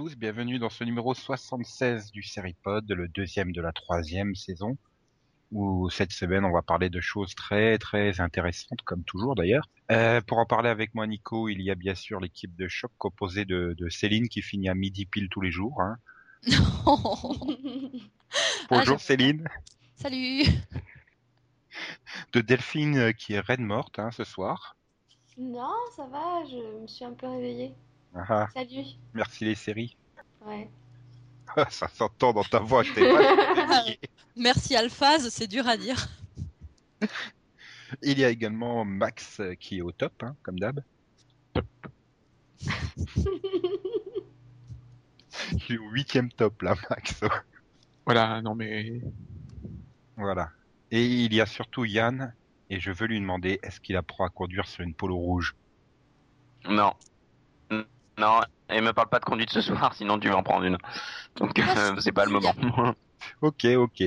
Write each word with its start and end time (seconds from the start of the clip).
tous, 0.00 0.16
bienvenue 0.16 0.58
dans 0.58 0.70
ce 0.70 0.82
numéro 0.82 1.12
76 1.12 2.10
du 2.10 2.22
Seripod, 2.22 2.90
le 2.90 3.06
deuxième 3.06 3.52
de 3.52 3.60
la 3.60 3.70
troisième 3.70 4.34
saison, 4.34 4.78
où 5.52 5.90
cette 5.90 6.12
semaine 6.12 6.46
on 6.46 6.52
va 6.52 6.62
parler 6.62 6.88
de 6.88 7.02
choses 7.02 7.34
très 7.34 7.76
très 7.76 8.18
intéressantes, 8.18 8.80
comme 8.86 9.04
toujours 9.04 9.34
d'ailleurs. 9.34 9.68
Euh, 9.92 10.22
pour 10.22 10.38
en 10.38 10.46
parler 10.46 10.70
avec 10.70 10.94
moi 10.94 11.06
Nico, 11.06 11.50
il 11.50 11.60
y 11.60 11.70
a 11.70 11.74
bien 11.74 11.94
sûr 11.94 12.18
l'équipe 12.18 12.56
de 12.56 12.66
choc 12.66 12.90
composée 12.96 13.44
de, 13.44 13.74
de 13.76 13.88
Céline 13.90 14.30
qui 14.30 14.40
finit 14.40 14.70
à 14.70 14.74
midi 14.74 15.04
pile 15.04 15.28
tous 15.28 15.42
les 15.42 15.50
jours. 15.50 15.82
Hein. 15.82 15.98
Bonjour 18.70 18.96
Ah, 18.96 18.98
Céline. 18.98 19.46
Salut. 19.96 20.44
De 22.32 22.40
Delphine 22.40 22.96
euh, 22.96 23.12
qui 23.12 23.34
est 23.34 23.40
reine 23.40 23.66
morte 23.66 23.98
hein, 23.98 24.10
ce 24.12 24.24
soir. 24.24 24.76
Non, 25.36 25.74
ça 25.94 26.06
va, 26.06 26.42
je 26.50 26.80
me 26.80 26.86
suis 26.86 27.04
un 27.04 27.12
peu 27.12 27.28
réveillée. 27.28 27.74
Ah, 28.14 28.24
ah, 28.28 28.48
Salut. 28.52 28.84
merci 29.14 29.44
les 29.44 29.54
séries. 29.54 29.96
Ouais. 30.44 30.68
Ça 31.70 31.88
s'entend 31.88 32.32
dans 32.32 32.44
ta 32.44 32.60
voix, 32.60 32.82
je 32.82 32.92
t'ai 32.92 33.10
pas 33.10 33.84
dit. 33.84 33.98
Merci 34.36 34.76
Alphaz, 34.76 35.28
c'est 35.30 35.46
dur 35.48 35.66
à 35.68 35.76
dire. 35.76 36.08
Il 38.02 38.18
y 38.18 38.24
a 38.24 38.30
également 38.30 38.84
Max 38.84 39.40
euh, 39.40 39.54
qui 39.54 39.78
est 39.78 39.82
au 39.82 39.90
top, 39.92 40.22
hein, 40.22 40.36
comme 40.42 40.58
d'hab. 40.58 40.82
Il 45.52 45.74
est 45.74 45.78
au 45.78 45.88
huitième 45.90 46.30
top 46.30 46.62
là, 46.62 46.74
Max. 46.90 47.20
Voilà, 48.06 48.40
non 48.42 48.54
mais 48.54 49.00
voilà. 50.16 50.50
Et 50.90 51.04
il 51.06 51.32
y 51.34 51.40
a 51.40 51.46
surtout 51.46 51.84
Yann, 51.84 52.34
et 52.68 52.80
je 52.80 52.90
veux 52.92 53.06
lui 53.06 53.20
demander 53.20 53.58
est-ce 53.62 53.80
qu'il 53.80 53.96
apprend 53.96 54.24
à 54.24 54.28
conduire 54.28 54.66
sur 54.66 54.82
une 54.84 54.94
polo 54.94 55.16
rouge? 55.16 55.54
Non. 56.68 56.92
Non, 58.20 58.40
et 58.68 58.82
me 58.82 58.92
parle 58.92 59.08
pas 59.08 59.18
de 59.18 59.24
conduite 59.24 59.48
ce 59.48 59.62
soir, 59.62 59.94
sinon 59.94 60.18
tu 60.18 60.28
vas 60.28 60.36
en 60.36 60.42
prendre 60.42 60.64
une. 60.64 60.76
Donc 61.36 61.58
euh, 61.58 61.96
c'est 62.00 62.12
pas 62.12 62.26
le 62.26 62.30
moment. 62.30 62.54
Ok, 63.42 63.66
ok. 63.76 64.02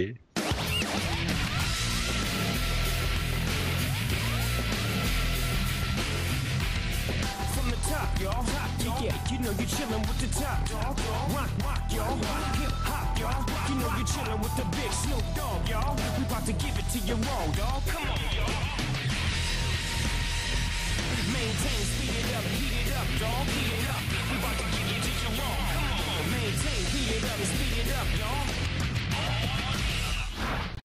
Maintain, 21.34 21.80
speed 21.94 22.16
it 22.22 22.30
up, 22.38 22.46
heat 22.54 22.76
it 22.82 22.94
up, 22.94 23.08
dog. 23.20 23.46
Heat 23.50 23.74
it 23.74 23.90
up. 23.90 24.04
We 24.30 24.36
about 24.38 24.58
to 24.62 24.66
give 24.78 24.90
it 24.94 25.02
to 25.04 25.12
you 25.22 25.32
raw. 25.40 25.58
Come 25.74 26.10
on, 26.14 26.24
maintain, 26.32 26.82
heat 26.94 27.10
it 27.18 27.24
up, 27.26 27.38
and 27.42 27.50
speed 27.54 27.76
it 27.82 27.90
up, 28.00 28.08
dog. 28.20 28.48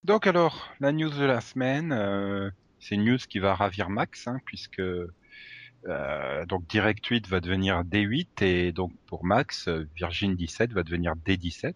Donc 0.05 0.27
alors, 0.27 0.71
la 0.81 0.93
news 0.93 1.11
de 1.11 1.25
la 1.25 1.41
semaine, 1.43 1.93
euh, 1.93 2.51
c'est 2.81 2.95
une 2.95 3.05
news 3.05 3.19
qui 3.19 3.39
va 3.41 3.55
ravir 3.55 3.91
Max, 3.91 4.27
hein, 4.27 4.39
puisque 4.47 4.81
euh, 4.81 6.47
donc 6.47 6.67
Direct 6.67 7.05
8 7.05 7.29
va 7.29 7.41
devenir 7.41 7.83
D8 7.85 8.43
et 8.43 8.73
donc 8.73 8.93
pour 9.07 9.25
Max, 9.27 9.69
euh, 9.69 9.87
Virgin 9.97 10.35
17 10.35 10.73
va 10.73 10.83
devenir 10.83 11.15
D17, 11.15 11.75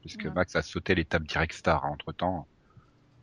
puisque 0.00 0.24
Ouais. 0.24 0.30
Max 0.30 0.56
a 0.56 0.62
sauté 0.62 0.94
l'étape 0.94 1.24
Direct 1.24 1.52
Star 1.54 1.84
entre 1.84 2.12
temps. 2.12 2.46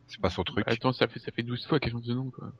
C'est 0.06 0.20
pas 0.20 0.30
son 0.30 0.44
truc. 0.44 0.64
attends, 0.68 0.92
ça 0.92 1.08
fait 1.08 1.18
ça 1.18 1.32
fait 1.32 1.42
12 1.42 1.66
fois 1.66 1.80
qu'elle 1.80 1.92
change 1.92 2.06
de 2.06 2.14
nom 2.14 2.30
quoi. 2.30 2.52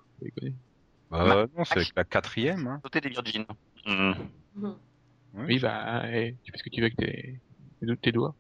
Déconner. 1.11 1.31
Euh, 1.33 1.47
non, 1.57 1.65
c'est 1.65 1.97
la 1.97 2.05
quatrième. 2.05 2.67
Hein. 2.67 2.81
Sauter 2.83 3.01
des 3.01 3.09
virgins. 3.09 3.47
Hmm. 3.87 4.13
Oui 5.35 5.59
bah 5.59 6.03
tu 6.43 6.53
fais 6.53 6.59
ce 6.59 6.63
que 6.63 6.71
tu 6.71 6.81
veux 6.81 6.87
avec 6.87 6.97
tes 6.97 7.41
tes, 7.81 7.97
tes 7.97 8.13
doigts. 8.13 8.35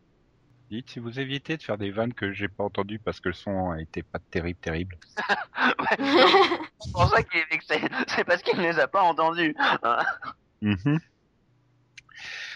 Dites 0.71 0.91
si 0.91 0.99
vous 0.99 1.19
évitez 1.19 1.57
de 1.57 1.63
faire 1.63 1.79
des 1.79 1.91
vannes 1.91 2.13
que 2.13 2.33
j'ai 2.33 2.49
pas 2.49 2.65
entendues 2.65 2.99
parce 2.99 3.21
que 3.21 3.31
le 3.31 3.35
son 3.35 3.75
était 3.75 4.03
pas 4.03 4.19
terrible, 4.19 4.59
terrible. 4.61 4.99
C'est 6.81 6.93
pour 6.93 7.09
ça 7.09 7.23
qu'il 7.23 7.41
est 7.41 7.51
vexé. 7.51 7.81
C'est 8.09 8.25
parce 8.25 8.43
qu'il 8.43 8.59
ne 8.59 8.63
les 8.63 8.79
a 8.79 8.87
pas 8.87 9.03
entendus. 9.03 9.55
Hein. 9.59 9.99
Mhm. 10.61 10.99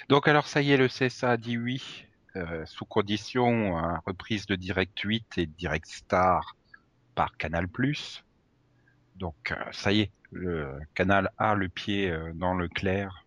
Donc 0.09 0.27
alors 0.27 0.49
ça 0.49 0.61
y 0.61 0.73
est, 0.73 0.77
le 0.77 0.89
CSA 0.89 1.31
a 1.31 1.37
dit 1.37 1.57
oui, 1.57 2.05
euh, 2.35 2.67
sous 2.67 2.85
condition 2.85 3.79
à 3.79 4.03
reprise 4.05 4.47
de 4.47 4.57
Direct 4.57 4.99
8 4.99 5.39
et 5.39 5.47
Direct 5.47 5.87
Star 5.87 6.57
par 7.15 7.37
Canal+. 7.37 7.69
Donc 9.23 9.53
euh, 9.53 9.73
ça 9.73 9.93
y 9.93 10.01
est, 10.03 10.13
le 10.33 10.79
Canal 10.95 11.31
a 11.39 11.55
le 11.55 11.69
pied 11.71 12.11
euh, 12.11 12.33
dans 12.35 12.55
le 12.55 12.69
clair. 12.69 13.25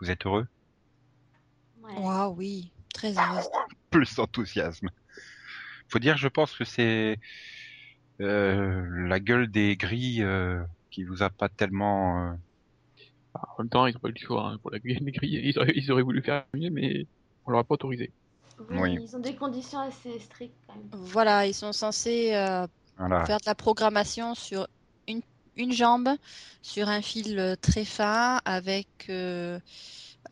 Vous 0.00 0.10
êtes 0.10 0.26
heureux? 0.26 0.46
Ouais. 1.82 1.94
Waouh, 1.98 2.34
oui, 2.36 2.72
très 2.94 3.18
heureuse. 3.18 3.48
Plus 3.90 4.14
d'enthousiasme. 4.16 4.88
Faut 5.88 5.98
dire, 5.98 6.16
je 6.16 6.28
pense 6.28 6.54
que 6.56 6.64
c'est 6.64 7.20
euh, 8.20 8.86
la 9.08 9.20
gueule 9.20 9.50
des 9.50 9.76
grilles 9.76 10.22
euh, 10.22 10.62
qui 10.90 11.04
vous 11.04 11.22
a 11.22 11.30
pas 11.30 11.48
tellement... 11.48 12.32
euh, 12.32 12.36
en 13.34 13.62
même 13.62 13.70
temps, 13.70 13.86
ils 13.86 13.96
ont 13.96 14.00
pas 14.00 14.08
eu 14.08 14.12
le 14.12 14.20
choix 14.26 14.48
hein, 14.50 14.58
pour 14.62 14.70
la 14.70 14.78
grille 14.80 15.00
des 15.00 15.12
grilles. 15.12 15.40
Ils 15.44 15.58
auraient, 15.58 15.72
ils 15.76 15.90
auraient 15.92 16.02
voulu 16.02 16.22
faire 16.22 16.46
mieux, 16.54 16.70
mais 16.70 17.06
on 17.44 17.50
leur 17.52 17.60
a 17.60 17.64
pas 17.64 17.74
autorisé. 17.74 18.12
Oui, 18.70 18.76
Oui. 18.80 18.98
ils 19.02 19.16
ont 19.16 19.20
des 19.20 19.36
conditions 19.36 19.80
assez 19.80 20.18
strictes 20.20 20.56
quand 20.66 20.76
même. 20.76 20.90
Voilà, 20.92 21.46
ils 21.46 21.54
sont 21.54 21.72
censés 21.72 22.34
euh, 22.34 22.66
voilà. 22.96 23.24
faire 23.26 23.38
de 23.38 23.46
la 23.46 23.54
programmation 23.54 24.34
sur 24.34 24.66
une, 25.08 25.22
une 25.56 25.72
jambe, 25.72 26.08
sur 26.62 26.88
un 26.88 27.02
fil 27.02 27.38
euh, 27.38 27.56
très 27.60 27.84
fin, 27.84 28.40
avec 28.44 28.86
euh, 29.08 29.58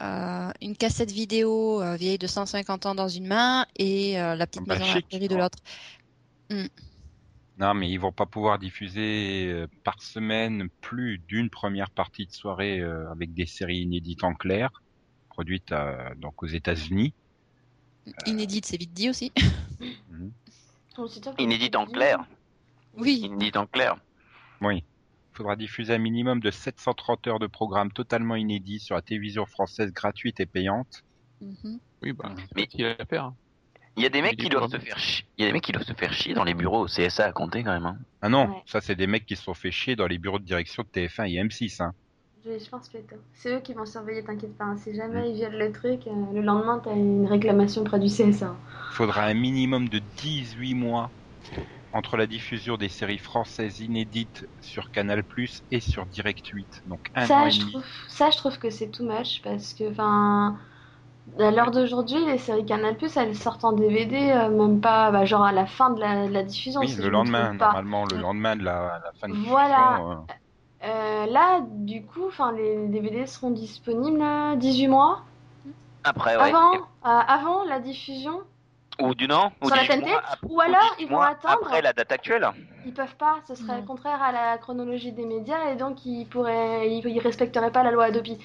euh, 0.02 0.50
une 0.62 0.76
cassette 0.76 1.10
vidéo 1.10 1.82
euh, 1.82 1.96
vieille 1.96 2.18
de 2.18 2.26
150 2.26 2.86
ans 2.86 2.94
dans 2.94 3.08
une 3.08 3.26
main 3.26 3.66
et 3.76 4.20
euh, 4.20 4.34
la 4.34 4.46
petite 4.46 4.66
Bah, 4.66 4.78
maison 4.78 4.90
à 4.90 4.94
la 4.94 5.00
chic, 5.00 5.28
de 5.28 5.36
l'autre. 5.36 5.58
Non, 7.58 7.74
mais 7.74 7.90
ils 7.90 7.98
vont 7.98 8.12
pas 8.12 8.24
pouvoir 8.24 8.58
diffuser 8.58 9.46
euh, 9.48 9.66
par 9.84 10.00
semaine 10.02 10.68
plus 10.80 11.18
d'une 11.18 11.50
première 11.50 11.90
partie 11.90 12.24
de 12.26 12.32
soirée 12.32 12.80
euh, 12.80 13.10
avec 13.10 13.34
des 13.34 13.44
séries 13.44 13.80
inédites 13.80 14.24
en 14.24 14.34
clair, 14.34 14.70
produites 15.28 15.70
euh, 15.72 16.14
donc 16.16 16.42
aux 16.42 16.46
États-Unis. 16.46 17.12
Inédite, 18.26 18.64
c'est 18.64 18.78
vite 18.78 18.94
dit 18.94 19.10
aussi. 19.10 19.32
Que 20.96 21.42
Inédite 21.42 21.76
en 21.76 21.86
clair. 21.86 22.24
Oui, 22.96 23.20
Inédite 23.24 23.56
en 23.56 23.66
clair. 23.66 23.96
Oui. 24.60 24.84
Il 25.32 25.36
faudra 25.36 25.56
diffuser 25.56 25.94
un 25.94 25.98
minimum 25.98 26.40
de 26.40 26.50
730 26.50 27.26
heures 27.28 27.38
de 27.38 27.46
programmes 27.46 27.92
totalement 27.92 28.34
inédits 28.36 28.80
sur 28.80 28.94
la 28.96 29.02
télévision 29.02 29.46
française 29.46 29.92
gratuite 29.92 30.40
et 30.40 30.46
payante. 30.46 31.02
Mhm. 31.40 31.78
Oui 32.02 32.12
bah 32.12 32.30
Mais- 32.56 32.64
facile 32.64 32.96
à 32.98 33.04
faire. 33.04 33.24
hein. 33.26 33.34
Il 33.96 34.02
y 34.02 34.06
a 34.06 34.08
des 34.08 34.22
mecs 34.22 34.36
qui 34.36 34.48
doivent 34.48 34.70
se 34.70 34.78
faire 34.78 34.98
chier. 34.98 35.26
Il 35.36 35.42
y 35.42 35.44
a 35.44 35.48
des 35.48 35.52
mecs 35.52 35.62
qui 35.64 35.72
doivent 35.72 35.84
se 35.86 35.92
faire 35.94 36.12
chier 36.12 36.32
dans 36.34 36.44
les 36.44 36.54
bureaux 36.54 36.84
au 36.84 36.86
CSA 36.86 37.26
à 37.26 37.32
compter 37.32 37.62
quand 37.64 37.72
même. 37.72 37.86
Hein. 37.86 37.98
Ah 38.22 38.28
non, 38.28 38.46
Ouais. 38.48 38.62
ça 38.66 38.80
c'est 38.80 38.94
des 38.94 39.06
mecs 39.06 39.26
qui 39.26 39.36
se 39.36 39.42
sont 39.42 39.54
fait 39.54 39.70
chier 39.72 39.96
dans 39.96 40.06
les 40.06 40.18
bureaux 40.18 40.38
de 40.38 40.44
direction 40.44 40.82
de 40.84 40.88
TF1 40.88 41.24
et 41.26 41.42
M6. 41.42 41.82
Hein. 41.82 41.92
Je, 42.44 42.58
je 42.58 42.70
pense 42.70 42.88
plutôt. 42.88 43.16
C'est 43.34 43.54
eux 43.54 43.60
qui 43.60 43.74
vont 43.74 43.84
surveiller, 43.86 44.22
t'inquiète 44.24 44.56
pas. 44.56 44.64
hein. 44.64 44.76
Si 44.78 44.94
jamais 44.94 45.22
Mm. 45.22 45.26
ils 45.26 45.34
violent 45.34 45.58
le 45.58 45.72
truc, 45.72 46.06
euh, 46.06 46.10
le 46.32 46.40
lendemain, 46.40 46.80
t'as 46.82 46.94
une 46.94 47.26
réclamation 47.26 47.84
près 47.84 47.98
du 47.98 48.06
CSA. 48.06 48.56
Il 48.90 48.94
faudra 48.94 49.24
un 49.24 49.34
minimum 49.34 49.88
de 49.88 50.00
18 50.18 50.74
mois 50.74 51.10
entre 51.92 52.16
la 52.16 52.26
diffusion 52.26 52.76
des 52.76 52.88
séries 52.88 53.18
françaises 53.18 53.80
inédites 53.80 54.48
sur 54.60 54.90
Canal+, 54.90 55.24
et 55.70 55.80
sur 55.80 56.06
Direct 56.06 56.46
8. 56.48 56.82
Donc 56.84 57.10
un 57.14 57.34
an 57.36 57.38
Ça 57.38 57.46
et 57.46 57.50
je, 57.50 57.60
demi. 57.60 57.70
trouve, 57.70 57.84
ça, 58.08 58.30
je 58.30 58.36
trouve 58.38 58.58
que 58.58 58.70
c'est 58.70 58.90
too 58.90 59.04
much 59.04 59.42
parce 59.42 59.74
que, 59.74 59.90
enfin, 59.90 60.58
à 61.38 61.50
l'heure 61.50 61.70
d'aujourd'hui, 61.72 62.24
les 62.26 62.38
séries 62.38 62.66
Canal+, 62.66 62.96
elles 63.16 63.36
sortent 63.36 63.64
en 63.64 63.72
DVD, 63.72 64.32
euh, 64.32 64.50
même 64.50 64.80
pas, 64.80 65.10
bah, 65.12 65.24
genre 65.26 65.44
à 65.44 65.52
la 65.52 65.66
fin 65.66 65.90
de 65.90 66.00
la, 66.00 66.28
de 66.28 66.32
la 66.32 66.42
diffusion. 66.44 66.80
Oui, 66.80 66.88
si 66.88 67.00
le 67.00 67.08
lendemain, 67.10 67.52
normalement, 67.54 68.06
le 68.06 68.16
lendemain 68.16 68.56
de 68.56 68.64
la, 68.64 69.00
la 69.04 69.12
fin 69.14 69.28
de 69.28 69.36
diffusion. 69.36 69.50
Voilà. 69.50 69.98
euh, 69.98 70.16
Euh, 70.84 71.26
là, 71.26 71.60
du 71.68 72.06
coup, 72.06 72.26
enfin, 72.28 72.52
les 72.52 72.88
DVD 72.88 73.26
seront 73.26 73.50
disponibles 73.50 74.22
euh, 74.22 74.56
18 74.56 74.88
mois 74.88 75.24
Après, 76.04 76.36
ouais. 76.36 76.42
avant, 76.42 76.74
euh, 76.74 76.78
avant 77.02 77.64
la 77.64 77.80
diffusion. 77.80 78.40
Ou 79.00 79.14
du 79.14 79.26
non 79.28 79.52
ou 79.60 79.66
Sur 79.66 79.76
la 79.76 79.82
18 79.82 80.00
TNT 80.00 80.10
Ou 80.44 80.60
alors, 80.60 80.94
18 80.98 81.04
ils 81.04 81.08
vont 81.08 81.20
attendre. 81.20 81.58
Après 81.62 81.82
la 81.82 81.92
date 81.92 82.12
actuelle. 82.12 82.48
Ils 82.86 82.94
peuvent 82.94 83.16
pas, 83.16 83.38
ce 83.46 83.54
serait 83.54 83.82
contraire 83.84 84.22
à 84.22 84.32
la 84.32 84.58
chronologie 84.58 85.12
des 85.12 85.26
médias 85.26 85.70
et 85.70 85.76
donc 85.76 86.04
ils 86.06 86.26
pourraient, 86.26 86.90
ils, 86.90 87.06
ils 87.06 87.20
respecteraient 87.20 87.72
pas 87.72 87.82
la 87.82 87.90
loi 87.90 88.04
Adopi. 88.04 88.38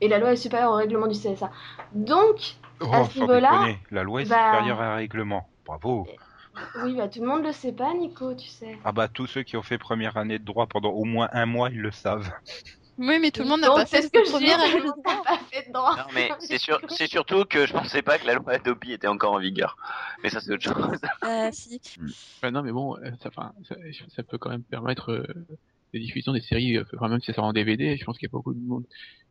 Et 0.00 0.08
la 0.08 0.18
loi 0.18 0.32
est 0.32 0.36
supérieure 0.36 0.70
au 0.70 0.76
règlement 0.76 1.06
du 1.06 1.14
CSA. 1.18 1.50
Donc, 1.92 2.56
Oh, 2.80 2.92
À 2.92 3.04
ce 3.04 3.18
niveau-là, 3.18 3.74
la 3.90 4.02
loi 4.02 4.22
est 4.22 4.28
bah- 4.28 4.36
supérieure 4.36 4.80
à 4.80 4.92
un 4.92 4.94
règlement. 4.96 5.48
Bravo. 5.66 6.06
oui, 6.82 6.96
bah 6.96 7.08
tout 7.08 7.20
le 7.20 7.26
monde 7.26 7.44
le 7.44 7.52
sait 7.52 7.72
pas, 7.72 7.92
Nico, 7.92 8.34
tu 8.34 8.48
sais. 8.48 8.78
Ah 8.84 8.92
bah 8.92 9.08
tous 9.08 9.26
ceux 9.26 9.42
qui 9.42 9.56
ont 9.56 9.62
fait 9.62 9.76
première 9.76 10.16
année 10.16 10.38
de 10.38 10.44
droit 10.44 10.66
pendant 10.66 10.90
au 10.90 11.04
moins 11.04 11.28
un 11.32 11.44
mois, 11.44 11.68
ils 11.70 11.80
le 11.80 11.90
savent. 11.90 12.32
Oui, 13.00 13.18
mais 13.18 13.30
tout 13.30 13.42
le 13.42 13.48
monde 13.48 13.62
n'a 13.62 13.68
pas 13.68 13.86
fait 13.86 14.02
ce 14.02 14.08
que 14.08 14.18
cette 14.22 14.26
je 14.26 14.38
dis, 14.38 14.44
première 14.44 14.58
n'a 14.58 15.22
pas 15.24 15.38
fait 15.50 15.66
de 15.66 15.72
droit. 15.72 15.96
Non 15.96 16.04
mais 16.14 16.30
c'est 16.40 16.58
sûr, 16.58 16.78
c'est 16.88 17.06
surtout 17.06 17.44
que 17.46 17.64
je 17.66 17.72
pensais 17.72 18.02
pas 18.02 18.18
que 18.18 18.26
la 18.26 18.34
loi 18.34 18.52
Adopi 18.52 18.92
était 18.92 19.06
encore 19.08 19.32
en 19.32 19.38
vigueur. 19.38 19.76
Mais 20.22 20.28
ça 20.28 20.40
c'est 20.40 20.52
autre 20.52 20.62
chose. 20.64 21.00
Euh, 21.24 21.48
si. 21.52 21.80
Bah, 22.42 22.50
non 22.50 22.62
mais 22.62 22.72
bon, 22.72 22.96
euh, 22.98 23.10
ça, 23.22 23.30
enfin, 23.34 23.52
ça, 23.66 23.74
ça 24.14 24.22
peut 24.22 24.36
quand 24.36 24.50
même 24.50 24.64
permettre 24.64 25.12
euh, 25.12 25.26
des 25.94 25.98
diffusions 26.00 26.32
des 26.34 26.42
séries, 26.42 26.76
euh, 26.76 26.84
enfin, 26.94 27.08
même 27.08 27.20
si 27.20 27.26
ça 27.26 27.32
sort 27.34 27.44
en 27.44 27.52
DVD, 27.54 27.96
je 27.96 28.04
pense 28.04 28.18
qu'il 28.18 28.26
y 28.26 28.30
a 28.30 28.32
beaucoup 28.36 28.52
de 28.54 28.60
monde 28.60 28.84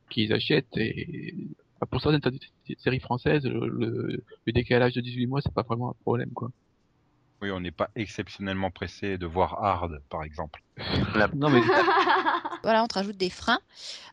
qui 0.10 0.26
les 0.26 0.34
achètent 0.34 0.76
et 0.78 1.36
Enfin, 1.82 1.88
pour 1.92 2.02
certaines 2.02 2.40
sé- 2.68 2.76
séries 2.78 3.00
françaises, 3.00 3.46
le, 3.46 3.68
le, 3.70 4.24
le 4.46 4.52
décalage 4.52 4.92
de 4.96 5.00
18 5.00 5.28
mois, 5.28 5.40
c'est 5.42 5.54
pas 5.54 5.62
vraiment 5.62 5.92
un 5.92 5.96
problème, 6.02 6.32
quoi. 6.32 6.50
Oui, 7.42 7.52
on 7.52 7.60
n'est 7.60 7.72
pas 7.72 7.90
exceptionnellement 7.96 8.70
pressé 8.70 9.18
de 9.18 9.26
voir 9.26 9.64
Hard, 9.64 10.02
par 10.10 10.24
exemple. 10.24 10.62
Non, 11.36 11.50
mais 11.50 11.62
Voilà, 12.64 12.84
on 12.84 12.88
te 12.88 12.96
rajoute 12.96 13.18
des 13.18 13.30
freins. 13.30 13.60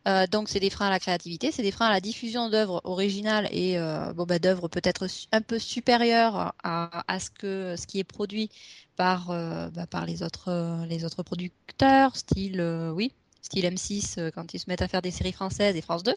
Euh, 0.07 0.27
donc, 0.27 0.47
c'est 0.47 0.59
des 0.61 0.69
freins 0.69 0.87
à 0.87 0.89
la 0.89 0.99
créativité, 0.99 1.51
c'est 1.51 1.61
des 1.61 1.71
freins 1.71 1.87
à 1.87 1.91
la 1.91 1.99
diffusion 1.99 2.49
d'œuvres 2.49 2.81
originales 2.85 3.49
et 3.51 3.77
euh, 3.77 4.13
bon, 4.13 4.25
bah, 4.25 4.39
d'œuvres 4.39 4.69
peut-être 4.69 5.07
un 5.33 5.41
peu 5.41 5.59
supérieures 5.59 6.53
à, 6.63 7.03
à 7.11 7.19
ce 7.19 7.29
que 7.29 7.75
ce 7.77 7.85
qui 7.85 7.99
est 7.99 8.05
produit 8.05 8.49
par, 8.95 9.31
euh, 9.31 9.69
bah, 9.69 9.87
par 9.87 10.05
les 10.05 10.23
autres, 10.23 10.85
les 10.87 11.05
autres 11.05 11.23
producteurs, 11.23 12.15
style, 12.15 12.59
euh, 12.59 12.91
oui, 12.91 13.11
style 13.41 13.65
M6 13.65 14.15
euh, 14.17 14.31
quand 14.31 14.53
ils 14.53 14.59
se 14.59 14.65
mettent 14.67 14.81
à 14.81 14.87
faire 14.87 15.01
des 15.01 15.11
séries 15.11 15.31
françaises 15.31 15.75
et 15.75 15.81
France 15.81 16.03
2. 16.03 16.15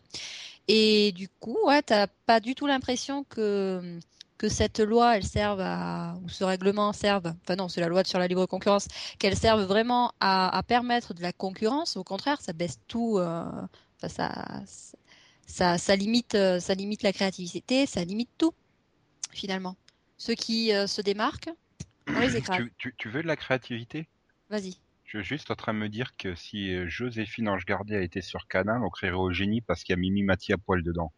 Et 0.69 1.13
du 1.13 1.29
coup, 1.29 1.59
ouais, 1.67 1.83
t'as 1.83 2.07
pas 2.27 2.41
du 2.41 2.55
tout 2.55 2.67
l'impression 2.67 3.25
que 3.25 3.99
que 4.41 4.49
cette 4.49 4.81
loi, 4.81 5.19
elle 5.19 5.27
serve 5.27 5.61
à, 5.61 6.17
ou 6.25 6.31
ce 6.31 6.45
règlement 6.45 6.95
serve, 6.95 7.35
enfin 7.43 7.57
non, 7.57 7.69
c'est 7.69 7.83
la 7.83 7.89
loi 7.89 8.03
sur 8.05 8.19
la 8.19 8.27
libre 8.27 8.47
concurrence, 8.47 8.89
qu'elle 9.19 9.37
serve 9.37 9.65
vraiment 9.65 10.15
à, 10.19 10.57
à 10.57 10.63
permettre 10.63 11.13
de 11.13 11.21
la 11.21 11.31
concurrence. 11.31 11.99
Au 11.99 12.05
contraire, 12.05 12.41
ça 12.41 12.55
baisse 12.55 12.81
tout, 12.89 13.19
euh, 13.19 13.45
enfin, 14.03 14.09
ça, 14.09 14.63
ça, 15.47 15.77
ça 15.77 15.95
limite, 15.95 16.35
euh, 16.37 16.59
ça 16.59 16.73
limite 16.73 17.03
la 17.03 17.13
créativité, 17.13 17.85
ça 17.85 18.03
limite 18.03 18.31
tout, 18.39 18.55
finalement. 19.31 19.77
Ceux 20.17 20.35
qui 20.35 20.73
euh, 20.73 20.87
se 20.87 21.03
démarquent, 21.03 21.51
on 22.09 22.19
les 22.19 22.35
écrase. 22.39 22.57
Tu, 22.57 22.73
tu, 22.79 22.95
tu 22.97 23.11
veux 23.11 23.23
de 23.23 23.29
la 23.29 23.37
créativité? 23.37 24.09
Vas-y. 24.49 24.79
Je 25.05 25.19
suis 25.19 25.23
juste 25.23 25.51
en 25.51 25.55
train 25.55 25.75
de 25.75 25.79
me 25.79 25.91
dire 25.91 26.17
que 26.17 26.35
si 26.35 26.89
Joséphine 26.89 27.51
Ange 27.51 27.67
Gardien 27.67 27.99
a 27.99 28.03
été 28.03 28.23
sur 28.23 28.49
Canal, 28.49 28.83
on 28.83 28.89
créerait 28.89 29.17
au 29.17 29.33
génie 29.33 29.61
parce 29.61 29.85
qu'il 29.85 29.93
y 29.93 29.99
a 29.99 30.01
Mimi 30.01 30.23
Mati 30.23 30.55
à 30.55 30.57
poil 30.57 30.83
dedans. 30.83 31.13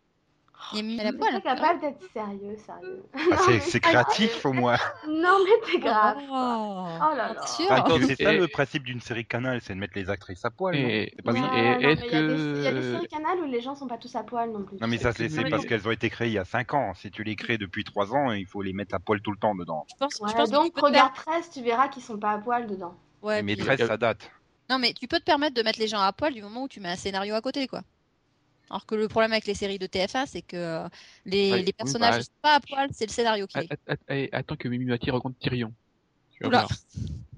Il 0.74 0.92
y 0.94 1.00
a 1.00 1.04
la 1.04 1.12
poêle. 1.12 1.34
pas 1.34 1.40
capable 1.54 1.80
d'être 1.80 2.00
sérieux, 2.12 2.56
sérieux. 2.64 3.02
Ah, 3.14 3.18
Non, 3.30 3.58
c'est 3.60 3.80
créatif 3.80 4.44
au 4.46 4.52
moins. 4.52 4.76
Non, 5.08 5.38
mais 5.44 5.50
t'es 5.72 5.78
grave. 5.78 6.16
Oh, 6.30 6.86
Oh 6.86 7.16
là 7.16 7.34
là. 7.34 7.40
Attends, 7.70 7.98
c'est 8.06 8.22
ça 8.22 8.32
Et- 8.32 8.38
le 8.38 8.48
principe 8.48 8.84
d'une 8.84 9.00
série 9.00 9.24
Canal, 9.24 9.60
c'est 9.62 9.74
de 9.74 9.78
mettre 9.78 9.94
les 9.96 10.08
actrices 10.08 10.44
à 10.44 10.50
poil. 10.50 10.74
et, 10.76 11.14
pas 11.24 11.32
oui, 11.32 11.40
ça 11.40 11.50
et 11.54 11.84
est-ce 11.84 12.04
il 12.06 12.12
y 12.12 12.16
a 12.16 12.22
des- 12.22 12.34
Il 12.34 12.62
y 12.62 12.66
a 12.66 12.72
des 12.72 12.80
que 12.80 12.92
séries 12.92 13.08
canal 13.08 13.38
où 13.40 13.44
les 13.44 13.60
gens 13.60 13.74
sont 13.74 13.86
pas 13.86 13.98
tous 13.98 14.14
à 14.16 14.22
poil 14.22 14.50
non 14.50 14.62
plus. 14.62 14.78
Non 14.80 14.86
mais 14.86 14.98
ça 14.98 15.12
c'est 15.12 15.30
Oui. 15.36 15.50
parce 15.50 15.66
qu'elles 15.66 15.86
ont 15.86 15.90
été 15.92 16.08
créées 16.10 16.28
il 16.28 16.34
y 16.34 16.38
a 16.38 16.44
5 16.44 16.74
ans. 16.74 16.94
Si 16.94 17.10
tu 17.10 17.22
les 17.24 17.36
crées 17.36 17.58
depuis 17.58 17.84
3 17.84 18.14
ans, 18.14 18.32
il 18.32 18.46
faut 18.46 18.62
les 18.62 18.72
mettre 18.72 18.94
à 18.94 18.98
poil 18.98 19.20
tout 19.20 19.30
le 19.32 19.38
temps 19.38 19.54
dedans. 19.54 19.84
Je 19.90 19.94
pense, 19.98 20.14
je 20.18 20.22
Ouais, 20.24 20.32
pense 20.32 20.48
que 20.50 20.54
donc 20.54 20.72
peux 20.74 20.80
te 20.80 20.86
regarde 20.86 21.14
13, 21.14 21.50
tu 21.50 21.62
verras 21.62 21.88
qu'ils 21.88 22.02
sont 22.02 22.18
pas 22.18 22.30
à 22.32 22.38
poil 22.38 22.66
dedans. 22.66 22.94
ouais, 23.22 23.42
mais 23.42 23.56
puis- 23.56 23.64
13 23.64 23.86
ça 23.86 23.96
date. 23.96 24.30
Non, 24.70 24.78
mais 24.78 24.92
tu 24.94 25.06
peux 25.08 25.18
te 25.18 25.24
permettre 25.24 25.54
de 25.54 25.62
mettre 25.62 25.78
les 25.80 25.88
gens 25.88 26.00
à 26.00 26.12
poil 26.12 26.32
du 26.32 26.40
moment 26.40 26.62
où 26.62 26.68
tu 26.68 26.80
mets 26.80 26.88
un 26.88 26.96
scénario 26.96 27.34
à 27.34 27.40
côté, 27.40 27.66
quoi. 27.66 27.82
Alors 28.72 28.86
que 28.86 28.94
le 28.94 29.06
problème 29.06 29.32
avec 29.32 29.44
les 29.46 29.52
séries 29.52 29.78
de 29.78 29.86
TF1, 29.86 30.24
c'est 30.26 30.40
que 30.40 30.56
euh, 30.56 30.88
les, 31.26 31.50
Ouais, 31.50 31.58
les 31.58 31.64
oui, 31.66 31.72
personnages 31.74 32.12
bah, 32.12 32.18
ne 32.18 32.22
sont 32.22 32.30
pas 32.40 32.54
à 32.54 32.60
poil, 32.60 32.88
c'est 32.94 33.04
le 33.04 33.12
scénario 33.12 33.46
qui 33.46 33.58
est. 33.58 34.34
attends 34.34 34.56
que 34.56 34.66
Mimi 34.66 34.86
Mati 34.86 35.10
rencontre 35.10 35.38
Tyrion. 35.38 35.74
Tu 36.30 36.48
vas 36.48 36.66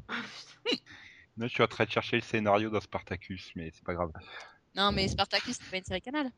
je 1.36 1.46
suis 1.48 1.62
en 1.64 1.66
train 1.66 1.86
de 1.86 1.90
chercher 1.90 2.14
le 2.14 2.22
scénario 2.22 2.70
dans 2.70 2.78
Spartacus, 2.78 3.50
mais 3.56 3.72
c'est 3.74 3.82
pas 3.82 3.94
grave. 3.94 4.12
Non, 4.76 4.92
mais 4.92 5.08
Spartacus, 5.08 5.58
c'est 5.60 5.68
pas 5.68 5.78
une 5.78 5.84
série 5.84 6.00
canal. 6.00 6.30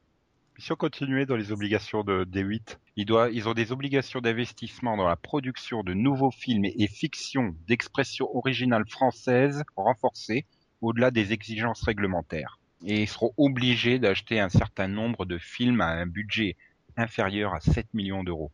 Si 0.57 0.73
on 0.73 0.77
continuait 0.77 1.27
dans 1.27 1.37
les 1.37 1.53
obligations 1.53 2.03
de 2.03 2.25
D8, 2.25 2.79
ils, 2.97 3.05
doivent, 3.05 3.35
ils 3.35 3.51
ont 3.51 3.53
des 3.53 3.73
obligations 3.73 4.23
d'investissement 4.23 4.97
dans 4.97 5.07
la 5.07 5.17
production 5.17 5.83
de 5.83 5.93
nouveaux 5.93 6.31
films 6.31 6.65
et, 6.65 6.75
et 6.79 6.89
fictions 6.89 7.55
d'expression 7.69 8.35
originale 8.35 8.89
française 8.89 9.63
renforcées 9.77 10.47
au-delà 10.81 11.11
des 11.11 11.35
exigences 11.35 11.83
réglementaires. 11.83 12.59
Et 12.85 13.03
ils 13.03 13.09
seront 13.09 13.33
obligés 13.37 13.99
d'acheter 13.99 14.39
un 14.41 14.49
certain 14.51 14.87
nombre 14.89 15.25
de 15.25 15.39
films 15.39 15.81
à 15.81 15.89
un 15.89 16.07
budget 16.07 16.57
inférieur 16.97 17.55
à 17.55 17.61
7 17.61 17.87
millions 17.95 18.23
d'euros. 18.25 18.51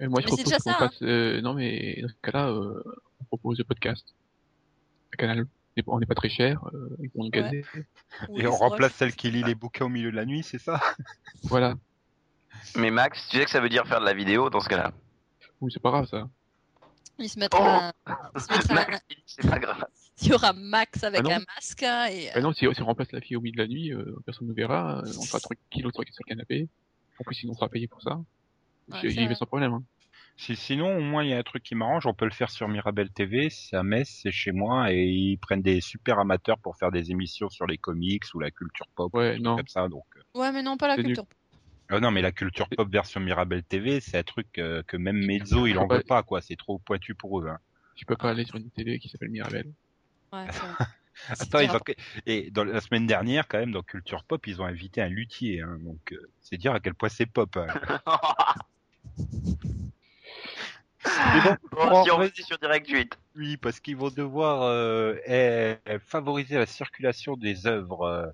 Et 0.00 0.06
moi, 0.08 0.20
je 0.20 0.26
Mais 0.26 0.28
propose 0.28 0.44
déjà 0.44 0.56
qu'on 0.58 0.70
ça, 0.70 0.84
hein. 0.86 0.90
euh, 1.02 1.40
non, 1.40 1.54
mais 1.54 1.98
dans 2.02 2.08
ce 2.08 2.14
cas-là, 2.22 2.48
euh, 2.48 2.82
on 3.20 3.24
propose 3.24 3.58
le 3.58 3.64
podcast. 3.64 4.14
À 5.12 5.16
Canal. 5.16 5.46
On 5.86 5.98
n'est 6.00 6.06
pas 6.06 6.14
très 6.14 6.28
cher. 6.28 6.60
Euh, 6.74 6.96
ils 7.00 7.08
vont 7.14 7.24
nous 7.24 7.24
Ouais. 7.26 7.30
gazer. 7.30 7.64
Ou 8.28 8.38
Et 8.40 8.46
on 8.46 8.54
remplace 8.56 8.92
celle 8.94 9.14
qui 9.14 9.30
lit 9.30 9.42
les 9.44 9.54
bouquins 9.54 9.86
au 9.86 9.88
milieu 9.88 10.10
de 10.10 10.16
la 10.16 10.26
nuit, 10.26 10.42
c'est 10.42 10.58
ça? 10.58 10.80
Voilà. 11.44 11.74
Mais 12.76 12.90
Max, 12.90 13.26
tu 13.30 13.38
sais 13.38 13.44
que 13.44 13.50
ça 13.50 13.60
veut 13.60 13.68
dire 13.68 13.86
faire 13.86 14.00
de 14.00 14.04
la 14.04 14.12
vidéo 14.12 14.50
dans 14.50 14.60
ce 14.60 14.68
cas-là? 14.68 14.92
Oui, 15.60 15.70
c'est 15.72 15.80
pas 15.80 15.90
grave 15.90 16.06
ça. 16.06 16.28
Il 17.18 17.24
se 17.24 17.24
il 17.24 17.28
se 17.30 17.38
mettra- 17.38 17.92
Max, 18.74 19.00
dit, 19.08 19.22
c'est 19.26 19.48
pas 19.48 19.58
grave. 19.58 19.84
il 20.26 20.28
y 20.28 20.32
aura 20.32 20.52
Max 20.52 21.04
avec 21.04 21.22
Ah 21.28 21.36
un 21.36 21.44
masque 21.56 21.82
hein, 21.82 22.06
et 22.10 22.30
Ah 22.34 22.40
non, 22.40 22.52
si, 22.52 22.66
si 22.72 22.82
on 22.82 22.86
remplace 22.86 23.12
la 23.12 23.20
fille 23.20 23.36
au 23.36 23.40
milieu 23.40 23.56
de 23.56 23.62
la 23.62 23.68
nuit, 23.68 23.92
euh, 23.92 24.16
personne 24.26 24.48
ne 24.48 24.52
verra. 24.52 24.98
euh, 24.98 25.02
on 25.18 25.22
sera 25.22 25.40
tranquille 25.40 25.86
au 25.86 25.90
sur 25.90 26.02
le 26.02 26.28
canapé. 26.28 26.68
En 27.18 27.24
plus, 27.24 27.34
sinon, 27.34 27.52
on 27.52 27.56
sera 27.56 27.68
payé 27.68 27.86
pour 27.86 28.02
ça. 28.02 28.20
Ouais, 28.88 29.08
J'y 29.10 29.26
vais 29.26 29.34
sans 29.34 29.46
problème. 29.46 29.72
Hein. 29.72 29.84
Si, 30.36 30.56
sinon, 30.56 30.96
au 30.96 31.00
moins, 31.00 31.22
il 31.22 31.30
y 31.30 31.34
a 31.34 31.38
un 31.38 31.42
truc 31.42 31.62
qui 31.62 31.74
m'arrange, 31.74 32.06
on 32.06 32.14
peut 32.14 32.24
le 32.24 32.30
faire 32.30 32.50
sur 32.50 32.66
Mirabel 32.66 33.10
TV, 33.10 33.50
c'est 33.50 33.76
à 33.76 33.82
Metz, 33.82 34.08
c'est 34.22 34.30
chez 34.32 34.52
moi, 34.52 34.90
et 34.90 35.04
ils 35.04 35.36
prennent 35.36 35.60
des 35.60 35.82
super 35.82 36.18
amateurs 36.18 36.58
pour 36.58 36.76
faire 36.78 36.90
des 36.90 37.10
émissions 37.10 37.50
sur 37.50 37.66
les 37.66 37.76
comics 37.76 38.24
ou 38.34 38.40
la 38.40 38.50
culture 38.50 38.86
pop, 38.94 39.12
Ouais, 39.14 39.38
non. 39.38 39.56
comme 39.56 39.68
ça, 39.68 39.86
donc... 39.88 40.04
euh. 40.16 40.40
ouais, 40.40 40.50
mais 40.50 40.62
non 40.62 40.78
pas 40.78 40.88
la 40.88 40.96
culture. 40.96 41.26
Ah 41.90 42.00
non, 42.00 42.10
mais 42.10 42.22
la 42.22 42.32
culture 42.32 42.68
pop 42.70 42.88
version 42.90 43.20
Mirabel 43.20 43.62
TV, 43.64 44.00
c'est 44.00 44.16
un 44.16 44.22
truc 44.22 44.46
euh, 44.58 44.82
que 44.86 44.96
même 44.96 45.18
Mezzo, 45.26 45.66
il 45.66 45.76
en 45.76 45.86
veut 45.86 46.02
pas, 46.06 46.22
quoi, 46.22 46.40
c'est 46.40 46.56
trop 46.56 46.78
pointu 46.78 47.14
pour 47.14 47.40
eux. 47.40 47.48
Hein. 47.48 47.58
Tu 47.96 48.06
peux 48.06 48.16
pas 48.16 48.30
aller 48.30 48.44
sur 48.46 48.56
une 48.56 48.70
télé 48.70 48.98
qui 48.98 49.10
s'appelle 49.10 49.28
Mirabel. 49.30 49.66
Ouais, 51.28 51.34
Attends, 51.38 51.60
ils 51.60 51.68
dur. 51.68 51.76
ont... 51.76 51.92
Et 52.26 52.50
dans 52.50 52.64
la 52.64 52.80
semaine 52.80 53.06
dernière, 53.06 53.46
quand 53.46 53.58
même, 53.58 53.72
dans 53.72 53.82
Culture 53.82 54.24
Pop, 54.24 54.46
ils 54.46 54.62
ont 54.62 54.64
invité 54.64 55.02
un 55.02 55.08
luthier, 55.08 55.60
hein, 55.60 55.76
donc 55.84 56.12
euh, 56.12 56.30
c'est 56.40 56.56
dire 56.56 56.72
à 56.72 56.80
quel 56.80 56.94
point 56.94 57.10
c'est 57.10 57.26
pop. 57.26 57.54
hein. 57.56 57.66
Mais 61.04 61.40
bon, 61.42 61.56
Bon, 61.72 62.04
si 62.04 62.10
on 62.10 62.28
sur 62.46 62.58
Direct 62.58 62.88
8. 62.88 63.18
Oui, 63.36 63.56
parce 63.56 63.80
qu'ils 63.80 63.96
vont 63.96 64.10
devoir 64.10 64.62
euh, 64.62 65.14
eh, 65.26 65.76
favoriser 65.98 66.56
la 66.58 66.66
circulation 66.66 67.36
des 67.36 67.66
œuvres. 67.66 68.02
euh. 68.02 68.26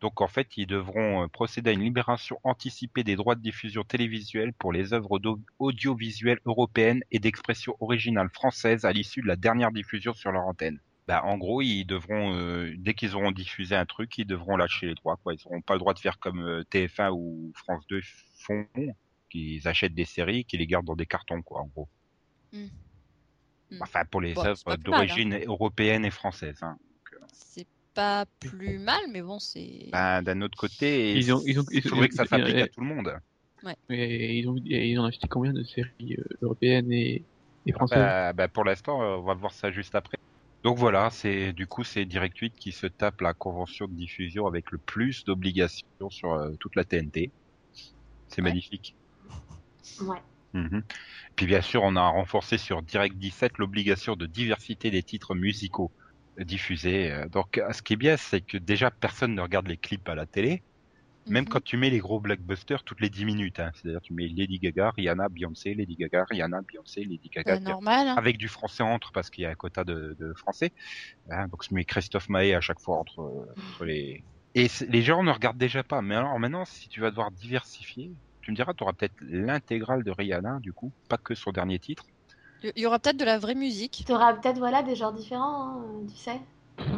Donc 0.00 0.20
en 0.20 0.26
fait, 0.28 0.56
ils 0.56 0.66
devront 0.66 1.28
procéder 1.28 1.70
à 1.70 1.72
une 1.72 1.82
libération 1.82 2.38
anticipée 2.42 3.04
des 3.04 3.14
droits 3.14 3.36
de 3.36 3.40
diffusion 3.40 3.84
télévisuelle 3.84 4.52
pour 4.52 4.72
les 4.72 4.92
œuvres 4.92 5.12
audio- 5.12 5.40
audiovisuelles 5.60 6.40
européennes 6.44 7.02
et 7.12 7.20
d'expression 7.20 7.76
originale 7.80 8.28
française 8.30 8.84
à 8.84 8.92
l'issue 8.92 9.22
de 9.22 9.28
la 9.28 9.36
dernière 9.36 9.70
diffusion 9.70 10.12
sur 10.12 10.32
leur 10.32 10.42
antenne. 10.46 10.80
Bah, 11.08 11.24
en 11.24 11.36
gros, 11.36 11.62
ils 11.62 11.84
devront, 11.84 12.34
euh, 12.36 12.72
dès 12.78 12.94
qu'ils 12.94 13.16
auront 13.16 13.32
diffusé 13.32 13.74
un 13.74 13.86
truc, 13.86 14.16
ils 14.18 14.26
devront 14.26 14.56
lâcher 14.56 14.86
les 14.86 14.94
droits. 14.94 15.16
Quoi. 15.22 15.34
Ils 15.34 15.40
n'auront 15.44 15.60
pas 15.60 15.74
le 15.74 15.80
droit 15.80 15.94
de 15.94 15.98
faire 15.98 16.18
comme 16.18 16.40
euh, 16.40 16.62
TF1 16.70 17.10
ou 17.12 17.52
France 17.56 17.84
2 17.88 18.00
font, 18.38 18.66
qu'ils 19.30 19.66
achètent 19.66 19.94
des 19.94 20.04
séries, 20.04 20.44
qu'ils 20.44 20.60
les 20.60 20.66
gardent 20.66 20.86
dans 20.86 20.94
des 20.96 21.06
cartons, 21.06 21.42
quoi, 21.42 21.60
en 21.62 21.66
gros. 21.66 21.88
Mm. 22.52 22.66
Mm. 23.70 23.78
Enfin, 23.80 24.04
pour 24.10 24.20
les 24.20 24.34
Bon, 24.34 24.44
œuvres 24.44 24.60
hein. 24.66 24.76
d'origine 24.78 25.40
européenne 25.46 26.04
et 26.04 26.10
française. 26.10 26.58
Hein. 26.62 26.78
C'est 27.32 27.66
pas 27.94 28.24
plus 28.38 28.78
mal, 28.78 29.00
mais 29.10 29.22
bon, 29.22 29.38
c'est. 29.40 29.88
Ben, 29.90 30.22
d'un 30.22 30.40
autre 30.40 30.56
côté, 30.56 31.14
Ils 31.16 31.32
ont- 31.32 31.42
ils 31.44 31.58
ont- 31.58 31.64
il 31.70 31.78
ils 31.78 31.86
ont- 31.86 31.90
faudrait 31.90 32.08
que 32.08 32.14
ça 32.14 32.26
s'applique 32.26 32.56
à 32.56 32.68
tout 32.68 32.80
le 32.80 32.86
monde. 32.86 33.12
Et 33.90 34.38
ils 34.38 34.48
ont, 34.48 34.56
ils 34.64 34.98
ont 34.98 35.04
acheté 35.04 35.28
combien 35.28 35.52
de 35.52 35.62
séries 35.62 36.16
euh, 36.18 36.24
européennes 36.42 36.90
et, 36.92 37.24
et 37.66 37.72
françaises? 37.72 37.98
Bah, 37.98 38.32
bah, 38.32 38.48
pour 38.48 38.64
l'instant, 38.64 39.02
euh, 39.02 39.16
on 39.18 39.22
va 39.22 39.34
voir 39.34 39.52
ça 39.52 39.70
juste 39.70 39.94
après. 39.94 40.16
Donc 40.64 40.78
voilà, 40.78 41.10
c'est 41.10 41.52
du 41.52 41.66
coup 41.66 41.84
c'est 41.84 42.04
Direct 42.04 42.36
8 42.38 42.54
qui 42.58 42.72
se 42.72 42.86
tape 42.86 43.20
la 43.20 43.34
convention 43.34 43.86
de 43.88 43.94
diffusion 43.94 44.46
avec 44.46 44.70
le 44.72 44.78
plus 44.78 45.24
d'obligations 45.24 46.10
sur 46.10 46.32
euh, 46.34 46.54
toute 46.60 46.76
la 46.76 46.84
TNT. 46.84 47.32
C'est 48.28 48.42
Ouais. 48.42 48.50
magnifique. 48.50 48.96
Ouais. 50.00 50.22
Mhm. 50.54 50.84
Puis 51.36 51.46
bien 51.46 51.62
sûr, 51.62 51.82
on 51.82 51.96
a 51.96 52.08
renforcé 52.08 52.58
sur 52.58 52.82
Direct 52.82 53.16
17 53.16 53.58
l'obligation 53.58 54.16
de 54.16 54.26
diversité 54.26 54.90
des 54.90 55.02
titres 55.02 55.34
musicaux 55.34 55.92
diffusés. 56.38 57.10
Euh, 57.12 57.28
Donc, 57.28 57.60
ce 57.72 57.82
qui 57.82 57.94
est 57.94 57.96
bien, 57.96 58.16
c'est 58.16 58.42
que 58.42 58.58
déjà 58.58 58.90
personne 58.90 59.34
ne 59.34 59.40
regarde 59.42 59.68
les 59.68 59.78
clips 59.78 60.08
à 60.08 60.14
la 60.14 60.26
télé. 60.26 60.64
Même 61.26 61.44
Mhm. 61.44 61.48
quand 61.50 61.62
tu 61.62 61.76
mets 61.76 61.90
les 61.90 61.98
gros 62.00 62.18
blockbusters 62.20 62.82
toutes 62.82 63.00
les 63.00 63.08
10 63.10 63.24
minutes, 63.24 63.60
hein. 63.60 63.70
c'est-à-dire 63.74 64.00
tu 64.02 64.12
mets 64.12 64.26
Lady 64.28 64.58
Gaga, 64.58 64.90
Rihanna, 64.96 65.28
Beyoncé, 65.28 65.72
Lady 65.74 65.94
Gaga, 65.96 66.24
Rihanna, 66.28 66.60
Beyoncé, 66.62 67.04
Lady 67.04 67.28
Gaga, 67.28 67.54
C'est 67.56 67.62
normal. 67.62 68.08
hein. 68.08 68.14
avec 68.16 68.38
du 68.38 68.48
français 68.48 68.82
entre 68.82 69.12
parce 69.12 69.30
qu'il 69.30 69.42
y 69.42 69.46
a 69.46 69.50
un 69.50 69.54
quota 69.54 69.84
de, 69.84 70.16
de 70.18 70.34
français. 70.34 70.72
Hein, 71.30 71.46
donc 71.48 71.62
je 71.68 71.74
mets 71.74 71.84
Christophe 71.84 72.28
Maé 72.28 72.54
à 72.54 72.60
chaque 72.60 72.80
fois 72.80 72.98
entre, 72.98 73.46
entre 73.56 73.84
les. 73.84 74.24
Et 74.54 74.68
c'est- 74.68 74.86
les 74.86 75.02
gens 75.02 75.22
ne 75.22 75.30
regardent 75.30 75.58
déjà 75.58 75.82
pas. 75.84 76.02
Mais 76.02 76.14
alors 76.16 76.38
maintenant, 76.38 76.64
si 76.64 76.88
tu 76.88 77.00
vas 77.00 77.10
devoir 77.10 77.30
diversifier, 77.30 78.10
tu 78.42 78.50
me 78.50 78.56
diras, 78.56 78.74
tu 78.74 78.82
auras 78.82 78.92
peut-être 78.92 79.14
l'intégrale 79.20 80.02
de 80.02 80.10
Rihanna 80.10 80.58
du 80.60 80.72
coup, 80.72 80.92
pas 81.08 81.18
que 81.18 81.34
son 81.34 81.52
dernier 81.52 81.78
titre. 81.78 82.04
Il 82.64 82.72
y 82.82 82.86
aura 82.86 82.98
peut-être 82.98 83.16
de 83.16 83.24
la 83.24 83.38
vraie 83.38 83.54
musique. 83.54 84.02
Tu 84.06 84.12
auras 84.12 84.34
peut-être 84.34 84.58
voilà, 84.58 84.82
des 84.82 84.94
genres 84.96 85.12
différents, 85.12 85.80
hein, 85.80 86.06
tu 86.08 86.16
sais. 86.16 86.40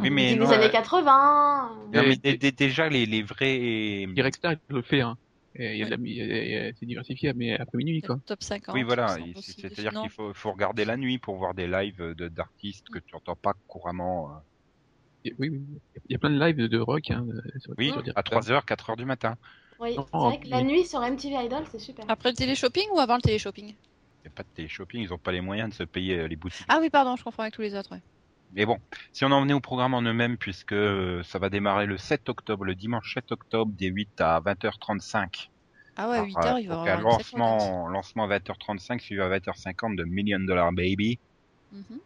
Oui, 0.01 0.09
mais 0.09 0.33
des 0.33 0.39
non, 0.39 0.49
années 0.49 0.65
euh, 0.65 0.69
80. 0.69 1.71
euh, 1.93 2.01
non, 2.01 2.07
mais 2.07 2.17
déjà 2.51 2.89
les, 2.89 3.05
les 3.05 3.23
vrais. 3.23 4.05
Direct 4.13 4.37
Star, 4.37 4.53
il 4.53 4.75
le 4.75 4.81
fait. 4.81 5.01
Hein. 5.01 5.17
A- 5.57 6.73
c'est 6.79 6.85
diversifié, 6.85 7.33
mais 7.33 7.57
après 7.57 7.77
minuit, 7.77 8.01
quoi. 8.01 8.17
Top 8.25 8.43
50. 8.43 8.75
Oui, 8.75 8.83
voilà. 8.83 9.15
C'est-à-dire 9.41 9.91
qu'il 10.01 10.09
faut, 10.09 10.33
faut 10.33 10.51
regarder 10.51 10.83
la 10.85 10.97
nuit 10.97 11.17
pour 11.17 11.37
voir 11.37 11.53
des 11.53 11.67
lives 11.67 12.01
de- 12.15 12.27
d'artistes 12.27 12.87
que 12.89 12.99
tu 12.99 13.15
entends 13.15 13.35
pas 13.37 13.53
couramment. 13.67 14.31
euh. 14.31 14.39
Et- 15.25 15.33
Oui, 15.39 15.49
oui. 15.49 15.61
Il 16.09 16.13
y 16.13 16.15
a 16.15 16.19
plein 16.19 16.29
de 16.29 16.39
lives 16.39 16.57
de, 16.57 16.77
rock. 16.77 17.09
Hein, 17.11 17.25
sur- 17.59 17.73
Oui, 17.77 17.87
sur 17.91 17.99
à 17.99 18.21
Star. 18.21 18.23
3h, 18.23 18.65
4h 18.65 18.97
du 18.97 19.05
matin. 19.05 19.35
Oui, 19.79 19.95
c'est 19.95 20.17
vrai 20.17 20.39
que 20.39 20.47
la 20.49 20.63
nuit 20.63 20.85
sur 20.85 21.01
MTV 21.01 21.45
Idol, 21.45 21.63
c'est 21.71 21.79
super. 21.79 22.05
Après 22.07 22.29
le 22.29 22.35
téléshopping 22.35 22.87
ou 22.93 22.99
avant 22.99 23.15
le 23.15 23.21
téléshopping? 23.21 23.67
Il 23.67 24.27
n'y 24.27 24.27
a 24.27 24.35
pas 24.35 24.43
de 24.43 24.49
télé-shopping, 24.55 25.03
ils 25.03 25.09
n'ont 25.09 25.19
pas 25.19 25.31
les 25.31 25.41
moyens 25.41 25.69
de 25.69 25.75
se 25.75 25.83
payer 25.83 26.17
euh, 26.19 26.27
les 26.27 26.35
boutiques. 26.35 26.65
Ah 26.67 26.79
oui, 26.81 26.89
pardon, 26.89 27.15
je 27.15 27.23
confonds 27.23 27.43
avec 27.43 27.53
tous 27.53 27.61
les 27.61 27.75
autres. 27.75 27.91
ouais. 27.91 28.01
Mais 28.51 28.65
bon, 28.65 28.77
si 29.11 29.25
on 29.25 29.31
en 29.31 29.41
venait 29.41 29.53
au 29.53 29.59
programme 29.59 29.93
en 29.93 30.01
eux-mêmes, 30.01 30.37
puisque 30.37 30.71
euh, 30.73 31.21
ça 31.23 31.39
va 31.39 31.49
démarrer 31.49 31.85
le 31.85 31.97
7 31.97 32.29
octobre, 32.29 32.63
le 32.63 32.75
dimanche 32.75 33.13
7 33.13 33.31
octobre, 33.31 33.71
des 33.75 33.87
8 33.87 34.09
à 34.21 34.39
20h35. 34.39 35.49
Ah 35.97 36.09
ouais, 36.09 36.15
Alors, 36.15 36.25
8 36.27 36.37
euh, 36.37 36.41
heures, 36.41 36.59
il 36.59 36.67
va 36.67 36.73
y 36.75 36.77
donc, 36.77 36.87
un 36.87 36.93
avoir 36.93 37.11
lancement, 37.19 37.87
lancement 37.89 38.23
à 38.25 38.27
20h35 38.27 38.99
suivi 38.99 39.21
à 39.21 39.29
20h50 39.29 39.95
de 39.95 40.03
Million 40.05 40.39
Dollar 40.39 40.71
Baby. 40.71 41.19
Mhm. 41.71 41.99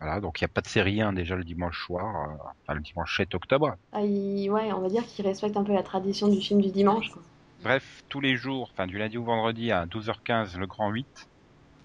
Voilà, 0.00 0.20
donc 0.20 0.40
il 0.40 0.44
n'y 0.44 0.46
a 0.46 0.52
pas 0.52 0.60
de 0.62 0.68
série 0.68 1.00
hein, 1.00 1.12
déjà 1.12 1.36
le 1.36 1.44
dimanche 1.44 1.84
soir, 1.86 2.04
euh, 2.30 2.34
enfin 2.62 2.74
le 2.74 2.80
dimanche 2.80 3.16
7 3.16 3.34
octobre. 3.34 3.76
Ah, 3.92 4.02
il- 4.02 4.50
Ouais, 4.50 4.72
on 4.72 4.80
va 4.80 4.88
dire 4.88 5.06
qu'il 5.06 5.24
respecte 5.26 5.56
un 5.56 5.64
peu 5.64 5.72
la 5.72 5.82
tradition 5.82 6.28
du 6.28 6.40
film 6.40 6.60
du 6.60 6.70
dimanche. 6.70 7.10
quoi. 7.10 7.22
Bref, 7.62 8.02
tous 8.08 8.20
les 8.20 8.36
jours, 8.36 8.68
enfin 8.72 8.86
du 8.86 8.98
lundi 8.98 9.16
au 9.16 9.24
vendredi 9.24 9.70
à 9.70 9.86
12h15, 9.86 10.58
le 10.58 10.66
grand 10.66 10.90
8. 10.90 11.06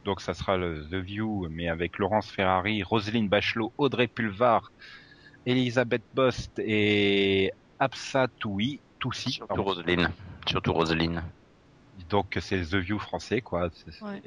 Donc 0.07 0.21
ça 0.21 0.33
sera 0.33 0.55
le 0.55 0.87
The 0.89 0.93
View, 0.95 1.49
mais 1.51 1.67
avec 1.67 1.97
Laurence 1.97 2.31
Ferrari, 2.31 2.81
Roselyne 2.81 3.27
Bachelot, 3.27 3.73
Audrey 3.77 4.07
Pulvar, 4.07 4.71
Elisabeth 5.45 6.05
Bost 6.13 6.51
et 6.59 7.51
Absa 7.77 8.29
Toui, 8.39 8.79
Toussi. 8.99 9.31
Surtout 9.33 9.47
pardon. 9.47 9.63
Roselyne. 9.63 10.09
Surtout 10.47 10.71
Roselyne. 10.71 11.21
Donc 12.09 12.37
c'est 12.39 12.61
The 12.61 12.75
View 12.75 12.99
français, 12.99 13.41
quoi. 13.41 13.69
C'est 13.73 14.01
Ouais. 14.01 14.21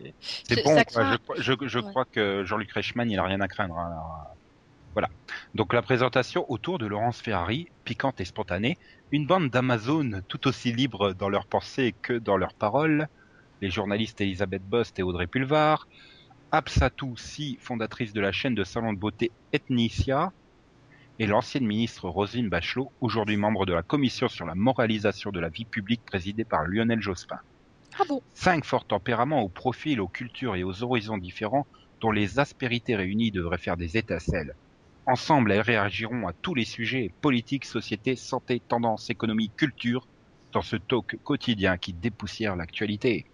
bon, 0.63 0.75
ça 0.77 0.85
quoi. 0.85 1.03
craint. 1.03 1.19
Je, 1.39 1.43
je, 1.43 1.67
je 1.67 1.79
Ouais. 1.79 1.91
crois 1.91 2.05
que 2.05 2.45
Jean-Luc 2.45 2.71
Reichmann, 2.73 3.11
il 3.11 3.19
a 3.19 3.23
rien 3.25 3.41
à 3.41 3.49
craindre. 3.49 3.79
hein. 3.79 3.87
Alors, 3.91 4.27
Voilà. 4.93 5.09
Donc 5.55 5.73
la 5.73 5.81
présentation 5.81 6.45
autour 6.51 6.77
de 6.79 6.85
Laurence 6.85 7.23
Ferrari, 7.23 7.69
piquante 7.85 8.21
et 8.21 8.27
spontanée, 8.27 8.77
une 9.13 9.27
bande 9.27 9.49
d'Amazon 9.49 10.21
tout 10.29 10.47
aussi 10.47 10.75
libres 10.75 11.15
dans 11.15 11.31
leurs 11.31 11.47
pensées 11.47 11.97
que 12.03 12.13
dans 12.13 12.37
leurs 12.37 12.53
paroles, 12.55 13.07
les 13.61 13.71
journalistes 13.71 14.21
Elisabeth 14.21 14.63
Bost 14.63 14.99
et 14.99 15.03
Audrey 15.03 15.27
Pulvar, 15.27 15.87
Absatou 16.53 17.17
Si, 17.17 17.59
fondatrice 17.61 18.13
de 18.13 18.21
la 18.21 18.33
chaîne 18.33 18.55
de 18.55 18.65
salon 18.65 18.93
de 18.93 18.99
beauté 18.99 19.31
Ethnicia, 19.53 20.33
et 21.19 21.27
l'ancienne 21.27 21.67
ministre 21.67 22.09
Roselyne 22.09 22.49
Bachelot, 22.49 22.91
aujourd'hui 23.03 23.37
membre 23.37 23.67
de 23.67 23.75
la 23.75 23.83
commission 23.83 24.29
sur 24.29 24.47
la 24.47 24.55
moralisation 24.55 25.31
de 25.31 25.39
la 25.39 25.51
vie 25.51 25.67
publique 25.67 26.03
présidée 26.07 26.45
par 26.45 26.65
Lionel 26.65 27.03
Jospin. 27.03 27.39
Ah 27.99 28.05
bon? 28.09 28.23
Cinq 28.33 28.65
forts 28.65 28.87
tempéraments 28.87 29.43
aux 29.43 29.51
profils, 29.51 30.01
aux 30.01 30.09
cultures 30.09 30.57
et 30.57 30.65
aux 30.65 30.83
horizons 30.83 31.19
différents 31.19 31.67
dont 32.01 32.11
les 32.11 32.39
aspérités 32.39 32.97
réunies 32.97 33.31
devraient 33.31 33.59
faire 33.59 33.77
des 33.77 33.99
étincelles. 33.99 34.55
Ensemble, 35.05 35.53
elles 35.53 35.61
réagiront 35.61 36.27
à 36.27 36.33
tous 36.33 36.55
les 36.55 36.65
sujets 36.65 37.13
politique, 37.21 37.67
société, 37.67 38.17
santé, 38.17 38.63
tendance, 38.67 39.11
économie, 39.11 39.51
culture 39.51 40.07
dans 40.53 40.63
ce 40.63 40.77
talk 40.77 41.19
quotidien 41.23 41.77
qui 41.77 41.93
dépoussière 41.93 42.57
l'actualité. 42.57 43.27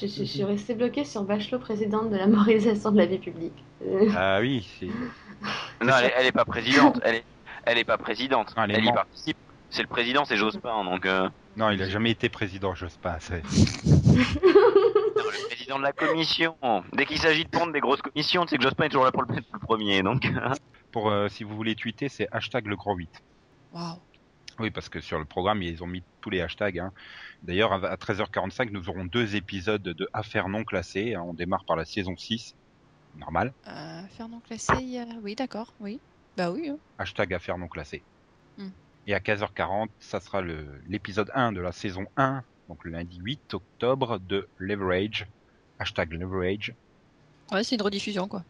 Je, 0.00 0.06
je- 0.06 0.14
je 0.18 0.24
suis 0.24 0.44
restée 0.44 0.74
bloquée 0.74 1.04
sur 1.04 1.22
Bachelot, 1.24 1.58
présidente 1.58 2.10
de 2.10 2.16
la 2.16 2.26
moralisation 2.26 2.90
de 2.92 2.98
la 2.98 3.06
vie 3.06 3.18
publique. 3.18 3.54
Euh, 3.86 4.10
Ah 4.16 4.38
oui, 4.40 4.66
c'est... 4.78 4.86
Non, 4.86 5.92
elle 5.98 6.06
est, 6.06 6.14
elle 6.18 6.26
est 6.26 6.32
pas 6.32 6.44
présidente. 6.44 7.00
Elle 7.02 7.14
est, 7.16 7.24
elle 7.64 7.78
est 7.78 7.84
pas 7.84 7.98
présidente. 7.98 8.52
Elle 8.56 8.70
est 8.72 8.74
elle 8.74 8.84
y 8.84 8.92
participe. 8.92 9.36
C'est 9.70 9.82
le 9.82 9.88
président, 9.88 10.24
c'est 10.24 10.36
Jospin, 10.36 10.84
donc 10.84 11.06
euh, 11.06 11.28
Non, 11.56 11.70
il 11.70 11.82
a 11.82 11.88
jamais 11.88 12.10
été 12.10 12.28
président, 12.28 12.74
Jospin. 12.74 13.16
c'est- 13.20 13.42
non, 13.42 15.22
le 15.32 15.46
président 15.48 15.78
de 15.78 15.82
la 15.82 15.92
commission. 15.92 16.56
Dès 16.92 17.04
qu'il 17.06 17.18
s'agit 17.18 17.44
de 17.44 17.50
prendre 17.50 17.72
des 17.72 17.80
grosses 17.80 18.02
commissions, 18.02 18.44
c'est 18.46 18.56
que 18.58 18.62
Jospin 18.62 18.84
est 18.84 18.88
toujours 18.90 19.04
là 19.04 19.12
pour 19.12 19.22
le 19.22 19.28
premier, 19.60 20.02
donc. 20.02 20.28
Pour, 20.92 21.10
euh, 21.10 21.28
si 21.28 21.44
vous 21.44 21.54
voulez 21.56 21.74
tweeter, 21.74 22.08
c'est 22.08 22.28
hashtag 22.32 22.66
le 22.68 22.76
grand 22.76 22.94
8. 22.94 23.10
Waouh. 23.72 23.96
Oui, 24.58 24.70
parce 24.70 24.88
que 24.88 25.00
sur 25.00 25.18
le 25.18 25.24
programme, 25.26 25.62
ils 25.62 25.82
ont 25.82 25.86
mis 25.86 26.02
tous 26.20 26.30
les 26.30 26.40
hashtags. 26.40 26.78
hein. 26.78 26.92
D'ailleurs, 27.42 27.72
à 27.72 27.88
à 27.88 27.96
13h45, 27.96 28.70
nous 28.70 28.88
aurons 28.88 29.04
deux 29.04 29.36
épisodes 29.36 29.82
de 29.82 30.08
Affaires 30.12 30.48
non 30.48 30.64
classées. 30.64 31.16
On 31.16 31.34
démarre 31.34 31.64
par 31.66 31.76
la 31.76 31.84
saison 31.84 32.16
6. 32.16 32.54
Normal. 33.16 33.52
Euh, 33.66 34.02
faire 34.16 34.28
non 34.28 34.40
classé, 34.40 34.72
il 34.80 34.88
y 34.90 34.98
a- 34.98 35.06
oui, 35.22 35.34
d'accord, 35.34 35.74
oui. 35.80 36.00
Bah 36.36 36.50
oui. 36.50 36.68
hein. 36.68 36.78
Hashtag 36.98 37.32
Affaires 37.34 37.56
non 37.58 37.68
classées. 37.68 38.02
Hmm. 38.58 38.68
Et 39.06 39.14
à 39.14 39.20
15h40, 39.20 39.88
ça 40.00 40.20
sera 40.20 40.42
l'épisode 40.86 41.30
1 41.34 41.52
de 41.52 41.60
la 41.60 41.72
saison 41.72 42.04
1, 42.16 42.42
donc 42.68 42.84
le 42.84 42.90
lundi 42.92 43.18
8 43.22 43.54
octobre, 43.54 44.18
de 44.18 44.48
Leverage. 44.58 45.26
Hashtag 45.78 46.12
Leverage. 46.12 46.74
Ouais, 47.52 47.62
c'est 47.62 47.76
une 47.76 47.82
rediffusion, 47.82 48.26
quoi. 48.28 48.42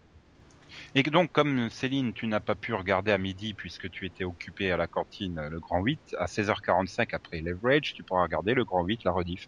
Et 0.98 1.02
donc, 1.02 1.30
comme 1.30 1.68
Céline, 1.68 2.14
tu 2.14 2.26
n'as 2.26 2.40
pas 2.40 2.54
pu 2.54 2.72
regarder 2.72 3.12
à 3.12 3.18
midi 3.18 3.52
puisque 3.52 3.90
tu 3.90 4.06
étais 4.06 4.24
occupé 4.24 4.72
à 4.72 4.78
la 4.78 4.86
cantine 4.86 5.38
euh, 5.38 5.50
le 5.50 5.60
Grand 5.60 5.82
8, 5.82 6.16
à 6.18 6.24
16h45 6.24 7.14
après 7.14 7.42
Leverage, 7.42 7.92
tu 7.92 8.02
pourras 8.02 8.22
regarder 8.22 8.54
le 8.54 8.64
Grand 8.64 8.82
8, 8.82 9.04
la 9.04 9.12
rediff. 9.12 9.46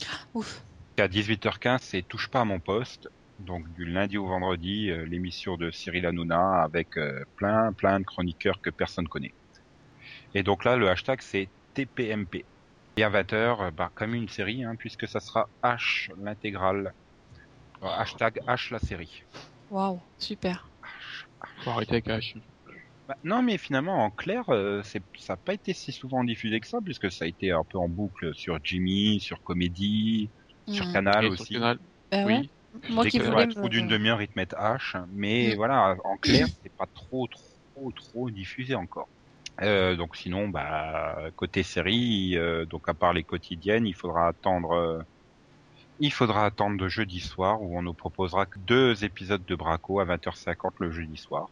Ouf. 0.34 0.64
Et 0.96 1.02
à 1.02 1.08
18h15, 1.08 1.80
c'est 1.82 2.00
Touche 2.00 2.30
pas 2.30 2.40
à 2.40 2.44
mon 2.46 2.60
poste. 2.60 3.10
Donc 3.40 3.70
du 3.74 3.84
lundi 3.84 4.16
au 4.16 4.26
vendredi, 4.26 4.90
euh, 4.90 5.04
l'émission 5.04 5.58
de 5.58 5.70
Cyril 5.70 6.06
Hanouna 6.06 6.62
avec 6.62 6.96
euh, 6.96 7.24
plein 7.36 7.74
plein 7.74 8.00
de 8.00 8.04
chroniqueurs 8.06 8.62
que 8.62 8.70
personne 8.70 9.06
connaît. 9.06 9.34
Et 10.34 10.42
donc 10.42 10.64
là, 10.64 10.78
le 10.78 10.88
hashtag 10.88 11.20
c'est 11.20 11.50
TPMP. 11.74 12.46
Et 12.96 13.04
à 13.04 13.10
20h, 13.10 13.70
bah, 13.72 13.90
comme 13.94 14.14
une 14.14 14.30
série, 14.30 14.64
hein, 14.64 14.76
puisque 14.78 15.06
ça 15.06 15.20
sera 15.20 15.46
H 15.62 16.10
l'intégrale. 16.22 16.94
Hashtag 17.82 18.40
H 18.46 18.72
la 18.72 18.78
série. 18.78 19.22
Waouh, 19.70 20.00
super. 20.18 20.66
Faut 21.62 21.70
arrêter 21.70 21.96
avec 21.96 22.06
H. 22.08 22.38
Bah, 23.08 23.16
non, 23.22 23.42
mais 23.42 23.56
finalement, 23.58 24.04
en 24.04 24.10
clair, 24.10 24.48
euh, 24.48 24.82
c'est, 24.82 25.02
ça 25.16 25.34
n'a 25.34 25.36
pas 25.38 25.54
été 25.54 25.72
si 25.74 25.92
souvent 25.92 26.24
diffusé 26.24 26.58
que 26.60 26.66
ça, 26.66 26.78
puisque 26.84 27.10
ça 27.12 27.24
a 27.24 27.28
été 27.28 27.52
un 27.52 27.62
peu 27.68 27.78
en 27.78 27.88
boucle 27.88 28.34
sur 28.34 28.58
Jimmy, 28.64 29.20
sur 29.20 29.42
Comédie, 29.42 30.32
sur 30.68 30.88
Hmm. 30.88 30.90
Canal 30.90 31.26
Et 31.26 31.30
sur 31.30 31.46
aussi. 31.46 31.52
Canal, 31.52 31.78
Bah 32.10 32.26
ouais. 32.26 32.42
oui. 32.42 32.52
Moi 32.88 33.04
Dès 33.04 33.12
qui 33.12 33.20
voulais 33.20 33.30
un 33.36 33.46
me- 33.46 33.46
trou 33.46 33.68
d'une 33.68 33.88
demi-heure, 33.88 34.22
ils 34.22 34.28
te 34.28 34.34
mettent 34.36 34.54
H, 34.54 35.04
mais 35.10 35.54
Mm. 35.54 35.56
voilà, 35.56 35.96
en 36.04 36.16
clair, 36.18 36.48
c'est 36.62 36.74
pas 36.76 36.86
trop, 36.94 37.28
trop, 37.28 37.92
trop 37.92 38.30
diffusé 38.30 38.74
encore. 38.74 39.10
Euh, 39.62 39.96
donc 39.96 40.16
sinon, 40.16 40.48
bah, 40.48 41.16
côté 41.36 41.62
série, 41.62 42.36
euh, 42.36 42.66
donc 42.66 42.88
à 42.88 42.94
part 42.94 43.12
les 43.14 43.24
quotidiennes, 43.24 43.86
il 43.86 43.94
faudra 43.94 44.28
attendre, 44.28 44.72
euh, 44.72 45.00
il 45.98 46.12
faudra 46.12 46.44
attendre 46.44 46.76
de 46.78 46.88
jeudi 46.88 47.20
soir 47.20 47.62
où 47.62 47.78
on 47.78 47.82
nous 47.82 47.94
proposera 47.94 48.46
deux 48.56 49.04
épisodes 49.04 49.44
de 49.44 49.54
Braco 49.54 50.00
à 50.00 50.04
20h50 50.04 50.72
le 50.80 50.90
jeudi 50.90 51.16
soir. 51.16 51.48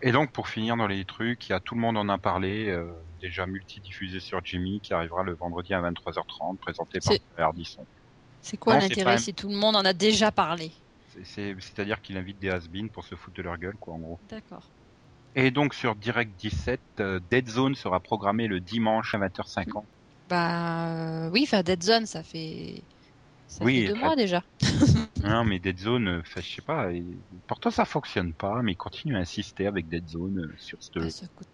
Et 0.00 0.12
donc 0.12 0.32
pour 0.32 0.48
finir 0.48 0.76
dans 0.76 0.86
les 0.86 1.04
trucs, 1.04 1.48
il 1.48 1.52
y 1.52 1.54
a 1.54 1.60
tout 1.60 1.74
le 1.74 1.80
monde 1.80 1.96
en 1.96 2.08
a 2.08 2.18
parlé, 2.18 2.68
euh, 2.68 2.92
déjà 3.20 3.46
multidiffusé 3.46 4.20
sur 4.20 4.44
Jimmy 4.44 4.80
qui 4.80 4.92
arrivera 4.94 5.24
le 5.24 5.34
vendredi 5.34 5.74
à 5.74 5.80
23h30, 5.80 6.58
présenté 6.58 7.00
par 7.00 7.12
C'est- 7.14 7.42
Ardisson. 7.42 7.86
C'est 8.40 8.56
quoi 8.56 8.78
l'intérêt 8.78 9.14
pas- 9.14 9.18
si 9.18 9.34
tout 9.34 9.48
le 9.48 9.56
monde 9.56 9.74
en 9.74 9.84
a 9.84 9.92
déjà 9.92 10.30
parlé? 10.30 10.72
C'est- 11.12 11.24
c'est- 11.24 11.56
C'est-à-dire 11.58 12.00
qu'il 12.00 12.16
invite 12.16 12.38
des 12.38 12.50
has 12.50 12.68
pour 12.92 13.04
se 13.04 13.16
foutre 13.16 13.36
de 13.36 13.42
leur 13.42 13.58
gueule, 13.58 13.76
quoi, 13.80 13.94
en 13.94 13.98
gros. 13.98 14.20
D'accord. 14.30 14.70
Et 15.34 15.50
donc 15.50 15.74
sur 15.74 15.96
Direct 15.96 16.32
17, 16.38 16.80
euh, 17.00 17.18
Dead 17.30 17.48
Zone 17.48 17.74
sera 17.74 17.98
programmé 18.00 18.46
le 18.46 18.60
dimanche 18.60 19.14
à 19.14 19.18
20h50. 19.18 19.86
Bah 20.28 20.86
euh, 21.26 21.30
oui, 21.30 21.42
enfin 21.44 21.62
Dead 21.62 21.82
Zone, 21.82 22.06
ça 22.06 22.22
fait, 22.22 22.82
ça 23.48 23.64
Oui, 23.64 23.86
fait 23.86 23.92
deux 23.92 23.98
mois 23.98 24.14
déjà. 24.14 24.44
non 25.24 25.44
mais 25.44 25.58
Dead 25.58 25.78
Zone, 25.78 26.08
euh, 26.08 26.22
je 26.36 26.40
sais 26.40 26.62
pas, 26.62 26.92
et- 26.92 27.04
pourtant 27.46 27.70
ça 27.70 27.84
fonctionne 27.84 28.32
pas, 28.34 28.62
mais 28.62 28.72
ils 28.72 28.76
continuent 28.76 29.16
à 29.16 29.20
insister 29.20 29.66
avec 29.66 29.88
Dead 29.88 30.08
Zone 30.08 30.38
euh, 30.38 30.54
sur 30.58 30.78
ce... 30.80 30.90
Ah, 31.00 31.10
ça 31.10 31.26
coûte- 31.34 31.48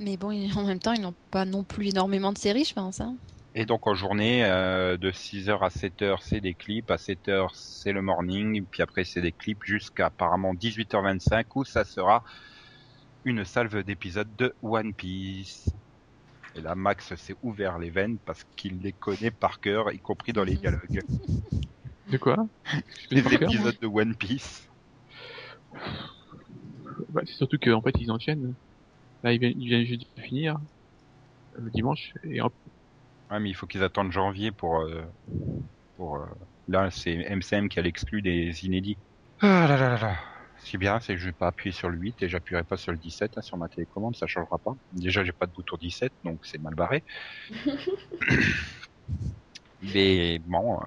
Mais 0.00 0.16
bon, 0.16 0.28
en 0.56 0.64
même 0.64 0.78
temps, 0.78 0.92
ils 0.94 1.02
n'ont 1.02 1.14
pas 1.30 1.44
non 1.44 1.64
plus 1.64 1.88
énormément 1.88 2.32
de 2.32 2.38
séries, 2.38 2.64
je 2.64 2.72
pense. 2.74 3.00
Hein. 3.00 3.16
Et 3.54 3.66
donc 3.66 3.86
en 3.86 3.94
journée, 3.94 4.44
euh, 4.46 4.96
de 4.96 5.10
6h 5.10 5.58
à 5.62 5.68
7h, 5.68 6.18
c'est 6.22 6.40
des 6.40 6.54
clips, 6.54 6.90
à 6.90 6.96
7h, 6.96 7.50
c'est 7.54 7.92
le 7.92 8.00
morning, 8.00 8.64
puis 8.70 8.82
après 8.82 9.04
c'est 9.04 9.20
des 9.20 9.32
clips 9.32 9.62
jusqu'à 9.64 10.06
apparemment 10.06 10.54
18h25 10.54 11.44
où 11.56 11.64
ça 11.64 11.84
sera 11.84 12.24
une 13.24 13.44
salve 13.44 13.82
d'épisodes 13.84 14.34
de 14.36 14.54
One 14.62 14.94
Piece. 14.94 15.68
Et 16.54 16.60
là, 16.60 16.74
Max 16.74 17.14
s'est 17.14 17.34
ouvert 17.42 17.78
les 17.78 17.90
veines 17.90 18.18
parce 18.18 18.44
qu'il 18.56 18.78
les 18.80 18.92
connaît 18.92 19.30
par 19.30 19.60
cœur, 19.60 19.92
y 19.92 19.98
compris 19.98 20.32
dans 20.32 20.44
les 20.44 20.56
dialogues. 20.56 21.02
De 22.10 22.18
quoi? 22.18 22.36
Les 23.10 23.34
épisodes 23.34 23.78
de 23.80 23.86
One 23.86 24.14
Piece. 24.14 24.68
Bah, 27.08 27.22
c'est 27.24 27.34
surtout 27.34 27.58
qu'en 27.58 27.80
fait, 27.80 27.94
ils 27.98 28.10
enchaînent. 28.10 28.54
Là, 29.22 29.32
ils 29.32 29.38
viennent, 29.38 29.54
ils 29.56 29.68
viennent 29.68 29.84
juste 29.84 30.16
de 30.16 30.22
finir. 30.22 30.58
Le 31.58 31.70
dimanche. 31.70 32.12
Et 32.24 32.40
hop. 32.40 32.54
Ouais, 33.30 33.40
mais 33.40 33.50
il 33.50 33.54
faut 33.54 33.66
qu'ils 33.66 33.82
attendent 33.82 34.12
janvier 34.12 34.52
pour. 34.52 34.80
euh, 34.80 35.02
pour 35.96 36.16
euh, 36.16 36.26
Là, 36.68 36.90
c'est 36.90 37.14
MCM 37.28 37.68
qui 37.68 37.78
a 37.78 37.82
l'exclu 37.82 38.22
des 38.22 38.64
inédits. 38.64 38.96
Ah 39.40 39.66
là 39.68 39.76
là 39.76 39.88
là 39.90 39.98
là. 39.98 40.31
Ce 40.62 40.70
qui 40.70 40.76
est 40.76 40.78
bien, 40.78 41.00
c'est 41.00 41.14
que 41.14 41.20
je 41.20 41.26
vais 41.26 41.32
pas 41.32 41.48
appuyer 41.48 41.72
sur 41.72 41.90
le 41.90 41.98
8 41.98 42.22
et 42.22 42.28
j'appuierai 42.28 42.62
pas 42.62 42.76
sur 42.76 42.92
le 42.92 42.98
17 42.98 43.36
hein, 43.36 43.42
sur 43.42 43.56
ma 43.56 43.68
télécommande, 43.68 44.16
ça 44.16 44.26
changera 44.26 44.58
pas. 44.58 44.72
Déjà, 44.92 45.24
j'ai 45.24 45.32
pas 45.32 45.46
de 45.46 45.52
bouton 45.52 45.76
17, 45.76 46.12
donc 46.24 46.40
c'est 46.44 46.60
mal 46.60 46.74
barré. 46.74 47.04
mais 49.82 50.38
bon. 50.38 50.78
euh, 50.80 50.84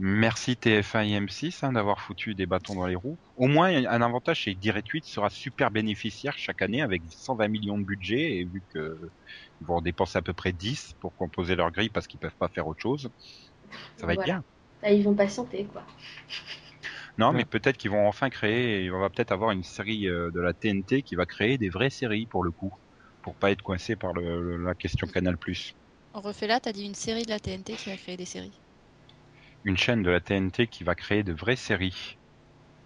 Merci 0.00 0.52
TF1 0.52 1.08
et 1.08 1.20
M6 1.20 1.64
hein, 1.64 1.72
d'avoir 1.72 2.00
foutu 2.00 2.34
des 2.34 2.46
bâtons 2.46 2.74
dans 2.74 2.86
les 2.86 2.94
roues. 2.94 3.18
Au 3.36 3.48
moins, 3.48 3.68
un 3.68 4.02
avantage, 4.02 4.44
c'est 4.44 4.54
que 4.54 4.60
Direct 4.60 4.88
8 4.88 5.04
sera 5.04 5.28
super 5.28 5.72
bénéficiaire 5.72 6.34
chaque 6.36 6.62
année 6.62 6.82
avec 6.82 7.02
120 7.10 7.48
millions 7.48 7.78
de 7.78 7.84
budget 7.84 8.36
et 8.36 8.44
vu 8.44 8.62
que 8.72 9.10
ils 9.60 9.66
vont 9.66 9.80
dépenser 9.80 10.18
à 10.18 10.22
peu 10.22 10.32
près 10.32 10.52
10 10.52 10.92
pour 11.00 11.16
composer 11.16 11.56
leur 11.56 11.72
grille 11.72 11.90
parce 11.90 12.06
qu'ils 12.06 12.20
peuvent 12.20 12.36
pas 12.38 12.48
faire 12.48 12.68
autre 12.68 12.80
chose, 12.80 13.10
ça 13.96 14.06
va 14.06 14.14
être 14.14 14.24
bien. 14.24 14.44
Là, 14.82 14.92
ils 14.92 15.02
vont 15.02 15.14
patienter, 15.14 15.64
quoi. 15.64 15.82
Non, 17.18 17.32
Ouais. 17.32 17.34
mais 17.34 17.44
peut-être 17.44 17.76
qu'ils 17.76 17.90
vont 17.90 18.06
enfin 18.08 18.30
créer, 18.30 18.90
on 18.90 19.00
va 19.00 19.10
peut-être 19.10 19.32
avoir 19.32 19.50
une 19.50 19.64
série 19.64 20.08
euh, 20.08 20.30
de 20.32 20.40
la 20.40 20.54
TNT 20.54 21.02
qui 21.02 21.16
va 21.16 21.26
créer 21.26 21.58
des 21.58 21.68
vraies 21.68 21.90
séries 21.90 22.26
pour 22.26 22.44
le 22.44 22.52
coup, 22.52 22.72
pour 23.22 23.36
pas 23.36 23.50
être 23.50 23.62
coincé 23.62 23.96
par 23.96 24.12
le, 24.14 24.40
le- 24.42 24.64
la 24.64 24.74
question 24.74 25.08
Canal+. 25.08 25.36
On 26.12 26.20
refait 26.20 26.46
là, 26.46 26.60
t'as 26.60 26.74
dit 26.74 26.84
une 26.84 26.94
série 26.94 27.22
de 27.22 27.30
la 27.30 27.40
TNT 27.40 27.74
qui 27.74 27.90
a 27.90 27.96
créé 27.96 28.18
des 28.18 28.26
séries. 28.26 28.60
Une 29.64 29.76
chaîne 29.76 30.02
de 30.02 30.10
la 30.10 30.20
TNT 30.20 30.66
qui 30.68 30.84
va 30.84 30.94
créer 30.94 31.22
de 31.22 31.32
vraies 31.32 31.56
séries. 31.56 32.18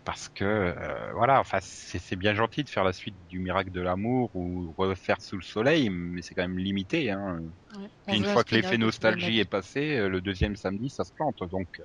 Parce 0.04 0.28
que, 0.30 0.44
euh, 0.44 1.12
voilà, 1.14 1.40
enfin, 1.40 1.58
c'est 1.62 2.16
bien 2.16 2.34
gentil 2.34 2.64
de 2.64 2.70
faire 2.70 2.84
la 2.84 2.92
suite 2.94 3.16
du 3.28 3.40
Miracle 3.40 3.70
de 3.72 3.80
l'amour 3.82 4.30
ou 4.34 4.74
refaire 4.78 5.20
Sous 5.20 5.36
le 5.36 5.42
soleil, 5.42 5.90
mais 5.90 6.22
c'est 6.22 6.34
quand 6.34 6.42
même 6.42 6.58
limité. 6.58 7.10
Hein. 7.10 7.40
Ouais. 7.76 7.88
Puis 8.06 8.16
On 8.16 8.18
une 8.18 8.24
un 8.24 8.34
fois 8.34 8.44
que 8.44 8.54
l'effet 8.54 8.78
nostalgie 8.78 9.40
est 9.40 9.46
passé, 9.46 9.98
euh, 9.98 10.08
le 10.08 10.20
deuxième 10.22 10.56
samedi, 10.56 10.90
ça 10.90 11.04
se 11.04 11.12
plante. 11.14 11.38
Donc, 11.50 11.68
euh, 11.80 11.84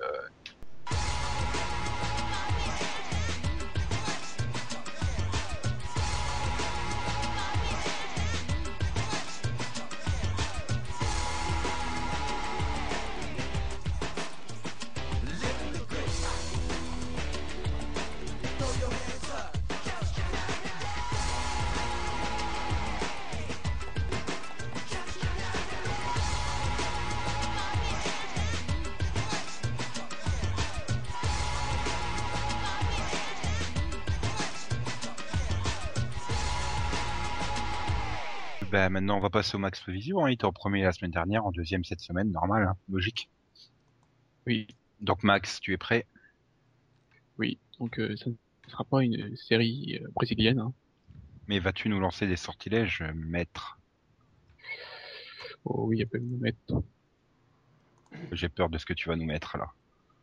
ben, 38.88 38.94
maintenant, 39.00 39.16
on 39.18 39.20
va 39.20 39.30
passer 39.30 39.56
au 39.56 39.58
Max 39.58 39.80
Prévision. 39.80 40.24
Hein. 40.24 40.30
Il 40.30 40.34
était 40.34 40.44
en 40.44 40.52
premier 40.52 40.82
la 40.82 40.92
semaine 40.92 41.10
dernière, 41.10 41.44
en 41.46 41.52
deuxième 41.52 41.84
cette 41.84 42.00
semaine, 42.00 42.30
normal, 42.30 42.64
hein, 42.64 42.76
logique. 42.88 43.28
Oui, 44.46 44.66
Donc, 45.00 45.22
Max, 45.22 45.60
tu 45.60 45.72
es 45.72 45.76
prêt? 45.76 46.06
Oui. 47.38 47.58
Donc 47.78 47.98
euh, 48.00 48.16
ça 48.16 48.30
ne 48.30 48.34
sera 48.70 48.84
pas 48.84 49.04
une 49.04 49.36
série 49.36 50.00
euh, 50.02 50.08
brésilienne. 50.14 50.58
Hein. 50.58 50.72
Mais 51.46 51.60
vas-tu 51.60 51.88
nous 51.88 52.00
lancer 52.00 52.26
des 52.26 52.36
sortilèges, 52.36 53.00
euh, 53.02 53.12
maître? 53.14 53.78
Oh 55.64 55.84
oui, 55.86 56.04
me 56.12 56.38
mettre. 56.38 56.82
J'ai 58.32 58.48
peur 58.48 58.68
de 58.70 58.78
ce 58.78 58.86
que 58.86 58.94
tu 58.94 59.08
vas 59.08 59.16
nous 59.16 59.26
mettre 59.26 59.56
là. 59.58 59.68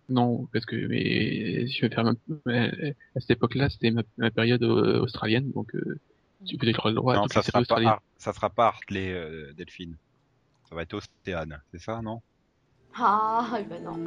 Non, 0.10 0.48
parce 0.52 0.66
que 0.66 0.76
mais 0.88 1.68
je 1.68 1.82
vais 1.82 1.94
faire 1.94 2.04
ma- 2.04 2.52
à 2.54 3.20
cette 3.20 3.32
époque-là, 3.32 3.70
c'était 3.70 3.92
ma, 3.92 4.04
ma 4.18 4.30
période 4.32 4.64
euh, 4.64 5.02
australienne, 5.02 5.52
donc 5.52 5.74
euh, 5.76 6.00
tu 6.46 6.58
peux 6.58 6.66
le 6.68 6.74
droit 6.94 7.16
non, 7.16 7.28
ça 7.28 7.42
sera, 7.42 7.64
pas. 7.64 7.82
Har- 7.82 8.02
ça 8.18 8.34
sera 8.34 8.50
pas 8.50 8.68
Hartley, 8.68 9.12
euh, 9.12 9.54
Delphine. 9.54 9.98
Ça 10.70 10.76
va 10.76 10.82
être 10.82 10.96
Océane, 10.96 11.62
c'est 11.72 11.80
ça, 11.80 12.02
non? 12.02 12.22
Ah, 12.96 13.60
ben 13.70 13.84
non. 13.84 13.98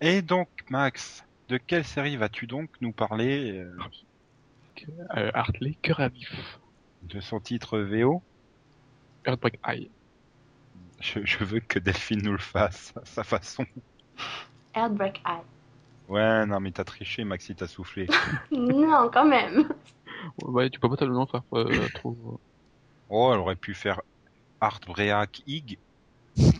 Et 0.00 0.22
donc, 0.22 0.48
Max, 0.70 1.24
de 1.48 1.56
quelle 1.58 1.84
série 1.84 2.16
vas-tu 2.16 2.46
donc 2.46 2.70
nous 2.80 2.92
parler 2.92 3.58
euh, 3.58 3.76
Euh, 5.16 5.30
Hartley, 5.34 5.74
cœur 5.82 6.00
à 6.00 6.08
vif. 6.08 6.58
de 7.02 7.20
son 7.20 7.40
titre 7.40 7.78
VO 7.78 8.22
Earthbreak 9.26 9.58
High. 9.66 9.90
je, 11.00 11.24
je 11.24 11.44
veux 11.44 11.60
que 11.60 11.78
Delphine 11.78 12.22
nous 12.22 12.32
le 12.32 12.38
fasse 12.38 12.92
à 12.96 13.04
sa 13.04 13.24
façon. 13.24 13.66
Heartbreak 14.74 15.20
Eye. 15.26 15.42
Ouais, 16.08 16.46
non, 16.46 16.60
mais 16.60 16.70
t'as 16.70 16.84
triché, 16.84 17.24
Maxi, 17.24 17.54
t'as 17.54 17.66
soufflé. 17.66 18.06
Non, 18.52 19.10
quand 19.12 19.26
même. 19.26 19.68
Ouais, 20.42 20.70
tu 20.70 20.80
peux 20.80 20.88
pas 20.88 20.96
tellement 20.96 21.26
faire 21.26 21.42
euh, 21.54 21.88
trop. 21.94 22.40
oh, 23.08 23.30
elle 23.32 23.40
aurait 23.40 23.56
pu 23.56 23.74
faire 23.74 24.00
Heartbreak 24.62 25.42
Ig. 25.46 25.78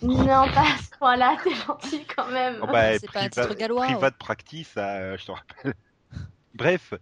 Non, 0.02 0.24
pas 0.24 0.62
à 0.62 0.78
ce 0.78 0.98
point-là, 0.98 1.36
t'es 1.44 1.54
gentil 1.54 2.04
quand 2.04 2.30
même. 2.30 2.58
Oh, 2.62 2.66
bah, 2.66 2.98
c'est 2.98 3.10
pas 3.10 3.22
un 3.22 3.28
titre 3.28 3.54
gallois, 3.54 3.86
Private 3.86 4.18
Practice, 4.18 4.74
euh, 4.76 5.16
je 5.16 5.26
te 5.26 5.32
rappelle. 5.32 5.74
Bref, 6.54 6.94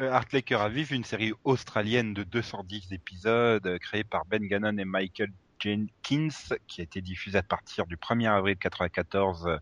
euh, 0.00 0.20
Cœur 0.44 0.62
à 0.62 0.68
Vif, 0.68 0.90
une 0.90 1.04
série 1.04 1.32
australienne 1.44 2.14
de 2.14 2.24
210 2.24 2.92
épisodes, 2.92 3.66
euh, 3.66 3.78
créée 3.78 4.04
par 4.04 4.24
Ben 4.26 4.44
Gannon 4.46 4.76
et 4.76 4.84
Michael 4.84 5.30
Jenkins, 5.60 6.56
qui 6.66 6.80
a 6.80 6.84
été 6.84 7.00
diffusée 7.00 7.38
à 7.38 7.42
partir 7.42 7.86
du 7.86 7.96
1er 7.96 8.28
avril 8.28 8.56
94 8.56 9.46
euh, 9.46 9.56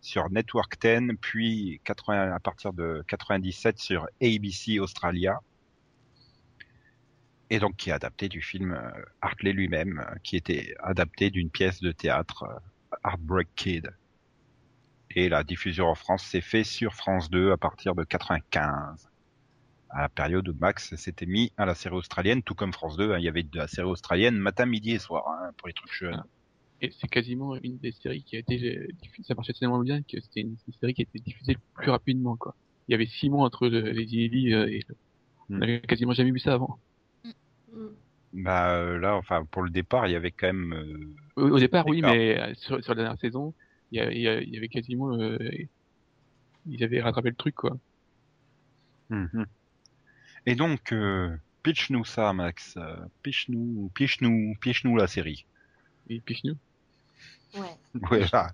sur 0.00 0.30
Network 0.30 0.78
10, 0.80 1.16
puis 1.20 1.80
80, 1.84 2.32
à 2.32 2.38
partir 2.38 2.72
de 2.72 3.02
97 3.08 3.78
sur 3.78 4.06
ABC 4.22 4.78
Australia. 4.78 5.40
Et 7.50 7.58
donc 7.58 7.76
qui 7.76 7.90
est 7.90 7.92
adapté 7.92 8.28
du 8.28 8.42
film 8.42 8.72
euh, 8.72 8.90
Hartley 9.22 9.52
lui-même, 9.52 10.00
euh, 10.00 10.14
qui 10.22 10.36
était 10.36 10.74
adapté 10.82 11.30
d'une 11.30 11.50
pièce 11.50 11.80
de 11.80 11.92
théâtre 11.92 12.44
euh, 12.44 12.96
Heartbreak 13.04 13.48
Kid. 13.54 13.90
Et 15.10 15.28
la 15.28 15.44
diffusion 15.44 15.86
en 15.86 15.94
France 15.94 16.22
s'est 16.24 16.42
fait 16.42 16.64
sur 16.64 16.94
France 16.94 17.30
2 17.30 17.52
à 17.52 17.56
partir 17.56 17.94
de 17.94 18.04
95. 18.04 19.08
À 19.90 20.02
la 20.02 20.08
période 20.10 20.46
où 20.46 20.54
Max 20.60 20.94
s'était 20.96 21.24
mis 21.24 21.50
à 21.56 21.64
la 21.64 21.74
série 21.74 21.94
australienne, 21.94 22.42
tout 22.42 22.54
comme 22.54 22.74
France 22.74 22.98
2, 22.98 23.12
hein, 23.12 23.18
il 23.18 23.24
y 23.24 23.28
avait 23.28 23.42
de 23.42 23.56
la 23.56 23.68
série 23.68 23.88
australienne 23.88 24.36
matin, 24.36 24.66
midi 24.66 24.92
et 24.92 24.98
soir, 24.98 25.24
hein, 25.28 25.50
pour 25.56 25.68
les 25.68 25.72
trucs 25.72 25.92
jeunes. 25.92 26.22
Et 26.82 26.92
c'est 27.00 27.08
quasiment 27.08 27.56
une 27.56 27.78
des 27.78 27.92
séries 27.92 28.22
qui 28.22 28.36
a 28.36 28.40
été 28.40 28.58
diffusée. 29.02 29.26
Ça 29.26 29.34
marchait 29.34 29.54
tellement 29.54 29.80
bien 29.80 30.02
que 30.02 30.20
c'était 30.20 30.42
une, 30.42 30.56
série 30.78 30.92
qui 30.92 31.00
a 31.00 31.04
été 31.04 31.18
diffusée 31.18 31.54
le 31.54 31.60
plus 31.72 31.90
rapidement, 31.90 32.36
quoi. 32.36 32.54
Il 32.86 32.92
y 32.92 32.94
avait 32.94 33.06
six 33.06 33.30
mois 33.30 33.46
entre 33.46 33.66
le- 33.68 33.90
les 33.90 34.14
inédits 34.14 34.48
et 34.48 34.84
le... 34.86 34.94
Hmm. 35.48 35.58
on 35.58 35.62
avait 35.62 35.80
quasiment 35.80 36.12
jamais 36.12 36.30
vu 36.30 36.38
ça 36.38 36.52
avant. 36.52 36.78
Mm. 37.78 38.42
Bah 38.44 38.74
euh, 38.74 38.98
là, 38.98 39.16
enfin 39.16 39.44
pour 39.50 39.62
le 39.62 39.70
départ, 39.70 40.06
il 40.06 40.12
y 40.12 40.16
avait 40.16 40.32
quand 40.32 40.48
même. 40.48 40.72
euh, 40.74 41.42
Au, 41.42 41.48
au 41.50 41.58
départ, 41.58 41.86
oui, 41.86 42.02
mais 42.02 42.38
euh, 42.38 42.54
sur, 42.56 42.82
sur 42.84 42.94
la 42.94 43.02
dernière 43.02 43.20
saison, 43.20 43.54
il 43.90 43.98
y, 43.98 44.00
a- 44.00 44.12
il 44.12 44.20
y, 44.20 44.28
a- 44.28 44.40
il 44.40 44.50
y 44.50 44.56
avait 44.58 44.68
quasiment, 44.68 45.14
euh, 45.14 45.38
ils 46.66 46.84
avaient 46.84 47.00
rattrapé 47.00 47.30
le 47.30 47.36
truc, 47.36 47.54
quoi. 47.54 47.76
mhm. 49.10 49.46
Et 50.46 50.54
donc, 50.54 50.92
euh, 50.92 51.34
pitch-nous 51.62 52.04
ça, 52.04 52.32
Max. 52.32 52.76
Euh, 52.76 52.96
pitch-nous, 53.22 53.90
pitch-nous, 53.94 54.54
pitch-nous 54.60 54.96
la 54.96 55.06
série. 55.06 55.46
Et 56.10 56.20
Pichnou, 56.20 56.54
Ouais. 57.54 57.76
Voilà, 57.94 58.50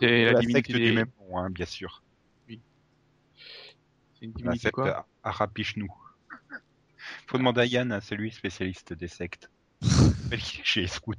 c'est 0.00 0.24
la, 0.24 0.32
la 0.32 0.42
secte 0.42 0.72
des- 0.72 0.88
du 0.88 0.92
même 0.92 1.10
nom, 1.20 1.38
hein, 1.38 1.50
bien 1.50 1.66
sûr. 1.66 2.02
c'est 2.48 4.24
une 4.26 4.32
La 4.32 4.36
divinité 4.36 4.62
secte 4.64 4.74
quoi? 4.74 5.06
Arapichnou. 5.22 5.88
Faut 7.26 7.38
demander 7.38 7.62
à 7.62 7.66
Yann, 7.66 7.92
hein, 7.92 8.00
c'est 8.00 8.14
lui 8.16 8.30
spécialiste 8.30 8.92
des 8.92 9.08
sectes. 9.08 9.50
Chez 10.62 10.82
les 10.82 10.86
scouts. 10.86 11.14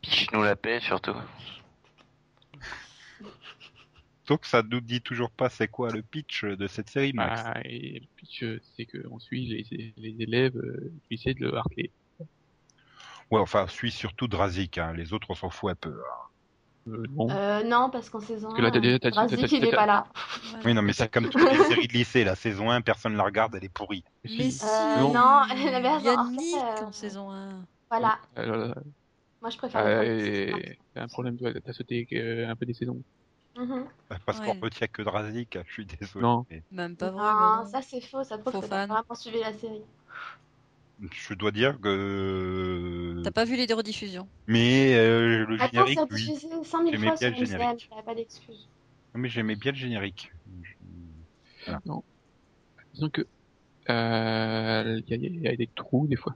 Piche-nous 0.00 0.42
la 0.42 0.56
paix, 0.56 0.80
surtout. 0.80 1.14
Donc 4.26 4.44
ça 4.44 4.62
nous 4.62 4.80
dit 4.80 5.00
toujours 5.00 5.30
pas 5.30 5.48
c'est 5.48 5.68
quoi 5.68 5.90
le 5.90 6.02
pitch 6.02 6.44
de 6.44 6.66
cette 6.66 6.90
série, 6.90 7.12
Max. 7.14 7.42
Ah, 7.44 7.60
et 7.64 8.00
le 8.00 8.06
pitch, 8.16 8.44
c'est 8.76 8.84
qu'on 8.84 9.18
suit 9.18 9.46
les, 9.70 9.94
les 9.96 10.22
élèves 10.22 10.56
euh, 10.56 10.92
du 10.92 11.00
lycée 11.16 11.32
de 11.34 11.50
Hartley. 11.50 11.90
Ouais, 13.30 13.40
enfin, 13.40 13.66
suit 13.68 13.90
surtout 13.90 14.28
Drazik, 14.28 14.78
hein. 14.78 14.92
les 14.94 15.12
autres 15.14 15.30
on 15.30 15.34
s'en 15.34 15.50
fout 15.50 15.70
un 15.70 15.74
peu. 15.74 15.90
hein. 15.90 16.27
Euh, 16.88 17.04
non. 17.10 17.28
Euh, 17.30 17.62
non, 17.64 17.90
parce 17.90 18.08
qu'en 18.10 18.20
saison 18.20 18.50
que 18.52 18.62
là, 18.62 18.70
t'as 18.70 18.78
1, 18.78 18.80
déjà- 18.80 18.98
t'as- 18.98 19.10
t'as- 19.10 19.26
Drazik, 19.26 19.40
t'as- 19.50 19.56
il 19.56 19.64
est 19.64 19.70
t'as- 19.70 19.76
pas 19.76 19.86
là. 19.86 20.06
Voilà. 20.50 20.64
Oui, 20.64 20.74
non, 20.74 20.82
mais 20.82 20.92
c'est 20.92 21.10
comme 21.12 21.28
toutes 21.28 21.42
les 21.50 21.64
séries 21.64 21.86
de 21.88 21.92
lycée, 21.92 22.24
la 22.24 22.34
saison 22.34 22.70
1, 22.70 22.80
personne 22.80 23.16
la 23.16 23.24
regarde, 23.24 23.54
elle 23.56 23.64
est 23.64 23.68
pourrie. 23.68 24.04
Mais 24.24 24.30
Si. 24.30 24.52
si, 24.52 24.64
Euh, 24.64 25.00
non. 25.12 25.42
elle 25.68 25.74
avait 25.74 25.88
raison. 25.96 26.16
En 26.18 26.30
Yannick 26.30 26.56
fait, 26.76 26.84
en 26.84 26.92
saison 26.92 27.30
1. 27.30 27.48
Voilà, 27.90 28.18
moi 29.40 29.50
je 29.50 29.56
préfère. 29.56 29.80
euh, 29.86 30.02
et 30.02 30.78
t'as 30.94 31.02
un 31.02 31.08
problème, 31.08 31.36
toi, 31.38 31.50
t'as 31.64 31.72
sauté 31.72 32.06
euh, 32.12 32.48
un 32.48 32.56
peu 32.56 32.66
des 32.66 32.74
saisons. 32.74 33.00
saisons. 33.56 33.74
Mhm. 33.74 33.86
Parce 34.24 34.38
qu'on 34.40 34.52
Ouais. 34.52 34.58
retient 34.62 34.86
que 34.86 35.02
Drazik, 35.02 35.58
je 35.66 35.72
suis 35.72 35.86
désolé. 35.86 36.22
Non. 36.22 36.46
mais 36.50 36.62
Même 36.70 36.96
pas 36.96 37.10
Non, 37.10 37.16
vraiment. 37.18 37.66
ça 37.66 37.82
c'est 37.82 38.00
faux, 38.00 38.22
ça 38.24 38.38
prouve 38.38 38.52
Faux 38.52 38.60
que 38.60 38.66
t'as 38.66 38.86
vraiment 38.86 39.14
suivi 39.14 39.40
la 39.40 39.52
série. 39.52 39.82
Je 41.00 41.34
dois 41.34 41.52
dire 41.52 41.78
que... 41.80 43.20
T'as 43.22 43.30
pas 43.30 43.44
vu 43.44 43.56
les 43.56 43.66
deux 43.66 43.74
rediffusions 43.74 44.28
Mais 44.48 44.94
euh, 44.96 45.46
le 45.46 45.56
Attends, 45.58 45.86
générique, 45.86 45.98
c'est 46.10 46.14
oui. 46.14 46.24
diffusé 46.26 46.48
100 46.64 46.82
000 46.84 46.90
J'aimais 46.92 47.06
fois 47.06 47.16
bien 47.16 47.34
sur 47.34 47.46
générique. 47.46 47.88
pas 48.04 48.14
d'excuse. 48.14 48.68
Non, 49.14 49.20
mais 49.20 49.28
j'aimais 49.28 49.56
bien 49.56 49.72
le 49.72 49.78
générique. 49.78 50.30
Disons 52.94 53.10
que 53.10 53.22
euh, 53.90 55.00
il 55.06 55.10
y, 55.10 55.14
a- 55.14 55.28
il 55.28 55.42
y 55.42 55.48
a 55.48 55.56
des 55.56 55.68
trous 55.74 56.06
des 56.08 56.16
fois. 56.16 56.34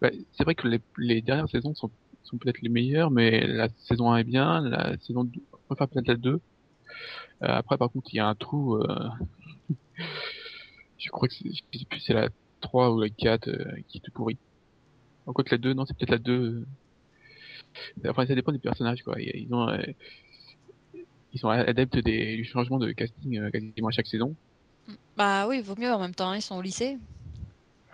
Bah, 0.00 0.10
c'est 0.32 0.44
vrai 0.44 0.54
que 0.54 0.68
les, 0.68 0.80
les 0.98 1.22
dernières 1.22 1.48
saisons 1.48 1.74
sont, 1.74 1.90
sont 2.24 2.38
peut-être 2.38 2.60
les 2.62 2.68
meilleures, 2.68 3.10
mais 3.10 3.46
la 3.46 3.68
saison 3.78 4.10
1 4.12 4.18
est 4.18 4.24
bien, 4.24 4.60
la 4.62 4.96
saison 4.98 5.24
2, 5.24 5.40
on 5.52 5.74
préfère 5.74 5.88
peut-être 5.88 6.08
la 6.08 6.16
2. 6.16 6.32
Euh, 6.34 7.48
après, 7.48 7.78
par 7.78 7.90
contre, 7.90 8.08
il 8.12 8.16
y 8.16 8.20
a 8.20 8.26
un 8.26 8.34
trou. 8.34 8.76
euh, 8.76 9.08
je 10.98 11.10
crois 11.10 11.28
que 11.28 11.34
c'est, 11.34 11.50
je 11.50 11.78
sais 11.78 11.84
plus, 11.88 12.00
c'est 12.00 12.14
la 12.14 12.28
3 12.64 12.90
ou 12.92 13.00
la 13.00 13.08
4 13.10 13.48
euh, 13.48 13.64
qui 13.88 13.98
est 13.98 14.00
tout 14.00 14.10
pourri. 14.10 14.36
En 15.26 15.32
quoi 15.32 15.44
que 15.44 15.50
la 15.54 15.58
2, 15.58 15.74
non, 15.74 15.84
c'est 15.86 15.96
peut-être 15.96 16.10
la 16.10 16.18
2. 16.18 16.32
euh. 16.32 18.10
Enfin, 18.10 18.26
ça 18.26 18.34
dépend 18.34 18.52
des 18.52 18.58
personnages, 18.58 19.02
quoi. 19.02 19.20
Ils 19.20 19.46
ils 19.46 19.54
ont, 19.54 19.68
euh, 19.68 19.82
ils 21.32 21.38
sont 21.38 21.48
adeptes 21.48 21.98
des, 21.98 22.36
du 22.36 22.44
changement 22.44 22.78
de 22.78 22.92
casting 22.92 23.38
euh, 23.38 23.50
quasiment 23.50 23.88
à 23.88 23.92
chaque 23.92 24.06
saison. 24.06 24.34
Bah 25.16 25.46
oui, 25.48 25.60
vaut 25.60 25.76
mieux 25.78 25.92
en 25.92 25.98
même 25.98 26.14
temps, 26.14 26.30
hein, 26.30 26.36
ils 26.36 26.42
sont 26.42 26.56
au 26.56 26.62
lycée. 26.62 26.98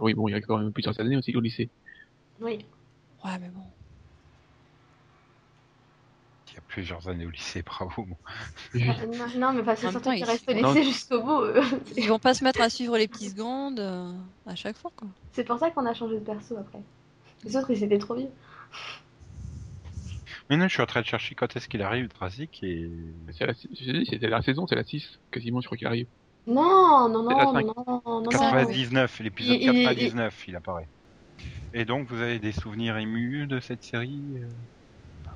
Oui, 0.00 0.14
bon, 0.14 0.28
il 0.28 0.32
y 0.32 0.34
a 0.34 0.40
quand 0.40 0.58
même 0.58 0.72
plusieurs 0.72 0.98
années 1.00 1.16
aussi 1.16 1.34
au 1.36 1.40
lycée. 1.40 1.68
Oui. 2.40 2.64
Ouais, 3.24 3.38
mais 3.40 3.48
bon. 3.48 3.62
A 6.60 6.72
plusieurs 6.72 7.08
années 7.08 7.26
au 7.26 7.30
lycée, 7.30 7.62
bravo. 7.66 8.06
Non, 8.74 8.94
non, 9.38 9.52
mais 9.52 9.62
parce 9.62 9.80
que 9.80 9.90
surtout 9.90 10.10
qu'ils 10.10 10.18
ils- 10.18 10.24
restent 10.24 10.48
au 10.48 10.52
lycée 10.52 10.84
jusqu'au 10.84 11.22
bout. 11.22 11.40
euh, 11.42 11.62
Ils 11.96 12.08
vont 12.08 12.18
pas 12.18 12.34
se 12.34 12.44
mettre 12.44 12.60
à 12.60 12.68
suivre 12.68 12.96
les 12.98 13.08
petites 13.08 13.32
secondes 13.32 13.80
euh, 13.80 14.12
à 14.46 14.54
chaque 14.54 14.76
fois, 14.76 14.92
quoi. 14.96 15.08
C'est 15.32 15.44
pour 15.44 15.58
ça 15.58 15.70
qu'on 15.70 15.86
a 15.86 15.94
changé 15.94 16.16
de 16.16 16.20
perso 16.24 16.56
après. 16.56 16.80
Les 17.44 17.56
autres, 17.56 17.70
ils 17.70 17.82
étaient 17.82 17.98
trop 17.98 18.14
vieux. 18.14 18.30
Mais 20.48 20.56
non, 20.56 20.68
je 20.68 20.72
suis 20.74 20.82
en 20.82 20.86
train 20.86 21.00
de 21.00 21.06
chercher 21.06 21.34
quand 21.34 21.56
est-ce 21.56 21.68
qu'il 21.68 21.82
arrive, 21.82 22.08
Drazik, 22.08 22.62
et... 22.62 22.90
C'est 23.32 23.46
la, 23.46 23.54
c'était 23.54 24.28
la 24.28 24.42
saison, 24.42 24.66
c'est 24.66 24.74
la 24.74 24.84
6, 24.84 25.18
quasiment, 25.30 25.60
je 25.60 25.66
crois 25.66 25.78
qu'il 25.78 25.86
arrive. 25.86 26.08
Non, 26.46 27.08
non, 27.08 27.22
non, 27.22 27.52
non, 27.52 27.52
non, 27.52 27.74
non, 27.86 28.20
non. 28.22 28.30
99, 28.30 29.20
l'épisode 29.20 29.56
Il- 29.60 29.62
il- 29.62 29.84
99, 29.84 30.48
il 30.48 30.56
apparaît. 30.56 30.88
Et 31.72 31.84
donc, 31.84 32.08
vous 32.08 32.20
avez 32.20 32.38
des 32.38 32.52
souvenirs 32.52 32.96
émus 32.96 33.46
de 33.46 33.60
cette 33.60 33.84
série 33.84 34.24
euh? 34.42 34.48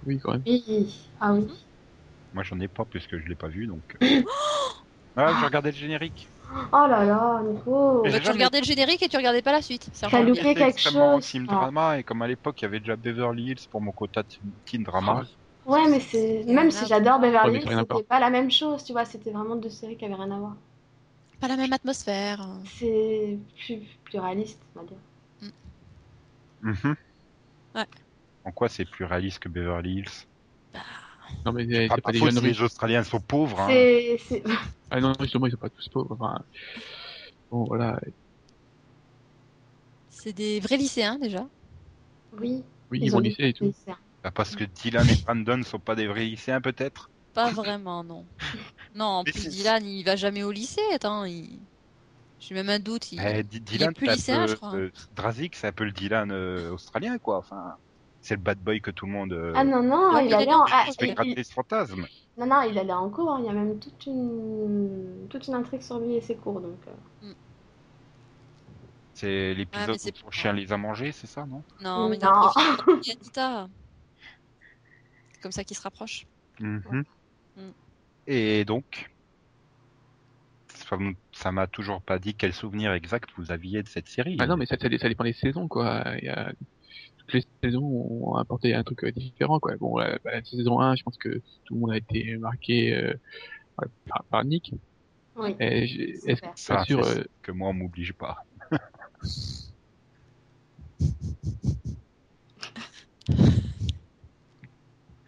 Oui, 0.06 0.18
quand 0.22 0.32
même. 0.32 0.42
Oui. 0.46 1.08
Ah 1.20 1.32
oui. 1.32 1.46
Moi, 2.32 2.42
j'en 2.42 2.58
ai 2.60 2.68
pas, 2.68 2.84
puisque 2.84 3.16
je 3.18 3.26
l'ai 3.28 3.34
pas 3.34 3.48
vu, 3.48 3.66
donc... 3.66 3.80
euh. 4.02 4.22
Ah, 5.16 5.36
j'ai 5.38 5.46
regardé 5.46 5.70
le 5.70 5.76
générique. 5.76 6.28
Oh 6.72 6.86
là 6.88 7.04
là, 7.04 7.40
Nico. 7.44 8.02
Mais 8.04 8.10
Bah, 8.10 8.18
tu 8.18 8.24
jamais- 8.24 8.34
regardais 8.34 8.60
le 8.60 8.66
générique 8.66 9.02
et 9.02 9.08
tu 9.08 9.16
regardais 9.16 9.42
pas 9.42 9.52
la 9.52 9.62
suite. 9.62 9.86
C'est 9.92 10.08
T'as 10.08 10.20
loupé 10.20 10.32
pire. 10.32 10.42
C'était 10.42 10.54
quelque 10.54 10.68
extrêmement 10.70 11.16
chose. 11.16 11.26
Team 11.30 11.46
Ah. 11.48 11.54
Drama, 11.54 11.98
et 11.98 12.04
comme 12.04 12.22
à 12.22 12.26
l'époque, 12.28 12.60
il 12.60 12.64
y 12.64 12.66
avait 12.66 12.80
déjà 12.80 12.96
Beverly 12.96 13.44
Hills 13.52 13.68
pour 13.70 13.80
mon 13.80 13.92
quota 13.92 14.22
de 14.22 14.28
Teen 14.64 14.82
Drama. 14.82 15.24
Ouais, 15.64 15.88
mais 15.88 16.00
c'est. 16.00 16.44
Même 16.46 16.70
si 16.70 16.86
j'adore 16.86 17.20
Ouais, 17.20 17.28
Beverly 17.28 17.52
mais 17.52 17.58
Hills, 17.58 17.62
c'est 17.62 17.68
rien 17.70 17.78
à 17.78 17.86
c'était 17.88 18.02
pas 18.02 18.20
la 18.20 18.30
même 18.30 18.50
chose, 18.50 18.84
tu 18.84 18.92
vois. 18.92 19.04
C'était 19.04 19.30
vraiment 19.30 19.56
deux 19.56 19.70
séries 19.70 19.96
qui 19.96 20.04
avaient 20.04 20.14
rien 20.14 20.30
à 20.32 20.38
voir. 20.38 20.56
Pas 21.40 21.48
la 21.48 21.56
même 21.56 21.72
atmosphère. 21.72 22.46
C'est 22.66 23.38
plus, 23.64 23.80
plus 24.04 24.18
réaliste, 24.18 24.60
on 24.76 24.80
va 24.80 24.86
dire. 24.86 24.98
Mhm. 26.62 26.96
En 28.44 28.52
quoi 28.52 28.68
c'est 28.68 28.84
plus 28.84 29.04
réaliste 29.04 29.38
que 29.38 29.48
Beverly 29.48 29.98
Hills? 29.98 30.26
Non, 31.46 31.52
mais 31.52 31.66
c'est 31.68 31.88
Ah, 31.90 31.94
c'est 31.96 32.02
pas 32.02 32.12
des 32.12 32.18
parfois, 32.18 32.30
jeunes 32.30 32.40
si 32.40 32.46
riches. 32.48 32.58
les 32.58 32.62
Australiens 32.64 33.02
sont 33.04 33.20
pauvres. 33.20 33.60
Hein. 33.60 33.68
C'est. 33.70 34.18
c'est- 34.28 34.42
Ah 34.90 35.00
non, 35.00 35.12
justement, 35.18 35.46
ils 35.46 35.50
sont 35.52 35.56
pas 35.56 35.70
tous 35.70 35.88
pauvres. 35.88 36.16
Enfin, 36.20 36.38
bon, 37.50 37.64
voilà. 37.64 37.98
C'est 40.10 40.32
des 40.32 40.60
vrais 40.60 40.76
lycéens 40.76 41.18
déjà. 41.18 41.46
Oui. 42.32 42.62
Oui, 42.90 43.00
ils 43.02 43.10
vont 43.10 43.18
au 43.18 43.20
lycée 43.20 43.48
et 43.48 43.52
tout. 43.52 43.64
des 43.64 43.70
lycéens. 43.70 43.98
Ah, 44.22 44.30
Parce 44.30 44.54
que 44.54 44.64
Dylan 44.64 45.08
et 45.08 45.16
Brandon 45.22 45.62
sont 45.62 45.80
pas 45.80 45.94
des 45.94 46.06
vrais 46.06 46.24
lycéens, 46.24 46.60
peut-être? 46.60 47.10
Pas 47.32 47.50
vraiment, 47.50 48.04
non. 48.04 48.26
Non, 48.94 49.06
en 49.06 49.24
Mais 49.24 49.32
plus 49.32 49.42
c'est- 49.42 49.48
Dylan, 49.48 49.84
il 49.84 50.04
va 50.04 50.14
jamais 50.16 50.44
au 50.44 50.52
lycée. 50.52 50.80
Attends, 50.94 51.24
il... 51.24 51.58
j'ai 52.38 52.54
même 52.54 52.68
un 52.68 52.78
doute. 52.78 53.10
Il... 53.10 53.20
Eh, 53.20 53.42
Dylan, 53.42 53.92
plus 53.92 54.06
c'est 54.06 54.12
un 54.12 54.14
lycéen, 54.14 54.44
peu- 54.46 54.50
je 54.52 54.56
crois. 54.56 54.74
euh, 54.76 54.90
Drazik, 55.12 55.56
c'est 55.56 55.66
un 55.66 55.72
peu 55.72 55.84
le 55.84 55.90
Dylan 55.92 56.30
euh, 56.30 56.70
australien, 56.72 57.18
quoi. 57.18 57.38
Enfin, 57.38 57.74
c'est 58.24 58.36
le 58.36 58.40
bad 58.40 58.58
boy 58.58 58.80
que 58.80 58.90
tout 58.90 59.04
le 59.04 59.12
monde 59.12 59.34
euh, 59.34 59.52
Ah 59.54 59.64
non, 59.64 59.82
non, 59.82 60.14
Ouais, 60.14 60.24
il 60.24 60.28
mais 60.30 60.34
allait 60.34 60.44
il 60.44 60.48
est 60.48 60.54
en. 60.54 60.64
ah, 60.72 60.86
il- 60.88 61.06
il- 61.08 61.14
gratter 61.14 61.44
ce 61.44 61.52
fantasme. 61.52 62.06
Non, 62.38 62.46
non, 62.46 62.62
il 62.62 62.78
allait 62.78 62.92
en 62.92 63.10
cours. 63.10 63.30
hein. 63.32 63.38
Il 63.40 63.46
y 63.46 63.48
a 63.50 63.52
même 63.52 63.78
toute 63.78 64.06
une, 64.06 65.26
toute 65.28 65.46
une 65.46 65.54
intrigue 65.54 65.82
sur 65.82 65.98
lui 66.00 66.14
et 66.14 66.20
ses 66.22 66.34
cours. 66.34 66.60
Donc, 66.60 66.78
euh. 66.88 67.32
C'est 69.12 69.54
l'épisode 69.54 69.90
Ah, 69.90 69.92
mais 70.04 70.10
où 70.12 70.16
son 70.16 70.30
chien 70.30 70.52
les 70.54 70.72
a 70.72 70.76
mangés, 70.78 71.12
c'est 71.12 71.26
ça, 71.28 71.44
non? 71.46 71.62
Non, 71.82 72.08
mais 72.08 72.16
il 72.16 72.24
Non. 72.24 72.50
Il 73.02 73.08
y 73.08 73.10
a 73.10 73.14
Anita. 73.14 73.68
C'est 75.34 75.40
comme 75.42 75.52
ça 75.52 75.62
qu'ils 75.62 75.76
se 75.76 75.82
rapprochent. 75.82 76.26
Mhm. 76.60 77.04
Mm. 77.56 77.60
Et 78.26 78.64
donc, 78.64 79.10
ça 81.32 81.52
m'a 81.52 81.66
toujours 81.66 82.00
pas 82.02 82.18
dit 82.18 82.34
quel 82.34 82.52
souvenir 82.54 82.92
exact 82.94 83.28
vous 83.36 83.52
aviez 83.52 83.82
de 83.82 83.88
cette 83.88 84.08
série. 84.08 84.36
Ah 84.40 84.46
non, 84.46 84.56
mais 84.56 84.66
ça, 84.66 84.76
ça, 84.80 84.88
ça 84.98 85.08
dépend 85.08 85.24
des 85.24 85.32
saisons, 85.34 85.68
quoi. 85.68 86.02
Il 86.18 86.24
y 86.24 86.28
a... 86.30 86.52
Toutes 87.26 87.34
les 87.62 87.68
saisons 87.68 87.84
ont 87.84 88.34
apporté 88.34 88.74
un 88.74 88.82
truc 88.82 89.04
euh, 89.04 89.12
différent, 89.12 89.58
quoi. 89.58 89.76
Bon, 89.76 89.98
la, 89.98 90.18
bah, 90.24 90.32
la 90.32 90.44
saison 90.44 90.80
1, 90.80 90.94
je 90.96 91.02
pense 91.02 91.16
que 91.16 91.40
tout 91.64 91.74
le 91.74 91.80
monde 91.80 91.92
a 91.92 91.96
été 91.96 92.36
marqué 92.36 92.94
euh, 92.94 93.14
par, 94.06 94.24
par 94.24 94.44
Nick. 94.44 94.74
Oui. 95.36 95.54
C'est 95.58 95.66
Est-ce 95.66 96.42
que. 96.42 96.48
Ça, 96.56 96.76
bien 96.76 96.84
sûr, 96.84 97.04
c'est 97.04 97.20
euh, 97.20 97.24
que 97.42 97.52
moi, 97.52 97.70
on 97.70 97.74
m'oblige 97.74 98.12
pas. 98.12 98.36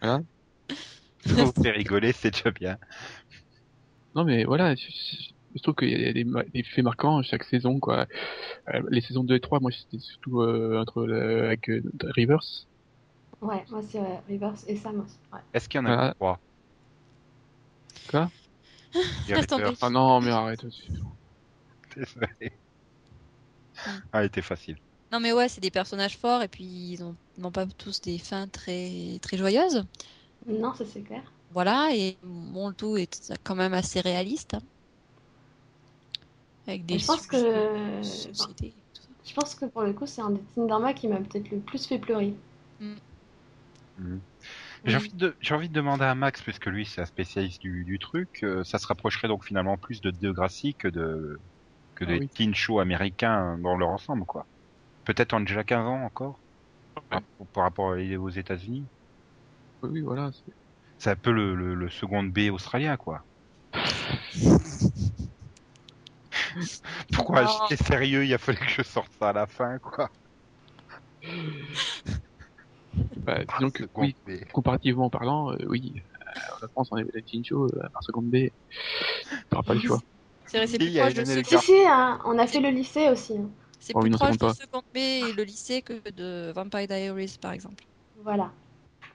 Voilà. 0.01 0.21
Vous 1.25 1.51
fait 1.61 1.71
rigoler, 1.71 2.13
c'est 2.13 2.31
déjà 2.31 2.51
bien. 2.51 2.77
Non, 4.15 4.23
mais 4.23 4.45
voilà, 4.45 4.75
je, 4.75 4.87
je- 4.89 5.36
je 5.55 5.61
trouve 5.61 5.75
qu'il 5.75 5.89
y 5.89 6.05
a 6.05 6.13
des, 6.13 6.63
faits 6.63 6.83
marquants 6.83 7.21
chaque 7.23 7.43
saison, 7.43 7.79
quoi. 7.79 8.05
Euh, 8.73 8.81
les 8.89 9.01
saisons 9.01 9.23
2 9.23 9.35
et 9.35 9.39
3, 9.39 9.59
moi, 9.59 9.71
c'était 9.71 9.99
surtout 9.99 10.41
euh, 10.41 10.79
entre 10.81 11.05
le, 11.05 11.45
avec 11.45 11.69
euh, 11.69 11.81
Rivers. 12.03 12.65
Ouais, 13.41 13.63
moi 13.69 13.81
c'est 13.87 13.99
ouais, 13.99 14.19
Rivers 14.27 14.55
et 14.67 14.75
Sam 14.75 14.99
aussi. 14.99 15.15
Ouais. 15.31 15.39
Est-ce 15.53 15.69
qu'il 15.69 15.79
y 15.79 15.83
en 15.83 15.85
a 15.87 16.07
Ah. 16.09 16.13
trois? 16.15 16.39
Quoi? 18.09 18.29
Ah 19.81 19.89
non, 19.89 20.21
mais 20.21 20.31
arrête. 20.31 20.63
aussi. 20.63 20.87
désolé. 21.95 22.51
Ah, 24.11 24.23
était 24.23 24.41
facile. 24.41 24.77
Non, 25.11 25.19
mais 25.19 25.33
ouais, 25.33 25.47
c'est 25.49 25.61
des 25.61 25.71
personnages 25.71 26.17
forts 26.17 26.41
et 26.41 26.47
puis 26.47 26.63
ils 26.63 27.03
ont- 27.03 27.15
n'ont 27.37 27.51
pas 27.51 27.65
tous 27.77 28.01
des 28.01 28.17
fins 28.17 28.47
très, 28.47 29.19
très 29.21 29.37
joyeuses. 29.37 29.83
Non, 30.47 30.73
ça 30.73 30.83
c'est 30.85 31.01
clair. 31.01 31.21
Voilà, 31.51 31.89
et 31.93 32.17
bon, 32.23 32.69
le 32.69 32.73
tout 32.73 32.97
est 32.97 33.33
quand 33.43 33.55
même 33.55 33.73
assez 33.73 34.01
réaliste. 34.01 34.55
hein. 34.55 34.61
Avec 36.67 36.85
des 36.85 36.99
je 36.99 37.05
pense 37.05 37.25
que- 37.27 37.97
de 37.99 38.03
société. 38.03 38.73
tout 38.93 39.01
ça. 39.01 39.07
Je 39.25 39.33
pense 39.33 39.55
que 39.55 39.65
pour 39.65 39.81
le 39.83 39.93
coup, 39.93 40.05
c'est 40.05 40.21
un 40.21 40.31
des 40.31 40.41
teen 40.53 40.67
drama 40.67 40.93
qui 40.93 41.07
m'a 41.07 41.17
peut-être 41.17 41.49
le 41.51 41.59
plus 41.59 41.85
fait 41.87 41.97
pleurer. 41.99 42.33
J'ai 44.85 44.95
envie, 44.95 45.13
de, 45.13 45.35
j'ai 45.41 45.53
envie 45.55 45.69
de 45.69 45.73
demander 45.73 46.03
à 46.05 46.13
Max, 46.15 46.41
puisque 46.41 46.67
lui 46.67 46.85
c'est 46.85 47.01
un 47.01 47.05
spécialiste 47.05 47.59
du, 47.61 47.83
du 47.83 47.99
truc, 47.99 48.29
euh, 48.43 48.63
ça 48.63 48.77
se 48.77 48.87
rapprocherait 48.87 49.27
donc 49.27 49.43
finalement 49.43 49.75
plus 49.75 49.99
de 50.01 50.11
Degrassi 50.11 50.75
que 50.75 50.87
de 50.87 51.39
que 51.95 52.05
Ah 52.05 52.09
des 52.09 52.19
oui. 52.19 52.27
teen 52.29 52.53
shows 52.53 52.79
américains 52.79 53.57
dans 53.57 53.75
leur 53.75 53.89
ensemble, 53.89 54.23
quoi. 54.25 54.45
Peut-être 55.03 55.33
en 55.33 55.39
déjà 55.41 55.63
15 55.63 55.85
ans 55.85 56.03
encore, 56.03 56.39
par, 57.09 57.21
par 57.53 57.63
rapport 57.63 57.97
aux 57.97 58.29
États-Unis. 58.29 58.85
Oui, 59.81 59.89
oui, 59.93 60.01
voilà. 60.01 60.31
c'est- 60.31 60.53
C'est 60.99 61.09
un 61.09 61.15
peu 61.15 61.31
le, 61.31 61.55
le, 61.55 61.73
le 61.75 61.89
second 61.89 62.23
B 62.23 62.49
australien, 62.51 62.97
quoi. 62.97 63.23
Pourquoi 67.13 67.45
j'étais 67.45 67.75
sérieux, 67.83 68.25
il 68.25 68.33
a 68.33 68.37
fallu 68.37 68.57
que 68.59 68.69
je 68.69 68.81
sorte 68.83 69.11
ça 69.19 69.29
à 69.29 69.33
la 69.33 69.47
fin, 69.47 69.77
quoi. 69.79 70.09
Bah, 73.17 73.43
disons 73.45 73.69
que, 73.71 73.83
Second 73.83 74.01
oui, 74.01 74.15
B. 74.25 74.31
comparativement 74.53 75.09
parlant, 75.09 75.51
euh, 75.51 75.57
oui, 75.67 76.01
la 76.61 76.67
France, 76.69 76.87
on 76.91 76.97
avait 76.97 77.09
la 77.13 77.21
Tincho, 77.21 77.65
euh, 77.65 77.89
par 77.93 78.03
seconde 78.03 78.29
B. 78.29 78.49
T'auras 79.49 79.63
pas 79.63 79.73
le 79.73 79.79
choix. 79.81 80.01
C'est 80.45 80.57
vrai, 80.57 80.67
c'est 80.67 80.77
Si, 80.77 80.85
plus 80.85 80.87
il 80.87 80.93
y 80.93 80.99
a 80.99 81.03
proche 81.03 81.13
de 81.13 81.21
Hélène 81.23 81.43
ce 81.43 81.43
Si, 81.43 81.59
si, 81.59 81.73
hein, 81.87 82.21
on 82.25 82.37
a 82.39 82.47
fait 82.47 82.61
le 82.61 82.69
lycée 82.69 83.09
aussi. 83.09 83.35
C'est 83.79 83.93
Oh, 83.93 83.99
plus 83.99 84.09
oui, 84.09 84.17
proche 84.17 84.37
de 84.37 84.47
Second 84.49 84.81
B 84.93 84.97
et 84.97 85.33
le 85.33 85.43
lycée 85.43 85.81
que 85.81 86.09
de 86.11 86.51
Vampire 86.55 86.87
Diaries, 86.87 87.35
par 87.41 87.51
exemple. 87.51 87.83
Voilà, 88.15 88.51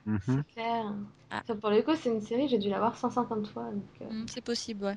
Mhm. 0.06 0.42
c'est 0.46 0.52
clair. 0.52 0.94
Ah. 1.30 1.42
Ça, 1.46 1.54
pour 1.56 1.70
le 1.70 1.82
coup, 1.82 1.94
c'est 1.96 2.10
une 2.10 2.20
série, 2.20 2.48
j'ai 2.48 2.58
dû 2.58 2.68
la 2.68 2.78
voir 2.78 2.96
150 2.96 3.48
fois. 3.48 3.70
Donc, 3.70 3.84
euh, 4.02 4.06
Hmm, 4.10 4.26
c'est 4.28 4.42
possible, 4.42 4.84
ouais. 4.84 4.96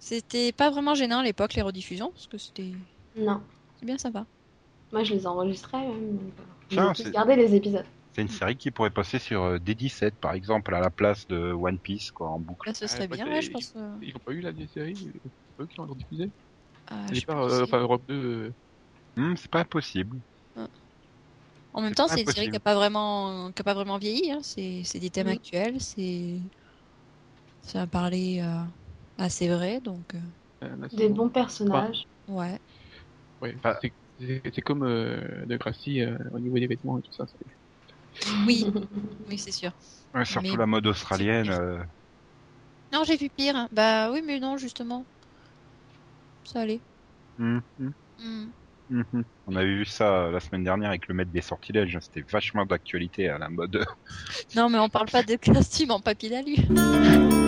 C'était 0.00 0.50
pas 0.52 0.68
vraiment 0.70 0.96
gênant 0.96 1.20
à 1.20 1.22
l'époque, 1.22 1.54
les 1.54 1.62
rediffusions, 1.62 2.10
parce 2.12 2.26
que 2.26 2.38
c'était 2.38 2.74
Non, 3.14 3.40
c'est 3.76 3.86
bien 3.86 3.98
sympa. 3.98 4.26
moi 4.92 5.02
je 5.02 5.14
les 5.14 5.26
enregistrais 5.26 5.78
même. 5.80 6.30
Euh, 6.38 6.42
Tiens, 6.68 6.94
j'ai 6.94 6.94
c'est- 6.94 7.04
tous 7.04 7.10
gardé 7.10 7.34
les 7.36 7.54
épisodes. 7.56 7.86
C'est 8.12 8.22
une 8.22 8.28
série 8.28 8.56
qui 8.56 8.70
pourrait 8.70 8.90
passer 8.90 9.18
sur 9.18 9.42
euh, 9.42 9.58
D17 9.58 10.16
par 10.20 10.32
exemple 10.34 10.74
à 10.74 10.80
la 10.80 10.90
place 10.90 11.26
de 11.28 11.52
One 11.52 11.78
Piece 11.80 12.10
quoi 12.10 12.30
en 12.30 12.40
boucle. 12.40 12.66
Là, 12.66 12.74
ce 12.74 12.86
Ah, 12.86 12.86
serait 12.86 13.08
bien, 13.08 13.26
ouais, 13.26 13.42
je 13.42 13.50
pense. 13.50 13.74
euh, 13.76 13.96
Ils 14.00 14.16
ont 14.16 14.20
pas 14.20 14.32
eu 14.32 14.40
la 14.40 14.52
vieille 14.52 14.68
série 14.68 15.12
C'est 15.24 15.56
pas 15.56 15.64
eux 15.64 15.66
qui 15.66 15.76
l'ont 15.78 15.86
diffusé 15.94 16.32
ah, 16.86 17.10
Au 17.10 17.14
je 17.14 17.20
sais 17.20 17.26
départ, 17.26 17.40
plus 17.40 17.50
euh, 17.50 17.64
si- 17.64 17.64
enfin 17.64 17.80
Europe 17.80 18.04
2, 18.08 18.14
euh, 18.16 18.54
Hmm, 19.16 19.36
c'est 19.36 19.50
pas 19.50 19.60
impossible. 19.62 20.22
En 21.72 21.82
même 21.82 21.94
c'est 21.94 21.96
temps, 21.96 22.06
pas 22.06 22.08
c'est 22.08 22.20
une 22.22 22.26
série 22.28 22.48
qui 22.48 22.56
a 22.56 22.60
pas 22.60 22.74
vraiment, 22.74 23.52
qui 23.52 23.60
a 23.62 23.64
pas 23.64 23.74
vraiment 23.74 23.98
vieilli. 23.98 24.30
Hein. 24.32 24.40
C'est, 24.42 24.82
c'est 24.84 24.98
des 25.00 25.10
thèmes 25.10 25.26
Mhm. 25.26 25.28
actuels, 25.28 25.80
c'est, 25.80 26.40
ça 27.62 27.82
a 27.82 27.86
parlé 27.86 28.40
euh, 29.20 29.24
assez 29.24 29.48
vrai, 29.48 29.80
donc 29.80 30.14
euh, 30.14 30.76
la 30.76 30.88
Des 30.88 31.08
bons 31.08 31.28
personnages. 31.28 32.04
ouais. 32.28 32.58
Ouais, 33.40 33.56
Ah. 33.64 33.78
c'est- 33.80 33.92
c'est 34.18 34.42
c'est 34.54 34.60
comme 34.60 34.82
euh, 34.82 35.46
de 35.46 35.56
Gracie 35.56 36.02
euh, 36.02 36.16
au 36.32 36.38
niveau 36.38 36.58
des 36.58 36.66
vêtements 36.66 36.98
et 36.98 37.02
tout 37.02 37.12
ça. 37.12 37.24
c'est- 37.26 38.26
Oui, 38.46 38.66
oui, 39.28 39.38
c'est 39.38 39.52
sûr. 39.52 39.72
Ouais, 40.14 40.24
surtout 40.24 40.50
Mais- 40.52 40.56
la 40.58 40.66
mode 40.66 40.86
australienne. 40.86 41.46
c'est- 41.46 41.52
euh, 41.60 41.78
Non, 42.92 43.02
j'ai 43.04 43.16
vu 43.16 43.30
pire. 43.30 43.56
hein. 43.56 43.68
Bah 43.72 44.10
oui, 44.12 44.20
mais 44.26 44.40
non, 44.40 44.56
justement, 44.58 45.06
ça 46.44 46.60
allait. 46.62 46.80
hmm, 47.38 47.60
hmm, 47.78 47.90
Hmm. 48.18 48.46
mhm. 48.90 49.24
On 49.46 49.56
avait 49.56 49.74
vu 49.74 49.84
ça 49.86 50.24
euh, 50.26 50.30
la 50.32 50.40
semaine 50.40 50.64
dernière 50.64 50.90
avec 50.90 51.06
le 51.08 51.14
maître 51.14 51.30
des 51.30 51.40
sortilèges. 51.40 51.96
C'était 52.02 52.24
vachement 52.30 52.66
d'actualité 52.66 53.28
à 53.28 53.38
la 53.38 53.48
mode. 53.48 53.84
Non, 54.56 54.68
mais 54.68 54.78
on 54.78 54.88
parle 54.90 55.08
pas 55.08 55.22
de 55.22 55.36
costume 55.36 55.92
en 55.92 56.00
papier 56.00 56.28
d'alu. 56.30 56.56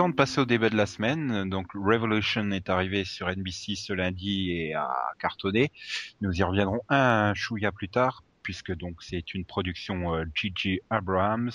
temps 0.00 0.08
de 0.08 0.14
passer 0.14 0.40
au 0.40 0.46
débat 0.46 0.70
de 0.70 0.78
la 0.78 0.86
semaine. 0.86 1.50
Donc 1.50 1.72
Revolution 1.74 2.52
est 2.52 2.70
arrivé 2.70 3.04
sur 3.04 3.28
NBC 3.28 3.76
ce 3.76 3.92
lundi 3.92 4.50
et 4.50 4.72
a 4.72 4.90
cartonné. 5.18 5.70
Nous 6.22 6.32
y 6.32 6.42
reviendrons 6.42 6.80
un 6.88 7.34
chouïa 7.34 7.70
plus 7.70 7.90
tard 7.90 8.24
puisque 8.42 8.74
donc 8.74 9.02
c'est 9.02 9.34
une 9.34 9.44
production 9.44 10.14
euh, 10.14 10.24
Gigi 10.34 10.80
Abrams. 10.88 11.50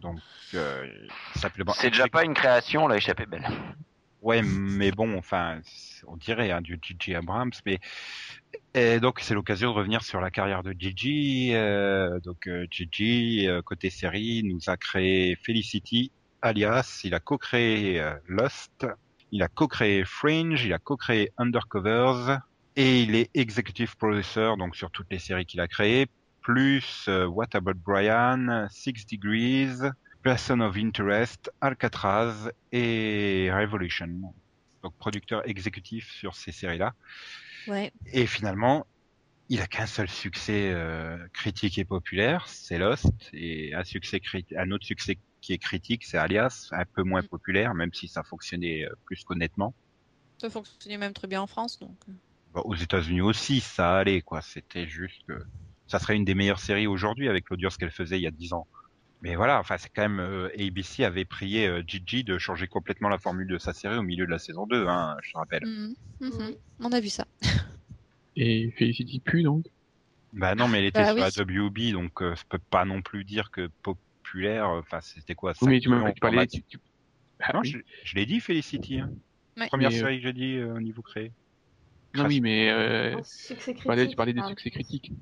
Donc 0.00 0.18
euh, 0.54 0.88
simplement 1.36 1.72
C'est 1.72 1.90
déjà 1.90 2.08
pas 2.08 2.24
une 2.24 2.34
création, 2.34 2.88
la 2.88 2.96
échappée 2.96 3.26
belle. 3.26 3.46
Ouais, 4.22 4.42
mais 4.42 4.90
bon, 4.90 5.16
enfin, 5.16 5.60
on 6.08 6.16
dirait 6.16 6.50
hein, 6.50 6.60
du 6.60 6.80
Gigi 6.82 7.14
Abrams, 7.14 7.52
mais 7.64 7.78
et 8.74 8.98
donc 8.98 9.20
c'est 9.20 9.34
l'occasion 9.34 9.70
de 9.70 9.76
revenir 9.76 10.02
sur 10.02 10.20
la 10.20 10.32
carrière 10.32 10.64
de 10.64 10.74
Gigi. 10.76 11.54
euh, 11.54 12.18
donc 12.20 12.48
euh, 12.48 12.66
Gigi, 12.72 13.48
euh, 13.48 13.62
côté 13.62 13.88
série, 13.88 14.42
nous 14.44 14.68
a 14.68 14.76
créé 14.76 15.36
Felicity, 15.36 16.10
alias, 16.42 17.00
il 17.04 17.14
a 17.14 17.20
co-créé 17.20 18.00
euh, 18.00 18.14
Lost, 18.26 18.86
il 19.32 19.42
a 19.42 19.48
co-créé 19.48 20.04
Fringe, 20.04 20.64
il 20.64 20.72
a 20.72 20.78
co-créé 20.78 21.32
Undercovers, 21.38 22.40
et 22.76 23.02
il 23.02 23.14
est 23.14 23.30
executive 23.34 23.96
producer 23.96 24.54
donc 24.58 24.76
sur 24.76 24.90
toutes 24.90 25.10
les 25.10 25.18
séries 25.18 25.46
qu'il 25.46 25.60
a 25.60 25.68
créées, 25.68 26.06
plus 26.40 27.06
euh, 27.08 27.26
What 27.26 27.48
About 27.54 27.74
Brian, 27.74 28.66
Six 28.70 29.06
Degrees, 29.06 29.90
Person 30.22 30.60
of 30.60 30.76
Interest, 30.76 31.50
Alcatraz 31.60 32.50
et 32.72 33.50
Revolution. 33.52 34.08
Donc 34.82 34.94
producteur 34.96 35.46
exécutif 35.48 36.10
sur 36.10 36.34
ces 36.34 36.52
séries-là. 36.52 36.94
Ouais. 37.68 37.92
Et 38.12 38.26
finalement, 38.26 38.86
il 39.50 39.60
a 39.60 39.66
qu'un 39.66 39.86
seul 39.86 40.08
succès 40.08 40.70
euh, 40.72 41.18
critique 41.32 41.76
et 41.78 41.84
populaire, 41.84 42.46
c'est 42.46 42.78
Lost, 42.78 43.12
et 43.32 43.74
un 43.74 43.84
succès 43.84 44.20
un 44.56 44.70
autre 44.70 44.86
succès 44.86 45.18
qui 45.40 45.52
est 45.52 45.58
critique, 45.58 46.04
c'est 46.04 46.18
Alias, 46.18 46.68
un 46.72 46.84
peu 46.94 47.02
moins 47.02 47.22
Mm. 47.22 47.28
populaire, 47.28 47.74
même 47.74 47.92
si 47.92 48.08
ça 48.08 48.22
fonctionnait 48.22 48.84
euh, 48.84 48.94
plus 49.06 49.22
qu'honnêtement. 49.24 49.74
Ça 50.40 50.50
fonctionnait 50.50 50.98
même 50.98 51.12
très 51.12 51.28
bien 51.28 51.42
en 51.42 51.46
France, 51.46 51.78
donc. 51.78 51.98
Bon, 52.52 52.62
aux 52.62 52.74
États-Unis 52.74 53.20
aussi, 53.20 53.60
ça 53.60 53.98
allait, 53.98 54.22
quoi. 54.22 54.42
C'était 54.42 54.86
juste 54.88 55.22
que 55.28 55.42
ça 55.86 55.98
serait 55.98 56.16
une 56.16 56.24
des 56.24 56.34
meilleures 56.34 56.60
séries 56.60 56.86
aujourd'hui 56.86 57.28
avec 57.28 57.48
l'audience 57.50 57.76
qu'elle 57.76 57.90
faisait 57.92 58.18
il 58.18 58.22
y 58.22 58.26
a 58.26 58.30
10 58.30 58.52
ans. 58.52 58.66
Mais 59.22 59.36
voilà, 59.36 59.60
enfin, 59.60 59.78
c'est 59.78 59.90
quand 59.94 60.02
même 60.02 60.20
euh, 60.20 60.48
ABC 60.58 61.04
avait 61.04 61.24
prié 61.26 61.66
euh, 61.68 61.82
Gigi 61.86 62.24
de 62.24 62.38
changer 62.38 62.66
complètement 62.68 63.08
la 63.08 63.18
formule 63.18 63.48
de 63.48 63.58
sa 63.58 63.72
série 63.74 63.96
au 63.98 64.02
milieu 64.02 64.26
de 64.26 64.30
la 64.30 64.38
saison 64.38 64.66
2, 64.66 64.86
hein, 64.88 65.16
je 65.22 65.32
te 65.32 65.38
rappelle. 65.38 65.62
Mhm. 65.64 65.94
Mhm. 66.20 66.32
Oui. 66.40 66.56
On 66.80 66.92
a 66.92 67.00
vu 67.00 67.08
ça. 67.08 67.26
Et 68.36 68.70
Felicity 68.78 69.20
pue 69.20 69.42
donc? 69.42 69.66
Bah 70.32 70.54
non, 70.54 70.68
mais 70.68 70.78
elle 70.78 70.84
était 70.86 71.02
Bah 71.02 71.12
sur 71.12 71.20
la 71.20 71.30
WB, 71.30 71.92
donc 71.92 72.22
euh, 72.22 72.34
ça 72.36 72.44
peut 72.48 72.60
pas 72.70 72.84
non 72.84 73.02
plus 73.02 73.24
dire 73.24 73.50
que 73.50 73.68
populaire. 74.30 74.68
euh, 74.68 74.80
Enfin, 74.80 75.00
c'était 75.00 75.34
quoi 75.34 75.52
Oui, 75.62 75.68
mais 75.68 75.74
cinq 75.76 75.82
tu 75.82 75.88
m'as 75.88 75.98
millions 76.00 76.12
tu 76.12 76.20
parlais. 76.20 76.36
format- 76.38 76.46
Tu, 76.46 76.62
tu... 76.62 76.78
Ah, 77.40 77.52
Non, 77.54 77.60
oui. 77.60 77.70
je, 77.70 77.78
je 78.04 78.14
l'ai 78.14 78.26
dit, 78.26 78.40
Felicity. 78.40 79.00
Hein. 79.00 79.10
Ouais. 79.56 79.66
Première 79.68 79.90
Mais, 79.90 79.96
euh, 79.96 80.00
série 80.00 80.16
que 80.18 80.22
j'ai 80.22 80.32
dit 80.32 80.56
euh, 80.56 80.74
au 80.74 80.80
niveau 80.80 81.02
créé. 81.02 81.32
Non, 82.14 82.26
oui, 82.26 82.40
mais 82.40 82.70
euh, 82.70 83.16
tu 83.20 83.54
parlais, 83.84 84.02
critique, 84.02 84.10
tu 84.10 84.16
parlais 84.16 84.32
des 84.32 84.40
ah, 84.42 84.48
succès 84.48 84.70
critiques. 84.70 85.12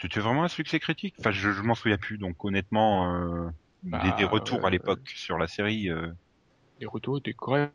C'était 0.00 0.20
vraiment 0.20 0.44
un 0.44 0.48
succès 0.48 0.80
critique. 0.80 1.14
Enfin, 1.18 1.30
je, 1.30 1.50
je 1.52 1.62
m'en 1.62 1.74
souviens 1.74 1.96
plus. 1.98 2.18
Donc 2.18 2.44
honnêtement, 2.44 3.14
euh, 3.14 3.48
Bah, 3.82 4.00
des, 4.02 4.12
des 4.12 4.24
retours 4.24 4.64
euh, 4.64 4.66
à 4.66 4.70
l'époque 4.70 5.08
sur 5.08 5.38
la 5.38 5.46
série. 5.46 5.88
Euh, 5.88 6.08
Les 6.80 6.86
retours 6.86 7.18
étaient 7.18 7.32
corrects. 7.32 7.72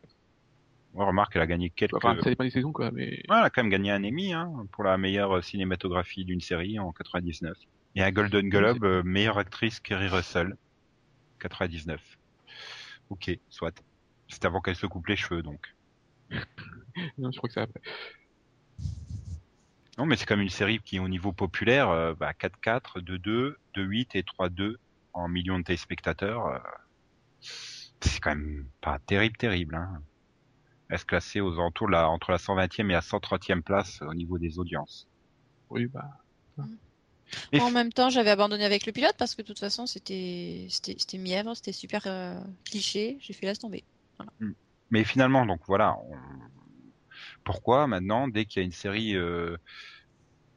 ouais, 0.94 1.04
remarque, 1.04 1.34
elle 1.36 1.42
a 1.42 1.46
gagné 1.46 1.70
quelques. 1.70 1.94
Enfin, 1.94 2.16
ça 2.22 2.30
dépend 2.30 2.44
des 2.44 2.50
saisons, 2.50 2.72
quoi, 2.72 2.90
mais. 2.92 3.08
Ouais, 3.28 3.36
elle 3.38 3.44
a 3.44 3.50
quand 3.50 3.62
même 3.62 3.70
gagné 3.70 3.90
un 3.90 4.04
Emmy 4.04 4.32
hein, 4.32 4.66
pour 4.72 4.84
la 4.84 4.96
meilleure 4.98 5.42
cinématographie 5.42 6.24
d'une 6.24 6.40
série 6.40 6.78
en 6.78 6.92
99. 6.92 7.56
Et 7.98 8.02
un 8.04 8.12
Golden 8.12 8.48
Globe, 8.48 8.84
euh, 8.84 9.02
meilleure 9.02 9.38
actrice 9.38 9.80
Kerry 9.80 10.06
Russell, 10.06 10.56
99. 11.40 12.00
Ok, 13.10 13.36
soit. 13.48 13.82
C'était 14.28 14.46
avant 14.46 14.60
qu'elle 14.60 14.76
se 14.76 14.86
coupe 14.86 15.08
les 15.08 15.16
cheveux, 15.16 15.42
donc. 15.42 15.74
Non, 17.18 17.32
je 17.32 17.38
crois 17.38 17.48
que 17.48 17.54
c'est 17.54 17.60
après. 17.60 17.80
Non, 19.98 20.06
mais 20.06 20.14
c'est 20.14 20.26
comme 20.26 20.40
une 20.40 20.48
série 20.48 20.78
qui, 20.78 21.00
au 21.00 21.08
niveau 21.08 21.32
populaire, 21.32 21.88
euh, 21.90 22.14
bah, 22.14 22.32
4-4, 22.34 23.00
2-2, 23.00 23.56
2-8 23.74 24.10
et 24.14 24.22
3-2 24.22 24.76
en 25.12 25.26
millions 25.26 25.58
de 25.58 25.64
téléspectateurs. 25.64 26.46
euh, 26.46 26.58
c'est 27.40 28.20
quand 28.20 28.36
même 28.36 28.64
pas 28.80 29.00
terrible, 29.00 29.36
terrible. 29.36 29.74
Hein. 29.74 30.00
Elle 30.88 31.00
se 31.00 31.04
classait 31.04 31.40
aux 31.40 31.54
alentours 31.54 31.88
de 31.88 31.92
la, 31.94 32.08
entre 32.08 32.30
la 32.30 32.38
120e 32.38 32.90
et 32.90 32.92
la 32.92 33.00
130e 33.00 33.62
place 33.62 34.02
au 34.02 34.14
niveau 34.14 34.38
des 34.38 34.60
audiences. 34.60 35.08
Oui, 35.68 35.86
bah. 35.86 36.08
Et 37.52 37.60
En 37.60 37.70
même 37.70 37.92
temps, 37.92 38.10
j'avais 38.10 38.30
abandonné 38.30 38.64
avec 38.64 38.86
le 38.86 38.92
pilote 38.92 39.14
parce 39.18 39.34
que 39.34 39.42
de 39.42 39.46
toute 39.46 39.58
façon, 39.58 39.86
c'était 39.86 40.66
c'était 40.70 40.96
c'était 40.98 41.18
mièvre, 41.18 41.54
c'était 41.54 41.72
super 41.72 42.02
euh, 42.06 42.38
cliché. 42.64 43.18
J'ai 43.20 43.32
fait 43.32 43.46
laisse 43.46 43.58
tomber. 43.58 43.84
Mais 44.90 45.04
finalement, 45.04 45.44
donc 45.46 45.60
voilà. 45.66 45.96
on- 45.98 46.16
Pourquoi 47.44 47.86
maintenant, 47.86 48.28
dès 48.28 48.44
qu'il 48.44 48.60
y 48.60 48.62
a 48.62 48.66
une 48.66 48.72
série 48.72 49.14
euh, 49.16 49.56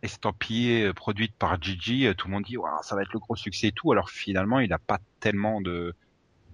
estampillée, 0.04 0.86
euh, 0.86 0.94
produite 0.94 1.36
par 1.38 1.62
Gigi, 1.62 2.08
tout 2.18 2.28
le 2.28 2.34
monde 2.34 2.44
dit 2.44 2.58
Waouh, 2.58 2.82
ça 2.84 2.96
va 2.96 3.02
être 3.02 3.14
le 3.14 3.20
gros 3.20 3.36
succès 3.36 3.68
et 3.68 3.72
tout. 3.72 3.92
Alors 3.92 4.10
finalement, 4.10 4.60
il 4.60 4.70
n'a 4.70 4.80
pas 4.80 5.00
tellement 5.20 5.62
de 5.62 5.94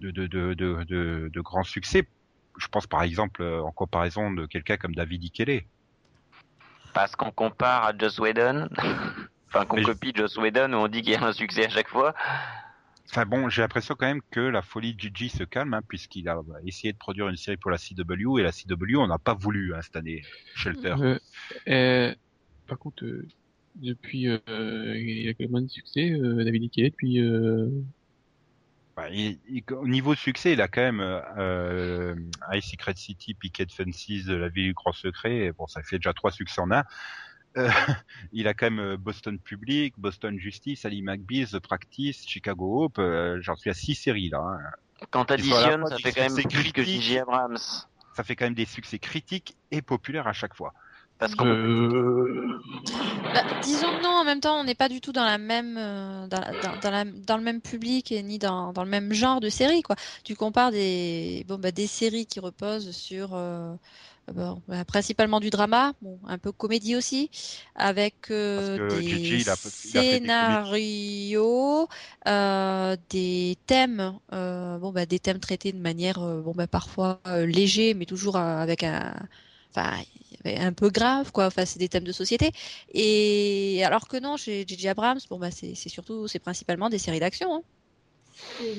de, 0.00 0.10
de, 0.10 0.26
de, 0.26 0.54
de, 0.54 0.84
de, 0.84 1.30
de 1.32 1.40
grands 1.40 1.64
succès. 1.64 2.06
Je 2.58 2.66
pense 2.68 2.86
par 2.86 3.02
exemple 3.02 3.42
en 3.42 3.72
comparaison 3.72 4.30
de 4.32 4.46
quelqu'un 4.46 4.76
comme 4.76 4.94
David 4.94 5.22
Ikele. 5.24 5.62
Parce 6.92 7.14
qu'on 7.14 7.30
compare 7.30 7.84
à 7.84 7.96
Joss 7.96 8.18
Whedon, 8.18 8.68
enfin 9.48 9.64
qu'on 9.66 9.78
je- 9.78 9.84
copie 9.84 10.12
Joss 10.14 10.36
Whedon 10.36 10.72
où 10.72 10.76
on 10.76 10.88
dit 10.88 11.02
qu'il 11.02 11.12
y 11.12 11.16
a 11.16 11.24
un 11.24 11.32
succès 11.32 11.66
à 11.66 11.68
chaque 11.70 11.88
fois. 11.88 12.14
Enfin 13.10 13.24
bon, 13.24 13.48
j'ai 13.48 13.62
l'impression 13.62 13.94
quand 13.98 14.06
même 14.06 14.20
que 14.30 14.40
la 14.40 14.60
folie 14.60 14.94
de 14.94 15.00
Gigi 15.00 15.30
se 15.30 15.42
calme, 15.42 15.72
hein, 15.72 15.80
puisqu'il 15.88 16.28
a 16.28 16.42
bah, 16.42 16.56
essayé 16.66 16.92
de 16.92 16.98
produire 16.98 17.28
une 17.28 17.36
série 17.36 17.56
pour 17.56 17.70
la 17.70 17.78
CW, 17.78 18.38
et 18.38 18.42
la 18.42 18.52
CW, 18.52 18.96
on 18.98 19.06
n'a 19.06 19.18
pas 19.18 19.32
voulu 19.34 19.74
hein, 19.74 19.80
cette 19.82 19.96
année, 19.96 20.22
Shelter. 20.54 20.94
Euh, 21.00 21.18
euh, 21.68 22.14
par 22.66 22.78
contre, 22.78 23.04
euh, 23.04 23.26
depuis, 23.76 24.28
euh, 24.28 24.38
il 24.46 25.26
a 25.28 25.32
quand 25.32 25.50
même 25.50 25.64
un 25.64 25.68
succès, 25.68 26.10
euh, 26.10 26.44
David 26.44 26.64
Icke, 26.64 26.84
depuis, 26.84 27.20
euh, 27.22 27.70
Bah, 28.94 29.08
il- 29.10 29.38
il- 29.48 29.64
au 29.72 29.86
niveau 29.86 30.14
succès, 30.16 30.52
il 30.52 30.60
a 30.60 30.66
quand 30.68 30.80
même 30.82 31.00
euh, 31.00 32.14
High 32.52 32.60
Secret 32.62 32.94
City, 32.96 33.32
Picket 33.34 33.68
Fences, 33.70 34.24
de 34.26 34.34
la 34.34 34.48
ville 34.48 34.66
du 34.66 34.74
grand 34.74 34.92
secret. 34.92 35.36
et 35.46 35.52
Bon, 35.52 35.66
ça 35.68 35.82
fait 35.82 35.98
déjà 35.98 36.12
trois 36.12 36.32
succès 36.32 36.60
en 36.60 36.70
un. 36.72 36.82
Euh, 37.56 37.68
il 38.32 38.46
a 38.46 38.54
quand 38.54 38.66
même 38.66 38.80
euh, 38.80 38.96
Boston 38.96 39.38
Public, 39.38 39.94
Boston 39.98 40.38
Justice, 40.38 40.84
Ali 40.84 41.02
McBeal, 41.02 41.46
The 41.48 41.58
Practice, 41.58 42.24
Chicago 42.26 42.84
Hope. 42.84 42.98
euh, 42.98 43.38
J'en 43.40 43.56
suis 43.56 43.70
à 43.70 43.74
six 43.74 43.94
séries 43.94 44.28
là. 44.28 44.38
hein. 44.38 44.58
Quand 45.10 45.24
t'additionnes, 45.24 45.86
ça 45.86 45.96
du 45.96 46.02
fait 46.02 46.12
quand 46.12 46.22
même 46.22 46.30
succès 46.30 46.62
plus 46.62 46.72
que 46.72 46.82
critique. 46.82 47.02
J.J. 47.02 47.18
Abrams. 47.20 47.58
Ça 48.16 48.24
fait 48.24 48.34
quand 48.34 48.46
même 48.46 48.54
des 48.54 48.64
succès 48.66 48.98
critiques 48.98 49.56
et 49.70 49.80
populaires 49.80 50.26
à 50.26 50.32
chaque 50.32 50.54
fois. 50.54 50.72
Parce 51.18 51.34
euh, 51.40 52.60
Bah, 53.32 53.44
disons 53.62 53.92
que 53.94 54.02
non, 54.02 54.08
en 54.08 54.24
même 54.24 54.40
temps, 54.40 54.58
on 54.60 54.64
n'est 54.64 54.74
pas 54.74 54.88
du 54.88 55.00
tout 55.00 55.12
dans 55.12 55.24
la 55.24 55.38
même, 55.38 55.76
euh, 55.78 56.26
dans, 56.28 56.40
la- 56.40 56.54
dans, 56.54 56.76
dans 56.76 56.90
la- 56.90 57.04
dans 57.04 57.36
le 57.36 57.42
même 57.42 57.60
public 57.60 58.10
et 58.12 58.22
ni 58.22 58.38
dans, 58.38 58.72
dans 58.72 58.82
le 58.84 58.90
même 58.90 59.12
genre 59.12 59.40
de 59.40 59.48
série, 59.48 59.82
quoi. 59.82 59.96
Tu 60.24 60.34
compares 60.34 60.70
des, 60.72 61.44
bon, 61.46 61.58
bah, 61.58 61.70
des 61.70 61.86
séries 61.86 62.26
qui 62.26 62.40
reposent 62.40 62.90
sur, 62.92 63.34
euh, 63.34 63.74
bon, 64.32 64.62
bah, 64.68 64.84
principalement 64.84 65.40
du 65.40 65.50
drama, 65.50 65.94
bon, 66.02 66.20
un 66.26 66.38
peu 66.38 66.52
comédie 66.52 66.96
aussi, 66.96 67.30
avec 67.74 68.30
euh, 68.30 68.78
des 68.88 69.02
Gigi, 69.02 69.40
il 69.42 69.50
a- 69.50 69.56
il 69.84 69.96
a 69.98 70.04
fait 70.04 70.20
des 70.20 70.30
scénarios, 70.30 71.88
euh, 72.26 72.96
des 73.10 73.56
thèmes, 73.66 74.18
euh, 74.32 74.78
bon, 74.78 74.92
bah, 74.92 75.06
des 75.06 75.18
thèmes 75.20 75.40
traités 75.40 75.72
de 75.72 75.78
manière, 75.80 76.18
bon, 76.20 76.52
bah, 76.54 76.66
parfois 76.66 77.20
léger, 77.46 77.94
mais 77.94 78.06
toujours 78.06 78.36
avec 78.36 78.82
un, 78.84 79.14
enfin, 79.74 80.02
un 80.44 80.72
peu 80.72 80.90
grave, 80.90 81.32
quoi. 81.32 81.46
Enfin, 81.46 81.64
c'est 81.66 81.78
des 81.78 81.88
thèmes 81.88 82.04
de 82.04 82.12
société. 82.12 82.52
Et 82.92 83.82
alors 83.84 84.08
que 84.08 84.16
non, 84.18 84.36
chez 84.36 84.64
J.J. 84.66 84.88
Abrams, 84.88 85.20
bon 85.30 85.38
bah 85.38 85.50
c'est 85.50 85.74
surtout, 85.74 86.28
c'est 86.28 86.38
principalement 86.38 86.88
des 86.90 86.98
séries 86.98 87.20
d'action, 87.20 87.54
hein, 87.56 87.62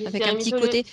avec 0.06 0.24
séries 0.24 0.36
un 0.36 0.38
petit 0.38 0.52
côté, 0.52 0.84
Les 0.84 0.90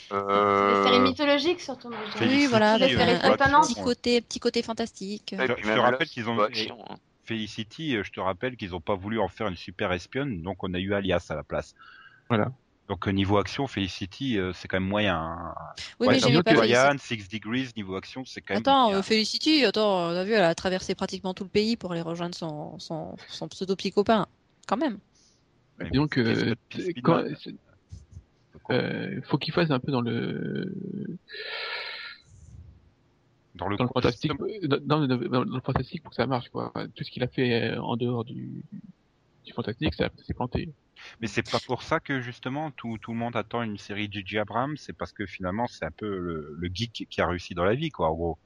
séries 0.85 0.99
Euh... 0.99 1.03
mythologiques 1.03 1.61
surtout. 1.61 1.89
moi, 1.89 1.99
je 2.07 2.19
dirais. 2.19 2.27
oui, 2.27 2.47
voilà, 2.47 2.73
avec 2.73 2.91
Felicity, 2.91 3.03
un, 3.03 3.29
euh, 3.29 3.61
petit 3.67 3.75
côté, 3.75 4.21
petit 4.21 4.41
côté 4.41 4.63
fantastique. 4.63 5.35
Je- 5.39 5.47
te 5.47 5.79
rappelle 5.79 6.09
qu'ils 6.09 6.29
ont- 6.29 6.41
hein. 6.41 6.97
Felicity, 7.25 7.97
je 8.03 8.11
te 8.11 8.21
rappelle 8.21 8.57
qu'ils 8.57 8.75
ont 8.75 8.81
pas 8.81 8.95
voulu 8.95 9.19
en 9.19 9.29
faire 9.29 9.49
une 9.49 9.57
super 9.57 9.93
espionne, 9.93 10.43
donc 10.43 10.63
on 10.63 10.73
a 10.75 10.79
eu 10.79 10.95
Alias 10.95 11.27
à 11.31 11.35
la 11.35 11.43
place. 11.43 11.75
Voilà. 12.29 12.53
Donc 12.89 13.09
euh, 13.09 13.11
niveau 13.11 13.39
action, 13.39 13.67
Felicity, 13.67 14.39
euh, 14.39 14.53
c'est 14.53 14.69
quand 14.69 14.79
même 14.79 14.89
moyen. 14.89 15.17
hein. 15.19 15.55
Oui, 15.99 16.07
Ouais, 16.07 16.15
mais 16.15 16.21
j'aimais 16.21 16.43
pas. 16.45 16.53
Ryan, 16.53 16.97
Six 17.01 17.29
Degrees, 17.29 17.71
niveau 17.77 17.97
action, 17.97 18.25
c'est 18.25 18.41
quand 18.41 18.55
même. 18.55 18.61
Attends, 18.61 18.93
euh, 18.95 19.03
Felicity, 19.03 19.65
attends, 19.65 20.11
on 20.11 20.17
a 20.17 20.23
vu, 20.23 20.33
elle 20.33 20.45
a 20.45 20.55
traversé 20.55 20.95
pratiquement 20.95 21.35
tout 21.35 21.43
le 21.43 21.51
pays 21.51 21.77
pour 21.77 21.91
aller 21.91 22.01
rejoindre 22.01 22.37
son, 22.37 22.79
son, 22.79 23.17
son 23.29 23.49
pseudo-petit 23.49 23.91
copain. 23.91 24.29
Quand 24.69 24.77
même. 24.77 24.99
Euh, 25.81 26.55
quand, 27.03 27.03
Quoi 27.03 27.25
euh, 28.71 29.21
faut 29.25 29.39
qu'il 29.39 29.55
fasse 29.55 29.71
un 29.71 29.81
peu 29.81 29.93
dans 29.93 30.01
le, 30.01 30.73
dans 33.55 33.69
le, 33.69 33.77
dans 33.77 33.85
le 33.85 33.89
fantastique, 33.89 34.33
dans, 34.65 34.79
dans- 34.81 35.07
dans- 35.07 35.17
dans 35.29 35.45
le 35.45 35.61
fantastique 35.63 36.03
pour 36.03 36.11
que 36.11 36.17
ça 36.17 36.27
marche, 36.27 36.49
quoi. 36.51 36.73
Tout 36.95 37.05
ce 37.05 37.11
qu'il 37.11 37.23
a 37.23 37.29
fait 37.29 37.73
euh, 37.75 37.81
en 37.81 37.97
dehors 37.97 38.25
du, 38.25 38.63
du 39.45 39.53
fantastique, 39.53 39.95
ça 39.95 40.11
s'est 40.27 40.35
planté. 40.35 40.73
Mais 41.21 41.27
c'est 41.27 41.43
pas 41.43 41.59
pour 41.67 41.83
ça 41.83 42.01
que 42.01 42.21
justement 42.21 42.71
tout, 42.73 42.99
tout 42.99 43.13
le 43.13 43.19
monde 43.19 43.37
attend 43.37 43.63
une 43.63 43.79
série 43.79 44.09
J.J. 44.11 44.39
Abrams, 44.39 44.77
c'est 44.77 44.97
parce 44.97 45.13
que 45.13 45.27
finalement 45.27 45.67
c'est 45.67 45.85
un 45.85 45.91
peu 45.91 46.19
le, 46.19 46.55
le 46.59 46.69
geek 46.73 47.07
qui 47.11 47.21
a 47.21 47.27
réussi 47.27 47.55
dans 47.55 47.65
la 47.65 47.75
vie, 47.75 47.91
quoi. 47.91 48.09
En 48.11 48.15
gros. 48.15 48.39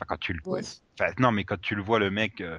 Enfin, 0.00 0.06
quand 0.08 0.18
tu 0.18 0.32
le, 0.32 0.40
Ouais. 0.46 0.62
enfin, 0.98 1.12
non, 1.18 1.32
mais 1.32 1.44
quand 1.44 1.60
tu 1.60 1.74
le 1.74 1.82
vois, 1.82 1.98
le 1.98 2.10
mec, 2.10 2.40
euh, 2.40 2.58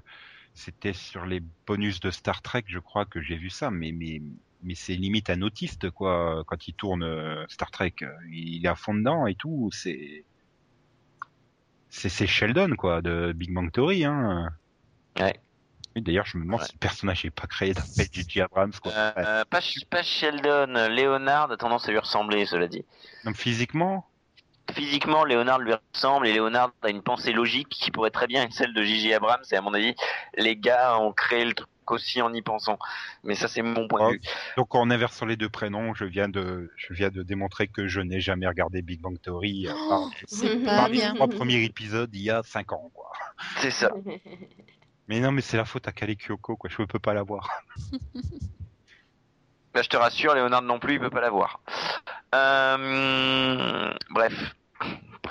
c'était 0.53 0.93
sur 0.93 1.25
les 1.25 1.41
bonus 1.67 1.99
de 2.01 2.11
Star 2.11 2.41
Trek, 2.41 2.63
je 2.67 2.79
crois 2.79 3.05
que 3.05 3.21
j'ai 3.21 3.37
vu 3.37 3.49
ça, 3.49 3.71
mais 3.71 3.91
mais 3.91 4.21
mais 4.63 4.75
c'est 4.75 4.95
limite 4.95 5.29
un 5.29 5.41
autiste, 5.41 5.89
quoi. 5.89 6.43
Quand 6.47 6.67
il 6.67 6.73
tourne 6.73 7.03
euh, 7.03 7.45
Star 7.47 7.71
Trek, 7.71 7.95
il 8.31 8.65
est 8.65 8.69
à 8.69 8.75
fond 8.75 8.93
dedans 8.93 9.27
et 9.27 9.35
tout. 9.35 9.69
C'est 9.71 10.23
c'est 11.89 12.27
Sheldon, 12.27 12.75
quoi, 12.77 13.01
de 13.01 13.31
Big 13.33 13.51
Bang 13.51 13.71
Theory, 13.71 14.05
hein. 14.05 14.49
Ouais. 15.19 15.39
D'ailleurs, 15.95 16.25
je 16.27 16.37
me 16.37 16.43
demande 16.43 16.59
Ouais. 16.61 16.65
si 16.67 16.73
le 16.73 16.77
personnage 16.77 17.23
n'est 17.23 17.31
pas 17.31 17.47
créé 17.47 17.73
d'après 17.73 18.05
J.J. 18.11 18.41
Abrams, 18.41 18.71
quoi. 18.81 18.91
Euh, 18.91 19.11
euh, 19.17 19.45
pas, 19.49 19.59
pas 19.89 20.03
Sheldon, 20.03 20.67
Leonard 20.67 21.51
a 21.51 21.57
tendance 21.57 21.87
à 21.87 21.91
lui 21.91 21.97
ressembler, 21.97 22.45
cela 22.45 22.67
dit. 22.67 22.85
Donc 23.25 23.35
physiquement, 23.35 24.05
Physiquement, 24.71 25.23
Leonard 25.23 25.57
lui 25.57 25.73
ressemble 25.95 26.27
et 26.27 26.33
Leonard 26.33 26.71
a 26.83 26.89
une 26.91 27.01
pensée 27.01 27.31
logique 27.33 27.69
qui 27.69 27.89
pourrait 27.89 28.11
très 28.11 28.27
bien 28.27 28.43
être 28.43 28.53
celle 28.53 28.71
de 28.75 28.83
J.J. 28.83 29.15
Abrams. 29.15 29.41
Et 29.51 29.55
à 29.55 29.61
mon 29.61 29.73
avis, 29.73 29.95
les 30.37 30.55
gars 30.55 30.99
ont 30.99 31.11
créé 31.11 31.43
le 31.43 31.53
truc 31.55 31.67
aussi 31.91 32.21
en 32.21 32.33
y 32.33 32.41
pensant. 32.41 32.77
Mais 33.23 33.35
ça, 33.35 33.47
c'est 33.47 33.61
mon 33.61 33.87
point 33.87 33.99
Oh, 34.01 34.07
de 34.11 34.13
vue. 34.15 34.21
Donc 34.57 34.75
en 34.75 34.89
inversant 34.89 35.25
les 35.25 35.37
deux 35.37 35.49
prénoms, 35.49 35.93
je 35.93 36.05
viens 36.05 36.29
de, 36.29 36.71
je 36.75 36.93
viens 36.93 37.09
de 37.09 37.23
démontrer 37.23 37.67
que 37.67 37.87
je 37.87 38.01
n'ai 38.01 38.21
jamais 38.21 38.47
regardé 38.47 38.81
Big 38.81 39.01
Bang 39.01 39.19
Theory 39.21 39.67
pas 39.67 40.65
par 40.65 40.89
les 40.89 41.01
trois 41.01 41.27
premiers 41.27 41.63
épisodes 41.63 42.09
il 42.13 42.21
y 42.21 42.29
a 42.29 42.43
cinq 42.43 42.71
ans, 42.71 42.89
quoi. 42.93 43.11
C'est 43.57 43.71
ça. 43.71 43.91
Mais 45.07 45.19
non, 45.19 45.31
mais 45.31 45.41
c'est 45.41 45.57
la 45.57 45.65
faute 45.65 45.87
à 45.87 45.91
Kale 45.91 46.15
Kyoko, 46.15 46.55
quoi. 46.55 46.69
Je 46.69 46.83
peux 46.83 46.99
pas 46.99 47.13
la 47.15 47.23
voir. 47.23 47.49
Bah, 49.71 49.83
je 49.83 49.89
te 49.89 49.97
rassure, 49.97 50.33
Leonard 50.33 50.63
non 50.63 50.79
plus, 50.79 50.93
il 50.95 50.99
peut 50.99 51.11
pas 51.11 51.21
l'avoir. 51.21 51.61
Euh... 52.33 53.93
Bref. 54.09 54.33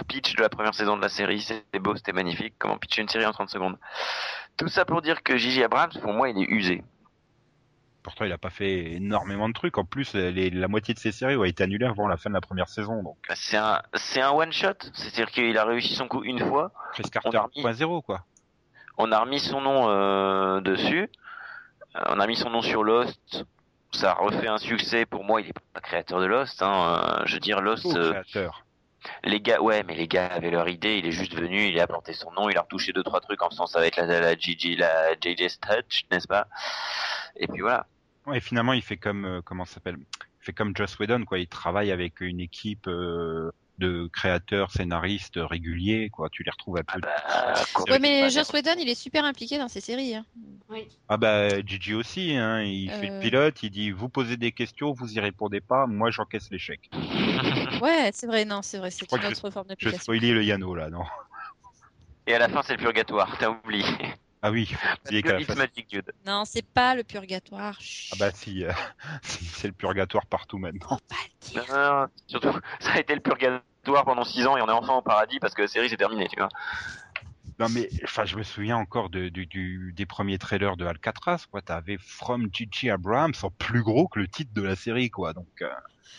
Pitch 0.06 0.36
de 0.36 0.42
la 0.42 0.48
première 0.48 0.74
saison 0.74 0.96
de 0.96 1.02
la 1.02 1.08
série, 1.08 1.40
c'était 1.40 1.80
beau, 1.80 1.96
c'était 1.96 2.12
magnifique. 2.12 2.54
Comment 2.56 2.78
pitcher 2.78 3.02
une 3.02 3.08
série 3.08 3.26
en 3.26 3.32
30 3.32 3.50
secondes? 3.50 3.76
Tout 4.58 4.68
ça 4.68 4.84
pour 4.84 5.00
dire 5.02 5.22
que 5.22 5.36
J.J. 5.36 5.62
Abrams, 5.64 5.92
pour 6.02 6.12
moi, 6.12 6.28
il 6.30 6.38
est 6.42 6.46
usé. 6.48 6.82
Pourtant, 8.02 8.24
il 8.24 8.32
a 8.32 8.38
pas 8.38 8.50
fait 8.50 8.92
énormément 8.94 9.48
de 9.48 9.52
trucs. 9.54 9.76
En 9.78 9.84
plus, 9.84 10.14
les- 10.14 10.50
la 10.50 10.68
moitié 10.68 10.94
de 10.94 10.98
ses 10.98 11.12
séries 11.12 11.36
ont 11.36 11.44
été 11.44 11.62
annulées 11.62 11.86
avant 11.86 12.08
la 12.08 12.16
fin 12.16 12.30
de 12.30 12.34
la 12.34 12.40
première 12.40 12.68
saison. 12.68 13.02
Donc, 13.02 13.16
Bah, 13.28 13.34
C'est 13.36 13.56
un, 13.56 13.82
c'est 13.94 14.20
un 14.20 14.30
one 14.30 14.52
shot. 14.52 14.72
C'est-à-dire 14.94 15.30
qu'il 15.30 15.56
a 15.58 15.64
réussi 15.64 15.94
son 15.94 16.08
coup 16.08 16.24
une 16.24 16.38
fois. 16.40 16.72
Chris 16.92 17.02
On 17.06 17.08
Carter 17.10 17.36
a 17.36 17.40
remis- 17.42 17.62
2.0, 17.62 18.02
quoi. 18.02 18.24
On 18.96 19.12
a 19.12 19.20
remis 19.20 19.40
son 19.40 19.60
nom 19.60 19.88
euh, 19.90 20.60
dessus. 20.60 21.08
Euh, 21.96 22.00
on 22.08 22.18
a 22.18 22.26
mis 22.26 22.36
son 22.36 22.50
nom 22.50 22.62
sur 22.62 22.82
Lost. 22.82 23.44
Ça 23.92 24.12
a 24.12 24.14
refait 24.14 24.48
un 24.48 24.58
succès. 24.58 25.06
Pour 25.06 25.22
moi, 25.24 25.40
il 25.40 25.48
est 25.48 25.54
pas 25.72 25.80
créateur 25.80 26.20
de 26.20 26.26
Lost. 26.26 26.62
Hein. 26.62 27.18
Euh, 27.20 27.22
Je 27.26 27.34
veux 27.34 27.40
dire, 27.40 27.60
Lost, 27.60 27.86
Oh, 27.86 27.96
euh, 27.96 28.10
créateur. 28.10 28.64
Les 29.24 29.40
gars, 29.40 29.60
ouais, 29.60 29.82
mais 29.84 29.94
les 29.94 30.08
gars 30.08 30.26
avaient 30.26 30.50
leur 30.50 30.68
idée. 30.68 30.98
Il 30.98 31.06
est 31.06 31.12
juste 31.12 31.34
venu, 31.34 31.66
il 31.68 31.80
a 31.80 31.86
planté 31.86 32.12
son 32.12 32.30
nom, 32.32 32.48
il 32.48 32.56
a 32.56 32.62
retouché 32.62 32.92
deux 32.92 33.02
trois 33.02 33.20
trucs 33.20 33.42
en 33.42 33.50
ça 33.50 33.78
avec 33.78 33.96
la, 33.96 34.06
la, 34.06 34.36
Gigi, 34.36 34.76
la 34.76 35.14
JJ's 35.14 35.60
Touch, 35.60 36.04
n'est-ce 36.10 36.28
pas? 36.28 36.48
Et 37.36 37.46
puis 37.46 37.60
voilà. 37.60 37.86
Et 38.34 38.40
finalement, 38.40 38.72
il 38.72 38.82
fait 38.82 38.96
comme, 38.96 39.24
euh, 39.24 39.40
comment 39.42 39.64
s'appelle? 39.64 39.96
Il 39.98 40.44
fait 40.44 40.52
comme 40.52 40.76
Joss 40.76 40.98
Whedon, 40.98 41.24
quoi. 41.24 41.38
Il 41.38 41.48
travaille 41.48 41.90
avec 41.90 42.20
une 42.20 42.40
équipe 42.40 42.86
euh, 42.88 43.50
de 43.78 44.08
créateurs, 44.12 44.70
scénaristes 44.72 45.38
réguliers, 45.40 46.10
quoi. 46.10 46.28
Tu 46.30 46.42
les 46.42 46.50
retrouves 46.50 46.78
un 46.78 46.82
peu. 46.82 47.00
Ah 47.04 47.52
bah, 47.54 47.64
quoi, 47.74 47.84
Ouais, 47.90 47.98
mais 47.98 48.28
Joss. 48.30 48.52
Whedon, 48.52 48.74
il 48.78 48.88
est 48.88 48.94
super 48.94 49.24
impliqué 49.24 49.56
dans 49.58 49.68
ces 49.68 49.80
séries. 49.80 50.14
hein. 50.16 50.24
Ah 51.08 51.16
bah 51.16 51.60
Gigi 51.64 51.94
aussi, 51.94 52.36
hein, 52.36 52.60
il 52.62 52.90
fait 52.90 53.06
le 53.06 53.12
Euh. 53.14 53.20
pilote, 53.20 53.62
il 53.62 53.70
dit 53.70 53.90
vous 53.90 54.08
posez 54.10 54.36
des 54.36 54.52
questions, 54.52 54.92
vous 54.92 55.14
y 55.14 55.20
répondez 55.20 55.60
pas, 55.62 55.86
moi 55.86 56.10
j'encaisse 56.10 56.50
l'échec. 56.50 56.90
Ouais, 57.82 58.10
c'est 58.12 58.26
vrai, 58.26 58.44
non, 58.44 58.60
c'est 58.60 58.78
vrai, 58.78 58.90
c'est 58.90 59.10
une 59.12 59.24
autre 59.24 59.50
forme 59.50 59.66
Je 59.68 59.68
d'application. 59.68 60.00
spoilais 60.00 60.32
le 60.32 60.42
Yano 60.44 60.74
là, 60.74 60.90
non? 60.90 61.04
Et 62.26 62.34
à 62.34 62.38
la 62.40 62.48
fin, 62.48 62.60
c'est 62.62 62.72
le 62.74 62.78
purgatoire. 62.82 63.36
T'as 63.38 63.50
oublié. 63.50 63.84
Ah 64.40 64.52
oui. 64.52 64.70
Non, 66.24 66.44
c'est 66.44 66.64
pas 66.64 66.94
le 66.94 67.02
purgatoire. 67.02 67.80
Chut. 67.80 68.12
ah 68.12 68.16
bah 68.20 68.30
si, 68.32 68.64
euh, 68.64 68.70
si, 69.22 69.44
c'est 69.44 69.66
le 69.66 69.72
purgatoire 69.74 70.26
partout 70.26 70.58
maintenant. 70.58 70.88
Faut 70.90 70.96
pas 71.08 71.16
le 71.24 71.48
dire. 71.48 71.64
Non, 71.68 72.00
non, 72.02 72.06
surtout, 72.28 72.52
ça 72.78 72.92
a 72.92 73.00
été 73.00 73.14
le 73.16 73.20
purgatoire 73.20 73.62
pendant 74.04 74.24
6 74.24 74.46
ans 74.46 74.56
et 74.56 74.62
on 74.62 74.68
est 74.68 74.72
enfin 74.72 74.94
au 74.94 75.02
paradis 75.02 75.38
parce 75.40 75.54
que 75.54 75.62
la 75.62 75.68
série 75.68 75.88
s'est 75.88 75.96
terminée, 75.96 76.28
tu 76.28 76.36
vois. 76.38 76.48
Non 77.58 77.68
mais, 77.70 77.88
enfin, 78.04 78.24
je 78.24 78.36
me 78.36 78.44
souviens 78.44 78.76
encore 78.76 79.10
de, 79.10 79.28
du, 79.30 79.46
du- 79.46 79.92
des 79.92 80.06
premiers 80.06 80.38
trailers 80.38 80.76
de 80.76 80.84
Alcatraz, 80.86 81.46
quoi. 81.50 81.60
T'avais 81.60 81.98
From 82.00 82.48
Gigi 82.52 82.88
Abrams 82.88 83.34
en 83.42 83.50
plus 83.50 83.82
gros 83.82 84.06
que 84.06 84.20
le 84.20 84.28
titre 84.28 84.52
de 84.54 84.62
la 84.62 84.76
série, 84.76 85.10
quoi. 85.10 85.32
Donc 85.32 85.48
euh, 85.62 85.68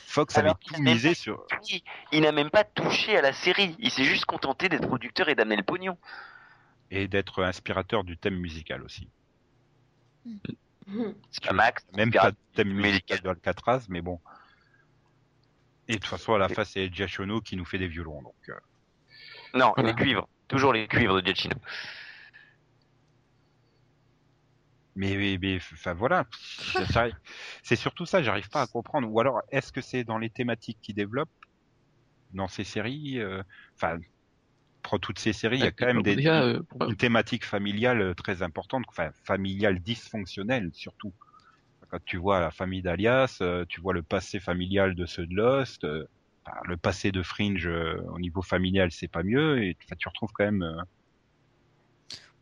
Fox 0.07 0.37
Alors, 0.37 0.57
avait 0.69 0.75
tout 0.77 0.81
misé 0.83 1.09
pas- 1.09 1.15
sur. 1.15 1.43
Il- 2.11 2.21
n'a 2.21 2.33
même 2.33 2.49
pas 2.49 2.65
touché 2.65 3.17
à 3.17 3.21
la 3.21 3.31
série. 3.31 3.75
Il 3.79 3.89
s'est 3.89 4.03
juste 4.03 4.25
contenté 4.25 4.67
d'être 4.67 4.85
producteur 4.87 5.29
et 5.29 5.35
d'amener 5.35 5.55
le 5.55 5.63
pognon. 5.63 5.97
et 6.91 7.07
d'être 7.07 7.43
inspirateur 7.43 8.03
du 8.03 8.17
thème 8.17 8.35
musical 8.37 8.83
aussi. 8.83 9.07
C'est 11.31 11.43
pas 11.45 11.53
Max. 11.53 11.85
Même 11.95 12.11
pas 12.11 12.31
du 12.31 12.37
thème 12.55 12.69
musical. 12.69 12.91
musical 12.91 13.21
de 13.21 13.29
Alcatraz, 13.29 13.85
mais 13.89 14.01
bon. 14.01 14.19
Et 15.89 15.93
de 15.93 15.97
toute 15.97 16.05
façon, 16.05 16.35
à 16.35 16.37
la 16.37 16.49
fin, 16.49 16.63
c'est 16.63 16.93
Giachono 16.93 17.41
qui 17.41 17.57
nous 17.57 17.65
fait 17.65 17.79
des 17.79 17.87
violons, 17.87 18.21
donc. 18.21 18.35
euh, 18.49 18.53
Non, 19.55 19.73
Voilà. 19.75 19.89
les 19.89 19.95
cuivres. 19.95 20.27
Toujours 20.47 20.71
les 20.71 20.87
cuivres 20.87 21.19
de 21.19 21.25
Giacchino. 21.25 21.55
Mais, 24.95 25.15
mais, 25.17 25.37
mais, 25.41 25.57
enfin 25.57 25.93
voilà, 25.93 26.25
c'est 27.63 27.75
surtout 27.75 28.05
ça, 28.05 28.21
j'arrive 28.21 28.49
pas 28.49 28.61
à 28.61 28.67
comprendre. 28.67 29.09
Ou 29.09 29.19
alors, 29.19 29.41
est-ce 29.51 29.71
que 29.71 29.81
c'est 29.81 30.03
dans 30.03 30.19
les 30.19 30.29
thématiques 30.29 30.77
qu'il 30.81 30.93
développe 30.93 31.29
dans 32.31 32.47
ces 32.47 32.63
séries 32.63 33.19
euh, 33.19 33.41
Enfin, 33.75 33.97
prends 34.83 34.99
toutes 34.99 35.19
ces 35.19 35.33
séries, 35.33 35.57
il 35.57 35.63
y 35.63 35.67
a 35.67 35.71
quand 35.71 35.87
même 35.87 36.03
des, 36.03 36.15
déjà, 36.17 36.43
euh, 36.43 36.61
une 36.81 36.97
thématique 36.97 37.45
familiale 37.45 38.01
euh, 38.01 38.13
très 38.13 38.43
importante, 38.43 38.83
enfin 38.89 39.09
familiale 39.23 39.79
dysfonctionnelle 39.79 40.69
surtout. 40.73 41.13
Quand 41.89 41.99
tu 42.05 42.17
vois 42.17 42.39
la 42.39 42.51
famille 42.51 42.81
d'Alias, 42.81 43.37
euh, 43.41 43.65
tu 43.69 43.81
vois 43.81 43.93
le 43.93 44.03
passé 44.03 44.39
familial 44.39 44.95
de 44.95 45.05
ceux 45.05 45.25
de 45.25 45.33
Lost, 45.35 45.83
euh, 45.83 46.05
le 46.65 46.77
passé 46.77 47.11
de 47.11 47.21
Fringe 47.23 47.67
euh, 47.67 48.01
au 48.13 48.19
niveau 48.19 48.41
familial 48.41 48.91
c'est 48.91 49.07
pas 49.07 49.23
mieux, 49.23 49.63
et 49.63 49.75
tu 49.99 50.07
retrouves 50.07 50.31
quand 50.33 50.45
même. 50.45 50.63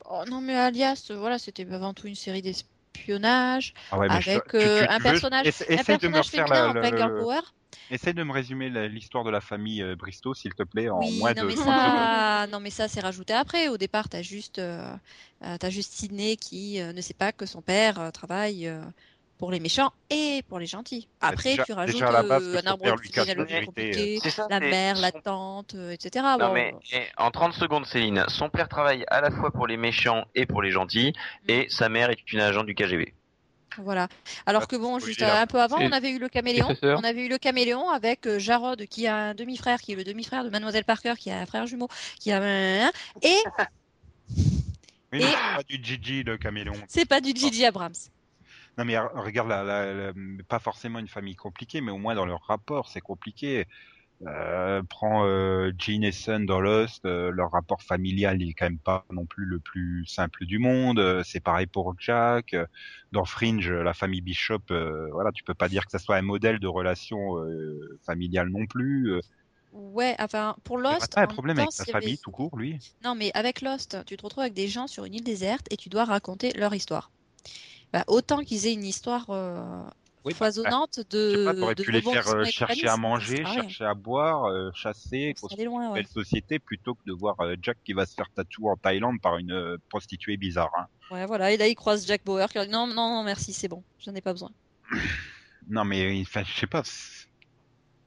Oh, 0.06 0.24
non, 0.28 0.42
mais 0.42 0.56
Alias, 0.56 1.12
voilà, 1.16 1.38
c'était 1.40 1.70
avant 1.72 1.94
tout 1.94 2.08
une 2.08 2.16
série 2.16 2.42
d'espionnage 2.42 3.74
Ah 3.92 3.98
ouais, 4.00 4.10
mais 4.10 4.22
je- 4.22 4.32
avec 4.32 4.44
tu- 4.58 4.70
tu- 4.70 4.70
tu 4.70 4.86
un 4.88 5.00
personnage, 5.00 5.48
essa- 5.48 5.66
un 5.76 5.84
essaye 5.84 5.98
de 5.98 6.08
me 6.08 6.14
personnage 6.14 6.30
féminin 6.30 6.66
la- 6.66 6.68
en 6.68 6.74
le- 6.74 6.82
power. 7.10 7.42
Essaye 7.90 8.14
de 8.14 8.24
me 8.24 8.34
résumer 8.34 8.70
l'histoire 8.90 9.24
de 9.26 9.32
la 9.32 9.42
famille 9.42 9.84
Bristow, 9.98 10.34
s'il 10.34 10.54
te 10.54 10.64
plaît, 10.64 10.90
en 10.90 11.12
Oui, 11.12 11.12
moins 11.12 11.36
non 11.36 11.44
de 11.44 11.46
mais 11.46 11.56
30 11.56 11.80
secondes. 11.80 12.12
ça, 12.16 12.48
non 12.50 12.60
mais 12.60 12.72
ça 12.72 12.88
c'est 12.88 13.02
rajouté 13.02 13.34
après. 13.34 13.68
Au 13.68 13.78
départ, 13.78 14.10
t'as 14.10 14.22
juste, 14.24 14.58
euh, 14.60 14.96
euh, 15.44 15.58
t'as 15.60 15.70
juste 15.70 15.94
Sidney 15.94 16.38
qui 16.38 16.80
euh, 16.82 16.92
ne 16.92 17.02
sait 17.02 17.14
pas 17.14 17.32
que 17.32 17.46
son 17.46 17.62
père 17.62 18.12
travaille 18.12 18.68
pour 19.38 19.52
les 19.52 19.60
méchants 19.60 19.92
et 20.10 20.42
pour 20.50 20.60
les 20.60 20.66
gentils. 20.66 21.08
Bah, 21.22 21.28
Après, 21.30 21.52
déjà- 21.52 21.64
tu 21.64 21.74
rajoutes 21.74 21.94
déjà 21.94 22.10
à 22.10 22.12
la 22.12 22.24
base 22.24 22.44
euh, 22.44 22.60
un 22.64 22.68
arbre 22.68 22.84
généalogique 23.14 23.66
compliqué, 23.66 24.20
ça, 24.30 24.48
la 24.50 24.60
mère, 24.60 24.96
la 25.00 25.12
tante, 25.12 25.76
euh, 25.76 25.92
etc. 25.92 26.26
Non 26.40 26.48
Bon, 26.48 26.54
mais 26.54 26.74
en 27.18 27.30
30 27.32 27.54
secondes 27.54 27.86
Céline, 27.86 28.24
son 28.30 28.50
père 28.50 28.68
travaille 28.68 29.04
à 29.08 29.22
la 29.22 29.30
fois 29.32 29.52
pour 29.52 29.68
les 29.68 29.78
méchants 29.78 30.26
et 30.36 30.46
pour 30.46 30.62
les 30.62 30.72
gentils 30.72 31.14
Mm. 31.44 31.52
et 31.52 31.68
sa 31.70 31.90
mère 31.90 32.10
est 32.10 32.32
une 32.34 32.40
agent 32.42 32.64
du 32.64 32.74
KGB. 32.76 33.14
Voilà. 33.80 34.08
Alors 34.48 34.62
Pas 34.62 34.68
que 34.68 34.76
bon, 34.76 34.98
juste 34.98 35.22
un 35.22 35.46
peu 35.46 35.62
avant, 35.62 35.78
on 35.80 35.92
avait 35.92 36.10
eu 36.10 36.18
le 36.18 36.30
caméléon. 36.30 36.68
On 36.82 37.04
avait 37.04 37.26
eu 37.26 37.30
le 37.30 37.38
caméléon 37.38 37.90
avec 37.92 38.26
euh, 38.26 38.40
Jarod 38.40 38.88
qui 38.88 39.06
a 39.06 39.16
un 39.16 39.34
demi-frère, 39.36 39.80
qui 39.82 39.92
est 39.92 39.96
le 39.96 40.04
demi-frère 40.04 40.44
de 40.44 40.50
Mademoiselle 40.50 40.84
Parker, 40.86 41.14
qui 41.20 41.30
a 41.30 41.38
un 41.40 41.46
frère 41.46 41.68
jumeau, 41.68 41.88
qui 42.20 42.32
a 42.32 42.42
un... 42.42 42.90
Et- 43.22 43.44
mais 45.12 45.22
c'est 45.22 45.32
pas 45.32 45.64
du 45.64 45.80
Gigi 45.84 46.24
le 46.24 46.38
caméléon. 46.38 46.74
c'est 46.88 47.06
pas 47.08 47.22
du 47.22 47.30
Gigi 47.36 47.66
Abrams. 47.66 47.94
Non 48.78 48.86
mais 48.86 48.94
re- 48.94 49.10
regarde, 49.16 49.50
la, 49.50 49.64
la- 49.64 49.94
la- 49.94 50.14
pas 50.48 50.60
forcément 50.60 51.00
une 51.00 51.08
famille 51.08 51.36
compliquée, 51.36 51.82
mais 51.82 51.92
au 51.92 51.98
moins 51.98 52.16
dans 52.16 52.26
leur 52.26 52.44
rapport, 52.44 52.90
c'est 52.90 53.02
compliqué. 53.02 53.66
Euh, 54.26 54.82
prends 54.90 55.26
euh, 55.26 55.72
Jean 55.78 56.04
et 56.04 56.12
Son 56.12 56.40
dans 56.40 56.60
Lost, 56.60 57.06
euh, 57.06 57.30
leur 57.30 57.52
rapport 57.52 57.84
familial 57.84 58.42
il 58.42 58.50
est 58.50 58.54
quand 58.54 58.66
même 58.66 58.80
pas 58.80 59.06
non 59.12 59.28
plus 59.28 59.46
le 59.46 59.60
plus 59.60 60.06
simple 60.08 60.46
du 60.46 60.58
monde. 60.58 61.00
Euh, 61.00 61.22
c'est 61.24 61.40
pareil 61.40 61.68
pour 61.68 61.96
Jack. 62.00 62.56
Dans 63.12 63.26
Fringe, 63.26 63.72
la 63.72 63.94
famille 63.94 64.22
Bishop, 64.22 64.62
voilà, 65.12 65.32
tu 65.32 65.44
peux 65.44 65.54
pas 65.54 65.70
dire 65.70 65.86
que 65.86 65.92
ça 65.92 66.00
soit 66.00 66.16
un 66.16 66.24
modèle 66.24 66.60
de 66.60 66.68
relation 66.68 67.36
familiale 68.06 68.50
non 68.50 68.66
plus. 68.66 69.22
Ouais, 69.72 70.16
enfin, 70.20 70.56
pour 70.64 70.78
Lost, 70.80 71.14
pas 71.14 71.22
un 71.22 71.28
problème 71.28 71.58
temps, 71.58 71.64
avec 71.64 71.74
sa 71.74 71.84
avait- 71.84 71.92
famille 71.92 72.18
tout 72.18 72.32
court, 72.32 72.58
lui. 72.58 72.78
Non, 73.04 73.14
mais 73.16 73.32
avec 73.36 73.62
Lost, 73.62 73.98
tu 74.06 74.18
te 74.18 74.24
retrouves 74.24 74.42
avec 74.42 74.54
des 74.54 74.68
gens 74.68 74.88
sur 74.88 75.06
une 75.06 75.14
île 75.14 75.24
déserte 75.24 75.68
et 75.72 75.78
tu 75.78 75.90
dois 75.90 76.06
raconter 76.06 76.52
leur 76.54 76.74
histoire. 76.74 77.12
Bah, 77.94 78.04
autant 78.08 78.44
qu'ils 78.44 78.68
aient 78.68 78.74
une 78.74 78.84
histoire 78.84 79.26
euh, 79.30 79.84
Oui, 80.26 80.34
bah, 80.34 80.38
foisonnante 80.38 81.00
de. 81.10 81.46
pas, 81.46 81.74
de 81.74 81.84
pu 81.84 81.92
les 81.92 82.02
faire 82.02 82.28
euh, 82.28 82.44
chercher 82.46 82.88
à 82.88 82.98
manger, 82.98 83.46
chercher 83.46 83.86
à 83.86 83.94
boire, 83.94 84.46
euh, 84.46 84.72
chasser, 84.74 85.34
loin, 85.60 85.90
ouais. 85.90 86.02
belle 86.02 86.08
société 86.08 86.60
plutôt 86.60 86.96
que 86.96 87.04
de 87.06 87.14
voir 87.14 87.40
euh, 87.40 87.56
Jack 87.62 87.78
qui 87.86 87.94
va 87.94 88.06
se 88.06 88.14
faire 88.14 88.30
tatouer 88.36 88.72
en 88.72 88.76
Thaïlande 88.76 89.22
par 89.22 89.38
une 89.38 89.78
prostituée 89.90 90.38
bizarre. 90.38 90.72
Hein. 90.78 90.88
Ouais, 91.12 91.26
voilà. 91.26 91.52
Et 91.52 91.58
là, 91.58 91.68
il 91.68 91.76
croise 91.76 92.06
Jack 92.06 92.24
Bauer 92.26 92.50
qui 92.50 92.60
dit 92.60 92.70
non, 92.70 92.88
non, 92.88 92.96
non, 92.96 93.24
merci, 93.24 93.54
c'est 93.54 93.70
bon, 93.70 93.84
j'en 94.00 94.14
ai 94.16 94.22
pas 94.22 94.34
besoin. 94.34 94.52
Non 95.70 95.84
mais 95.84 96.24
je 96.24 96.60
sais 96.60 96.66
pas. 96.66 96.82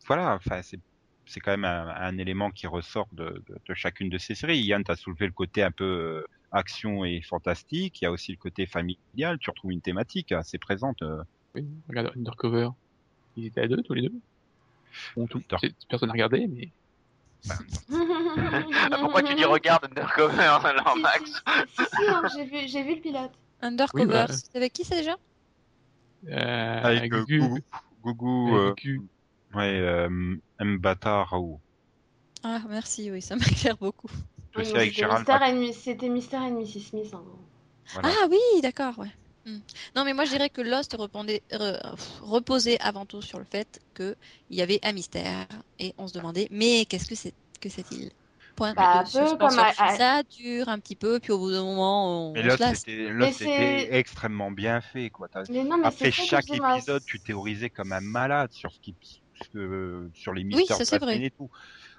Voilà, 0.07 0.35
enfin 0.35 0.63
c'est 0.63 0.81
c'est 1.27 1.41
quand 1.41 1.51
même 1.51 1.67
un, 1.67 1.89
un 1.89 2.17
élément 2.17 2.51
qui 2.51 2.67
ressort 2.67 3.07
de, 3.13 3.43
de, 3.47 3.59
de 3.69 3.75
chacune 3.75 4.09
de 4.09 4.17
ces 4.17 4.35
séries. 4.35 4.61
Yann 4.61 4.83
t'as 4.83 4.97
soulevé 4.97 5.27
le 5.27 5.33
côté 5.33 5.63
un 5.63 5.71
peu 5.71 6.25
action 6.53 7.05
et 7.05 7.21
fantastique. 7.23 8.01
Il 8.01 8.05
y 8.05 8.07
a 8.07 8.11
aussi 8.13 8.33
le 8.33 8.39
côté 8.39 8.67
familial. 8.67 9.39
Tu 9.39 9.51
retrouves 9.51 9.73
une 9.73 9.81
thématique 9.81 10.33
assez 10.33 10.59
présente. 10.59 11.03
euh. 11.03 11.23
Oui, 11.55 11.67
regarde 11.89 12.13
Undercover. 12.17 12.71
Ils 13.37 13.47
étaient 13.47 13.63
à 13.63 13.69
deux, 13.69 13.83
tous 13.83 13.95
les 13.95 14.03
deux. 14.03 14.15
Bon, 15.17 15.27
tout, 15.27 15.41
personne 15.89 16.09
n'a 16.09 16.13
regardé, 16.13 16.47
mais 16.49 16.69
Ah, 17.91 18.99
pourquoi 19.01 19.23
tu 19.23 19.35
dis 19.35 19.45
regarde 19.45 19.85
Undercover 19.85 20.39
alors 20.65 20.95
Si, 20.95 21.01
Max 21.01 21.25
si, 21.25 21.33
si, 21.77 21.85
si, 21.85 22.09
hein, 22.09 22.23
j'ai 22.37 22.45
vu, 22.45 22.69
j'ai 22.69 22.83
vu 22.83 22.95
le 22.97 23.01
pilote. 23.01 23.33
Undercover, 23.63 24.07
bah. 24.07 24.27
c'est 24.29 24.57
avec 24.57 24.73
qui 24.73 24.85
c'est 24.85 24.97
déjà? 24.97 25.17
Euh, 26.29 26.83
Avec 26.83 27.13
euh, 27.13 27.25
Gugu, 27.25 27.41
Gougou, 27.41 27.61
Gougou, 28.03 28.57
avec 28.57 28.69
euh, 28.69 28.75
Gugu. 28.75 29.03
ouais, 29.55 29.79
euh, 29.81 30.37
Mbata 30.61 31.25
Raoult. 31.25 31.61
Ah, 32.43 32.61
merci, 32.69 33.11
oui, 33.11 33.23
ça 33.23 33.37
m'éclaire 33.37 33.77
beaucoup. 33.77 34.11
Avec 34.55 34.67
C'était 34.67 34.91
Gérald 34.91 35.19
Mystère 35.29 35.43
et 35.49 35.53
Miss- 35.55 35.79
C'était 35.83 36.09
Mystère 36.09 36.43
et 36.43 36.51
Mrs. 36.51 36.81
Smith. 36.91 37.11
hein. 37.15 37.23
Voilà. 37.93 38.09
Ah 38.13 38.27
oui, 38.31 38.61
d'accord, 38.63 38.99
ouais. 38.99 39.11
Hmm. 39.47 39.59
Non, 39.97 40.05
mais 40.05 40.13
moi 40.13 40.25
je 40.27 40.31
dirais 40.33 40.51
que 40.51 40.61
Lost 40.61 40.95
répondait, 40.99 41.43
re- 41.51 41.81
pff, 41.97 42.21
reposait 42.21 42.79
avant 42.81 43.07
tout 43.07 43.23
sur 43.23 43.39
le 43.39 43.45
fait 43.47 43.81
qu'il 43.97 44.15
y 44.51 44.61
avait 44.61 44.79
un 44.83 44.93
mystère 44.93 45.47
et 45.79 45.95
on 45.97 46.07
se 46.07 46.13
demandait, 46.13 46.47
mais 46.51 46.85
qu'est-ce 46.85 47.09
que 47.09 47.15
c'est 47.15 47.33
que 47.61 47.69
cette 47.71 47.91
île 47.91 48.11
Point 48.57 48.75
Bah, 48.75 49.03
de 49.05 49.19
un 49.19 49.25
peu 49.31 49.37
comme 49.39 49.59
à- 49.59 49.97
Ça 49.97 50.23
dure 50.25 50.69
un 50.69 50.79
petit 50.79 50.95
peu, 50.97 51.19
puis 51.21 51.33
au 51.33 51.39
bout 51.39 51.51
d'un 51.53 51.63
moment, 51.65 52.31
on, 52.31 52.33
Mais 52.35 52.51
c'était 52.51 52.75
c'était 52.75 53.33
c'est- 53.33 53.89
extrêmement 53.93 54.51
bien 54.51 54.83
fait, 54.83 55.09
quoi. 55.09 55.29
Mais 55.49 55.65
non, 55.65 55.79
mais 55.79 55.87
Après 55.87 56.11
ça 56.11 56.23
chaque 56.25 56.51
épisode, 56.51 57.03
tu 57.07 57.19
théorisais 57.21 57.71
comme 57.71 57.93
un 57.93 58.01
malade 58.03 58.53
sur 58.53 58.71
ce 58.71 58.79
qui, 58.81 58.95
sur 60.15 60.35
les 60.35 60.43
Oui, 60.43 60.45
mystères 60.45 60.77
ça, 60.77 60.83
de 60.85 60.89
c'est 60.89 60.99
la 60.99 61.07
vrai. 61.07 61.15
scène 61.15 61.23
et 61.23 61.31
tout. 61.31 61.51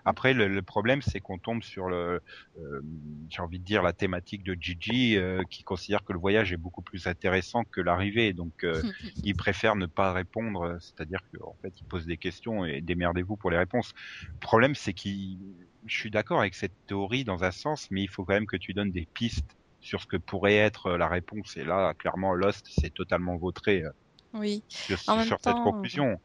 Après, 0.06 0.34
le, 0.34 0.48
le 0.48 0.62
problème, 0.62 1.02
c'est 1.02 1.20
qu'on 1.20 1.38
tombe 1.38 1.64
sur 1.64 1.88
le, 1.88 2.22
euh, 2.60 2.82
j'ai 3.30 3.42
envie 3.42 3.60
de 3.60 3.64
dire 3.66 3.84
la 3.84 3.94
thématique 3.94 4.44
de 4.44 4.56
Gigi, 4.60 5.18
euh, 5.18 5.44
qui 5.50 5.64
considère 5.64 6.04
que 6.04 6.14
le 6.14 6.20
voyage 6.20 6.52
est 6.54 6.58
beaucoup 6.58 6.82
plus 6.82 7.08
intéressant 7.08 7.64
que 7.64 7.82
l'arrivée. 7.82 8.34
Donc, 8.34 8.64
euh, 8.64 8.82
il 9.24 9.36
préfère 9.36 9.76
ne 9.76 9.86
pas 9.86 10.14
répondre, 10.14 10.62
euh, 10.64 10.78
c'est-à-dire 10.80 11.20
qu'en 11.34 11.56
fait, 11.62 11.74
il 11.80 11.86
pose 11.86 12.06
des 12.06 12.18
questions 12.18 12.66
et 12.66 12.82
démerdez-vous 12.82 13.36
pour 13.36 13.52
les 13.52 13.58
réponses. 13.58 13.94
Le 14.28 14.40
problème, 14.40 14.76
c'est 14.76 14.94
qu'il, 14.94 15.38
je 15.86 15.96
suis 15.96 16.12
d'accord 16.12 16.40
avec 16.40 16.56
cette 16.56 16.74
théorie 16.88 17.24
dans 17.24 17.44
un 17.44 17.52
sens, 17.52 17.88
mais 17.92 18.02
il 18.02 18.10
faut 18.10 18.26
quand 18.26 18.34
même 18.34 18.48
que 18.48 18.58
tu 18.58 18.74
donnes 18.74 18.92
des 18.92 19.08
pistes 19.14 19.56
sur 19.80 20.02
ce 20.02 20.06
que 20.06 20.18
pourrait 20.18 20.56
être 20.56 20.92
la 20.92 21.08
réponse. 21.08 21.58
Et 21.58 21.64
là, 21.64 21.94
clairement, 21.96 22.34
Lost, 22.34 22.68
c'est 22.70 22.94
totalement 22.94 23.36
vautré 23.38 23.84
euh, 23.84 23.90
Oui. 24.34 24.64
sur, 24.68 24.98
En 25.08 25.18
même 25.18 25.26
sur 25.26 25.40
temps, 25.40 25.56
cette 25.56 25.64
conclusion. 25.64 26.20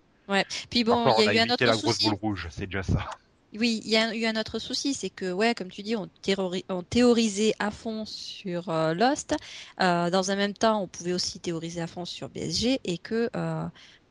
Puis 0.70 0.84
bon, 0.84 1.14
il 1.18 1.24
y 1.24 1.28
a 1.28 1.34
eu 1.34 1.38
un 1.38 1.50
autre 1.50 1.64
la 1.64 1.72
grosse 1.76 2.02
boule 2.02 2.14
rouge, 2.14 2.48
c'est 2.50 2.66
déjà 2.66 2.82
ça. 2.82 3.08
Oui, 3.58 3.80
il 3.84 3.90
y 3.90 3.96
a 3.96 4.14
eu 4.14 4.26
un 4.26 4.36
autre 4.38 4.58
souci, 4.58 4.92
c'est 4.92 5.08
que, 5.08 5.32
ouais, 5.32 5.54
comme 5.54 5.70
tu 5.70 5.82
dis, 5.82 5.96
on, 5.96 6.08
théori- 6.22 6.64
on 6.68 6.82
théorisait 6.82 7.54
à 7.58 7.70
fond 7.70 8.04
sur 8.04 8.68
euh, 8.68 8.92
Lost. 8.92 9.34
Euh, 9.80 10.10
dans 10.10 10.30
un 10.30 10.36
même 10.36 10.52
temps, 10.52 10.82
on 10.82 10.88
pouvait 10.88 11.12
aussi 11.14 11.40
théoriser 11.40 11.80
à 11.80 11.86
fond 11.86 12.04
sur 12.04 12.28
BSG 12.28 12.80
et 12.84 12.98
que 12.98 13.30
euh, 13.34 13.66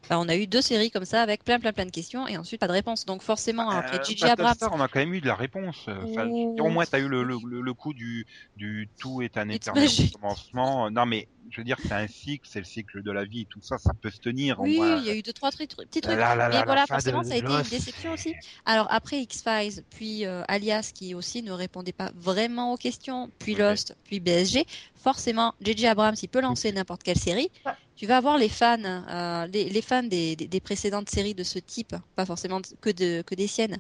bah, 0.09 0.19
on 0.19 0.27
a 0.29 0.35
eu 0.35 0.47
deux 0.47 0.61
séries 0.61 0.91
comme 0.91 1.05
ça 1.05 1.21
avec 1.21 1.43
plein, 1.43 1.59
plein, 1.59 1.73
plein 1.73 1.85
de 1.85 1.91
questions 1.91 2.27
et 2.27 2.37
ensuite 2.37 2.59
pas 2.59 2.67
de 2.67 2.73
réponse. 2.73 3.05
Donc 3.05 3.21
forcément, 3.21 3.69
après 3.69 3.99
Euh, 3.99 4.03
Gigi 4.03 4.21
Battlestar, 4.23 4.67
Abrams, 4.69 4.79
on 4.79 4.83
a 4.83 4.87
quand 4.87 4.99
même 4.99 5.13
eu 5.13 5.21
de 5.21 5.27
la 5.27 5.35
réponse. 5.35 5.77
Enfin, 5.87 6.25
veux 6.25 6.53
dire, 6.55 6.65
au 6.65 6.69
moins, 6.69 6.85
tu 6.85 6.95
as 6.95 6.99
eu 6.99 7.07
le, 7.07 7.23
le, 7.23 7.37
le- 7.61 7.73
coup 7.73 7.93
du, 7.93 8.25
du 8.55 8.89
tout 8.99 9.21
est 9.21 9.37
un 9.37 9.49
éternel 9.49 9.83
magic. 9.83 10.15
recommencement. 10.15 10.89
Non, 10.91 11.05
mais 11.05 11.27
je 11.51 11.57
veux 11.57 11.63
dire, 11.63 11.77
c'est 11.81 11.93
un 11.93 12.07
cycle, 12.07 12.47
c'est 12.49 12.59
le 12.59 12.65
cycle 12.65 13.03
de 13.03 13.11
la 13.11 13.23
vie, 13.25 13.45
tout 13.45 13.61
ça, 13.61 13.77
ça 13.77 13.91
peut 13.93 14.09
se 14.09 14.19
tenir. 14.19 14.59
oui, 14.59 14.77
moins. 14.77 14.97
il 14.97 15.05
y 15.05 15.09
a 15.09 15.15
eu 15.15 15.21
deux, 15.21 15.33
trois 15.33 15.51
trucs, 15.51 15.75
petits 15.75 16.01
trucs. 16.01 16.15
Mais 16.15 16.19
la 16.21 16.63
voilà, 16.65 16.83
de 16.83 16.87
forcément, 16.87 17.23
ça 17.23 17.33
a 17.33 17.37
été 17.37 17.51
une 17.51 17.61
déception 17.63 18.13
aussi. 18.13 18.33
Alors 18.65 18.87
après 18.89 19.21
X-Files, 19.21 19.83
puis 19.89 20.25
euh, 20.25 20.43
Alias 20.47 20.91
qui 20.93 21.13
aussi 21.13 21.43
ne 21.43 21.51
répondait 21.51 21.91
pas 21.93 22.11
vraiment 22.15 22.73
aux 22.73 22.77
questions, 22.77 23.29
puis 23.39 23.53
Ouais. 23.55 23.59
Lost, 23.61 23.95
puis 24.03 24.19
BSG, 24.19 24.65
forcément, 24.95 25.53
J.J. 25.61 25.87
Abrams, 25.87 26.15
il 26.21 26.27
peut 26.29 26.41
lancer 26.41 26.71
n'importe 26.71 27.03
quelle 27.03 27.19
série. 27.19 27.49
Tu 27.95 28.07
vas 28.07 28.17
avoir 28.17 28.37
les 28.37 28.49
fans, 28.49 28.83
euh, 28.83 29.47
les, 29.47 29.69
les 29.69 29.81
fans 29.81 30.03
des, 30.03 30.35
des, 30.35 30.47
des 30.47 30.59
précédentes 30.59 31.09
séries 31.09 31.33
de 31.33 31.43
ce 31.43 31.59
type, 31.59 31.95
pas 32.15 32.25
forcément 32.25 32.59
que, 32.81 32.89
de, 32.89 33.21
que 33.21 33.35
des 33.35 33.47
siennes, 33.47 33.77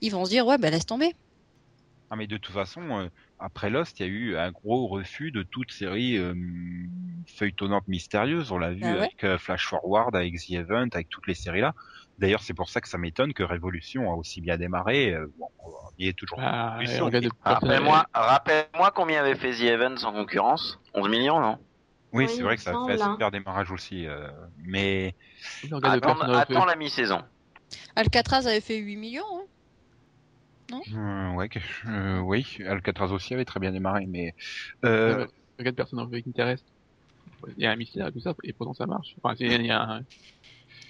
ils 0.00 0.10
vont 0.10 0.24
se 0.24 0.30
dire, 0.30 0.46
ouais, 0.46 0.56
ben 0.58 0.70
laisse 0.70 0.86
tomber. 0.86 1.12
Ah, 2.10 2.16
mais 2.16 2.26
de 2.26 2.38
toute 2.38 2.54
façon, 2.54 2.80
euh, 3.00 3.08
après 3.38 3.68
Lost, 3.68 4.00
il 4.00 4.06
y 4.06 4.08
a 4.08 4.08
eu 4.08 4.36
un 4.38 4.50
gros 4.50 4.86
refus 4.88 5.30
de 5.30 5.42
toute 5.42 5.70
série 5.70 6.16
euh, 6.16 6.34
feuilletonnante 7.36 7.86
mystérieuse. 7.86 8.50
On 8.50 8.58
l'a 8.58 8.70
vu 8.70 8.80
Bah 8.80 8.92
ouais. 8.92 8.98
avec 9.00 9.24
euh, 9.24 9.36
Flash 9.38 9.66
Forward, 9.66 10.16
avec 10.16 10.34
The 10.36 10.52
Event, 10.52 10.88
avec 10.92 11.10
toutes 11.10 11.26
les 11.26 11.34
séries 11.34 11.60
là. 11.60 11.74
D'ailleurs, 12.16 12.42
c'est 12.42 12.54
pour 12.54 12.70
ça 12.70 12.80
que 12.80 12.88
ça 12.88 12.96
m'étonne 12.98 13.34
que 13.34 13.42
Révolution 13.42 14.10
a 14.10 14.14
aussi 14.14 14.40
bien 14.40 14.56
démarré. 14.56 15.12
Euh, 15.12 15.26
bon, 15.38 15.48
il 15.98 16.06
y 16.06 16.08
est 16.08 16.14
toujours. 16.14 16.38
Personne- 16.38 17.30
Rappelle-moi 17.44 18.06
rappelle-moi 18.14 18.90
combien 18.92 19.20
avait 19.20 19.36
fait 19.36 19.52
The 19.52 19.62
Event 19.70 19.96
sans 19.98 20.12
concurrence? 20.12 20.78
11 20.94 21.08
millions, 21.10 21.40
non? 21.40 21.58
Oui, 22.12 22.24
Oui, 22.24 22.30
c'est 22.30 22.36
il 22.38 22.42
vrai 22.44 22.56
que 22.56 22.62
ça 22.62 22.72
semble, 22.72 22.92
fait 22.92 23.02
un 23.02 23.06
hein. 23.06 23.12
super 23.12 23.30
démarrage 23.30 23.70
aussi. 23.70 24.06
euh, 24.06 24.28
mais 24.56 25.14
Attends, 25.82 26.20
attends 26.20 26.64
la 26.64 26.76
mi-saison. 26.76 27.22
Alcatraz 27.96 28.46
avait 28.46 28.60
fait 28.60 28.78
8 28.78 28.96
millions. 28.96 29.24
hein. 30.72 30.80
euh, 30.94 31.32
ouais, 31.34 31.48
que- 31.48 31.58
euh, 31.86 32.20
oui, 32.20 32.58
Alcatraz 32.66 33.12
aussi 33.12 33.34
avait 33.34 33.44
très 33.44 33.60
bien 33.60 33.72
démarré, 33.72 34.06
mais 34.06 34.34
euh, 34.84 35.24
Euh, 35.24 35.26
Regarde, 35.58 35.76
personne 35.76 35.98
n'a 35.98 36.08
fait 36.08 36.22
Interest. 36.26 36.64
Il 37.56 37.62
y 37.62 37.66
a 37.66 37.72
un 37.72 37.76
mystère 37.76 38.06
et 38.08 38.12
tout 38.12 38.20
ça, 38.20 38.34
et 38.44 38.52
pourtant 38.52 38.74
ça 38.74 38.86
marche. 38.86 39.14
Enfin, 39.22 39.34
c'est- 39.36 39.46
il 39.46 39.66
y 39.66 39.70
a 39.70 39.82
un... 39.82 40.00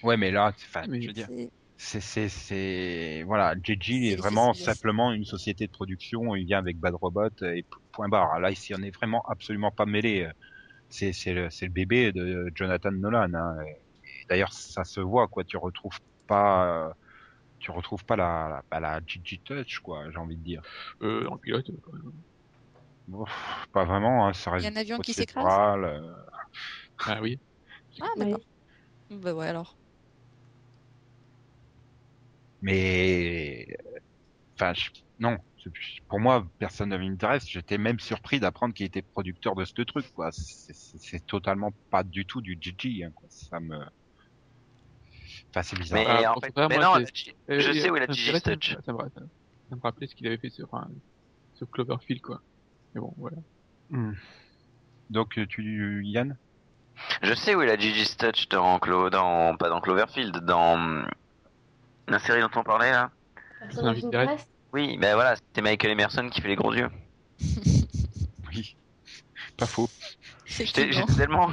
ouais, 0.03 0.17
mais 0.17 0.31
là, 0.31 0.51
enfin, 0.55 0.83
Mais- 0.87 1.01
je 1.01 1.07
veux 1.07 1.13
dire, 1.13 1.27
C'est- 1.27 1.49
c'est, 1.77 2.01
c'est, 2.01 2.29
c'est, 2.29 3.23
voilà, 3.25 3.55
JG 3.63 4.11
est 4.11 4.15
vraiment 4.15 4.53
simplement 4.53 5.11
une 5.13 5.23
société 5.25 5.65
de 5.65 5.71
production. 5.71 6.35
Il 6.35 6.45
vient 6.45 6.59
avec 6.59 6.77
Bad 6.77 6.93
Robot 6.95 7.29
et 7.41 7.65
point 7.93 8.09
barre. 8.09 8.39
Là, 8.39 8.51
ici, 8.51 8.73
on 8.77 8.81
est 8.83 8.91
vraiment 8.95 9.21
absolument 9.29 9.71
pas 9.71 9.85
mêlé. 9.85 10.29
C'est, 10.89 11.13
c'est 11.13 11.33
le, 11.33 11.49
c'est 11.49 11.65
le 11.65 11.71
bébé 11.71 12.11
de 12.11 12.51
Jonathan 12.55 12.91
Nolan. 12.91 13.33
Hein. 13.33 13.57
D'ailleurs, 14.29 14.53
ça 14.53 14.83
se 14.83 14.99
voit, 14.99 15.27
quoi. 15.27 15.43
Tu 15.43 15.57
retrouves 15.57 15.99
pas, 16.27 16.93
tu 17.59 17.71
retrouves 17.71 18.05
pas 18.05 18.15
la, 18.15 18.47
la, 18.49 18.63
bah, 18.71 18.79
la 18.79 18.99
JG 19.05 19.41
Touch, 19.43 19.79
quoi. 19.79 20.09
J'ai 20.11 20.17
envie 20.17 20.37
de 20.37 20.43
dire. 20.43 20.61
Euh, 21.01 21.23
le 21.29 21.37
pilote, 21.37 21.69
euh, 21.69 21.73
quand 21.83 21.93
même. 21.93 22.11
Ouf, 23.09 23.67
pas 23.71 23.85
vraiment. 23.85 24.27
Hein. 24.27 24.33
Ça 24.33 24.51
Il 24.51 24.53
reste 24.53 24.65
y 24.65 24.67
a 24.67 24.71
un 24.71 24.75
avion 24.81 24.99
qui 24.99 25.13
s'écrase 25.13 25.79
euh, 25.83 26.13
Ah 27.05 27.19
oui. 27.21 27.39
Ah, 28.01 28.05
Oui. 28.15 28.25
d'accord. 28.25 28.45
Bah 29.09 29.33
ouais, 29.33 29.47
alors. 29.47 29.75
Mais, 32.61 33.65
enfin, 34.55 34.73
je- 34.73 34.89
non. 35.19 35.37
Pour 36.07 36.19
moi, 36.19 36.47
personne 36.57 36.89
ne 36.89 36.97
m'intéresse. 36.97 37.47
J'étais 37.47 37.77
même 37.77 37.99
surpris 37.99 38.39
d'apprendre 38.39 38.73
qu'il 38.73 38.85
était 38.85 39.01
producteur 39.01 39.55
de 39.55 39.65
ce 39.65 39.81
truc, 39.81 40.05
quoi. 40.13 40.29
C'est- 40.31 41.25
totalement 41.25 41.71
pas 41.89 42.03
du 42.03 42.25
tout 42.25 42.41
du 42.41 42.57
GG, 42.59 43.03
hein, 43.03 43.11
quoi. 43.13 43.27
Ça 43.29 43.59
me, 43.59 43.77
enfin, 45.51 45.63
c'est 45.63 45.77
bizarre. 45.77 46.03
Mais 46.05 46.25
Ah, 46.25 46.33
en 46.33 46.41
fait, 46.41 46.53
ça, 46.55 46.67
mais 46.67 46.75
moi, 46.77 46.99
non, 46.99 47.05
Euh, 47.49 47.59
je 47.59 47.71
et, 47.71 47.81
sais 47.81 47.89
où 47.89 47.95
est 47.95 47.99
la 47.99 48.07
Touch. 48.07 48.75
Ça, 48.85 48.93
me, 48.93 48.99
ça- 48.99 49.21
ça 49.69 49.75
me 49.75 49.81
rappelait 49.81 50.07
ce 50.07 50.15
qu'il 50.15 50.27
avait 50.27 50.37
fait 50.37 50.49
sur, 50.49 50.73
un- 50.73 50.89
sur 51.55 51.69
Cloverfield, 51.69 52.21
quoi. 52.21 52.41
Mais 52.93 53.01
bon, 53.01 53.13
voilà. 53.17 53.37
Hmm. 53.89 54.13
Donc, 55.09 55.37
euh, 55.37 55.45
tu, 55.47 56.01
Yann? 56.05 56.37
Je 57.21 57.33
sais 57.33 57.55
où 57.55 57.61
est 57.61 57.65
la 57.67 57.77
Gigi's 57.77 58.17
Touch 58.17 58.47
dans, 58.49 58.77
Clo 58.79 59.09
dans 59.09 59.55
pas 59.57 59.69
dans 59.69 59.81
Cloverfield, 59.81 60.37
dans 60.45 60.73
hum, 60.75 61.07
la 62.07 62.19
série 62.19 62.41
dont 62.41 62.49
on 62.55 62.63
parlait 62.63 62.91
là. 62.91 63.11
Personnage 63.59 64.01
Oui, 64.73 64.97
ben 64.97 65.15
voilà, 65.15 65.35
c'était 65.35 65.61
Michael 65.61 65.91
Emerson 65.91 66.29
qui 66.31 66.41
fait 66.41 66.47
les 66.49 66.55
gros 66.55 66.73
yeux. 66.73 66.89
Oui. 68.51 68.75
Pas 69.57 69.67
faux. 69.67 69.87
J'étais 70.45 70.89
tellement, 71.15 71.51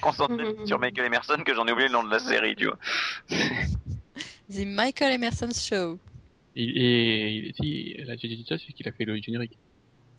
concentré 0.00 0.44
sur 0.64 0.78
Michael 0.78 1.06
Emerson 1.06 1.36
que 1.44 1.54
j'en 1.54 1.66
ai 1.66 1.72
oublié 1.72 1.88
le 1.88 1.92
nom 1.92 2.02
de 2.02 2.10
la 2.10 2.18
série, 2.18 2.56
tu 2.56 2.64
vois. 2.66 2.78
The 4.50 4.64
Michael 4.64 5.12
Emerson 5.12 5.50
Show. 5.54 5.98
Et, 6.56 6.64
et 6.64 7.28
il 7.48 7.54
si, 7.54 7.94
la 8.04 8.16
Gigi 8.16 8.42
Touch, 8.44 8.62
c'est 8.66 8.72
qu'il 8.72 8.88
a 8.88 8.92
fait 8.92 9.04
le 9.04 9.16
générique. 9.20 9.58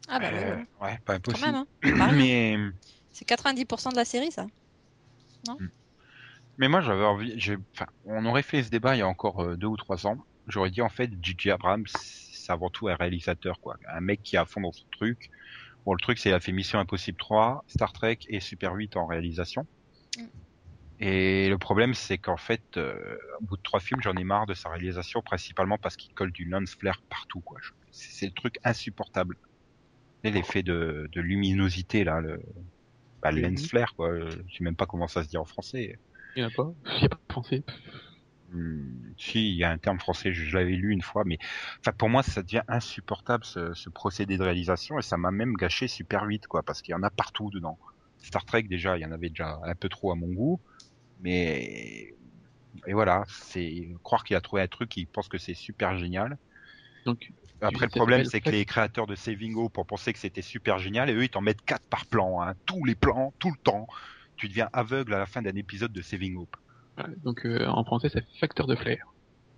Ah 0.07 0.19
bah 0.19 0.29
ouais, 0.31 0.43
Euh, 0.43 0.55
ouais. 0.57 0.65
ouais, 0.89 0.99
pas 1.05 1.15
impossible. 1.15 1.47
hein. 1.47 1.65
C'est 1.83 1.97
pas 1.97 2.05
rien. 2.11 2.57
Mais, 2.57 2.57
C'est 3.11 3.27
90% 3.27 3.91
de 3.91 3.95
la 3.95 4.05
série, 4.05 4.31
ça. 4.31 4.45
mais 6.57 6.67
moi, 6.67 6.81
j'avais 6.81 7.03
envie, 7.05 7.35
enfin, 7.73 7.87
on 8.05 8.25
aurait 8.25 8.43
fait 8.43 8.61
ce 8.63 8.69
débat 8.69 8.95
il 8.95 8.99
y 8.99 9.01
a 9.01 9.07
encore 9.07 9.41
euh, 9.41 9.55
deux 9.57 9.67
ou 9.67 9.77
trois 9.77 10.05
ans. 10.05 10.17
J'aurais 10.47 10.69
dit, 10.69 10.81
en 10.81 10.89
fait, 10.89 11.09
J.J. 11.21 11.51
Abrams, 11.51 11.85
c'est 12.41 12.51
avant 12.51 12.69
tout 12.69 12.87
un 12.89 12.95
réalisateur, 12.95 13.59
quoi. 13.59 13.77
Un 13.87 14.01
mec 14.01 14.21
qui 14.23 14.35
est 14.35 14.39
à 14.39 14.45
fond 14.45 14.61
dans 14.61 14.71
son 14.71 14.85
truc. 14.91 15.29
Bon, 15.85 15.93
le 15.93 15.99
truc, 15.99 16.17
c'est 16.19 16.29
qu'il 16.29 16.33
a 16.33 16.39
fait 16.39 16.51
Mission 16.51 16.79
Impossible 16.79 17.17
3, 17.17 17.63
Star 17.67 17.93
Trek 17.93 18.19
et 18.27 18.39
Super 18.39 18.73
8 18.73 18.97
en 18.97 19.05
réalisation. 19.07 19.67
Mm. 20.17 20.25
Et 20.99 21.49
le 21.49 21.57
problème, 21.57 21.93
c'est 21.95 22.17
qu'en 22.19 22.37
fait, 22.37 22.61
euh, 22.77 23.17
au 23.39 23.45
bout 23.45 23.57
de 23.57 23.61
trois 23.63 23.79
films, 23.79 24.01
j'en 24.03 24.15
ai 24.15 24.23
marre 24.23 24.45
de 24.45 24.53
sa 24.53 24.69
réalisation, 24.69 25.21
principalement 25.23 25.77
parce 25.79 25.95
qu'il 25.95 26.13
colle 26.13 26.31
du 26.31 26.45
lens 26.45 26.75
flare 26.79 27.01
partout, 27.09 27.41
quoi. 27.41 27.59
C'est 27.91 28.27
le 28.27 28.33
truc 28.33 28.55
insupportable. 28.63 29.35
Et 30.23 30.29
L'effet 30.29 30.61
de, 30.61 31.09
de 31.11 31.21
luminosité, 31.21 32.03
là, 32.03 32.21
le, 32.21 32.39
bah, 33.23 33.31
le 33.31 33.41
Mhm. 33.41 33.49
lens 33.55 33.67
flare, 33.67 33.95
quoi. 33.95 34.11
Je 34.29 34.55
sais 34.55 34.63
même 34.63 34.75
pas 34.75 34.85
comment 34.85 35.07
ça 35.07 35.23
se 35.23 35.29
dit 35.29 35.37
en 35.37 35.45
français. 35.45 35.97
Il 36.35 36.43
n'y 36.43 36.45
en 36.45 36.49
a 36.49 36.51
pas. 36.51 36.71
Il 36.85 36.99
n'y 36.99 37.05
a 37.05 37.09
pas 37.09 37.15
de 37.15 37.33
français. 37.33 37.63
Hmm, 38.51 39.13
si, 39.17 39.49
il 39.51 39.55
y 39.55 39.63
a 39.63 39.71
un 39.71 39.77
terme 39.77 39.99
français, 39.99 40.33
je, 40.33 40.43
je 40.43 40.57
l'avais 40.57 40.75
lu 40.75 40.91
une 40.91 41.01
fois, 41.01 41.23
mais 41.25 41.37
enfin 41.79 41.93
pour 41.93 42.09
moi 42.09 42.21
ça 42.21 42.43
devient 42.43 42.63
insupportable 42.67 43.45
ce, 43.45 43.73
ce 43.73 43.89
procédé 43.89 44.37
de 44.37 44.43
réalisation 44.43 44.99
et 44.99 45.01
ça 45.01 45.15
m'a 45.15 45.31
même 45.31 45.53
gâché 45.53 45.87
Super 45.87 46.23
8 46.23 46.47
quoi, 46.47 46.61
parce 46.61 46.81
qu'il 46.81 46.91
y 46.91 46.95
en 46.95 47.03
a 47.03 47.09
partout 47.09 47.49
dedans. 47.49 47.79
Star 48.19 48.43
Trek 48.45 48.63
déjà, 48.63 48.97
il 48.97 49.01
y 49.01 49.05
en 49.05 49.11
avait 49.13 49.29
déjà 49.29 49.57
un 49.63 49.75
peu 49.75 49.87
trop 49.87 50.11
à 50.11 50.15
mon 50.15 50.27
goût, 50.27 50.59
mais 51.21 52.13
et 52.87 52.93
voilà, 52.93 53.23
c'est 53.29 53.89
croire 54.03 54.23
qu'il 54.25 54.35
a 54.35 54.41
trouvé 54.41 54.61
un 54.61 54.67
truc 54.67 54.89
qui 54.89 55.05
pense 55.05 55.29
que 55.29 55.37
c'est 55.37 55.53
super 55.53 55.97
génial. 55.97 56.37
Donc, 57.05 57.31
Après 57.61 57.85
le 57.85 57.91
problème 57.91 58.25
c'est 58.25 58.41
que 58.41 58.49
les 58.49 58.65
créateurs 58.65 59.07
de 59.07 59.15
Saving 59.15 59.55
Hope 59.55 59.77
ont 59.77 59.85
pensé 59.85 60.11
que 60.11 60.19
c'était 60.19 60.41
super 60.41 60.77
génial 60.77 61.09
et 61.09 61.13
eux 61.13 61.23
ils 61.23 61.29
t'en 61.29 61.41
mettent 61.41 61.63
quatre 61.63 61.87
par 61.89 62.05
plan, 62.05 62.41
hein, 62.41 62.53
tous 62.65 62.83
les 62.83 62.95
plans, 62.95 63.33
tout 63.39 63.49
le 63.51 63.57
temps. 63.63 63.87
Tu 64.35 64.49
deviens 64.49 64.69
aveugle 64.73 65.13
à 65.13 65.19
la 65.19 65.25
fin 65.25 65.41
d'un 65.41 65.55
épisode 65.55 65.93
de 65.93 66.01
Saving 66.01 66.35
Hope. 66.35 66.57
Voilà. 66.97 67.13
donc 67.23 67.45
euh, 67.45 67.65
en 67.67 67.83
français, 67.83 68.09
ça 68.09 68.21
fait 68.21 68.39
facteur 68.39 68.67
de 68.67 68.75
flair. 68.75 69.05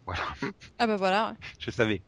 Voilà, 0.05 0.21
Ah 0.79 0.87
bah 0.87 0.95
voilà. 0.97 1.35
je 1.59 1.71
savais. 1.71 2.01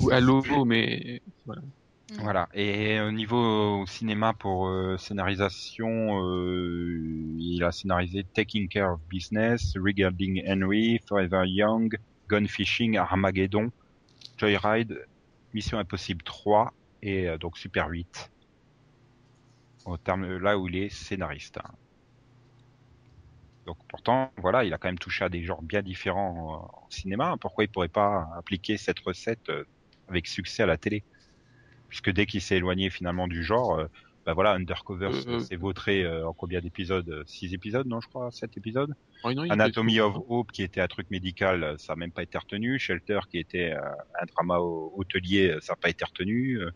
Ou 0.00 0.10
à 0.10 0.20
logo, 0.20 0.64
mais 0.64 1.22
voilà. 1.46 1.62
Mm. 1.62 2.16
Voilà. 2.20 2.48
Et 2.54 3.00
au 3.00 3.10
niveau 3.12 3.84
cinéma 3.86 4.32
pour 4.34 4.66
euh, 4.68 4.96
scénarisation, 4.98 6.20
euh, 6.26 7.36
il 7.38 7.62
a 7.64 7.72
scénarisé 7.72 8.24
Taking 8.24 8.68
Care 8.68 8.92
of 8.94 9.00
Business, 9.08 9.74
Regarding 9.76 10.42
Henry, 10.46 11.00
Forever 11.08 11.44
Young, 11.46 11.96
Gun 12.28 12.46
Fishing, 12.46 12.96
Armageddon, 12.96 13.70
Joyride, 14.36 15.06
Mission 15.54 15.78
Impossible 15.78 16.22
3 16.22 16.72
et 17.02 17.28
euh, 17.28 17.38
donc 17.38 17.56
Super 17.56 17.88
8. 17.88 18.30
Au 19.84 19.96
terme 19.96 20.38
là 20.38 20.58
où 20.58 20.68
il 20.68 20.76
est 20.76 20.88
scénariste. 20.90 21.58
hein. 21.58 21.70
Donc 23.66 23.76
pourtant, 23.88 24.32
voilà, 24.38 24.64
il 24.64 24.72
a 24.74 24.78
quand 24.78 24.88
même 24.88 24.98
touché 24.98 25.24
à 25.24 25.28
des 25.28 25.44
genres 25.44 25.62
bien 25.62 25.82
différents 25.82 26.70
en, 26.76 26.84
en 26.84 26.90
cinéma. 26.90 27.36
Pourquoi 27.40 27.64
il 27.64 27.68
pourrait 27.68 27.88
pas 27.88 28.28
appliquer 28.36 28.76
cette 28.76 28.98
recette 29.00 29.48
euh, 29.50 29.64
avec 30.08 30.26
succès 30.26 30.64
à 30.64 30.66
la 30.66 30.76
télé? 30.76 31.04
Puisque 31.88 32.10
dès 32.10 32.26
qu'il 32.26 32.40
s'est 32.40 32.56
éloigné 32.56 32.90
finalement 32.90 33.28
du 33.28 33.44
genre, 33.44 33.78
euh, 33.78 33.86
bah 34.24 34.34
voilà, 34.34 34.52
Undercover 34.52 35.10
Euh, 35.12 35.22
euh. 35.28 35.38
s'est 35.40 35.56
vautré 35.56 36.04
euh, 36.04 36.26
en 36.26 36.32
combien 36.32 36.60
d'épisodes? 36.60 37.22
Six 37.26 37.54
épisodes, 37.54 37.86
non, 37.86 38.00
je 38.00 38.08
crois, 38.08 38.30
sept 38.30 38.56
épisodes? 38.56 38.92
Oh, 39.24 39.32
non, 39.32 39.42
Anatomy 39.50 40.00
of 40.00 40.16
Hope, 40.28 40.50
qui 40.52 40.62
était 40.62 40.80
un 40.80 40.88
truc 40.88 41.10
médical, 41.10 41.62
euh, 41.62 41.76
ça 41.78 41.92
n'a 41.92 41.98
même 41.98 42.12
pas 42.12 42.22
été 42.22 42.38
retenu. 42.38 42.78
Shelter, 42.78 43.20
qui 43.30 43.38
était 43.38 43.72
euh, 43.72 43.80
un 44.20 44.24
drama 44.34 44.58
au- 44.58 44.92
hôtelier, 44.96 45.50
euh, 45.50 45.60
ça 45.60 45.74
n'a 45.74 45.76
pas 45.76 45.90
été 45.90 46.04
retenu. 46.04 46.58
Euh, 46.60 46.70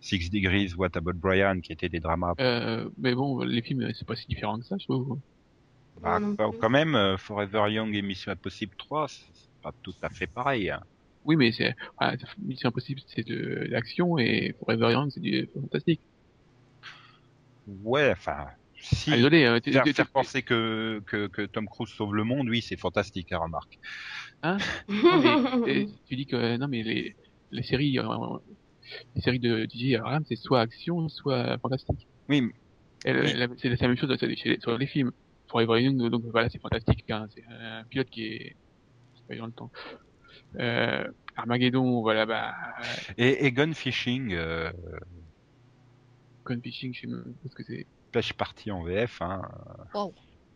Six 0.00 0.30
Degrees, 0.30 0.74
What 0.76 0.90
About 0.94 1.14
Brian, 1.14 1.60
qui 1.60 1.72
était 1.72 1.88
des 1.88 2.00
dramas. 2.00 2.34
Euh, 2.40 2.88
mais 2.96 3.14
bon, 3.14 3.40
les 3.40 3.62
films, 3.62 3.92
c'est 3.94 4.06
pas 4.06 4.16
si 4.16 4.26
différent 4.26 4.58
que 4.58 4.64
ça, 4.64 4.76
je 4.78 4.84
trouve. 4.84 5.18
Bah, 6.00 6.20
quand 6.36 6.70
même, 6.70 6.94
euh, 6.94 7.16
Forever 7.16 7.70
Young 7.70 7.94
et 7.94 8.02
Mission 8.02 8.32
Impossible 8.32 8.74
3, 8.78 9.08
c'est 9.08 9.24
pas 9.62 9.72
tout 9.82 9.92
à 10.02 10.08
fait 10.08 10.26
pareil. 10.26 10.70
hein. 10.70 10.80
Oui, 11.24 11.36
mais 11.36 11.52
c'est, 11.52 11.74
ah, 11.98 12.14
Mission 12.38 12.70
Impossible, 12.70 13.00
c'est 13.06 13.26
de 13.26 13.66
l'action 13.68 14.16
et 14.18 14.54
Forever 14.58 14.92
Young, 14.92 15.10
c'est 15.10 15.20
du 15.20 15.48
fantastique. 15.52 16.00
Ouais, 17.66 18.10
enfin, 18.12 18.46
si 18.80 19.10
Ah, 19.10 19.16
désolé, 19.16 19.44
euh, 19.44 19.60
faire, 19.60 19.84
faire 19.94 20.10
penser 20.10 20.42
que, 20.42 21.02
que, 21.06 21.26
que 21.28 21.42
Tom 21.42 21.66
Cruise 21.68 21.90
sauve 21.90 22.14
le 22.14 22.24
monde, 22.24 22.48
oui, 22.48 22.62
c'est 22.62 22.78
fantastique, 22.78 23.30
la 23.30 23.38
remarque. 23.38 23.78
non, 24.42 24.56
mais, 25.22 25.70
et 25.70 25.86
tu 26.06 26.16
dis 26.16 26.26
que 26.26 26.56
non, 26.56 26.68
mais 26.68 26.82
les, 26.82 27.16
les 27.50 27.62
séries, 27.62 27.98
euh, 27.98 28.04
les 29.14 29.20
séries 29.22 29.40
de 29.40 29.66
DJ 29.66 29.96
Abrams, 29.96 30.24
c'est 30.26 30.36
soit 30.36 30.62
action, 30.62 31.08
soit 31.08 31.58
fantastique. 31.58 32.08
Oui, 32.28 32.42
mais- 32.42 32.50
c'est 33.04 33.34
la 33.34 33.88
même 33.88 33.96
chose 33.96 34.16
sur 34.16 34.26
les- 34.26 34.60
sur 34.60 34.78
les 34.78 34.86
films. 34.86 35.12
Forever 35.50 35.82
Young, 35.82 36.10
donc 36.10 36.22
voilà, 36.30 36.48
c'est 36.48 36.60
fantastique. 36.60 37.10
Hein, 37.10 37.26
c'est 37.34 37.44
un 37.50 37.84
pilote 37.84 38.08
qui 38.10 38.24
est, 38.24 38.56
qui 39.14 39.22
pas 39.28 39.36
dans 39.36 39.46
le 39.46 39.52
temps. 39.52 39.70
Euh, 40.58 41.04
Armageddon, 41.36 42.02
voilà, 42.02 42.26
bah, 42.26 42.54
et, 43.18 43.46
et 43.46 43.52
Gun 43.52 43.72
Fishing, 43.74 44.32
euh, 44.32 44.70
Gun 46.46 46.60
Fishing, 46.62 46.94
je 46.94 47.00
sais 47.00 47.06
même 47.06 47.34
pas 47.42 47.48
ce 47.48 47.54
que 47.54 47.64
c'est. 47.64 47.86
Pêche 48.12 48.32
Party 48.32 48.70
en 48.70 48.82
VF, 48.82 49.22
hein, 49.22 49.42
Wow. 49.94 50.14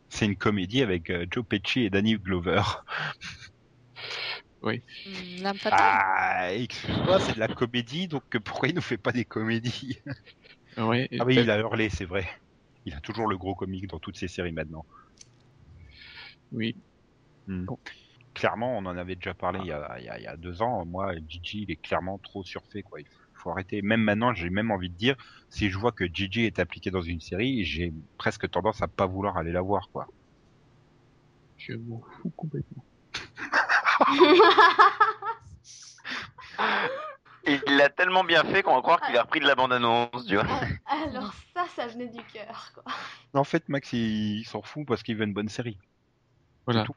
c'est 0.08 0.26
une 0.26 0.36
comédie 0.36 0.82
avec 0.82 1.10
euh, 1.10 1.26
Joe 1.30 1.44
Pesci 1.44 1.82
et 1.82 1.90
Danny 1.90 2.14
Glover. 2.16 2.62
Hmm, 4.62 5.42
L'âme 5.42 5.58
fatale. 5.58 5.80
Ah, 5.80 6.52
excuse-moi, 6.52 7.20
c'est 7.20 7.34
de 7.34 7.40
la 7.40 7.48
comédie, 7.48 8.08
donc 8.08 8.22
euh, 8.34 8.40
pourquoi 8.40 8.68
il 8.68 8.74
nous 8.74 8.80
fait 8.80 8.96
pas 8.98 9.12
des 9.12 9.24
comédies? 9.24 9.98
Ouais. 10.78 11.08
Ah 11.18 11.24
oui, 11.24 11.38
euh, 11.38 11.42
il 11.42 11.50
a 11.50 11.58
hurlé, 11.58 11.90
c'est 11.90 12.04
vrai. 12.06 12.26
Il 12.86 12.94
a 12.94 13.00
toujours 13.00 13.26
le 13.26 13.36
gros 13.36 13.54
comique 13.54 13.86
dans 13.88 13.98
toutes 13.98 14.16
ses 14.16 14.28
séries 14.28 14.52
maintenant. 14.52 14.84
Oui. 16.52 16.76
Bon. 17.48 17.78
Clairement, 18.34 18.76
on 18.76 18.86
en 18.86 18.96
avait 18.96 19.14
déjà 19.14 19.34
parlé 19.34 19.60
il 19.60 19.66
y 19.66 19.72
a, 19.72 19.96
il 19.98 20.04
y 20.04 20.08
a, 20.08 20.18
il 20.18 20.24
y 20.24 20.26
a 20.26 20.36
deux 20.36 20.60
ans. 20.62 20.84
Moi, 20.84 21.14
Gigi, 21.28 21.62
il 21.62 21.70
est 21.70 21.76
clairement 21.76 22.18
trop 22.18 22.42
surfait, 22.42 22.82
quoi. 22.82 23.00
Il 23.00 23.06
faut 23.34 23.50
arrêter. 23.50 23.80
Même 23.82 24.02
maintenant, 24.02 24.34
j'ai 24.34 24.50
même 24.50 24.70
envie 24.70 24.90
de 24.90 24.96
dire, 24.96 25.16
si 25.50 25.70
je 25.70 25.78
vois 25.78 25.92
que 25.92 26.04
Gigi 26.04 26.44
est 26.44 26.58
impliqué 26.58 26.90
dans 26.90 27.02
une 27.02 27.20
série, 27.20 27.64
j'ai 27.64 27.92
presque 28.18 28.50
tendance 28.50 28.82
à 28.82 28.88
pas 28.88 29.06
vouloir 29.06 29.36
aller 29.36 29.52
la 29.52 29.62
voir, 29.62 29.88
quoi. 29.92 30.08
Je 31.58 31.74
m'en 31.74 32.02
fous 32.20 32.32
complètement. 32.36 32.84
Il 37.46 37.76
l'a 37.76 37.88
tellement 37.90 38.24
bien 38.24 38.44
fait 38.44 38.62
qu'on 38.62 38.74
va 38.74 38.82
croire 38.82 39.00
qu'il 39.00 39.16
a 39.16 39.22
repris 39.22 39.40
de 39.40 39.46
la 39.46 39.54
bande-annonce, 39.54 40.26
tu 40.26 40.34
vois. 40.36 40.46
Alors 40.86 41.32
ça, 41.54 41.66
ça 41.74 41.86
venait 41.88 42.08
du 42.08 42.24
cœur, 42.24 42.72
quoi. 42.74 42.84
En 43.34 43.44
fait, 43.44 43.68
Max, 43.68 43.92
il, 43.92 44.38
il 44.40 44.44
s'en 44.46 44.62
fout 44.62 44.86
parce 44.86 45.02
qu'il 45.02 45.16
veut 45.16 45.24
une 45.24 45.34
bonne 45.34 45.48
série. 45.48 45.78
Voilà. 46.66 46.84
tout. 46.84 46.94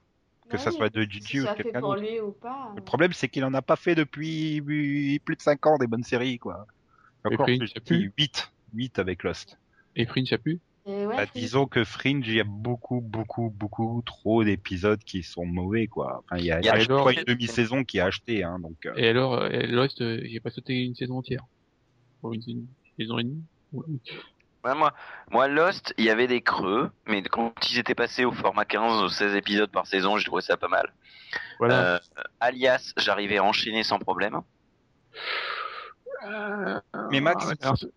que 0.49 0.57
Bah 0.57 0.57
ça 0.57 0.71
oui, 0.71 0.77
soit 0.77 0.89
de 0.89 1.03
Si 1.09 1.09
Gigi 1.09 1.41
ou 1.41 1.47
de 1.47 1.47
ça 1.47 1.55
fait 1.55 1.63
quelqu'un 1.63 1.81
d'autre. 1.81 2.03
ou 2.21 2.31
pas. 2.33 2.73
Le 2.75 2.81
problème, 2.81 3.13
c'est 3.13 3.29
qu'il 3.29 3.45
en 3.45 3.53
a 3.53 3.61
pas 3.61 3.75
fait 3.75 3.95
depuis 3.95 4.61
plus 5.25 5.35
de 5.35 5.41
5 5.41 5.65
ans 5.67 5.77
des 5.77 5.87
bonnes 5.87 6.03
séries, 6.03 6.39
quoi. 6.39 6.67
Et 7.29 7.35
Encore 7.35 7.37
Fringe, 7.37 7.57
plus, 7.57 7.73
y 7.73 7.77
a 7.77 7.81
plus. 7.81 8.11
8, 8.17 8.53
8 8.73 8.99
avec 8.99 9.23
Lost. 9.23 9.59
Et 9.95 10.05
Fringe, 10.05 10.29
y 10.31 10.33
a 10.33 10.37
plus? 10.37 10.53
et 10.55 10.59
ouais, 10.87 11.17
Bah, 11.17 11.25
disons 11.35 11.65
que 11.67 11.83
Fringe, 11.83 12.27
il 12.27 12.35
y 12.35 12.39
a 12.39 12.45
beaucoup, 12.45 13.01
beaucoup, 13.01 13.49
beaucoup 13.49 14.01
trop 14.05 14.43
d'épisodes 14.43 15.03
qui 15.03 15.23
sont 15.23 15.45
mauvais, 15.45 15.87
quoi. 15.87 16.23
Enfin, 16.23 16.37
il 16.37 16.45
y 16.45 16.51
a, 16.51 16.61
y 16.61 16.69
a 16.69 16.73
alors- 16.73 17.09
une 17.09 17.23
demi-saison 17.25 17.83
qui 17.83 17.99
a 17.99 18.05
acheté, 18.05 18.43
hein, 18.43 18.59
donc. 18.59 18.77
euh, 18.85 18.93
Et 18.95 19.07
alors, 19.09 19.33
euh, 19.35 19.49
Lost, 19.67 20.01
euh, 20.01 20.21
j'ai 20.25 20.39
pas 20.39 20.49
sauté 20.49 20.73
une 20.83 20.95
saison 20.95 21.17
entière? 21.17 21.43
Une, 22.23 22.41
une 22.47 22.67
saison 22.97 23.19
et 23.19 23.23
demie? 23.23 23.43
Ouais. 23.71 23.85
Ouais, 24.63 24.75
moi, 24.75 24.93
moi, 25.31 25.47
Lost, 25.47 25.93
il 25.97 26.05
y 26.05 26.09
avait 26.09 26.27
des 26.27 26.41
creux, 26.41 26.91
mais 27.07 27.21
quand 27.21 27.53
ils 27.69 27.77
étaient 27.79 27.95
passés 27.95 28.25
au 28.25 28.31
format 28.31 28.65
15 28.65 29.01
ou 29.03 29.09
16 29.09 29.35
épisodes 29.35 29.71
par 29.71 29.87
saison, 29.87 30.17
j'ai 30.17 30.25
trouvé 30.25 30.41
ça 30.41 30.57
pas 30.57 30.67
mal. 30.67 30.93
Voilà. 31.59 31.95
Euh, 31.95 31.99
alias, 32.39 32.93
j'arrivais 32.97 33.37
à 33.37 33.43
enchaîner 33.43 33.83
sans 33.83 33.99
problème. 33.99 34.41
Euh, 36.25 36.79
Mais 37.11 37.21
Max, 37.21 37.45
c'est- 37.47 37.87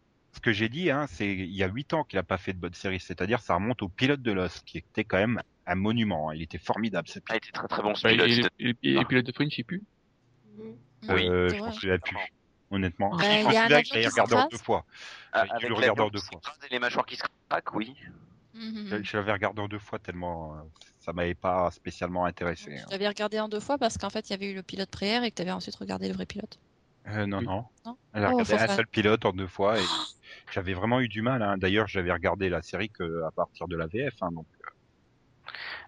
ce 0.41 0.43
que 0.43 0.53
j'ai 0.55 0.70
dit, 0.70 0.91
hein, 0.91 1.07
c'est 1.07 1.30
il 1.30 1.55
y 1.55 1.62
a 1.62 1.66
8 1.68 1.93
ans 1.93 2.03
qu'il 2.03 2.18
a 2.18 2.22
pas 2.22 2.38
fait 2.38 2.55
de 2.55 2.59
bonne 2.59 2.72
série, 2.72 2.99
c'est-à-dire 2.99 3.41
ça 3.41 3.57
remonte 3.57 3.82
au 3.82 3.91
pilote 3.91 4.22
de 4.22 4.32
Lost, 4.32 4.64
qui 4.64 4.78
était 4.78 5.05
quand 5.05 5.18
même 5.18 5.43
un 5.66 5.74
monument. 5.74 6.30
hein. 6.30 6.34
Il 6.34 6.41
était 6.41 6.57
formidable, 6.57 7.09
ce 7.09 7.18
Ah, 7.28 7.34
il 7.34 7.36
était 7.36 7.51
très 7.53 7.68
très 7.68 7.82
bon 7.82 7.95
ce 7.95 8.05
bah, 8.05 8.11
pilote. 8.11 8.51
et, 8.59 8.70
et, 8.70 8.74
et, 8.82 8.95
et 9.01 9.05
pilote 9.05 9.26
de 9.26 9.32
Fringe, 9.32 9.51
je 9.51 9.57
sais 9.57 9.64
plus. 9.64 9.82
Mhm. 10.57 10.76
oui, 11.11 11.28
Euh, 11.28 11.51
je 11.51 11.59
pense 11.59 11.78
qu'il 11.78 11.91
a 11.91 11.99
pu. 11.99 12.16
Honnêtement, 12.70 13.18
je 13.18 13.24
il 13.26 13.43
pense 13.45 13.53
y 13.53 13.57
a 13.57 13.64
un 13.64 13.68
que 13.68 13.74
avion 13.74 13.82
j'avais 13.84 14.03
qui 14.05 14.09
regardé 14.09 14.36
deux 14.51 14.59
fois. 14.59 14.86
Ah, 15.32 15.41
avec 15.51 15.68
le 15.68 15.74
l'avion 15.78 16.09
deux 16.09 16.20
fois. 16.20 16.41
et 16.64 16.72
les 16.72 16.78
mâchoires 16.78 17.05
qui 17.05 17.16
se 17.16 17.24
craquent, 17.51 17.74
oui. 17.74 17.95
Mhm. 18.55 19.05
Je 19.05 19.16
l'avais 19.16 19.32
regardé 19.32 19.61
en 19.61 19.68
deux 19.68 19.78
fois 19.78 19.99
tellement 19.99 20.55
euh, 20.57 20.61
ça 20.99 21.12
m'avait 21.12 21.34
pas 21.34 21.70
spécialement 21.70 22.24
intéressé. 22.24 22.78
hein. 22.78 22.84
Je 22.86 22.91
l'avais 22.93 23.09
regardé 23.09 23.38
en 23.41 23.49
deux 23.49 23.61
fois 23.61 23.76
parce 23.76 23.99
qu'en 23.99 24.11
fait, 24.11 24.28
il 24.28 24.32
y 24.32 24.34
avait 24.34 24.51
eu 24.51 24.55
le 24.55 24.62
pilote 24.62 24.91
pré-air 24.91 25.22
et 25.22 25.30
que 25.30 25.36
tu 25.36 25.43
avais 25.43 25.51
ensuite 25.51 25.76
regardé 25.76 26.09
le 26.09 26.14
vrai 26.14 26.26
pilote. 26.26 26.59
Euh, 27.09 27.26
non, 27.26 27.38
Oui. 27.38 27.47
non. 27.47 27.64
Non 27.86 27.97
Elle 28.12 28.24
a 28.24 28.28
Oh, 28.30 28.38
regardé 28.38 28.55
un 28.55 28.76
seul 28.76 28.86
pilote 28.86 29.24
en 29.24 29.32
deux 29.32 29.47
fois 29.47 29.78
et 29.78 29.84
j'avais 30.51 30.75
vraiment 30.75 31.01
eu 31.01 31.09
du 31.09 31.23
mal. 31.23 31.43
Hein. 31.43 31.57
D'ailleurs, 31.59 31.89
j'avais 31.89 32.13
regardé 32.13 32.49
la 32.49 32.63
série 32.63 32.91
que 32.91 33.25
à 33.25 33.31
partir 33.31 33.69
de 33.69 33.77
la 33.77 33.87
VF. 33.87 34.15
Hein, 34.23 34.31
donc. 34.33 34.47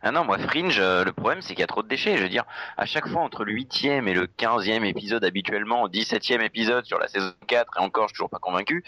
Ah 0.05 0.11
non, 0.11 0.25
moi, 0.25 0.39
Fringe, 0.39 0.81
euh, 0.81 1.05
le 1.05 1.13
problème, 1.13 1.43
c'est 1.43 1.55
qu'il 1.55 1.61
y 1.61 1.65
a 1.65 1.69
trop 1.69 1.85
de 1.85 1.89
déchets. 1.89 2.17
Je 2.17 2.25
veux 2.25 2.29
dire, 2.29 2.45
à 2.77 2.87
chaque 2.87 3.07
fois, 3.07 3.23
entre 3.23 3.45
le 3.45 3.53
huitième 3.53 4.09
et 4.09 4.15
le 4.15 4.27
quinzième 4.27 4.85
épisode, 4.85 5.25
habituellement, 5.25 5.83
au 5.83 5.89
dix-septième 5.89 6.41
épisode 6.41 6.85
sur 6.85 6.99
la 6.99 7.07
saison 7.07 7.33
4, 7.47 7.79
et 7.79 7.81
encore, 7.81 8.05
je 8.05 8.09
suis 8.09 8.17
toujours 8.17 8.31
pas 8.31 8.41
convaincu, 8.41 8.83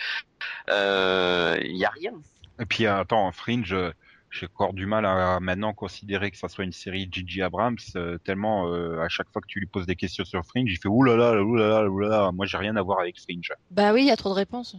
euh, 0.70 1.56
il 1.62 1.76
y 1.76 1.84
a 1.84 1.90
rien. 1.90 2.12
Et 2.60 2.66
puis 2.66 2.86
euh, 2.86 3.00
attends, 3.00 3.30
Fringe, 3.32 3.72
euh, 3.72 3.92
j'ai 4.30 4.46
encore 4.46 4.72
du 4.72 4.86
mal 4.86 5.06
à 5.06 5.38
maintenant 5.40 5.72
considérer 5.72 6.30
que 6.30 6.36
ça 6.36 6.48
soit 6.48 6.64
une 6.64 6.72
série 6.72 7.08
Gigi 7.10 7.42
Abrams 7.42 7.78
euh, 7.96 8.18
tellement 8.18 8.68
euh, 8.68 9.00
à 9.00 9.08
chaque 9.08 9.30
fois 9.32 9.40
que 9.40 9.46
tu 9.46 9.60
lui 9.60 9.66
poses 9.66 9.86
des 9.86 9.96
questions 9.96 10.24
sur 10.24 10.44
Fringe, 10.44 10.70
il 10.70 10.76
fait 10.76 10.88
oulala, 10.88 11.40
oulala, 11.42 11.88
oulala. 11.88 12.32
Moi, 12.32 12.46
j'ai 12.46 12.58
rien 12.58 12.76
à 12.76 12.82
voir 12.82 13.00
avec 13.00 13.20
Fringe. 13.20 13.52
Bah 13.70 13.92
oui, 13.92 14.02
il 14.02 14.06
y 14.06 14.10
a 14.10 14.16
trop 14.16 14.30
de 14.30 14.34
réponses. 14.34 14.76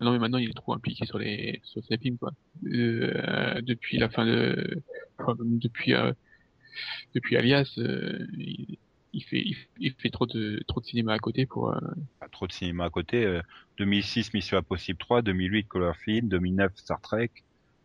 Non, 0.00 0.12
mais 0.12 0.18
maintenant, 0.18 0.38
il 0.38 0.50
est 0.50 0.54
trop 0.54 0.74
impliqué 0.74 1.04
sur 1.06 1.18
les, 1.18 1.60
sur 1.64 1.82
ces 1.84 1.98
films, 1.98 2.18
quoi. 2.18 2.32
Euh, 2.66 3.60
depuis 3.62 3.98
la 3.98 4.08
fin 4.08 4.24
de, 4.26 4.82
enfin, 5.18 5.34
depuis, 5.40 5.94
euh, 5.94 6.12
depuis 7.14 7.36
Alias, 7.36 7.74
euh, 7.78 8.26
il, 8.36 8.78
il 9.12 9.24
fait, 9.24 9.40
il, 9.40 9.56
il 9.78 9.92
fait 9.94 10.10
trop 10.10 10.26
de, 10.26 10.62
trop 10.68 10.80
de 10.80 10.86
cinéma 10.86 11.14
à 11.14 11.18
côté 11.18 11.46
pour, 11.46 11.74
Pas 12.20 12.28
trop 12.28 12.46
de 12.46 12.52
cinéma 12.52 12.84
à 12.84 12.90
côté. 12.90 13.24
euh, 13.24 13.40
2006, 13.78 14.34
Mission 14.34 14.58
Impossible 14.58 14.98
3, 14.98 15.22
2008, 15.22 15.68
Cloverfield, 15.68 16.28
2009, 16.28 16.72
Star 16.76 17.00
Trek. 17.00 17.30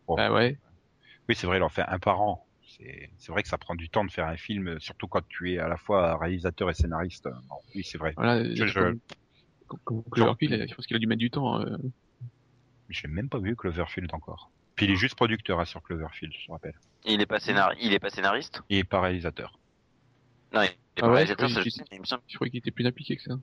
Bon. 0.06 0.14
bah 0.16 0.32
ouais. 0.32 0.58
Oui, 1.28 1.34
c'est 1.34 1.46
vrai, 1.46 1.56
il 1.58 1.62
en 1.62 1.68
fait 1.68 1.82
un 1.88 1.98
par 1.98 2.20
an. 2.20 2.46
C'est 2.68 3.10
c'est 3.18 3.32
vrai 3.32 3.42
que 3.42 3.48
ça 3.48 3.58
prend 3.58 3.74
du 3.74 3.88
temps 3.88 4.04
de 4.04 4.10
faire 4.10 4.26
un 4.28 4.36
film, 4.36 4.78
surtout 4.80 5.08
quand 5.08 5.26
tu 5.28 5.52
es 5.52 5.58
à 5.58 5.66
la 5.68 5.76
fois 5.76 6.18
réalisateur 6.18 6.68
et 6.70 6.74
scénariste. 6.74 7.28
Oui, 7.74 7.82
c'est 7.84 7.98
vrai. 7.98 8.12
Voilà. 8.16 8.44
Je- 8.54 8.66
je- 8.66 8.74
Comme, 8.74 9.00
comme, 9.66 10.02
Cloverfield, 10.10 10.66
je 10.68 10.74
pense 10.74 10.86
qu'il 10.86 10.96
a 10.96 10.98
dû 10.98 11.06
mettre 11.06 11.18
du 11.20 11.30
temps, 11.30 11.60
euh, 11.60 11.76
J'ai 12.88 13.08
même 13.08 13.28
pas 13.28 13.38
vu 13.38 13.56
Cloverfield 13.56 14.12
encore. 14.14 14.50
Puis 14.74 14.86
il 14.86 14.92
est 14.92 14.96
juste 14.96 15.14
producteur 15.14 15.58
hein, 15.60 15.64
sur 15.64 15.82
Cloverfield, 15.82 16.32
je 16.38 16.46
te 16.46 16.52
rappelle. 16.52 16.74
Il 17.04 17.20
est 17.20 17.26
pas 17.26 17.40
scénar... 17.40 17.72
il 17.80 17.92
est 17.92 17.98
pas 17.98 18.10
scénariste? 18.10 18.62
Il 18.68 18.78
est 18.78 18.84
pas 18.84 19.00
réalisateur. 19.00 19.58
Non, 20.52 20.62
il 20.62 20.66
est 20.66 20.76
Ah 20.96 21.00
pas 21.00 21.06
ouais, 21.08 21.14
réalisateur, 21.14 21.48
je 21.48 21.68
sais, 21.70 21.84
il 21.92 22.00
me 22.00 22.04
semble. 22.04 22.22
je 22.28 22.34
croyais 22.34 22.50
qu'il 22.50 22.58
était 22.58 22.70
plus 22.70 22.86
impliqué 22.86 23.16
que 23.16 23.22
ça. 23.22 23.34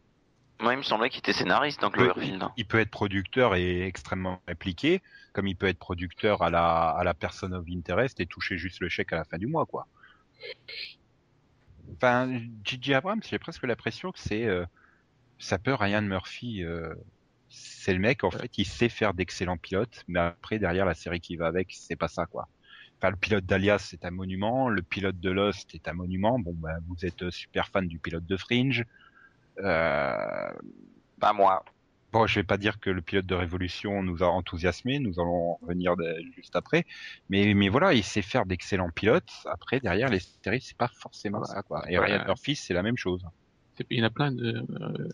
Moi, 0.62 0.74
il 0.74 0.78
me 0.78 0.84
semblait 0.84 1.10
qu'il 1.10 1.20
était 1.20 1.34
scénariste 1.34 1.82
dans 1.82 1.90
Il 1.90 1.94
peut, 1.94 2.04
Cloverfield. 2.06 2.44
il 2.58 2.66
peut 2.66 2.80
être 2.80 2.92
producteur 2.92 3.56
et 3.56 3.82
extrêmement 3.86 4.42
impliqué, 4.48 5.02
comme 5.34 5.48
il 5.48 5.56
peut 5.56 5.66
être 5.68 5.80
producteur 5.80 6.42
à 6.44 6.50
la, 6.50 6.90
à 6.90 7.04
la 7.04 7.14
personne 7.14 7.54
of 7.54 7.66
interest 7.70 8.20
et 8.20 8.28
toucher 8.28 8.58
juste 8.58 8.80
le 8.80 8.88
chèque 8.88 9.12
à 9.12 9.16
la 9.18 9.26
fin 9.26 9.38
du 9.38 9.48
mois, 9.48 9.66
quoi. 9.66 9.88
Enfin, 11.96 12.40
Gigi 12.64 12.94
Abrams, 12.94 13.22
j'ai 13.24 13.40
presque 13.40 13.64
l'impression 13.64 14.12
que 14.12 14.20
c'est 14.20 14.46
euh, 14.46 14.66
ça 15.40 15.58
peut 15.60 15.74
Ryan 15.74 16.02
Murphy. 16.02 16.64
euh, 16.64 16.94
c'est 17.50 17.94
le 17.94 18.00
mec, 18.00 18.24
en 18.24 18.30
Ouais. 18.30 18.40
fait, 18.40 18.58
il 18.58 18.66
sait 18.66 18.90
faire 18.90 19.14
d'excellents 19.14 19.58
pilotes, 19.58 20.04
mais 20.08 20.20
après, 20.20 20.58
derrière 20.60 20.86
la 20.86 20.96
série 20.96 21.20
qui 21.22 21.36
va 21.36 21.48
avec, 21.48 21.72
c'est 21.72 21.96
pas 21.96 22.08
ça, 22.08 22.26
quoi. 22.26 22.48
Enfin, 23.00 23.12
le 23.12 23.18
pilote 23.18 23.46
d'Alias, 23.46 23.80
c'est 23.80 24.06
un 24.06 24.12
monument. 24.12 24.70
Le 24.70 24.82
pilote 24.82 25.20
de 25.20 25.30
Lost 25.32 25.76
est 25.76 25.88
un 25.88 25.94
monument. 25.94 26.40
Bon, 26.40 26.54
ben, 26.56 26.80
vous 26.88 27.06
êtes 27.06 27.22
euh, 27.24 27.32
super 27.32 27.68
fan 27.70 27.88
du 27.88 28.00
pilote 28.00 28.26
de 28.26 28.38
Fringe. 28.38 28.86
Euh, 29.60 30.52
Pas 31.20 31.34
moi. 31.34 31.64
Bon, 32.12 32.28
je 32.28 32.36
vais 32.40 32.44
pas 32.44 32.58
dire 32.58 32.80
que 32.80 32.90
le 32.92 33.02
pilote 33.02 33.26
de 33.26 33.34
Révolution 33.36 34.04
nous 34.04 34.22
a 34.24 34.28
enthousiasmés, 34.28 35.00
nous 35.00 35.20
allons 35.20 35.56
revenir 35.62 35.96
de- 35.98 36.16
juste 36.36 36.56
après. 36.56 36.86
Mais, 37.30 37.54
mais 37.56 37.70
voilà, 37.70 37.94
il 37.94 38.04
sait 38.04 38.22
faire 38.22 38.46
d'excellents 38.46 38.92
pilotes. 38.92 39.32
Après, 39.46 39.80
derrière 39.80 40.10
les 40.10 40.20
séries, 40.20 40.62
c'est 40.62 40.78
pas 40.78 40.90
forcément 40.90 41.44
ça, 41.44 41.64
quoi. 41.64 41.84
Et 41.90 41.98
Ouais. 41.98 42.06
Ryan 42.06 42.24
Murphy, 42.26 42.56
c'est 42.56 42.74
la 42.74 42.84
même 42.84 42.98
chose. 42.98 43.26
C'est- 43.76 43.88
Il 43.90 44.00
y 44.00 44.02
en 44.04 44.06
a 44.06 44.10
plein 44.12 44.32
de, 44.32 44.64
euh, 44.70 45.10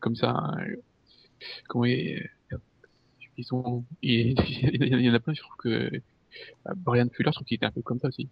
comme 0.00 0.16
ça, 0.16 0.30
hein, 0.30 0.66
comment 1.68 1.84
ils, 1.86 2.28
ils 3.36 3.44
sont, 3.44 3.86
il, 4.02 4.34
il 4.82 5.00
y 5.02 5.10
en 5.10 5.14
a 5.14 5.20
plein, 5.20 5.34
je 5.34 5.40
trouve 5.40 5.56
que, 5.58 5.68
euh, 5.68 6.00
Brian 6.76 7.08
Fuller, 7.14 7.30
je 7.32 7.36
trouve 7.36 7.46
qu'il 7.46 7.56
était 7.56 7.66
un 7.66 7.72
peu 7.72 7.82
comme 7.82 8.00
ça 8.00 8.08
aussi. 8.08 8.30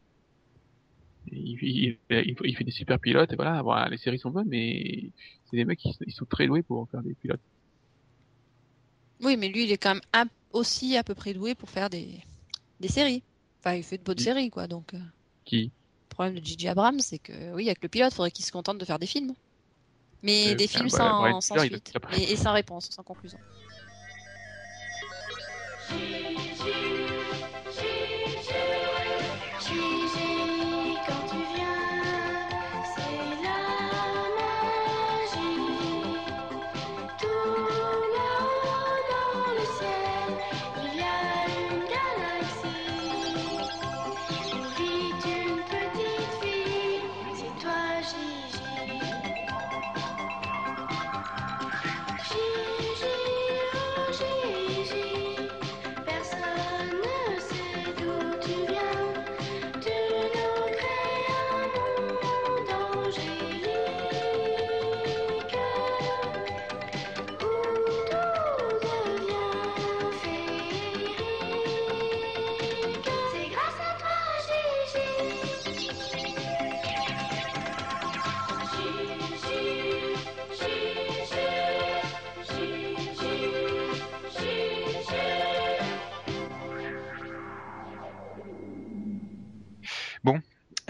Il, 1.26 1.58
il, 1.62 1.98
il, 2.10 2.36
il 2.44 2.56
fait 2.56 2.64
des 2.64 2.70
super 2.70 3.00
pilotes, 3.00 3.32
et 3.32 3.36
voilà, 3.36 3.62
voilà, 3.62 3.88
les 3.88 3.96
séries 3.98 4.18
sont 4.18 4.30
bonnes, 4.30 4.48
mais 4.48 5.10
c'est 5.46 5.56
des 5.56 5.64
mecs 5.64 5.78
qui 5.78 5.90
ils 6.06 6.12
sont 6.12 6.26
très 6.26 6.46
doués 6.46 6.62
pour 6.62 6.88
faire 6.90 7.02
des 7.02 7.14
pilotes. 7.14 7.40
Oui, 9.20 9.36
mais 9.36 9.48
lui, 9.48 9.64
il 9.64 9.72
est 9.72 9.78
quand 9.78 9.94
même 9.94 10.02
un- 10.12 10.28
aussi 10.50 10.96
à 10.96 11.02
peu 11.04 11.14
près 11.16 11.34
doué 11.34 11.54
pour 11.56 11.68
faire 11.70 11.90
des, 11.90 12.20
des 12.80 12.88
séries. 12.88 13.24
Enfin, 13.60 13.76
il 13.76 13.84
fait 13.84 13.98
de 13.98 14.04
bonnes 14.04 14.18
Oui. 14.18 14.24
séries, 14.24 14.50
quoi. 14.50 14.68
Donc, 14.68 14.94
euh, 14.94 14.98
Qui, 15.44 15.72
le 16.10 16.14
problème 16.14 16.38
de 16.40 16.42
Gigi 16.42 16.66
Abrams, 16.68 17.00
c'est 17.00 17.18
que, 17.18 17.52
oui, 17.52 17.66
avec 17.66 17.82
le 17.82 17.90
pilote, 17.90 18.10
il 18.12 18.14
faudrait 18.14 18.30
qu'il 18.30 18.44
se 18.46 18.52
contente 18.52 18.78
de 18.78 18.84
faire 18.86 18.98
des 18.98 19.06
films. 19.06 19.34
Mais 20.24 20.54
des 20.54 20.66
films 20.66 20.88
sans, 20.88 21.40
suite. 21.40 21.92
et 22.16 22.36
sans 22.36 22.54
réponse, 22.54 22.88
sans 22.90 23.02
conclusion. 23.02 23.38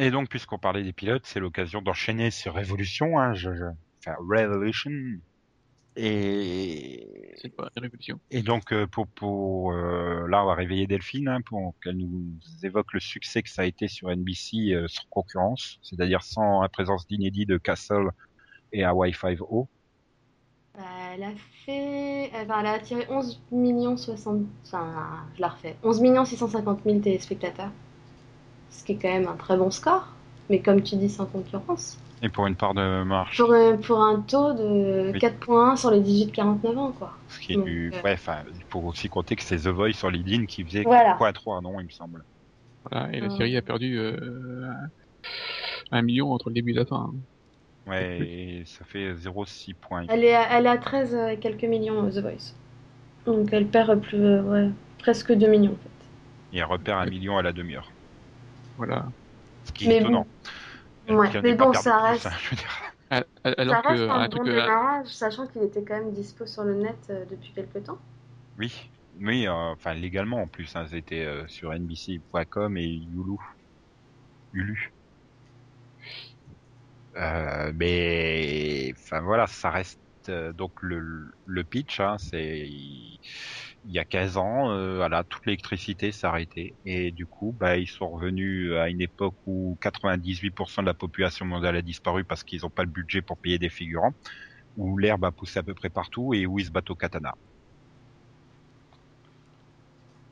Et 0.04 0.10
donc, 0.10 0.28
puisqu'on 0.28 0.58
parlait 0.58 0.82
des 0.82 0.92
pilotes, 0.92 1.24
c'est 1.24 1.40
l'occasion 1.40 1.80
d'enchaîner 1.80 2.30
sur 2.30 2.52
Révolution, 2.52 3.18
hein, 3.18 3.32
je, 3.32 3.54
je... 3.54 3.64
enfin, 4.00 4.14
Revolution. 4.20 4.90
Et, 5.96 7.32
C'est 7.36 7.50
révolution? 7.76 8.20
et 8.30 8.42
donc 8.42 8.72
euh, 8.72 8.84
pour 8.88 9.06
pour 9.06 9.72
euh, 9.72 10.26
là 10.26 10.42
on 10.42 10.46
va 10.46 10.54
réveiller 10.54 10.88
Delphine 10.88 11.28
hein, 11.28 11.40
pour 11.40 11.72
qu'elle 11.80 11.98
nous 11.98 12.36
évoque 12.64 12.92
le 12.94 12.98
succès 12.98 13.44
que 13.44 13.48
ça 13.48 13.62
a 13.62 13.64
été 13.64 13.86
sur 13.86 14.10
NBC 14.10 14.72
euh, 14.72 14.88
sans 14.88 15.04
concurrence, 15.08 15.78
c'est-à-dire 15.82 16.22
sans 16.22 16.62
la 16.62 16.68
présence 16.68 17.06
d'inédit 17.06 17.46
de 17.46 17.58
Castle 17.58 18.10
et 18.72 18.82
Hawaii 18.84 19.12
5O. 19.12 19.68
Bah, 20.76 20.82
elle 21.14 21.22
a 21.22 21.32
fait. 21.64 22.30
Enfin, 22.34 22.60
elle 22.60 22.66
a 22.66 22.72
attiré 22.72 23.06
11 23.08 23.40
millions 23.52 23.96
60. 23.96 24.42
Enfin, 24.66 25.24
je 25.36 25.40
la 25.40 25.48
refais. 25.48 25.76
11 25.82 26.00
millions 26.02 26.24
650 26.26 26.80
000 26.84 26.98
téléspectateurs. 26.98 27.70
Ce 28.78 28.84
qui 28.84 28.92
est 28.92 28.96
quand 28.96 29.08
même 29.08 29.28
un 29.28 29.36
très 29.36 29.56
bon 29.56 29.70
score. 29.70 30.06
Mais 30.50 30.60
comme 30.60 30.82
tu 30.82 30.96
dis, 30.96 31.08
sans 31.08 31.26
concurrence. 31.26 31.98
Et 32.22 32.28
pour 32.28 32.46
une 32.46 32.56
part 32.56 32.74
de 32.74 33.02
marche, 33.04 33.38
Pour, 33.38 33.52
un- 33.52 33.76
pour 33.76 34.00
un 34.02 34.20
taux 34.20 34.52
de 34.52 35.12
Oui. 35.12 35.18
4,1 35.18 35.76
sur 35.76 35.90
les 35.90 36.00
18-49 36.00 36.76
ans, 36.78 36.92
quoi. 36.92 37.12
ce 37.28 37.38
qui 37.40 37.52
est 37.52 37.56
Donc, 37.56 37.66
du... 37.66 37.92
euh, 37.94 38.00
ouais, 38.02 38.12
enfin, 38.14 38.44
il 38.54 38.62
faut 38.70 38.80
aussi 38.80 39.08
compter 39.08 39.36
que 39.36 39.42
c'est 39.42 39.56
The 39.58 39.68
Voice 39.68 39.92
sur 39.94 40.10
LinkedIn 40.10 40.46
qui 40.46 40.64
faisait 40.64 40.84
Voilà. 40.84 41.16
4.3, 41.16 41.60
non, 41.60 41.80
il 41.80 41.84
me 41.84 41.90
semble. 41.90 42.22
Voilà, 42.90 43.10
et 43.12 43.20
la 43.20 43.30
série 43.30 43.56
a 43.56 43.62
perdu 43.62 43.98
euh, 43.98 44.16
un 45.90 46.02
million 46.02 46.32
entre 46.32 46.50
le 46.50 46.54
début 46.54 46.72
et 46.72 46.74
la 46.74 46.86
fin. 46.86 47.12
Ouais, 47.86 48.18
et 48.60 48.64
ça 48.66 48.84
fait 48.84 49.14
0,6 49.16 49.74
points. 49.74 50.06
Elle 50.08 50.24
est, 50.24 50.34
à, 50.34 50.58
elle 50.58 50.66
est 50.66 50.70
à 50.70 50.78
13 50.78 51.14
et 51.14 51.36
quelques 51.36 51.64
millions, 51.64 52.06
euh, 52.06 52.10
The 52.10 52.18
Voice. 52.22 52.54
Donc 53.26 53.48
elle 53.52 53.66
perd 53.66 54.00
plus, 54.00 54.18
euh, 54.24 54.42
ouais, 54.42 54.70
presque 54.98 55.32
2 55.32 55.48
millions, 55.48 55.72
en 55.72 55.76
fait. 55.76 56.06
Et 56.52 56.56
elle 56.56 56.64
repère 56.64 56.96
un 56.96 57.04
million 57.04 57.36
à 57.36 57.42
la 57.42 57.52
demi-heure. 57.52 57.93
Voilà. 58.76 59.06
Ce 59.64 59.72
qui 59.72 59.84
est 59.84 59.88
Mais 59.88 60.00
étonnant. 60.00 60.26
Elle- 61.06 61.16
Ouais, 61.16 61.28
mais 61.42 61.54
bon, 61.54 61.72
ça 61.74 61.98
plus, 61.98 62.02
reste- 62.04 62.26
hein, 62.26 62.32
je 62.42 62.50
veux 62.50 62.56
dire. 62.56 62.82
Al- 63.10 63.26
al- 63.44 63.54
Alors 63.58 63.74
Ça 63.82 63.88
que 63.88 63.88
reste 63.92 64.10
un 64.10 64.14
un 64.14 64.24
bon 64.24 64.30
truc, 64.30 64.48
euh, 64.48 64.60
démarrage, 64.62 65.06
sachant 65.08 65.46
qu'il 65.46 65.62
était 65.62 65.84
quand 65.84 65.94
même 65.98 66.12
dispo 66.12 66.46
sur 66.46 66.64
le 66.64 66.74
net 66.74 66.96
euh, 67.10 67.24
depuis 67.30 67.52
quelques 67.52 67.84
temps. 67.84 67.98
Oui, 68.58 68.72
oui, 69.20 69.46
euh, 69.46 69.52
enfin 69.52 69.94
légalement 69.94 70.42
en 70.42 70.48
plus, 70.48 70.74
hein, 70.76 70.86
c'était 70.90 71.24
euh, 71.24 71.46
sur 71.48 71.72
NBC.com 71.72 72.76
et 72.78 72.84
Hulu. 72.86 73.36
Hulu. 74.52 74.94
Euh, 77.16 77.72
mais 77.74 78.92
enfin 78.96 79.20
voilà, 79.20 79.46
ça 79.46 79.70
reste 79.70 80.00
euh, 80.28 80.52
donc 80.52 80.72
le, 80.82 81.30
le 81.46 81.64
pitch, 81.64 82.00
hein, 82.00 82.16
c'est 82.18 82.66
il 83.86 83.92
y 83.92 83.98
a 83.98 84.04
15 84.04 84.36
ans, 84.36 84.70
euh, 84.70 84.96
voilà, 84.96 85.24
toute 85.24 85.44
l'électricité 85.46 86.12
s'est 86.12 86.26
arrêtée 86.26 86.74
et 86.86 87.10
du 87.10 87.26
coup, 87.26 87.54
bah 87.58 87.76
ils 87.76 87.86
sont 87.86 88.08
revenus 88.08 88.72
à 88.74 88.88
une 88.88 89.00
époque 89.00 89.34
où 89.46 89.76
98% 89.82 90.80
de 90.80 90.86
la 90.86 90.94
population 90.94 91.44
mondiale 91.46 91.76
a 91.76 91.82
disparu 91.82 92.24
parce 92.24 92.44
qu'ils 92.44 92.62
n'ont 92.62 92.70
pas 92.70 92.84
le 92.84 92.90
budget 92.90 93.22
pour 93.22 93.38
payer 93.38 93.58
des 93.58 93.68
figurants, 93.68 94.14
où 94.76 94.96
l'herbe 94.98 95.24
a 95.24 95.32
poussé 95.32 95.58
à 95.58 95.62
peu 95.62 95.74
près 95.74 95.90
partout 95.90 96.34
et 96.34 96.46
où 96.46 96.58
ils 96.58 96.66
se 96.66 96.70
battent 96.70 96.90
au 96.90 96.94
katana. 96.94 97.34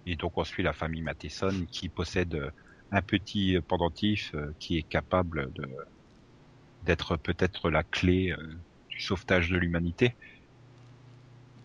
Et 0.07 0.17
donc 0.17 0.37
on 0.37 0.45
suit 0.45 0.63
la 0.63 0.73
famille 0.73 1.03
Matheson 1.03 1.67
qui 1.71 1.89
possède 1.89 2.53
un 2.93 3.03
petit 3.03 3.59
pendentif 3.67 4.33
euh, 4.35 4.55
qui 4.59 4.77
est 4.77 4.83
capable 4.83 5.51
d'être 6.83 7.17
peut-être 7.17 7.71
la 7.71 7.83
clé 7.83 8.33
euh, 8.33 8.55
du 8.91 9.01
sauvetage 9.01 9.49
de 9.49 9.57
l'humanité. 9.57 10.15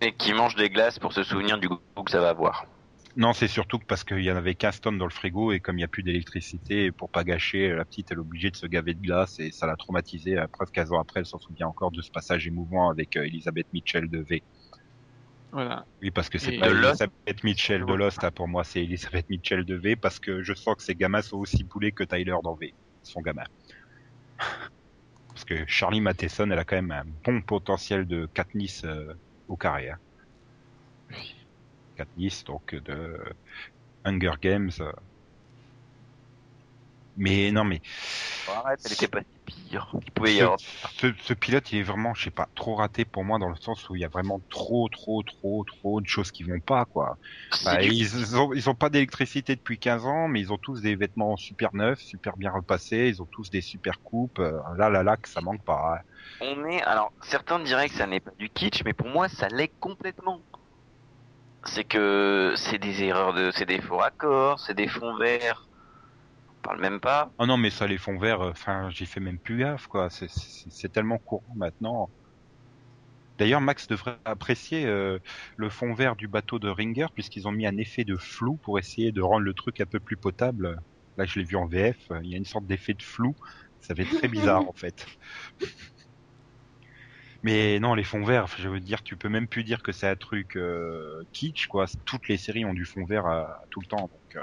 Et 0.02 0.14
qui 0.14 0.34
mange 0.34 0.56
des 0.56 0.70
glaces 0.70 1.00
pour 1.00 1.14
se 1.14 1.24
souvenir 1.24 1.58
du 1.58 1.68
goût 1.68 1.80
que 2.06 2.12
ça 2.12 2.22
va 2.22 2.30
avoir. 2.30 2.66
Non, 3.18 3.34
c'est 3.34 3.48
surtout 3.48 3.80
parce 3.80 4.04
qu'il 4.04 4.22
y 4.22 4.32
en 4.32 4.36
avait 4.36 4.54
15 4.54 4.80
tonnes 4.80 5.00
dans 5.00 5.08
le 5.08 5.12
frigo 5.12 5.52
et 5.52 5.60
comme 5.60 5.78
il 5.78 5.80
n'y 5.80 5.84
a 5.84 5.88
plus 5.88 6.04
d'électricité, 6.04 6.92
pour 6.92 7.10
pas 7.10 7.24
gâcher, 7.24 7.70
la 7.74 7.84
petite 7.84 8.12
elle 8.12 8.18
est 8.18 8.22
obligée 8.22 8.52
de 8.52 8.56
se 8.56 8.68
gaver 8.68 8.94
de 8.94 9.02
glace 9.02 9.40
et 9.40 9.50
ça 9.50 9.66
l'a 9.66 9.76
traumatisée. 9.76 10.38
Preuve 10.52 10.70
15 10.70 10.92
ans 10.92 11.00
après, 11.00 11.22
elle 11.22 11.26
s'en 11.26 11.40
souvient 11.40 11.68
encore 11.68 11.90
de 11.90 12.04
ce 12.04 12.12
passage 12.12 12.46
émouvant 12.46 12.92
avec 12.92 13.18
euh, 13.18 13.26
Elisabeth 13.26 13.66
Mitchell 13.74 14.08
de 14.08 14.20
V. 14.20 14.44
voilà. 15.52 15.88
Oui, 16.04 16.12
parce 16.12 16.30
que 16.30 16.38
c'est 16.38 16.60
pas 16.60 16.70
Elisabeth 16.70 17.44
Mitchell 17.44 17.88
de 17.88 17.94
Lost, 17.94 18.24
hein, 18.24 18.30
pour 18.30 18.48
moi 18.48 18.64
c'est 18.64 18.84
Elisabeth 18.84 19.28
Mitchell 19.32 19.66
de 19.66 19.76
V 19.76 19.96
parce 19.96 20.20
que 20.20 20.44
je 20.44 20.54
sens 20.54 20.76
que 20.76 20.84
ces 20.84 20.94
gamins 20.94 21.24
sont 21.24 21.38
aussi 21.38 21.64
boulés 21.64 21.92
que 21.92 22.04
Tyler 22.04 22.38
dans 22.44 22.54
V, 22.54 22.76
son 23.02 23.22
gamin. 23.22 23.46
parce 25.30 25.44
que 25.44 25.66
Charlie 25.66 26.02
Matheson, 26.02 26.52
elle 26.52 26.60
a 26.60 26.66
quand 26.66 26.76
même 26.76 26.92
un 26.92 27.06
bon 27.24 27.42
potentiel 27.42 28.06
de 28.06 28.28
Katniss 28.32 28.84
euh, 28.86 29.16
au 29.48 29.56
carré. 29.56 29.90
Hein. 29.90 30.00
Katniss, 31.96 32.44
donc 32.44 32.74
euh, 32.74 32.82
de 32.82 33.20
Hunger 34.04 34.34
Games. 34.42 34.72
Mais 37.18 37.52
non, 37.52 37.64
mais 37.64 37.82
Arrête, 38.48 38.80
elle 38.84 38.94
était 38.94 39.08
pas 39.08 39.22
si 39.22 39.40
pire. 39.46 39.92
Il 40.06 40.12
pouvait 40.12 40.36
y 40.36 40.42
ce, 40.42 40.44
avoir. 40.44 40.60
ce- 41.00 41.14
ce 41.22 41.34
pilote, 41.34 41.72
il 41.72 41.80
est 41.80 41.84
vraiment, 41.84 42.14
je 42.14 42.24
sais 42.26 42.32
pas, 42.32 42.50
trop 42.56 42.76
raté 42.76 43.06
pour 43.06 43.24
moi 43.24 43.40
dans 43.40 43.50
le 43.50 43.56
sens 43.56 43.88
où 43.90 43.96
il 43.96 44.02
y 44.02 44.06
a 44.06 44.10
vraiment 44.10 44.42
trop, 44.50 44.90
trop, 44.90 45.24
trop, 45.24 45.64
trop 45.64 46.02
de 46.02 46.08
choses 46.08 46.32
qui 46.32 46.44
vont 46.44 46.60
pas, 46.60 46.86
quoi. 46.86 47.18
Bah, 47.62 47.78
du- 47.78 47.94
ils, 47.94 48.36
ont, 48.36 48.54
ils 48.54 48.70
ont 48.70 48.76
pas 48.76 48.90
d'électricité 48.90 49.56
depuis 49.56 49.80
15 49.80 50.06
ans, 50.06 50.28
mais 50.28 50.42
ils 50.42 50.52
ont 50.54 50.58
tous 50.58 50.82
des 50.82 50.96
vêtements 50.96 51.38
super 51.38 51.74
neufs, 51.74 52.00
super 52.02 52.36
bien 52.38 52.52
repassés, 52.52 53.08
ils 53.10 53.22
ont 53.22 53.28
tous 53.32 53.50
des 53.50 53.62
super 53.62 54.02
coupes. 54.02 54.40
euh, 54.40 54.60
Là, 54.78 54.90
là, 54.90 55.04
là, 55.04 55.18
que 55.18 55.30
ça 55.30 55.42
manque 55.42 55.64
pas. 55.64 55.96
hein. 55.98 56.02
On 56.40 56.66
est. 56.66 56.82
Alors, 56.82 57.14
certains 57.22 57.60
diraient 57.60 57.90
que 57.90 57.96
ça 57.96 58.08
n'est 58.08 58.20
pas 58.20 58.32
du 58.40 58.50
kitsch, 58.50 58.84
mais 58.84 58.94
pour 58.96 59.08
moi, 59.08 59.30
ça 59.30 59.50
l'est 59.50 59.76
complètement. 59.80 60.44
C'est 61.66 61.84
que 61.86 62.54
c'est 62.58 62.80
des 62.80 63.04
erreurs 63.04 63.34
de. 63.34 63.52
C'est 63.52 63.66
des 63.68 63.80
faux 63.82 63.98
raccords, 63.98 64.60
c'est 64.60 64.74
des 64.74 64.88
fonds 64.88 65.16
verts. 65.18 65.70
Parle 66.68 66.82
même 66.82 67.00
pas. 67.00 67.34
Oh 67.40 67.46
non, 67.48 67.58
mais 67.58 67.70
ça, 67.72 67.88
les 67.88 67.98
fonds 67.98 68.18
verts, 68.20 68.42
euh, 68.42 68.52
enfin, 68.52 68.90
j'y 68.92 69.06
fais 69.08 69.20
même 69.20 69.40
plus 69.40 69.58
gaffe, 69.58 69.88
quoi. 69.88 70.10
C'est- 70.10 70.90
tellement 70.92 71.18
courant 71.20 71.54
maintenant. 71.56 72.12
D'ailleurs, 73.38 73.62
Max 73.62 73.88
devrait 73.88 74.20
apprécier 74.26 74.86
euh, 74.86 75.20
le 75.58 75.70
fond 75.70 75.94
vert 75.94 76.16
du 76.16 76.28
bateau 76.28 76.58
de 76.60 76.70
Ringer, 76.70 77.08
puisqu'ils 77.14 77.48
ont 77.48 77.52
mis 77.52 77.68
un 77.68 77.78
effet 77.78 78.04
de 78.04 78.18
flou 78.18 78.58
pour 78.64 78.80
essayer 78.80 79.12
de 79.12 79.22
rendre 79.22 79.42
le 79.46 79.54
truc 79.54 79.80
un 79.80 79.86
peu 79.86 80.00
plus 80.00 80.18
potable. 80.18 80.80
Là, 81.18 81.26
je 81.26 81.40
l'ai 81.40 81.46
vu 81.46 81.56
en 81.56 81.68
VF, 81.68 81.98
il 82.24 82.30
y 82.32 82.36
a 82.36 82.38
une 82.38 82.46
sorte 82.46 82.66
d'effet 82.66 82.94
de 82.96 83.04
flou. 83.04 83.36
Ça 83.80 83.94
fait 83.96 84.06
très 84.06 84.28
bizarre, 84.28 84.68
en 84.70 84.74
fait. 84.74 85.06
Mais 87.44 87.80
non, 87.80 87.94
les 87.96 88.04
fonds 88.04 88.24
verts, 88.24 88.48
je 88.58 88.68
veux 88.70 88.80
dire, 88.80 89.04
tu 89.04 89.18
peux 89.18 89.30
même 89.30 89.48
plus 89.48 89.64
dire 89.64 89.82
que 89.84 89.92
c'est 89.92 90.08
un 90.08 90.16
truc 90.16 90.56
euh, 90.58 91.24
kitsch, 91.34 91.68
quoi. 91.68 91.86
Toutes 92.06 92.28
les 92.28 92.38
séries 92.38 92.66
ont 92.66 92.74
du 92.74 92.86
fond 92.86 93.06
vert 93.06 93.26
tout 93.70 93.80
le 93.82 93.88
temps, 93.88 94.08
donc. 94.12 94.38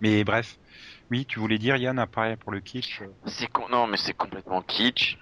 Mais 0.00 0.24
bref, 0.24 0.56
oui, 1.10 1.26
tu 1.26 1.38
voulais 1.38 1.58
dire, 1.58 1.76
Yann, 1.76 1.98
appareil 1.98 2.36
pour 2.36 2.52
le 2.52 2.60
kitsch. 2.60 3.00
euh, 3.02 3.08
C'est 3.26 3.46
con... 3.48 3.68
Non, 3.68 3.86
mais 3.86 3.96
c'est 3.96 4.14
complètement 4.14 4.62
kitsch. 4.62 5.16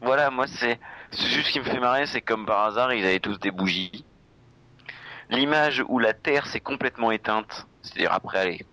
Voilà, 0.00 0.30
moi, 0.30 0.46
c'est. 0.46 0.78
C'est 1.10 1.28
juste 1.28 1.48
ce 1.48 1.52
qui 1.52 1.60
me 1.60 1.64
fait 1.64 1.80
marrer, 1.80 2.06
c'est 2.06 2.20
comme 2.20 2.46
par 2.46 2.64
hasard, 2.64 2.92
ils 2.92 3.04
avaient 3.04 3.20
tous 3.20 3.38
des 3.38 3.50
bougies. 3.50 4.04
L'image 5.30 5.82
où 5.88 5.98
la 5.98 6.12
Terre 6.12 6.46
s'est 6.46 6.60
complètement 6.60 7.10
éteinte, 7.10 7.66
c'est-à-dire 7.82 8.12
après, 8.12 8.38
allez, 8.38 8.66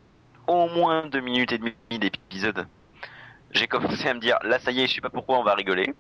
au 0.48 0.68
moins 0.70 1.08
deux 1.08 1.22
minutes 1.22 1.52
et 1.54 1.58
demie 1.58 1.76
d'épisode, 1.92 2.68
j'ai 3.52 3.68
commencé 3.68 4.08
à 4.08 4.14
me 4.14 4.20
dire, 4.20 4.38
là, 4.44 4.60
ça 4.60 4.72
y 4.72 4.82
est, 4.82 4.88
je 4.88 4.96
sais 4.96 5.02
pas 5.02 5.10
pourquoi 5.10 5.40
on 5.40 5.44
va 5.44 5.54
rigoler. 5.56 5.94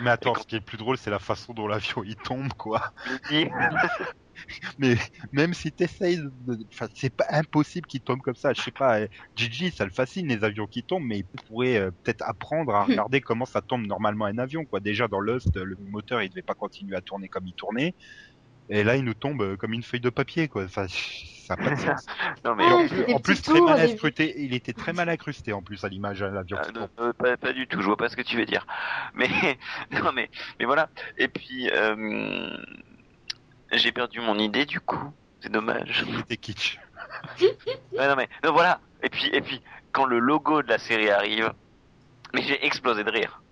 Mais 0.00 0.10
attends, 0.10 0.32
quand- 0.32 0.42
ce 0.42 0.46
qui 0.46 0.56
est 0.56 0.58
le 0.58 0.64
plus 0.64 0.78
drôle, 0.78 0.98
c'est 0.98 1.10
la 1.10 1.18
façon 1.20 1.52
dont 1.52 1.68
l'avion 1.68 2.02
il 2.04 2.16
tombe, 2.16 2.52
quoi. 2.54 2.92
Mais 4.78 4.96
même 5.32 5.54
si 5.54 5.72
t'essayes, 5.72 6.18
de... 6.18 6.58
enfin, 6.72 6.86
c'est 6.94 7.14
pas 7.14 7.26
impossible 7.30 7.86
qu'il 7.86 8.02
tombe 8.02 8.20
comme 8.20 8.34
ça. 8.36 8.52
Je 8.52 8.62
sais 8.62 8.72
pas, 8.72 9.00
euh, 9.00 9.08
Gigi, 9.36 9.70
ça 9.70 9.84
le 9.84 9.90
fascine 9.90 10.28
les 10.28 10.44
avions 10.44 10.66
qui 10.66 10.84
tombent, 10.84 11.04
mais 11.06 11.18
il 11.20 11.26
pourrait 11.46 11.76
euh, 11.78 11.90
peut-être 12.02 12.22
apprendre 12.26 12.74
à 12.74 12.84
regarder 12.84 13.20
comment 13.20 13.46
ça 13.46 13.62
tombe 13.62 13.86
normalement 13.86 14.26
un 14.26 14.38
avion, 14.38 14.64
quoi. 14.66 14.80
Déjà 14.80 15.08
dans 15.08 15.20
Lost, 15.20 15.56
le 15.56 15.76
moteur 15.80 16.22
il 16.22 16.28
devait 16.30 16.42
pas 16.42 16.54
continuer 16.54 16.96
à 16.96 17.02
tourner 17.02 17.28
comme 17.28 17.46
il 17.46 17.54
tournait, 17.54 17.94
et 18.68 18.84
là 18.84 18.96
il 18.96 19.04
nous 19.04 19.14
tombe 19.14 19.42
euh, 19.42 19.56
comme 19.56 19.72
une 19.74 19.82
feuille 19.82 20.00
de 20.00 20.10
papier, 20.10 20.48
quoi. 20.48 20.64
Enfin, 20.64 20.86
ça 20.88 21.54
a 21.54 21.56
pas 21.58 21.70
de 21.70 21.76
sens. 21.78 22.10
non, 22.44 22.54
mais 22.56 22.66
Et 22.66 23.12
Ah, 23.12 23.16
en 23.16 23.20
plus, 23.20 23.40
en 23.40 23.42
très 23.42 23.60
mal 23.62 23.80
incrusté. 23.80 24.34
Il 24.42 24.54
était 24.54 24.74
très 24.74 24.92
mal 24.92 25.08
incrusté 25.08 25.52
en 25.52 25.62
plus 25.62 25.84
à 25.84 25.88
l'image 25.88 26.22
à 26.22 26.30
l'avion. 26.30 26.58
Ah, 26.58 26.62
qui 26.62 26.72
non, 26.72 26.86
tombe. 26.86 26.90
euh, 27.00 27.12
pas, 27.12 27.36
pas 27.36 27.52
du 27.52 27.66
tout, 27.68 27.80
je 27.80 27.86
vois 27.86 27.96
pas 27.96 28.08
ce 28.08 28.16
que 28.16 28.22
tu 28.22 28.36
veux 28.36 28.46
dire. 28.46 28.66
Mais 29.14 29.28
non, 29.92 30.12
mais 30.12 30.30
mais 30.58 30.66
voilà. 30.66 30.90
Et 31.16 31.28
puis 31.28 31.70
euh, 31.70 32.56
j'ai 33.78 33.92
perdu 33.92 34.20
mon 34.20 34.38
idée 34.38 34.66
du 34.66 34.80
coup. 34.80 35.12
C'est 35.40 35.50
dommage. 35.52 36.04
Il 36.08 36.18
était 36.20 36.36
kitsch. 36.36 36.78
Ouais, 37.40 38.08
non 38.08 38.14
mais 38.16 38.28
non 38.44 38.52
voilà. 38.52 38.80
Et 39.02 39.08
puis 39.08 39.26
et 39.32 39.40
puis 39.40 39.60
quand 39.92 40.04
le 40.04 40.18
logo 40.18 40.62
de 40.62 40.68
la 40.68 40.78
série 40.78 41.10
arrive, 41.10 41.52
mais 42.34 42.42
j'ai 42.42 42.64
explosé 42.64 43.02
de 43.04 43.10
rire. 43.10 43.42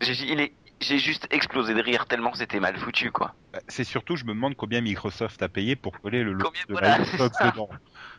J'ai 0.00 0.98
juste 0.98 1.26
explosé 1.30 1.72
de 1.74 1.80
rire 1.82 2.06
tellement 2.06 2.34
c'était 2.34 2.60
mal 2.60 2.76
foutu 2.76 3.10
quoi. 3.10 3.34
Bah, 3.52 3.60
C'est 3.68 3.84
surtout, 3.84 4.16
je 4.16 4.24
me 4.24 4.34
demande 4.34 4.54
combien 4.56 4.80
Microsoft 4.80 5.42
a 5.42 5.48
payé 5.48 5.76
pour 5.76 5.98
coller 6.00 6.22
le 6.22 6.32
logo 6.32 6.44
Combien- 6.48 6.62
de 6.68 6.72
voilà, 6.72 6.98
la 6.98 7.04
Xbox 7.04 7.38
dedans. 7.42 7.68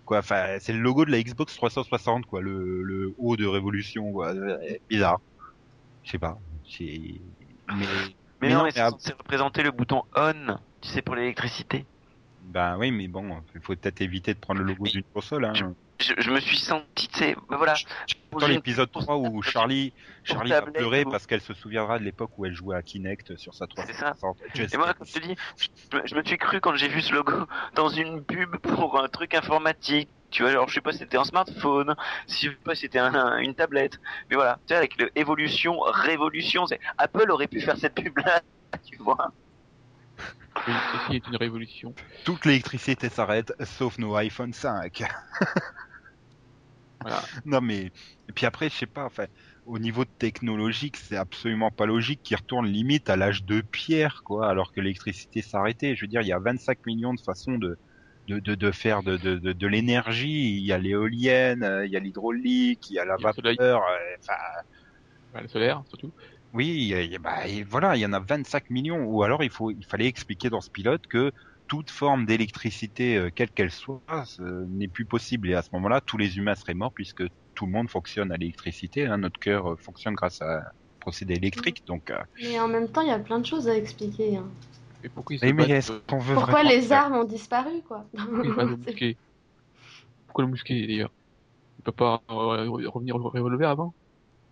Quoi, 0.05 0.19
enfin, 0.19 0.57
c'est 0.59 0.73
le 0.73 0.79
logo 0.79 1.05
de 1.05 1.11
la 1.11 1.21
Xbox 1.21 1.55
360, 1.55 2.25
quoi, 2.25 2.41
le, 2.41 2.81
le 2.83 3.13
haut 3.17 3.35
de 3.35 3.45
révolution, 3.45 4.11
quoi. 4.11 4.33
Bizarre. 4.89 5.19
Je 6.03 6.11
sais 6.11 6.19
pas. 6.19 6.37
Mais, 6.79 7.19
Mais, 7.75 7.85
Mais 8.41 8.49
non, 8.49 8.57
non, 8.59 8.63
mais 8.65 8.71
c'est 8.71 8.79
à- 8.81 8.91
censé 8.91 9.11
représenter 9.13 9.63
le 9.63 9.71
bouton 9.71 10.03
on, 10.15 10.57
tu 10.85 10.91
sais 10.91 11.01
pour 11.01 11.15
l'électricité. 11.15 11.85
ben 12.41 12.77
oui, 12.77 12.91
mais 12.91 13.07
bon, 13.07 13.41
il 13.55 13.61
faut 13.61 13.75
peut-être 13.75 14.01
éviter 14.01 14.33
de 14.33 14.39
prendre 14.39 14.59
le 14.61 14.67
logo 14.67 14.85
d'une 14.85 15.03
console, 15.13 15.45
hein. 15.45 15.53
je, 15.99 16.13
je 16.17 16.29
me 16.29 16.39
suis 16.39 16.57
senti, 16.57 17.07
tu 17.07 17.17
sais, 17.19 17.35
ben 17.49 17.57
voilà. 17.57 17.73
Dans 18.31 18.47
l'épisode 18.47 18.91
3 18.91 19.17
où 19.17 19.41
Charlie, 19.41 19.93
Charlie 20.23 20.51
va 20.51 20.61
pleurer 20.61 21.05
ou- 21.05 21.09
parce 21.11 21.25
qu'elle 21.25 21.41
se 21.41 21.53
souviendra 21.53 21.97
de 21.99 22.03
l'époque 22.03 22.37
où 22.37 22.45
elle 22.45 22.53
jouait 22.53 22.75
à 22.75 22.83
Kinect 22.83 23.37
sur 23.37 23.53
sa 23.53 23.65
C'est 23.77 23.93
ça. 23.93 24.13
360. 24.13 24.73
Et 24.73 24.77
moi, 24.77 24.93
comme 24.93 25.07
je 25.07 25.13
te 25.13 25.19
dis, 25.19 25.35
je, 25.57 25.97
me- 25.97 26.05
je 26.05 26.15
me 26.15 26.23
suis 26.23 26.37
cru 26.37 26.59
quand 26.59 26.75
j'ai 26.75 26.89
vu 26.89 27.01
ce 27.01 27.13
logo 27.13 27.33
dans 27.75 27.87
une 27.89 28.23
pub 28.25 28.57
pour 28.57 28.99
un 28.99 29.07
truc 29.07 29.33
informatique. 29.33 30.09
Tu 30.31 30.43
vois, 30.43 30.51
genre, 30.51 30.67
je 30.67 30.73
sais 30.73 30.81
pas 30.81 30.91
si 30.91 30.97
c'était 30.97 31.17
un 31.17 31.23
smartphone, 31.23 31.95
si 32.27 32.47
je 32.47 32.51
sais 32.51 32.57
pas 32.57 32.75
si 32.75 32.81
c'était 32.81 32.99
un- 32.99 33.15
un- 33.15 33.37
une 33.37 33.55
tablette. 33.55 33.97
Mais 34.29 34.35
voilà, 34.35 34.57
tu 34.67 34.73
sais, 34.73 34.75
avec 34.75 34.99
le 34.99 35.09
évolution, 35.17 35.79
révolution, 35.79 36.65
Apple 36.97 37.31
aurait 37.31 37.47
pu 37.47 37.61
faire 37.61 37.77
cette 37.77 37.95
pub-là, 37.95 38.41
tu 38.85 38.97
vois. 38.97 39.31
Oui, 40.67 40.83
ceci 40.91 41.15
est 41.15 41.27
une 41.27 41.35
révolution. 41.37 41.95
Toute 42.25 42.43
l'électricité 42.43 43.07
s'arrête, 43.07 43.53
sauf 43.63 43.97
nos 43.99 44.15
iPhone 44.17 44.51
5. 44.51 45.01
Voilà. 47.01 47.29
Non 47.45 47.61
mais 47.61 47.91
et 48.27 48.33
puis 48.35 48.45
après 48.45 48.69
je 48.69 48.75
sais 48.75 48.87
pas 48.87 49.05
enfin 49.05 49.27
au 49.65 49.79
niveau 49.79 50.05
technologique 50.05 50.97
c'est 50.97 51.15
absolument 51.17 51.71
pas 51.71 51.85
logique 51.85 52.21
qu'ils 52.23 52.37
retournent 52.37 52.67
limite 52.67 53.09
à 53.09 53.15
l'âge 53.15 53.43
de 53.43 53.61
pierre 53.61 54.21
quoi 54.23 54.49
alors 54.49 54.71
que 54.71 54.81
l'électricité 54.81 55.41
s'arrêtait 55.41 55.95
je 55.95 56.01
veux 56.01 56.07
dire 56.07 56.21
il 56.21 56.27
y 56.27 56.31
a 56.33 56.39
25 56.39 56.79
millions 56.85 57.13
de 57.13 57.21
façons 57.21 57.57
de 57.57 57.77
de, 58.27 58.39
de, 58.39 58.55
de 58.55 58.71
faire 58.71 59.03
de, 59.03 59.17
de, 59.17 59.37
de, 59.37 59.53
de 59.53 59.67
l'énergie 59.67 60.57
il 60.57 60.65
y 60.65 60.71
a 60.73 60.77
l'éolienne 60.79 61.63
euh, 61.63 61.85
il 61.85 61.91
y 61.91 61.95
a 61.97 61.99
l'hydraulique 61.99 62.89
il 62.89 62.93
y 62.95 62.99
a 62.99 63.05
la 63.05 63.17
Il 63.17 63.23
y 63.23 63.27
a 63.27 63.31
le 63.43 63.57
vapeur 63.57 63.81
euh, 63.83 64.15
enfin 64.19 64.33
Bah, 65.31 65.41
le 65.41 65.47
solaire, 65.47 65.83
surtout. 65.87 66.13
Oui 66.55 67.17
bah, 67.19 67.47
et 67.47 67.63
voilà 67.63 67.95
il 67.95 67.99
y 68.01 68.05
en 68.05 68.13
a 68.13 68.19
25 68.19 68.69
millions. 68.69 69.03
Ou 69.05 69.23
alors 69.23 69.43
il 69.43 69.49
faut 69.51 69.71
il 69.71 69.85
fallait 69.85 70.07
expliquer 70.07 70.49
dans 70.49 70.61
ce 70.61 70.69
pilote 70.71 71.01
que 71.09 71.31
toute 71.67 71.89
forme 71.89 72.25
d'électricité 72.25 73.17
euh, 73.17 73.29
quelle 73.35 73.51
qu'elle 73.51 73.71
soit 73.71 74.01
n'est 74.67 74.87
plus 74.87 75.05
possible. 75.05 75.49
Et 75.49 75.53
à 75.55 75.61
ce 75.61 75.69
moment-là 75.73 76.01
tous 76.01 76.17
les 76.17 76.37
humains 76.37 76.55
seraient 76.55 76.73
morts 76.73 76.93
puisque 76.93 77.23
tout 77.55 77.65
le 77.65 77.71
monde 77.71 77.89
fonctionne 77.89 78.31
à 78.31 78.37
l'électricité 78.37 79.05
hein. 79.05 79.17
notre 79.17 79.39
cœur 79.39 79.71
euh, 79.71 79.75
fonctionne 79.77 80.13
grâce 80.13 80.41
à 80.41 80.57
un 80.57 80.61
procédé 80.99 81.35
électrique. 81.35 81.83
Donc 81.87 82.09
euh, 82.09 82.17
Mais 82.41 82.59
en 82.59 82.67
même 82.67 82.87
temps, 82.87 83.01
il 83.01 83.07
y 83.07 83.11
a 83.11 83.19
plein 83.19 83.39
de 83.39 83.45
choses 83.45 83.67
à 83.67 83.75
expliquer. 83.75 84.37
hein. 84.37 84.47
Et 85.03 85.09
pourquoi 85.09 85.35
ils 85.35 85.39
mais, 85.41 85.53
mais 85.53 85.63
battent, 85.67 85.71
est-ce 85.71 85.91
qu'on 86.07 86.17
veut 86.19 86.35
Pourquoi 86.35 86.63
les 86.63 86.81
faire- 86.81 87.03
armes 87.03 87.15
ont 87.15 87.23
disparu, 87.23 87.81
quoi? 87.87 88.05
Pourquoi 88.15 88.65
C'est- 88.65 88.75
musqué 88.75 89.17
Pourquoi 90.27 90.45
le 90.45 90.51
musqué, 90.51 90.87
d'ailleurs? 90.87 91.11
Il 91.79 91.83
peut 91.83 91.91
pas 91.91 92.21
euh, 92.31 92.69
revenir 92.89 93.15
au 93.15 93.29
revolver 93.29 93.69
avant? 93.69 93.93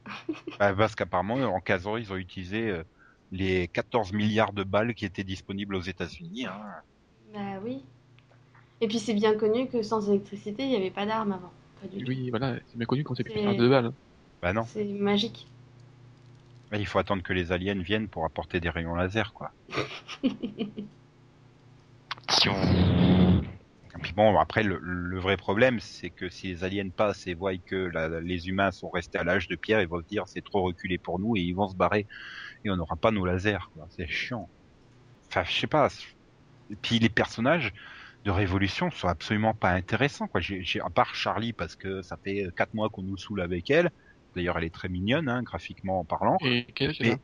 Bah, 0.60 0.74
parce 0.74 0.95
qu'apparemment 0.95 1.36
en 1.36 1.60
15 1.60 1.88
ans 1.88 1.97
ils 1.97 2.12
ont 2.12 2.18
utilisé 2.18 2.70
euh, 2.70 2.84
les 3.32 3.68
14 3.70 4.14
milliards 4.14 4.54
de 4.54 4.64
balles 4.64 4.93
qui 4.93 5.06
étaient 5.06 5.24
disponibles 5.24 5.76
aux 5.76 5.82
États-Unis 5.82 6.45
hein. 6.45 6.62
Bah 7.34 7.60
oui. 7.64 7.84
Et 8.82 8.88
puis 8.88 8.99
c'est 8.99 9.14
bien 9.14 9.36
connu 9.36 9.68
que 9.68 9.82
sans 9.82 10.08
électricité, 10.10 10.64
il 10.64 10.70
n'y 10.70 10.76
avait 10.76 10.91
pas 10.91 11.06
d'armes 11.06 11.32
avant. 11.32 11.54
Pas 11.82 11.88
du 11.88 12.04
tout. 12.04 12.10
Oui, 12.10 12.30
voilà, 12.30 12.56
c'est 12.68 12.78
bien 12.78 12.86
connu 12.86 13.04
quand 13.04 13.16
c'est 13.16 13.24
plus 13.24 13.34
C'est- 13.34 13.56
de 13.56 13.70
balles. 13.70 13.91
bah 14.41 14.54
non 14.54 14.66
C'est 14.66 14.84
magique. 14.84 15.47
Bah, 16.70 16.78
il 16.78 16.86
faut 16.86 16.99
attendre 16.99 17.24
que 17.24 17.34
les 17.34 17.51
aliens 17.51 17.82
viennent 17.82 18.10
pour 18.10 18.26
apporter 18.26 18.60
des 18.60 18.70
rayons 18.70 18.95
laser 18.95 19.34
quoi 19.34 19.51
puis 24.04 24.14
bon, 24.14 24.38
après, 24.39 24.64
le, 24.64 24.80
le 24.82 25.20
vrai 25.20 25.38
problème, 25.38 25.80
c'est 25.80 26.12
que 26.12 26.30
si 26.30 26.47
les 26.47 26.64
aliens 26.64 26.89
passent 26.95 27.28
et 27.28 27.34
voient 27.36 27.58
que 27.66 27.76
la- 27.76 28.22
les 28.22 28.47
humains 28.49 28.72
sont 28.72 28.89
restés 28.91 29.18
à 29.20 29.24
l'âge 29.24 29.47
de 29.47 29.56
pierre, 29.56 29.82
ils 29.82 29.88
vont 29.88 29.99
se 30.01 30.06
dire 30.08 30.26
c'est 30.28 30.43
trop 30.43 30.64
reculé 30.64 30.97
pour 30.99 31.20
nous 31.20 31.36
et 31.38 31.41
ils 31.41 31.54
vont 31.54 31.70
se 31.70 31.76
barrer. 31.76 32.08
Et 32.66 32.72
on 32.72 32.78
n'aura 32.78 32.97
pas 32.97 33.12
nos 33.12 33.26
lasers, 33.26 33.60
quoi. 33.74 33.88
C'est 33.91 34.08
chiant. 34.08 34.49
Enfin, 35.32 35.43
je 35.45 35.54
sais 35.54 35.68
pas. 35.68 35.89
Et 36.70 36.76
puis 36.78 36.99
les 36.99 37.10
personnages 37.10 37.72
de 38.26 38.32
Révolution 38.32 38.91
sont 38.91 39.08
absolument 39.08 39.54
pas 39.54 39.72
intéressants, 39.72 40.28
quoi. 40.28 40.41
J'ai, 40.41 40.64
à 40.82 40.89
part 40.89 41.16
Charlie, 41.16 41.54
parce 41.54 41.76
que 41.76 42.01
ça 42.01 42.18
fait 42.24 42.47
quatre 42.56 42.74
mois 42.74 42.89
qu'on 42.89 43.04
nous 43.04 43.18
saoule 43.18 43.41
avec 43.41 43.70
elle. 43.70 43.91
D'ailleurs, 44.36 44.58
elle 44.58 44.64
est 44.66 44.74
très 44.74 44.89
mignonne, 44.89 45.30
hein, 45.30 45.43
graphiquement 45.43 45.99
en 45.99 46.06
parlant. 46.06 46.38
Et 46.43 46.66
quel 46.76 46.95
Mais- 47.01 47.18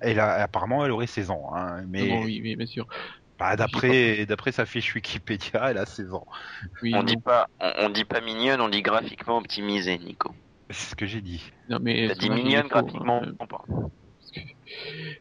elle 0.00 0.20
a? 0.20 0.42
Apparemment, 0.42 0.84
elle 0.84 0.92
aurait 0.92 1.06
16 1.06 1.30
ans, 1.30 1.50
hein. 1.54 1.84
Mais 1.88 2.02
oui, 2.24 2.40
oui, 2.42 2.56
bien 2.56 2.66
sûr. 2.66 2.86
Bah, 3.38 3.56
d'après, 3.56 4.26
d'après 4.26 4.52
sa 4.52 4.66
fiche 4.66 4.94
Wikipédia, 4.94 5.70
elle 5.70 5.78
a 5.78 5.86
16 5.86 6.12
ans. 6.14 6.26
Oui, 6.82 6.92
On 6.92 7.02
non, 7.02 7.04
dit 7.04 7.16
pas, 7.16 7.48
on, 7.60 7.72
on 7.78 7.88
dit 7.88 8.04
pas 8.04 8.20
mignonne, 8.20 8.60
on 8.60 8.68
dit 8.68 8.82
graphiquement 8.82 9.38
optimisé, 9.38 9.96
Nico. 9.98 10.34
C'est 10.70 10.90
ce 10.90 10.96
que 10.96 11.06
j'ai 11.06 11.20
dit. 11.22 11.42
non, 11.68 11.78
mais 11.80 12.10
T'as 12.10 12.14
dit 12.14 12.30
mignonne 12.30 12.68
faux, 12.68 12.68
graphiquement, 12.68 13.22
hein, 13.22 13.34
on 13.38 13.46
parle. 13.46 13.66
parce 13.68 14.30
que 14.32 14.40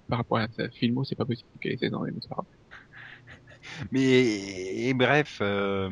par 0.08 0.20
rapport 0.20 0.38
à 0.40 0.48
sa 0.50 0.70
filmo, 0.72 1.04
c'est 1.04 1.16
pas 1.16 1.26
possible 1.26 1.50
qu'elle 1.62 1.74
ait 1.74 1.78
16 1.78 1.94
ans, 1.94 2.02
mais 2.04 2.12
c'est 2.22 2.30
pas 2.30 2.36
grave. 2.36 2.46
Mais 3.92 4.88
et 4.90 4.94
bref, 4.94 5.38
euh, 5.42 5.90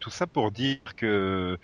tout 0.00 0.10
ça 0.10 0.26
pour 0.26 0.52
dire 0.52 0.78
que, 0.96 1.58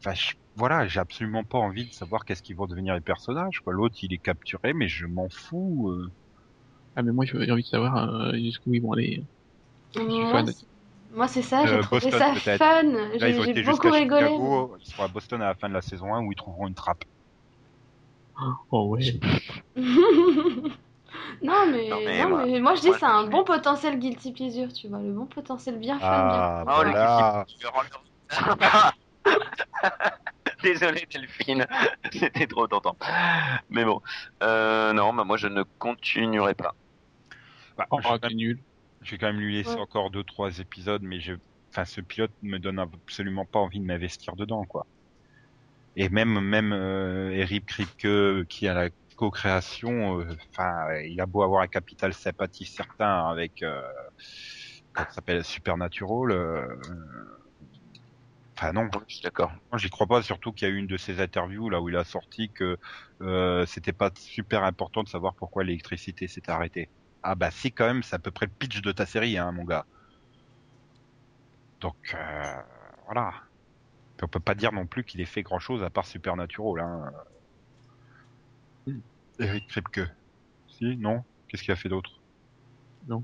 enfin, 0.00 0.14
je- 0.14 0.32
voilà, 0.54 0.86
j'ai 0.88 1.00
absolument 1.00 1.44
pas 1.44 1.58
envie 1.58 1.86
de 1.86 1.92
savoir 1.92 2.24
qu'est-ce 2.24 2.42
qu'ils 2.42 2.56
vont 2.56 2.66
devenir 2.66 2.94
les 2.94 3.00
personnages. 3.00 3.60
Quoi, 3.60 3.72
l'autre 3.74 3.96
il 4.02 4.12
est 4.12 4.18
capturé, 4.18 4.72
mais 4.74 4.88
je 4.88 5.06
m'en 5.06 5.28
fous. 5.30 5.90
euh. 5.90 6.12
Ah, 6.94 7.02
mais 7.02 7.12
moi, 7.12 7.24
j'ai 7.26 7.50
envie 7.52 7.62
de 7.62 7.68
savoir 7.68 7.96
euh, 8.14 8.32
jusqu'où 8.34 8.74
ils 8.74 8.82
vont 8.82 8.92
aller. 8.92 9.26
Moi, 9.94 10.44
c'est- 10.46 10.66
moi, 11.12 11.28
c'est 11.28 11.42
ça, 11.42 11.66
j'ai 11.66 11.74
Euh, 11.74 11.82
trouvé 11.82 12.10
Boston, 12.10 12.34
ça 12.36 12.58
fun. 12.58 12.82
J'ai 13.18 13.62
beaucoup 13.62 13.90
rigolé. 13.90 14.26
Chicago. 14.26 14.76
Ils 14.80 14.90
seront 14.90 15.04
à 15.04 15.08
Boston 15.08 15.42
à 15.42 15.46
la 15.46 15.54
fin 15.54 15.68
de 15.68 15.74
la 15.74 15.82
saison 15.82 16.14
1 16.14 16.22
où 16.22 16.32
ils 16.32 16.36
trouveront 16.36 16.66
une 16.66 16.74
trappe. 16.74 17.04
Oh 18.70 18.88
ouais. 18.88 19.18
non, 19.76 20.72
mais, 21.70 21.88
Non, 21.88 22.00
mais 22.04 22.22
non, 22.22 22.28
moi- 22.28 22.46
mais 22.46 22.60
moi 22.60 22.74
je 22.74 22.82
dis 22.82 22.90
c'est 22.98 23.04
un 23.04 23.26
bon 23.26 23.44
potentiel 23.44 23.98
guilty 23.98 24.32
pleasure, 24.32 24.72
tu 24.72 24.88
vois, 24.88 24.98
le 24.98 25.12
bon 25.12 25.26
potentiel 25.26 25.78
bien 25.78 25.98
fun. 25.98 26.06
Ah, 26.08 26.64
Oh, 26.66 26.82
le 26.82 26.90
voilà. 26.90 27.46
Désolé 30.62 31.06
Delphine, 31.12 31.66
c'était 32.12 32.46
trop 32.46 32.66
tentant. 32.66 32.96
Mais 33.68 33.84
bon, 33.84 34.00
euh, 34.42 34.92
non, 34.92 35.12
bah 35.14 35.24
moi 35.24 35.36
je 35.36 35.48
ne 35.48 35.62
continuerai 35.78 36.54
pas. 36.54 36.74
Bah, 37.76 37.86
Oh, 37.90 37.98
je- 38.02 38.08
c'est 38.08 38.24
nul. 39.06 39.10
J'ai 39.10 39.18
quand 39.18 39.26
même 39.28 39.40
lui 39.40 39.54
laisser 39.56 39.78
Ouais. 39.78 39.80
encore 39.80 40.10
deux 40.10 40.24
trois 40.24 40.58
épisodes, 40.60 41.02
mais 41.02 41.20
je, 41.20 41.34
enfin, 41.72 41.84
ce 41.84 42.00
pilote 42.00 42.32
me 42.42 42.58
donne 42.58 42.78
absolument 42.78 43.46
pas 43.46 43.60
envie 43.60 43.80
de 43.80 43.84
m'investir 43.86 44.36
dedans, 44.36 44.64
quoi. 44.66 44.86
Et 45.96 46.08
même 46.10 46.40
même 46.40 46.72
euh, 46.72 47.30
Eric 47.32 47.66
Kripke 47.66 48.46
qui 48.48 48.68
a 48.68 48.74
la 48.74 48.90
co-création, 49.16 50.20
euh, 50.20 50.36
enfin, 50.52 50.94
il 51.04 51.20
a 51.20 51.26
beau 51.26 51.42
avoir 51.42 51.62
un 51.62 51.68
capital 51.68 52.12
sympathie 52.14 52.66
certain 52.66 53.28
avec, 53.30 53.62
euh, 53.62 53.82
ça 54.96 55.08
s'appelle, 55.10 55.44
Supernatural. 55.44 56.30
euh, 56.32 56.66
Enfin 58.58 58.72
non, 58.72 58.90
Je 59.08 59.14
suis 59.14 59.22
d'accord. 59.22 59.52
moi, 59.72 59.78
j'y 59.78 59.90
crois 59.90 60.06
pas, 60.06 60.22
surtout 60.22 60.52
qu'il 60.52 60.68
y 60.68 60.70
a 60.70 60.74
eu 60.74 60.78
une 60.78 60.86
de 60.88 60.96
ses 60.96 61.20
interviews 61.20 61.70
là 61.70 61.80
où 61.82 61.88
il 61.90 61.96
a 61.96 62.04
sorti 62.04 62.52
que 62.52 62.78
euh, 63.22 63.66
c'était 63.66 63.92
pas 63.92 64.10
super 64.18 64.64
important 64.64 65.02
de 65.04 65.08
savoir 65.08 65.34
pourquoi 65.36 65.64
l'électricité 65.64 66.28
s'était 66.28 66.52
arrêtée. 66.52 66.90
Ah 67.22 67.34
bah 67.34 67.50
si 67.50 67.72
quand 67.72 67.86
même, 67.86 68.02
c'est 68.02 68.16
à 68.16 68.18
peu 68.18 68.30
près 68.30 68.46
le 68.46 68.52
pitch 68.52 68.82
de 68.82 68.92
ta 68.92 69.06
série, 69.06 69.36
hein, 69.38 69.52
mon 69.52 69.64
gars. 69.64 69.86
Donc 71.80 71.96
euh, 72.14 72.62
voilà. 73.06 73.34
Puis 74.16 74.24
on 74.24 74.28
peut 74.28 74.40
pas 74.40 74.54
dire 74.54 74.72
non 74.72 74.86
plus 74.86 75.04
qu'il 75.04 75.20
ait 75.20 75.26
fait 75.26 75.42
grand 75.42 75.58
chose 75.58 75.82
à 75.82 75.90
part 75.90 76.06
Supernatural. 76.06 76.84
Hein. 76.84 77.12
Hmm. 78.86 79.00
Eric 79.38 79.66
Kripke. 79.68 80.08
Si, 80.68 80.96
non? 80.96 81.24
Qu'est-ce 81.48 81.62
qu'il 81.62 81.72
a 81.72 81.76
fait 81.76 81.88
d'autre? 81.88 82.20
Non. 83.08 83.22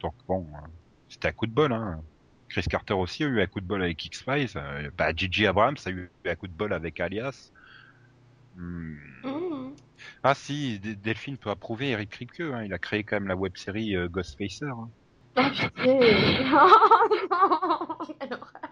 Donc 0.00 0.14
bon, 0.26 0.46
euh, 0.54 0.66
c'était 1.08 1.28
un 1.28 1.32
coup 1.32 1.46
de 1.46 1.52
bol. 1.52 1.72
Hein. 1.72 2.02
Chris 2.48 2.64
Carter 2.68 2.94
aussi 2.94 3.24
a 3.24 3.26
eu 3.26 3.40
un 3.40 3.46
coup 3.46 3.60
de 3.60 3.66
bol 3.66 3.82
avec 3.82 4.04
X-Files. 4.04 4.50
Euh, 4.56 4.90
bah, 4.96 5.12
Gigi 5.14 5.46
Abrams 5.46 5.76
a 5.84 5.90
eu 5.90 6.10
un 6.26 6.34
coup 6.34 6.46
de 6.46 6.52
bol 6.52 6.72
avec 6.72 7.00
Alias. 7.00 7.52
Hmm. 8.56 8.96
Mmh. 9.24 9.74
Ah 10.22 10.34
si, 10.34 10.78
D- 10.78 10.96
Delphine 10.96 11.38
peut 11.38 11.50
approuver 11.50 11.90
Eric 11.90 12.10
Kripke. 12.10 12.40
Hein. 12.40 12.64
Il 12.64 12.72
a 12.72 12.78
créé 12.78 13.04
quand 13.04 13.16
même 13.16 13.28
la 13.28 13.36
web-série 13.36 13.96
euh, 13.96 14.08
Ghostfacer. 14.08 14.66
hein. 14.66 14.90
Ah, 15.36 15.50
pitié. 15.50 15.68
oh 15.82 17.26
non 17.30 18.36
horreur. 18.36 18.50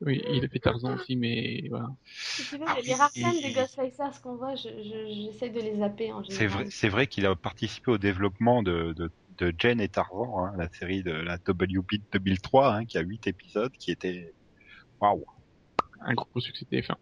Oui, 0.00 0.22
il 0.30 0.44
a 0.44 0.48
fait 0.48 0.60
Tarzan 0.60 0.94
aussi, 0.94 1.16
mais 1.16 1.64
voilà. 1.70 1.88
Si 2.06 2.44
tu 2.44 2.56
veux, 2.56 2.64
Ah 2.68 2.76
les 2.86 2.94
rares 2.94 3.10
scènes 3.10 3.40
des 3.42 3.52
Ghostfacers 3.52 4.20
qu'on 4.22 4.36
voit, 4.36 4.54
je- 4.54 4.68
je- 4.68 5.26
j'essaie 5.32 5.48
de 5.50 5.60
les 5.60 5.76
zapper 5.76 6.12
en 6.12 6.22
C'est 6.22 6.46
général. 6.48 6.62
vrai, 6.62 6.70
c'est 6.70 6.88
vrai 6.88 7.06
qu'il 7.08 7.26
a 7.26 7.34
participé 7.34 7.90
au 7.90 7.98
développement 7.98 8.62
de, 8.62 8.92
de, 8.96 9.10
de 9.38 9.52
Jen 9.58 9.80
et 9.80 9.88
Tarzan, 9.88 10.44
hein, 10.46 10.52
la 10.56 10.68
série 10.68 11.02
de 11.02 11.10
la 11.10 11.36
WB 11.48 12.00
2003, 12.12 12.76
hein, 12.76 12.84
qui 12.84 12.96
a 12.96 13.00
huit 13.00 13.26
épisodes, 13.26 13.72
qui 13.72 13.90
était 13.90 14.32
waouh. 15.00 15.24
Un 16.02 16.14
gros 16.14 16.28
succès 16.38 16.64
TF1. 16.70 16.94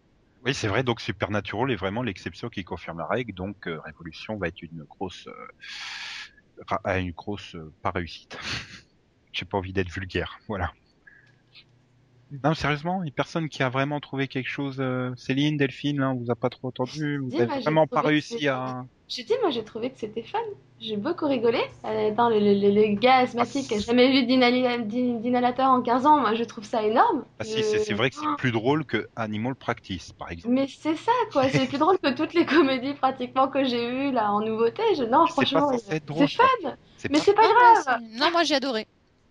Oui, 0.47 0.53
c'est 0.55 0.67
vrai. 0.69 0.81
Donc 0.83 1.01
Supernatural 1.01 1.71
est 1.71 1.75
vraiment 1.75 2.01
l'exception 2.01 2.49
qui 2.49 2.63
confirme 2.63 2.99
la 2.99 3.07
règle. 3.07 3.33
Donc 3.33 3.67
euh, 3.67 3.79
Révolution 3.81 4.37
va 4.37 4.47
être 4.47 4.61
une 4.61 4.83
grosse, 4.85 5.27
euh, 5.27 6.97
une 6.99 7.11
grosse 7.11 7.55
euh, 7.55 7.73
pas 7.81 7.91
réussite. 7.91 8.37
J'ai 9.33 9.45
pas 9.45 9.57
envie 9.57 9.73
d'être 9.73 9.89
vulgaire. 9.91 10.39
Voilà. 10.47 10.71
Non, 12.43 12.53
sérieusement, 12.53 13.03
il 13.03 13.13
personne 13.13 13.49
qui 13.49 13.63
a 13.63 13.69
vraiment 13.69 13.99
trouvé 13.99 14.27
quelque 14.27 14.49
chose. 14.49 14.79
euh, 14.79 15.11
Céline, 15.17 15.57
Delphine, 15.57 15.99
là, 15.99 16.09
on 16.11 16.15
vous 16.15 16.31
a 16.31 16.35
pas 16.35 16.49
trop 16.49 16.69
entendu. 16.69 17.17
Vous 17.19 17.29
Si, 17.31 17.37
avez 17.37 17.45
moi, 17.47 17.59
j'ai 17.59 17.63
vraiment 17.63 17.87
pas 17.87 18.01
réussi 18.01 18.47
à. 18.47 18.83
Je 19.09 19.21
dis, 19.21 19.33
moi 19.41 19.51
j'ai 19.51 19.63
trouvé 19.63 19.89
que 19.89 19.97
c'était 19.99 20.21
fun. 20.23 20.37
J'ai 20.81 20.97
beaucoup 20.97 21.25
rigolé. 21.27 21.59
Euh, 21.85 22.11
Attends, 22.11 22.29
le, 22.29 22.39
le, 22.39 22.53
le- 22.53 22.69
le 22.69 22.95
gars 22.99 23.17
asthmatique 23.19 23.67
qui 23.67 23.75
a 23.75 23.79
jamais 23.79 24.11
vu 24.11 24.25
d'inhalateur 24.25 25.69
en 25.69 25.81
15 25.81 26.05
ans, 26.05 26.19
moi 26.19 26.35
je 26.35 26.43
trouve 26.43 26.65
ça 26.65 26.83
énorme. 26.83 27.23
Ah 27.39 27.43
si, 27.45 27.63
c'est 27.63 27.79
c'est 27.79 27.93
vrai 27.93 28.09
que 28.09 28.15
c'est 28.17 28.37
plus 28.37 28.51
drôle 28.51 28.85
que 28.85 29.07
Animal 29.15 29.55
Practice, 29.55 30.11
par 30.11 30.29
exemple. 30.29 30.53
Mais 30.53 30.67
c'est 30.67 30.95
ça 30.95 31.11
quoi, 31.31 31.49
c'est 31.49 31.67
plus 31.67 31.77
drôle 31.77 31.97
que 31.99 32.13
toutes 32.13 32.33
les 32.33 32.45
comédies 32.45 32.93
pratiquement 32.95 33.47
que 33.47 33.63
j'ai 33.63 33.87
eues 33.87 34.11
là 34.11 34.31
en 34.31 34.41
nouveauté. 34.41 34.83
Je... 34.97 35.03
Non, 35.03 35.25
franchement, 35.27 35.71
c'est 35.77 36.27
fun. 36.27 36.43
Mais 37.09 37.19
c'est 37.19 37.33
pas 37.33 37.43
Ah, 37.45 37.83
grave. 37.85 38.01
Non, 38.19 38.31
moi 38.31 38.43
j'ai 38.43 38.55
adoré. 38.55 38.87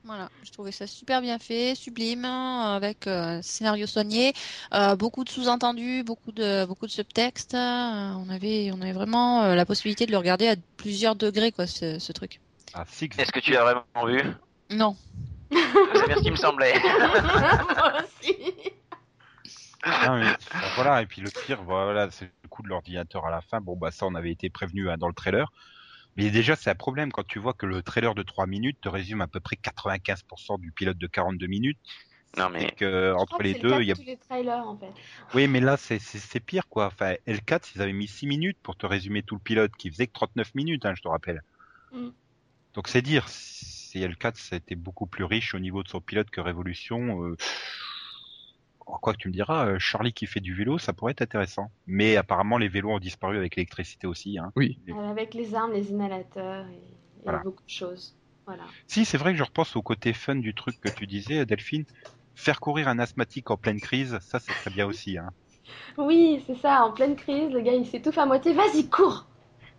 Voilà, 0.07 0.28
je 0.44 0.52
trouvais 0.52 0.70
ça 0.70 0.86
super 0.86 1.20
bien 1.20 1.40
fait, 1.40 1.74
sublime, 1.74 2.24
hein, 2.24 2.74
avec 2.76 3.09
euh, 3.09 3.40
scénario 3.42 3.88
soigné, 3.88 4.34
euh, 4.72 4.94
beaucoup 4.94 5.24
de 5.24 5.28
sous-entendus, 5.28 6.04
beaucoup 6.04 6.30
de 6.30 6.64
beaucoup 6.64 6.86
de 6.86 6.92
subtextes. 6.92 7.54
euh, 7.54 8.12
on 8.14 8.28
avait 8.30 8.70
on 8.72 8.80
avait 8.82 8.92
vraiment 8.92 9.42
euh, 9.42 9.57
la 9.57 9.66
possibilité 9.66 10.07
de 10.07 10.12
le 10.12 10.18
regarder 10.18 10.46
à 10.46 10.54
plusieurs 10.76 11.16
degrés 11.16 11.50
quoi 11.50 11.66
ce, 11.66 11.98
ce 11.98 12.12
truc. 12.12 12.40
Ah. 12.72 12.84
Est-ce 12.84 13.32
que 13.32 13.40
tu 13.40 13.50
l'as 13.50 13.64
vraiment 13.64 14.07
vu? 14.07 14.22
Non, 14.70 14.96
C'est 15.50 16.07
bien 16.07 16.16
ce 16.16 16.22
qui 16.22 16.30
me 16.30 16.36
semblait. 16.36 16.74
Moi 16.80 17.92
aussi. 18.02 18.36
Mais, 19.84 20.36
voilà, 20.74 21.02
et 21.02 21.07
puis 21.07 21.20
le 21.20 21.30
pire, 21.30 21.62
voilà, 21.62 22.11
c'est 22.11 22.30
le 22.42 22.48
coup 22.48 22.62
de 22.62 22.68
l'ordinateur 22.68 23.26
à 23.26 23.30
la 23.30 23.40
fin. 23.40 23.61
Bon, 23.61 23.76
bah 23.76 23.90
ça, 23.90 24.07
on 24.07 24.14
avait 24.14 24.32
été 24.32 24.50
prévenu 24.50 24.90
hein, 24.90 24.96
dans 24.98 25.09
le 25.09 25.14
trailer. 25.14 25.52
Mais 26.17 26.31
déjà, 26.31 26.57
c'est 26.57 26.71
un 26.71 26.75
problème 26.75 27.12
quand 27.12 27.27
tu 27.27 27.39
vois 27.39 27.53
que 27.53 27.67
le 27.67 27.83
trailer 27.83 28.14
de 28.14 28.23
3 28.23 28.47
minutes 28.47 28.79
te 28.81 28.89
résume 28.89 29.21
à 29.21 29.27
peu 29.27 29.41
près 29.41 29.57
95% 29.57 30.61
du 30.61 30.73
pilote 30.73 30.99
de 30.99 31.07
42 31.07 31.47
minutes. 31.47 31.79
Non 32.37 32.49
Et 32.49 32.53
mais 32.53 32.71
que 32.71 33.14
entre 33.14 33.43
les 33.43 33.55
deux, 33.55 33.77
de 33.77 33.81
il 33.83 33.89
y 33.89 33.93
a. 33.93 33.95
les 34.05 34.17
trailers 34.17 34.67
en 34.67 34.77
fait. 34.77 34.93
Oui, 35.35 35.47
mais 35.49 35.61
là, 35.61 35.77
c'est 35.77 35.99
c'est 35.99 36.19
c'est 36.19 36.41
pire, 36.41 36.69
quoi. 36.69 36.87
Enfin, 36.87 37.14
L4, 37.27 37.73
ils 37.75 37.83
avaient 37.83 37.93
mis 37.93 38.09
6 38.09 38.27
minutes 38.27 38.59
pour 38.62 38.77
te 38.77 38.87
résumer 38.87 39.23
tout 39.23 39.37
le 39.37 39.41
pilote, 39.41 39.73
qui 39.77 39.91
faisait 39.91 40.07
que 40.07 40.12
39 40.12 40.55
minutes, 40.55 40.85
hein, 40.85 40.95
je 40.95 41.03
te 41.03 41.09
rappelle. 41.09 41.43
Mm. 41.93 42.09
Donc 42.75 42.89
c'est 42.89 43.03
dire, 43.03 43.29
si 43.29 44.01
L4, 44.01 44.35
c'était 44.37 44.75
beaucoup 44.75 45.07
plus 45.07 45.25
riche 45.25 45.55
au 45.55 45.59
niveau 45.59 45.83
de 45.83 45.89
son 45.89 46.01
pilote 46.01 46.29
que 46.31 46.41
Révolution. 46.41 47.25
Euh... 47.25 47.37
oh, 48.87 48.99
Quoi 49.01 49.12
que 49.12 49.18
tu 49.18 49.28
me 49.28 49.32
diras, 49.32 49.66
euh, 49.66 49.78
Charlie 49.78 50.12
qui 50.12 50.26
fait 50.26 50.41
du 50.41 50.55
vélo, 50.55 50.78
ça 50.78 50.93
pourrait 50.93 51.12
être 51.12 51.22
intéressant. 51.22 51.70
Mais 51.87 52.16
apparemment, 52.16 52.59
les 52.59 52.68
vélos 52.68 52.91
ont 52.91 52.99
disparu 52.99 53.37
avec 53.37 53.57
l'électricité 53.57 54.07
aussi. 54.07 54.39
Hein. 54.39 54.53
Oui. 54.57 54.80
Et- 54.87 54.93
Euh, 54.93 55.11
Avec 55.11 55.34
les 55.34 55.55
armes, 55.55 55.72
les 55.72 55.91
inhalateurs 55.91 56.66
et, 56.68 56.74
et 56.76 57.22
Voilà. 57.24 57.39
beaucoup 57.41 57.64
de 57.64 57.70
choses. 57.70 58.16
Voilà. 58.47 58.64
Si, 58.87 59.05
c'est 59.05 59.18
vrai 59.18 59.32
que 59.32 59.39
je 59.39 59.43
repense 59.45 59.74
au 59.76 59.82
côté 59.82 60.12
fun 60.12 60.37
du 60.37 60.55
truc 60.55 60.80
que 60.80 60.89
tu 60.89 61.07
disais, 61.07 61.45
Delphine. 61.47 61.84
Faire 62.34 62.61
courir 62.61 62.87
un 62.89 62.99
asthmatique 62.99 63.51
en 63.51 63.57
pleine 63.57 63.80
crise, 63.80 64.18
ça, 64.20 64.39
c'est 64.39 64.53
très 64.53 64.70
bien 64.70 64.87
aussi. 64.87 65.18
Hein. 65.18 65.30
Oui, 65.99 66.45
c'est 66.47 66.55
ça, 66.55 66.84
en 66.84 66.93
pleine 66.93 67.16
crise, 67.16 67.51
le 67.51 67.61
gars 67.61 67.72
il 67.72 67.84
s'étouffe 67.87 68.18
à 68.18 68.26
moitié. 68.26 68.53
Vas-y, 68.55 68.89
cours 68.89 69.26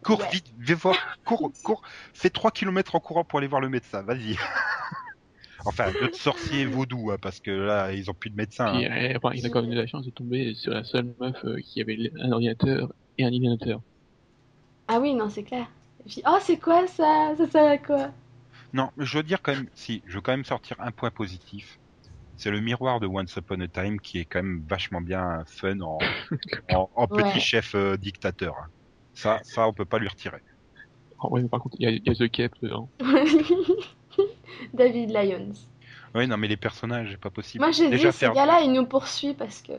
Cours 0.03 0.20
Ouais. 0.20 0.30
vite, 0.32 0.47
vais 0.58 0.74
voir, 0.74 0.97
cours, 1.26 1.49
cours, 1.64 1.82
fais 2.14 2.30
3 2.30 2.51
km 2.51 2.95
en 2.95 2.99
courant 2.99 3.24
pour 3.24 3.39
aller 3.39 3.47
voir 3.47 3.62
le 3.62 3.70
médecin, 3.70 4.01
vas-y. 4.03 4.36
enfin, 5.68 5.91
d'autres 5.93 6.18
sorciers 6.18 6.65
vaudous, 6.65 7.11
hein, 7.11 7.18
parce 7.22 7.39
que 7.39 7.51
là, 7.51 7.91
ils 7.93 8.09
ont 8.09 8.13
plus 8.13 8.30
de 8.30 8.36
médecin. 8.36 8.65
Puis, 8.65 8.86
hein. 8.86 9.13
euh, 9.13 9.18
enfin, 9.18 9.34
il 9.36 9.45
a 9.45 9.49
quand 9.49 9.61
même 9.61 9.72
eu 9.72 9.76
la 9.76 9.88
chance 9.88 10.05
de 10.05 10.11
tomber 10.11 10.53
sur 10.55 10.72
la 10.74 10.84
seule 10.84 11.15
meuf 11.20 11.43
euh, 11.45 11.59
qui 11.61 11.82
avait 11.82 12.11
un 12.20 12.32
ordinateur 12.32 12.93
et 13.18 13.24
un 13.24 13.28
ordinateur. 13.28 13.82
Ah 14.88 14.99
oui, 14.99 15.13
non, 15.13 15.30
c'est 15.30 15.43
clair. 15.43 15.68
Et 16.05 16.09
puis, 16.09 16.22
oh, 16.28 16.38
c'est 16.41 16.59
quoi 16.59 16.88
ça? 16.88 17.34
Ça 17.38 17.47
sert 17.49 17.65
à 17.65 17.78
quoi? 17.78 18.11
Non, 18.74 18.91
je 18.97 19.18
veux 19.18 19.24
dire 19.24 19.41
quand 19.41 19.53
même, 19.55 19.70
si, 19.74 20.01
je 20.05 20.15
veux 20.15 20.22
quand 20.22 20.32
même 20.32 20.45
sortir 20.45 20.76
un 20.80 20.91
point 20.91 21.11
positif. 21.11 21.80
C'est 22.38 22.51
le 22.51 22.61
miroir 22.61 22.99
de 22.99 23.07
Once 23.07 23.36
Upon 23.38 23.61
a 23.61 23.68
Time 23.70 23.99
qui 24.01 24.20
est 24.20 24.26
quand 24.26 24.43
même 24.43 24.65
vachement 24.68 25.01
bien 25.01 25.43
fun 25.47 25.80
en, 25.82 26.13
en, 26.68 26.89
en 26.95 27.07
petit 27.09 27.39
Ouais. 27.39 27.41
chef 27.41 27.76
euh, 27.76 27.97
dictateur. 27.97 28.55
hein. 28.59 28.68
Ça, 29.13 29.39
ça, 29.43 29.68
on 29.68 29.74
peut 29.74 29.86
pas 29.86 29.99
lui 29.99 30.07
retirer. 30.09 30.41
Oh, 31.20 31.30
ouais, 31.32 31.41
mais 31.41 31.49
par 31.49 31.59
contre, 31.61 31.76
il 31.80 31.84
y 31.84 31.88
a, 31.88 31.91
il 31.91 32.03
y 32.05 32.09
a 32.09 32.15
The 32.15 32.30
Cape 32.32 32.53
dedans. 32.61 32.91
David 34.74 35.12
Lyons. 35.12 35.54
Oui, 36.16 36.28
non, 36.28 36.38
mais 36.38 36.48
les 36.48 36.58
personnages, 36.58 37.12
c'est 37.12 37.18
pas 37.22 37.30
possible. 37.30 37.64
Moi 37.64 37.72
j'ai 37.72 37.89
dit, 37.89 37.98
Déjà 37.98 38.12
ce 38.12 38.20
faire. 38.20 38.34
gars-là 38.34 38.62
il 38.62 38.72
nous 38.72 38.86
poursuit 38.86 39.34
parce 39.34 39.62
que. 39.62 39.74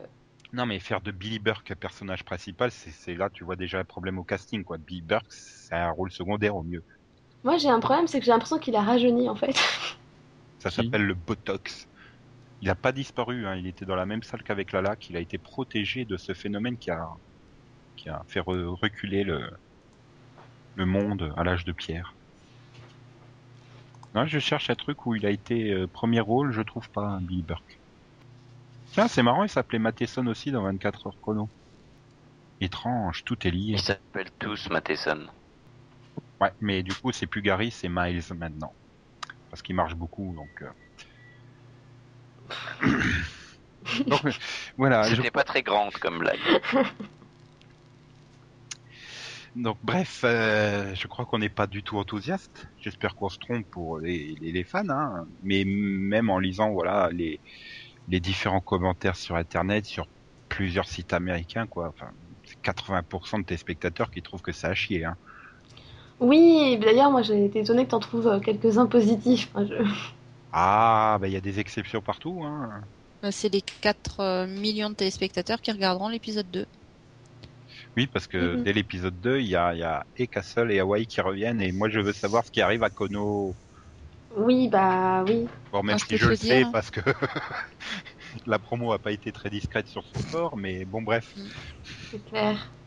Non, 0.53 0.65
mais 0.65 0.79
faire 0.79 1.01
de 1.01 1.11
Billy 1.11 1.39
Burke 1.39 1.73
personnage 1.75 2.23
principal, 2.23 2.71
c'est 2.71 2.91
c'est 2.91 3.15
là, 3.15 3.29
tu 3.31 3.43
vois 3.43 3.55
déjà 3.55 3.79
un 3.79 3.83
problème 3.85 4.17
au 4.19 4.23
casting, 4.23 4.63
quoi. 4.63 4.77
Billy 4.77 5.01
Burke, 5.01 5.25
c'est 5.29 5.75
un 5.75 5.91
rôle 5.91 6.11
secondaire 6.11 6.55
au 6.55 6.63
mieux. 6.63 6.83
Moi 7.43 7.57
j'ai 7.57 7.69
un 7.69 7.79
problème, 7.81 8.07
c'est 8.07 8.19
que 8.19 8.25
j'ai 8.25 8.31
l'impression 8.31 8.59
qu'il 8.59 8.75
a 8.75 8.81
rajeuni 8.81 9.27
en 9.29 9.35
fait. 9.35 9.55
Ça 10.59 10.71
s'appelle 10.71 11.03
le 11.05 11.15
Botox. 11.15 11.87
Il 12.61 12.69
a 12.69 12.75
pas 12.75 12.91
disparu, 12.93 13.47
hein. 13.47 13.55
il 13.57 13.67
était 13.67 13.85
dans 13.85 13.95
la 13.95 14.05
même 14.07 14.23
salle 14.23 14.43
qu'avec 14.43 14.71
Lala, 14.73 14.95
qu'il 14.97 15.17
a 15.17 15.21
été 15.21 15.37
protégé 15.39 16.05
de 16.05 16.17
ce 16.17 16.33
phénomène 16.33 16.77
qui 16.79 16.91
a, 16.91 17.05
qui 17.95 18.09
a 18.09 18.23
fait 18.27 18.41
re- 18.41 18.65
reculer 18.81 19.23
le, 19.23 19.49
le 20.73 20.87
monde 20.87 21.31
à 21.37 21.43
l'âge 21.43 21.63
de 21.63 21.71
pierre. 21.73 22.17
Non, 24.13 24.27
je 24.27 24.37
cherche 24.37 24.69
un 24.69 24.75
truc 24.75 25.07
où 25.07 25.15
il 25.15 25.25
a 25.25 25.31
été 25.31 25.71
euh, 25.71 25.87
premier 25.87 26.19
rôle, 26.19 26.51
je 26.51 26.61
trouve 26.61 26.87
pas 26.91 27.01
un 27.07 27.21
Billy 27.21 27.41
Burke. 27.41 27.79
Tiens, 28.91 29.07
c'est 29.07 29.23
marrant, 29.23 29.43
il 29.43 29.49
s'appelait 29.49 29.79
Matheson 29.79 30.27
aussi 30.27 30.51
dans 30.51 30.63
24 30.63 31.07
heures 31.07 31.17
chrono. 31.21 31.49
Étrange, 32.61 33.23
tout 33.25 33.47
est 33.47 33.51
lié. 33.51 33.73
ils 33.73 33.81
s'appellent 33.81 34.31
tous 34.39 34.69
Matheson. 34.69 35.27
Ouais, 36.41 36.51
mais 36.59 36.83
du 36.83 36.93
coup, 36.95 37.11
c'est 37.11 37.27
plus 37.27 37.41
Gary, 37.41 37.71
c'est 37.71 37.89
Miles 37.89 38.23
maintenant. 38.35 38.73
Parce 39.49 39.61
qu'il 39.61 39.75
marche 39.75 39.95
beaucoup, 39.95 40.33
donc. 40.35 40.49
euh. 40.61 40.71
donc 44.07 44.21
voilà. 44.77 45.03
je- 45.03 45.15
C'était 45.15 45.31
pas 45.31 45.43
très 45.43 45.63
grande 45.63 45.93
comme 45.93 46.19
blague. 46.19 46.39
Donc 49.55 49.77
bref, 49.83 50.21
euh, 50.23 50.93
je 50.95 51.07
crois 51.07 51.25
qu'on 51.25 51.39
n'est 51.39 51.49
pas 51.49 51.67
du 51.67 51.83
tout 51.83 51.97
enthousiaste. 51.97 52.67
J'espère 52.77 53.15
qu'on 53.15 53.29
se 53.29 53.37
trompe 53.39 53.67
pour 53.69 53.99
les, 53.99 54.35
les, 54.39 54.51
les 54.51 54.63
fans, 54.63 54.87
hein. 54.89 55.27
Mais 55.41 55.63
même 55.65 56.29
en 56.29 56.39
lisant 56.39 56.71
voilà 56.71 57.09
les 57.11 57.41
les 58.07 58.19
différents 58.21 58.61
commentaires 58.61 59.15
sur 59.17 59.35
Internet, 59.35 59.85
sur 59.85 60.07
plusieurs 60.49 60.87
sites 60.87 61.13
américains, 61.13 61.67
quoi. 61.67 61.89
Enfin, 61.89 62.11
c'est 62.45 62.59
80% 62.61 63.39
de 63.39 63.45
tes 63.45 63.57
spectateurs 63.57 64.11
qui 64.11 64.21
trouvent 64.23 64.41
que 64.41 64.51
ça 64.53 64.69
a 64.69 64.75
chier. 64.75 65.05
Hein. 65.05 65.17
Oui, 66.19 66.77
d'ailleurs 66.77 67.11
moi 67.11 67.21
j'ai 67.21 67.45
été 67.45 67.59
étonnée 67.59 67.85
que 67.85 67.91
t'en 67.91 67.99
trouves 67.99 68.27
euh, 68.27 68.39
quelques-uns 68.39 68.85
positifs. 68.87 69.51
Je- 69.55 69.83
Ah, 70.51 71.17
bah 71.19 71.27
il 71.27 71.33
y 71.33 71.37
a 71.37 71.41
des 71.41 71.59
exceptions 71.59 72.01
partout. 72.01 72.43
Hein. 72.43 72.81
Bah, 73.21 73.31
c'est 73.31 73.47
les 73.49 73.61
4 73.61 74.19
euh, 74.19 74.45
millions 74.47 74.89
de 74.89 74.95
téléspectateurs 74.95 75.61
qui 75.61 75.71
regarderont 75.71 76.09
l'épisode 76.09 76.49
2. 76.51 76.65
Oui, 77.99 78.07
parce 78.07 78.27
que 78.27 78.55
Mhm. 78.55 78.63
dès 78.63 78.71
l'épisode 78.71 79.19
2, 79.19 79.39
il 79.41 79.47
y 79.47 79.57
a, 79.57 79.75
y 79.75 79.83
a 79.83 80.05
et 80.15 80.29
Castle 80.29 80.71
et 80.71 80.79
Hawaii 80.79 81.05
qui 81.05 81.19
reviennent, 81.19 81.61
et 81.61 81.73
moi 81.73 81.89
je 81.89 81.99
veux 81.99 82.13
savoir 82.13 82.45
ce 82.45 82.51
qui 82.51 82.61
arrive 82.61 82.81
à 82.83 82.89
Kono. 82.89 83.57
Oui, 84.35 84.69
bah 84.69 85.23
oui. 85.23 85.47
Bon, 85.71 85.83
même 85.83 85.97
Ah, 85.97 85.99
si 85.99 86.17
je 86.17 86.25
le 86.25 86.35
sais, 86.35 86.65
parce 86.65 86.89
que 86.89 86.99
la 88.45 88.59
promo 88.59 88.91
a 88.93 88.99
pas 88.99 89.11
été 89.11 89.31
très 89.31 89.49
discrète 89.49 89.87
sur 89.87 90.05
son 90.05 90.19
sort, 90.21 90.57
mais 90.57 90.85
bon, 90.85 91.01
bref. 91.01 91.35
C'est 92.11 92.23
clair. 92.23 92.78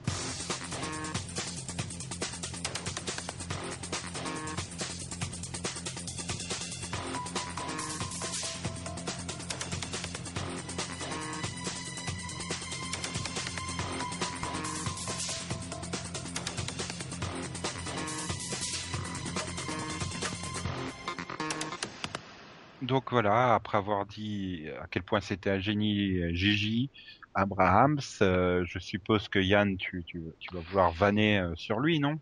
Donc 22.93 23.11
voilà, 23.11 23.55
après 23.55 23.79
avoir 23.79 24.05
dit 24.05 24.67
à 24.79 24.87
quel 24.87 25.03
point 25.03 25.23
c'était 25.23 25.49
un 25.49 25.59
génie, 25.59 26.19
euh, 26.19 26.35
Gigi, 26.35 26.91
Abrahams, 27.35 28.01
euh, 28.21 28.65
je 28.67 28.79
suppose 28.79 29.29
que 29.29 29.39
Yann, 29.39 29.79
tu, 29.79 30.05
tu, 30.07 30.23
tu 30.39 30.55
vas 30.55 30.61
vouloir 30.61 30.93
vanner 30.93 31.39
euh, 31.39 31.55
sur 31.57 31.81
lui, 31.81 32.01
non? 32.01 32.17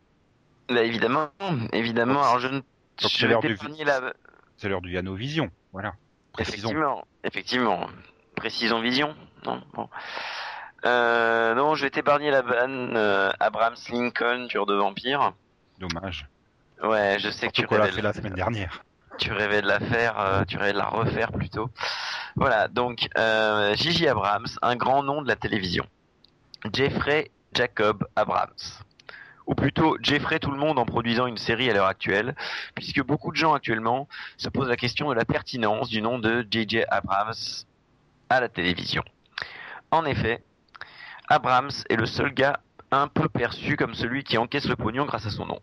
Bah 0.68 0.84
évidemment, 0.84 1.30
évidemment. 1.72 2.22
Alors 2.22 2.38
je 2.38 2.46
ne 2.46 2.60
c'est 2.98 3.26
l'heure 3.26 3.42
du- 3.42 3.58
la, 3.84 4.12
voilà. 5.72 5.92
Précisons. 6.34 6.68
Effectivement, 6.68 7.04
effectivement. 7.24 7.88
Précisons 8.36 8.80
vision. 8.80 9.16
Non, 9.44 9.60
bon. 9.74 9.88
Euh, 10.84 11.52
non, 11.56 11.74
je 11.74 11.82
vais 11.82 11.90
t'épargner 11.90 12.30
la 12.30 12.42
vanne 12.42 12.96
euh, 12.96 13.30
Abraham 13.40 13.74
Lincoln, 13.90 14.46
tueur 14.48 14.66
de 14.66 14.74
vampire. 14.74 15.32
Dommage. 15.80 16.28
Ouais, 16.80 17.18
je 17.18 17.28
sais 17.30 17.48
que 17.48 17.52
tu 17.54 17.62
Surtout 17.62 17.74
qu'on 17.74 17.78
l'a 17.78 17.84
rêvais, 17.86 17.96
fait 17.96 18.02
la 18.02 18.12
semaine 18.12 18.34
dernière. 18.34 18.84
Tu 19.20 19.32
rêvais 19.32 19.62
de 19.62 19.68
la 19.68 19.78
faire, 19.78 20.18
euh, 20.18 20.44
tu 20.44 20.56
rêvais 20.56 20.72
de 20.72 20.78
la 20.78 20.86
refaire 20.86 21.30
plutôt. 21.30 21.70
Voilà, 22.36 22.68
donc 22.68 23.08
euh, 23.18 23.74
Gigi 23.76 24.08
Abrams, 24.08 24.48
un 24.62 24.76
grand 24.76 25.02
nom 25.02 25.22
de 25.22 25.28
la 25.28 25.36
télévision. 25.36 25.84
Jeffrey 26.72 27.30
Jacob 27.54 28.06
Abrams. 28.16 28.82
Ou 29.46 29.54
plutôt 29.54 29.96
Jeffrey 30.00 30.38
tout 30.38 30.50
le 30.50 30.56
monde 30.56 30.78
en 30.78 30.84
produisant 30.84 31.26
une 31.26 31.36
série 31.36 31.68
à 31.70 31.74
l'heure 31.74 31.86
actuelle, 31.86 32.34
puisque 32.74 33.02
beaucoup 33.02 33.30
de 33.30 33.36
gens 33.36 33.52
actuellement 33.52 34.08
se 34.36 34.48
posent 34.48 34.68
la 34.68 34.76
question 34.76 35.10
de 35.10 35.14
la 35.14 35.24
pertinence 35.24 35.88
du 35.88 36.00
nom 36.00 36.18
de 36.18 36.46
J.J. 36.50 36.84
Abrams 36.88 37.34
à 38.28 38.40
la 38.40 38.48
télévision. 38.48 39.02
En 39.90 40.04
effet, 40.04 40.44
Abrams 41.28 41.70
est 41.88 41.96
le 41.96 42.06
seul 42.06 42.32
gars 42.32 42.60
un 42.92 43.08
peu 43.08 43.28
perçu 43.28 43.76
comme 43.76 43.94
celui 43.94 44.24
qui 44.24 44.38
encaisse 44.38 44.68
le 44.68 44.76
pognon 44.76 45.04
grâce 45.04 45.26
à 45.26 45.30
son 45.30 45.46
nom. 45.46 45.60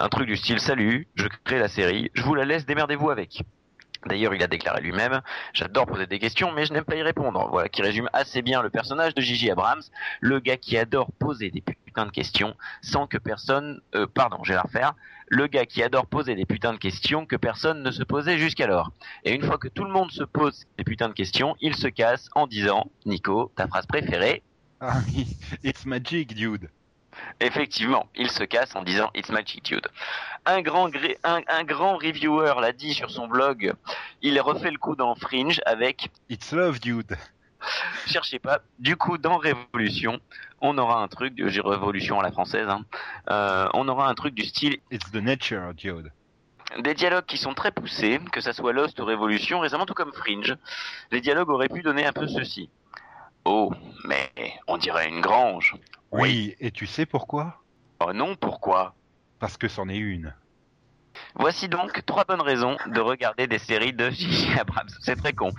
Un 0.00 0.08
truc 0.08 0.26
du 0.26 0.36
style 0.36 0.60
salut, 0.60 1.06
je 1.14 1.28
crée 1.44 1.58
la 1.58 1.68
série, 1.68 2.10
je 2.14 2.22
vous 2.22 2.34
la 2.34 2.44
laisse, 2.44 2.66
démerdez-vous 2.66 3.10
avec. 3.10 3.44
D'ailleurs, 4.06 4.34
il 4.34 4.42
a 4.42 4.46
déclaré 4.46 4.82
lui-même 4.82 5.22
J'adore 5.52 5.86
poser 5.86 6.06
des 6.06 6.18
questions, 6.18 6.52
mais 6.52 6.66
je 6.66 6.72
n'aime 6.72 6.84
pas 6.84 6.96
y 6.96 7.02
répondre. 7.02 7.48
Voilà 7.50 7.68
qui 7.68 7.82
résume 7.82 8.08
assez 8.12 8.42
bien 8.42 8.62
le 8.62 8.70
personnage 8.70 9.14
de 9.14 9.20
Gigi 9.20 9.50
Abrams, 9.50 9.82
le 10.20 10.40
gars 10.40 10.56
qui 10.56 10.76
adore 10.76 11.10
poser 11.12 11.50
des 11.50 11.60
putains 11.62 12.06
de 12.06 12.10
questions 12.10 12.54
sans 12.82 13.06
que 13.06 13.18
personne. 13.18 13.80
Euh, 13.94 14.06
pardon, 14.06 14.38
je 14.42 14.50
vais 14.50 14.56
la 14.56 14.62
refaire. 14.62 14.94
Le 15.28 15.46
gars 15.46 15.64
qui 15.64 15.82
adore 15.82 16.06
poser 16.06 16.34
des 16.34 16.44
putains 16.44 16.74
de 16.74 16.78
questions 16.78 17.24
que 17.24 17.36
personne 17.36 17.82
ne 17.82 17.90
se 17.90 18.02
posait 18.02 18.36
jusqu'alors. 18.36 18.92
Et 19.24 19.32
une 19.32 19.42
fois 19.42 19.56
que 19.56 19.68
tout 19.68 19.84
le 19.84 19.90
monde 19.90 20.10
se 20.10 20.24
pose 20.24 20.66
des 20.76 20.84
putains 20.84 21.08
de 21.08 21.14
questions, 21.14 21.56
il 21.60 21.74
se 21.74 21.88
casse 21.88 22.28
en 22.34 22.46
disant 22.46 22.90
Nico, 23.06 23.50
ta 23.56 23.66
phrase 23.66 23.86
préférée 23.86 24.42
Ah 24.80 25.00
it's 25.64 25.86
magic, 25.86 26.34
dude. 26.34 26.68
Effectivement, 27.40 28.06
il 28.14 28.30
se 28.30 28.44
casse 28.44 28.74
en 28.76 28.82
disant 28.82 29.10
It's 29.14 29.28
Magic 29.30 29.64
Dude. 29.64 29.88
Un 30.46 30.60
grand, 30.62 30.88
gré- 30.88 31.18
un, 31.24 31.40
un 31.48 31.64
grand 31.64 31.96
reviewer 31.96 32.54
l'a 32.60 32.72
dit 32.72 32.94
sur 32.94 33.10
son 33.10 33.26
blog. 33.28 33.72
Il 34.22 34.40
refait 34.40 34.70
le 34.70 34.78
coup 34.78 34.94
dans 34.96 35.14
Fringe 35.14 35.60
avec 35.66 36.08
It's 36.28 36.52
love, 36.52 36.80
dude. 36.80 37.16
cherchez 38.06 38.38
pas. 38.38 38.60
Du 38.78 38.96
coup, 38.96 39.16
dans 39.18 39.38
Révolution, 39.38 40.20
on 40.60 40.76
aura 40.78 41.02
un 41.02 41.08
truc, 41.08 41.32
j'ai 41.48 41.60
Révolution 41.60 42.20
à 42.20 42.22
la 42.22 42.30
française, 42.32 42.68
hein, 42.68 42.84
euh, 43.30 43.68
on 43.74 43.88
aura 43.88 44.08
un 44.08 44.14
truc 44.14 44.34
du 44.34 44.44
style 44.44 44.78
It's 44.90 45.10
the 45.10 45.16
nature, 45.16 45.72
dude. 45.74 46.10
des 46.78 46.92
dialogues 46.94 47.24
qui 47.26 47.38
sont 47.38 47.54
très 47.54 47.70
poussés, 47.70 48.20
que 48.32 48.40
ça 48.40 48.52
soit 48.52 48.72
Lost 48.74 49.00
ou 49.00 49.04
Révolution, 49.06 49.60
récemment 49.60 49.86
tout 49.86 49.94
comme 49.94 50.12
Fringe. 50.12 50.56
Les 51.10 51.20
dialogues 51.22 51.48
auraient 51.48 51.68
pu 51.68 51.80
donner 51.82 52.04
un 52.04 52.12
peu 52.12 52.26
ceci. 52.28 52.68
Oh, 53.44 53.72
mais 54.04 54.30
on 54.66 54.78
dirait 54.78 55.08
une 55.08 55.20
grange. 55.20 55.76
Oui, 56.10 56.54
et 56.60 56.70
tu 56.70 56.86
sais 56.86 57.06
pourquoi? 57.06 57.62
Oh 58.00 58.12
non, 58.12 58.36
pourquoi? 58.36 58.94
Parce 59.38 59.56
que 59.56 59.68
c'en 59.68 59.88
est 59.88 59.98
une. 59.98 60.34
Voici 61.34 61.68
donc 61.68 62.04
trois 62.06 62.24
bonnes 62.24 62.40
raisons 62.40 62.76
de 62.86 63.00
regarder 63.00 63.46
des 63.46 63.58
séries 63.58 63.92
de 63.92 64.10
J.J. 64.10 64.58
Abrams. 64.58 64.88
C'est 65.00 65.16
très 65.16 65.32
con. 65.32 65.50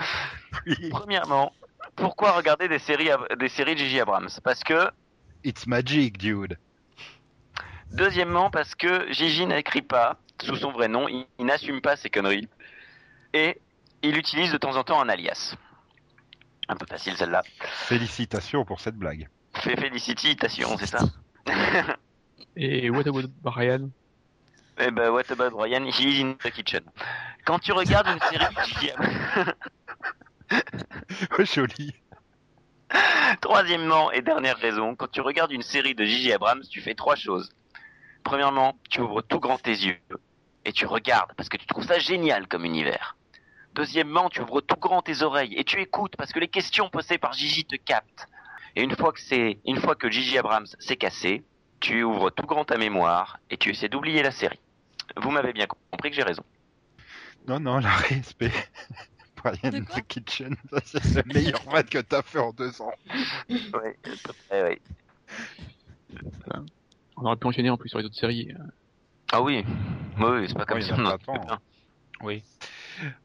Oui. 0.65 0.89
Premièrement, 0.89 1.53
pourquoi 1.95 2.31
regarder 2.31 2.67
des 2.67 2.79
séries, 2.79 3.09
des 3.37 3.49
séries 3.49 3.75
de 3.75 3.79
J.J. 3.79 4.01
Abrams? 4.01 4.39
Parce 4.43 4.63
que 4.63 4.89
It's 5.43 5.67
magic, 5.67 6.17
dude. 6.17 6.57
Deuxièmement, 7.91 8.49
parce 8.49 8.73
que 8.73 9.11
Gigi 9.13 9.45
n'écrit 9.45 9.83
pas 9.83 10.17
sous 10.41 10.55
son 10.55 10.71
vrai 10.71 10.87
nom, 10.87 11.07
il, 11.07 11.27
il 11.37 11.45
n'assume 11.45 11.81
pas 11.81 11.95
ses 11.95 12.09
conneries. 12.09 12.49
Et 13.33 13.61
il 14.01 14.17
utilise 14.17 14.51
de 14.51 14.57
temps 14.57 14.75
en 14.75 14.83
temps 14.83 14.99
un 14.99 15.07
alias. 15.07 15.55
Un 16.67 16.75
peu 16.75 16.85
facile 16.85 17.15
celle-là. 17.15 17.43
Félicitations 17.61 18.65
pour 18.65 18.79
cette 18.79 18.95
blague. 18.95 19.29
Fais 19.55 19.75
félicitations, 19.75 20.77
c'est 20.77 20.87
ça 20.87 20.99
Et 22.57 22.89
what 22.89 23.07
about 23.07 23.27
Brian? 23.41 23.89
Eh 24.77 24.91
ben, 24.91 25.09
what 25.09 25.23
about 25.29 25.55
Ryan 25.57 25.85
He's 25.85 26.21
in 26.21 26.33
the 26.43 26.51
kitchen. 26.51 26.81
Quand 27.45 27.59
tu 27.59 27.71
regardes 27.71 28.07
une 28.07 28.19
série 28.19 28.53
de 28.53 28.61
J.J. 28.65 28.91
Abrams- 28.91 29.53
Joli. 31.45 31.93
Troisièmement 33.41 34.11
et 34.11 34.21
dernière 34.21 34.57
raison, 34.57 34.95
quand 34.95 35.09
tu 35.11 35.21
regardes 35.21 35.51
une 35.51 35.61
série 35.61 35.95
de 35.95 36.05
J.J. 36.05 36.33
Abrams, 36.33 36.61
tu 36.69 36.81
fais 36.81 36.93
trois 36.95 37.15
choses. 37.15 37.49
Premièrement, 38.23 38.77
tu 38.89 39.01
ouvres 39.01 39.21
tout 39.21 39.39
grand 39.39 39.57
tes 39.57 39.71
yeux 39.71 39.97
et 40.65 40.71
tu 40.71 40.85
regardes 40.85 41.31
parce 41.35 41.49
que 41.49 41.57
tu 41.57 41.65
trouves 41.67 41.85
ça 41.85 41.99
génial 41.99 42.47
comme 42.47 42.65
univers. 42.65 43.15
Deuxièmement, 43.75 44.29
tu 44.29 44.39
ouvres 44.41 44.61
tout 44.61 44.77
grand 44.77 45.01
tes 45.01 45.21
oreilles 45.21 45.53
et 45.55 45.65
tu 45.65 45.81
écoutes 45.81 46.15
parce 46.15 46.31
que 46.31 46.39
les 46.39 46.47
questions 46.47 46.89
posées 46.89 47.17
par 47.17 47.33
Gigi 47.33 47.65
te 47.65 47.75
captent. 47.75 48.27
Et 48.77 48.81
une 48.83 48.95
fois 48.95 49.11
que 49.11 49.19
c'est, 49.19 49.59
une 49.65 49.77
fois 49.81 49.95
que 49.95 50.09
Gigi 50.09 50.37
Abrams 50.37 50.65
s'est 50.79 50.95
cassé, 50.95 51.43
tu 51.81 52.01
ouvres 52.03 52.29
tout 52.29 52.45
grand 52.45 52.63
ta 52.63 52.77
mémoire 52.77 53.37
et 53.49 53.57
tu 53.57 53.71
essaies 53.71 53.89
d'oublier 53.89 54.23
la 54.23 54.31
série. 54.31 54.59
Vous 55.17 55.29
m'avez 55.29 55.51
bien 55.51 55.67
compris 55.91 56.09
que 56.09 56.15
j'ai 56.15 56.23
raison. 56.23 56.43
Non, 57.47 57.59
non, 57.59 57.79
la 57.79 57.89
respect. 57.91 58.51
Brian 59.43 59.71
the 59.83 60.07
Kitchen, 60.07 60.55
c'est 60.85 61.25
le 61.25 61.33
meilleur 61.33 61.63
match 61.71 61.89
que 61.89 61.99
t'as 61.99 62.21
fait 62.23 62.39
en 62.39 62.51
deux 62.53 62.81
ans. 62.81 62.93
Ouais, 63.49 63.97
près, 64.49 64.63
ouais. 64.63 64.81
On 67.17 67.25
aurait 67.25 67.35
pu 67.35 67.45
enchaîner 67.47 67.69
en 67.69 67.77
plus 67.77 67.89
sur 67.89 67.99
les 67.99 68.05
autres 68.05 68.15
séries. 68.15 68.51
euh. 68.57 68.63
Ah 69.33 69.41
oui, 69.41 69.63
oui, 70.17 70.25
oui, 70.25 70.45
c'est 70.47 70.55
pas 70.55 70.65
comme 70.65 70.77
Oui, 70.77 70.83
si 70.83 70.93
on 70.93 71.05
en. 71.05 71.17
Oui. 72.21 72.43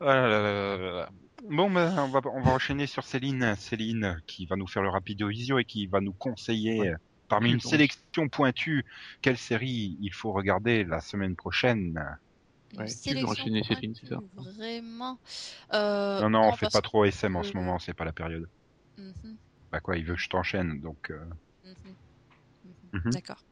Là 0.01 0.29
là 0.29 0.29
là 0.29 0.77
là 0.77 0.93
là. 0.93 1.11
Bon, 1.49 1.71
ben, 1.71 1.95
on 1.99 2.09
va, 2.09 2.21
on 2.33 2.43
va 2.43 2.51
enchaîner 2.53 2.87
sur 2.87 3.05
Céline. 3.05 3.55
Céline 3.57 4.21
qui 4.27 4.47
va 4.47 4.57
nous 4.57 4.67
faire 4.67 4.83
le 4.83 4.89
rapido 4.91 5.29
visio 5.29 5.59
et 5.59 5.65
qui 5.65 5.87
va 5.87 6.01
nous 6.01 6.13
conseiller, 6.13 6.89
euh, 6.89 6.97
parmi 7.29 7.51
une 7.53 7.61
sélection 7.61 8.29
pointue, 8.29 8.85
quelle 9.23 9.39
série 9.39 9.97
il 10.01 10.13
faut 10.13 10.33
regarder 10.33 10.85
la 10.85 11.01
semaine 11.01 11.37
prochaine. 11.37 11.99
Ouais, 12.77 12.85
tu 12.85 12.85
veux 12.85 12.93
sélection 12.93 13.31
enchaîner, 13.31 13.63
Céline, 13.63 13.95
c'est 13.95 14.09
ça 14.09 14.21
Vraiment. 14.37 15.19
Euh, 15.73 16.21
non, 16.21 16.31
non, 16.31 16.49
on 16.49 16.53
fait 16.53 16.71
pas 16.71 16.81
trop 16.83 17.05
SM 17.05 17.37
en 17.37 17.41
que- 17.41 17.47
ce 17.49 17.57
moment, 17.57 17.79
c'est 17.79 17.95
pas 17.95 18.05
la 18.05 18.13
période. 18.13 18.49
Mhm, 18.99 19.37
Bah 19.73 19.81
quoi, 19.81 19.97
il 19.97 20.05
veut 20.05 20.15
que 20.15 20.21
je 20.21 20.29
t'enchaîne, 20.29 20.81
donc... 20.81 21.11
euh, 21.11 21.19
mhm, 21.65 21.75
mhm. 22.65 23.01
Mhm. 23.05 23.13
D'accord. 23.13 23.43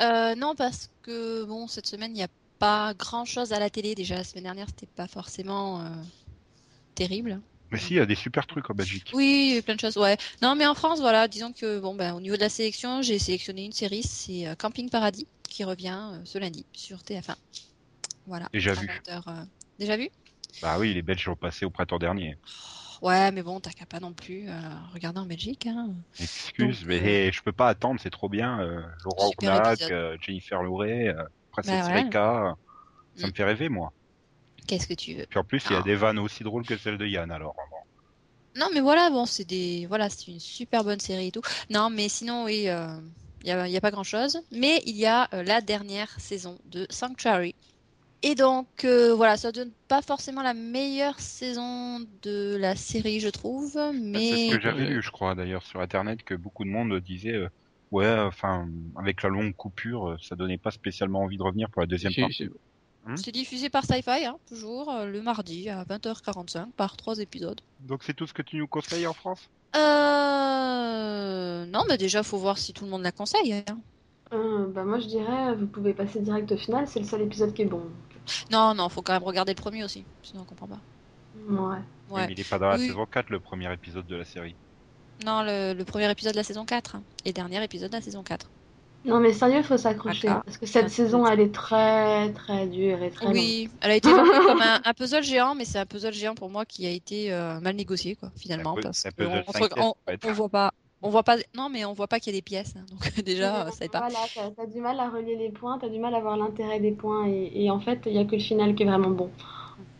Euh, 0.00 0.34
non, 0.34 0.54
parce 0.54 0.90
que 1.02 1.44
bon, 1.44 1.66
cette 1.66 1.86
semaine, 1.86 2.10
il 2.12 2.16
n'y 2.18 2.22
a 2.22 2.28
pas 2.58 2.94
grand 2.94 3.24
chose 3.24 3.52
à 3.52 3.58
la 3.58 3.70
télé. 3.70 3.94
Déjà, 3.94 4.16
la 4.16 4.24
semaine 4.24 4.44
dernière, 4.44 4.66
c'était 4.68 4.86
pas 4.86 5.06
forcément 5.06 5.80
euh, 5.80 5.88
terrible. 6.94 7.40
Mais 7.70 7.78
si, 7.78 7.94
il 7.94 7.96
y 7.96 8.00
a 8.00 8.06
des 8.06 8.14
super 8.14 8.46
trucs 8.46 8.70
en 8.70 8.74
Belgique. 8.74 9.10
Oui, 9.12 9.46
il 9.48 9.52
y 9.52 9.54
a 9.56 9.58
eu 9.58 9.62
plein 9.62 9.74
de 9.74 9.80
choses, 9.80 9.96
ouais. 9.96 10.16
Non, 10.40 10.54
mais 10.54 10.66
en 10.66 10.74
France, 10.74 11.00
voilà, 11.00 11.26
disons 11.26 11.52
que 11.52 11.80
bon, 11.80 11.94
ben, 11.94 12.14
au 12.14 12.20
niveau 12.20 12.36
de 12.36 12.40
la 12.40 12.48
sélection, 12.48 13.02
j'ai 13.02 13.18
sélectionné 13.18 13.64
une 13.64 13.72
série, 13.72 14.02
c'est 14.04 14.46
euh, 14.46 14.54
Camping 14.54 14.88
Paradis, 14.88 15.26
qui 15.48 15.64
revient 15.64 15.98
euh, 16.12 16.20
ce 16.24 16.38
lundi 16.38 16.64
sur 16.72 16.98
TF1. 16.98 17.34
Voilà. 18.26 18.48
Déjà 18.52 18.74
vu. 18.74 18.86
20h, 18.86 19.22
euh, 19.28 19.44
Déjà 19.78 19.96
vu? 19.96 20.08
Bah 20.62 20.78
oui, 20.78 20.94
les 20.94 21.02
Belges 21.02 21.26
l'ont 21.26 21.36
passé 21.36 21.64
au 21.64 21.70
printemps 21.70 21.98
dernier. 21.98 22.36
Ouais, 23.02 23.30
mais 23.30 23.42
bon, 23.42 23.60
t'as 23.60 23.72
qu'à 23.72 23.84
pas 23.84 24.00
non 24.00 24.12
plus 24.12 24.48
euh, 24.48 24.52
regarder 24.94 25.20
en 25.20 25.26
Belgique. 25.26 25.66
Hein. 25.66 25.90
Excuse, 26.18 26.80
Donc, 26.80 26.88
mais 26.88 27.30
je 27.30 27.42
peux 27.42 27.52
pas 27.52 27.68
attendre, 27.68 28.00
c'est 28.02 28.10
trop 28.10 28.28
bien. 28.28 28.58
Laurent 29.04 29.30
euh, 29.42 30.16
Jennifer 30.20 30.62
Loret, 30.62 31.14
euh, 31.58 31.62
Princesse 31.62 31.88
Bah. 31.88 31.94
Rika, 31.94 32.54
ça 33.16 33.26
Mm. 33.26 33.30
me 33.30 33.34
fait 33.34 33.44
rêver, 33.44 33.68
moi. 33.68 33.92
Qu'est-ce 34.66 34.86
que 34.86 34.94
tu 34.94 35.14
veux 35.14 35.26
Puis 35.28 35.38
en 35.38 35.44
plus, 35.44 35.64
il 35.66 35.72
y 35.72 35.76
a 35.76 35.78
Ah. 35.80 35.82
des 35.82 35.94
vannes 35.94 36.18
aussi 36.18 36.42
drôles 36.44 36.66
que 36.66 36.76
celles 36.76 36.98
de 36.98 37.06
Yann, 37.06 37.30
alors. 37.30 37.54
bon. 37.70 37.76
Non, 38.60 38.66
mais 38.72 38.80
voilà, 38.80 39.10
bon, 39.10 39.26
c'est 39.26 39.44
des, 39.44 39.86
voilà, 39.86 40.08
c'est 40.08 40.28
une 40.30 40.40
super 40.40 40.82
bonne 40.82 40.98
série 41.00 41.28
et 41.28 41.32
tout. 41.32 41.42
Non, 41.70 41.90
mais 41.90 42.08
sinon, 42.08 42.44
oui, 42.44 42.68
euh, 42.68 42.86
il 43.42 43.48
y 43.48 43.50
a, 43.52 43.66
il 43.68 43.72
y 43.72 43.76
a 43.76 43.80
pas 43.82 43.90
grand-chose. 43.90 44.38
Mais 44.50 44.82
il 44.86 44.96
y 44.96 45.04
a 45.06 45.28
euh, 45.34 45.42
la 45.42 45.60
dernière 45.60 46.08
saison 46.18 46.58
de 46.64 46.86
Sanctuary. 46.90 47.54
Et 48.22 48.34
donc, 48.34 48.66
euh, 48.84 49.14
voilà, 49.14 49.36
ça 49.36 49.52
donne 49.52 49.72
pas 49.88 50.00
forcément 50.00 50.42
la 50.42 50.54
meilleure 50.54 51.20
saison 51.20 52.00
de 52.22 52.56
la 52.58 52.74
série, 52.74 53.20
je 53.20 53.28
trouve, 53.28 53.72
C'est 53.72 53.92
mais 53.92 54.48
ce 54.48 54.54
que 54.56 54.60
j'avais 54.60 54.86
lu, 54.86 55.02
je 55.02 55.10
crois, 55.10 55.34
d'ailleurs, 55.34 55.62
sur 55.62 55.80
Internet, 55.80 56.22
que 56.24 56.34
beaucoup 56.34 56.64
de 56.64 56.70
monde 56.70 56.98
disait, 57.00 57.34
euh, 57.34 57.48
ouais, 57.90 58.18
enfin, 58.20 58.68
avec 58.96 59.22
la 59.22 59.28
longue 59.28 59.54
coupure, 59.54 60.10
euh, 60.10 60.16
ça 60.22 60.36
donnait 60.36 60.58
pas 60.58 60.70
spécialement 60.70 61.20
envie 61.22 61.36
de 61.36 61.42
revenir 61.42 61.70
pour 61.70 61.80
la 61.82 61.86
deuxième 61.86 62.14
partie. 62.14 62.34
j'ai- 62.34 62.50
c'est 63.14 63.30
diffusé 63.30 63.70
par 63.70 63.84
Sci-Fi, 63.84 64.24
hein, 64.24 64.36
toujours, 64.48 64.90
euh, 64.90 65.06
le 65.06 65.22
mardi 65.22 65.68
à 65.68 65.84
20h45 65.84 66.72
par 66.76 66.96
trois 66.96 67.18
épisodes. 67.20 67.60
Donc 67.80 68.02
c'est 68.02 68.14
tout 68.14 68.26
ce 68.26 68.32
que 68.34 68.42
tu 68.42 68.56
nous 68.56 68.66
conseilles 68.66 69.06
en 69.06 69.12
France? 69.12 69.48
Euh... 69.76 71.66
Non, 71.66 71.84
mais 71.88 71.98
déjà, 71.98 72.22
faut 72.24 72.38
voir 72.38 72.58
si 72.58 72.72
tout 72.72 72.84
le 72.84 72.90
monde 72.90 73.02
la 73.02 73.12
conseille. 73.12 73.52
hein. 73.52 73.78
Euh, 74.32 74.66
bah 74.72 74.84
moi 74.84 74.98
je 74.98 75.06
dirais, 75.06 75.54
vous 75.54 75.68
pouvez 75.68 75.94
passer 75.94 76.20
direct 76.20 76.50
au 76.50 76.56
final, 76.56 76.88
c'est 76.88 76.98
le 76.98 77.06
seul 77.06 77.22
épisode 77.22 77.54
qui 77.54 77.62
est 77.62 77.66
bon. 77.66 77.82
Non, 78.50 78.74
non, 78.74 78.88
faut 78.88 79.00
quand 79.02 79.12
même 79.12 79.22
regarder 79.22 79.52
le 79.52 79.60
premier 79.62 79.84
aussi, 79.84 80.04
sinon 80.22 80.42
on 80.42 80.44
comprend 80.44 80.66
pas. 80.66 80.80
Ouais. 81.48 81.78
Ouais. 82.10 82.26
mais 82.26 82.32
il 82.32 82.40
est 82.40 82.48
pas 82.48 82.58
dans 82.58 82.68
la 82.68 82.76
Oui. 82.76 82.88
saison 82.88 83.06
4, 83.06 83.30
le 83.30 83.38
premier 83.38 83.72
épisode 83.72 84.06
de 84.06 84.16
la 84.16 84.24
série. 84.24 84.56
Non, 85.24 85.42
le, 85.42 85.72
le 85.74 85.84
premier 85.84 86.10
épisode 86.10 86.32
de 86.32 86.36
la 86.36 86.44
saison 86.44 86.64
4 86.64 86.96
hein, 86.96 87.02
et 87.24 87.32
dernier 87.32 87.62
épisode 87.64 87.90
de 87.90 87.96
la 87.96 88.02
saison 88.02 88.22
4. 88.22 88.50
Non 89.04 89.20
mais 89.20 89.32
sérieux, 89.32 89.62
faut 89.62 89.76
s'accrocher, 89.76 90.26
parce 90.44 90.58
que 90.58 90.66
cette 90.66 90.90
saison 90.90 91.24
elle 91.26 91.38
est 91.38 91.54
très 91.54 92.32
très 92.32 92.66
dure 92.66 93.00
et 93.02 93.10
très 93.10 93.26
longue. 93.26 93.34
Oui, 93.36 93.70
elle 93.80 93.92
a 93.92 93.94
été 93.94 94.10
comme 94.10 94.60
un, 94.60 94.80
un 94.84 94.94
puzzle 94.94 95.22
géant, 95.22 95.54
mais 95.54 95.64
c'est 95.64 95.78
un 95.78 95.86
puzzle 95.86 96.12
géant 96.12 96.34
pour 96.34 96.50
moi 96.50 96.64
qui 96.66 96.86
a 96.86 96.90
été 96.90 97.32
euh, 97.32 97.60
mal 97.60 97.76
négocié, 97.76 98.16
quoi, 98.16 98.30
finalement, 98.36 98.74
parce 98.74 99.04
que 99.04 99.22
on, 99.78 99.94
on- 100.24 100.32
voit 100.32 100.48
pas, 100.48 100.72
on 101.02 101.10
voit 101.10 101.22
pas, 101.22 101.36
non, 101.54 101.68
mais 101.68 101.84
on 101.84 101.92
voit 101.92 102.08
pas 102.08 102.18
qu'il 102.18 102.32
y 102.32 102.36
a 102.36 102.38
des 102.38 102.42
pièces, 102.42 102.74
hein, 102.76 102.84
donc 102.90 103.14
déjà, 103.24 103.70
ça 103.70 103.84
aide 103.84 103.92
pas. 103.92 104.00
Voilà, 104.00 104.18
t'as 104.34 104.50
t'as 104.50 104.66
du 104.66 104.80
mal 104.80 104.98
à 104.98 105.08
relier 105.08 105.36
les 105.36 105.50
points, 105.50 105.78
t'as 105.78 105.88
du 105.88 106.00
mal 106.00 106.12
à 106.14 106.20
voir 106.20 106.36
l'intérêt 106.36 106.80
des 106.80 106.90
points, 106.92 107.28
et, 107.28 107.52
et 107.54 107.70
en 107.70 107.78
fait, 107.78 108.00
il 108.06 108.12
y 108.12 108.18
a 108.18 108.24
que 108.24 108.34
le 108.34 108.42
final 108.42 108.74
qui 108.74 108.82
est 108.82 108.86
vraiment 108.86 109.10
bon. 109.10 109.30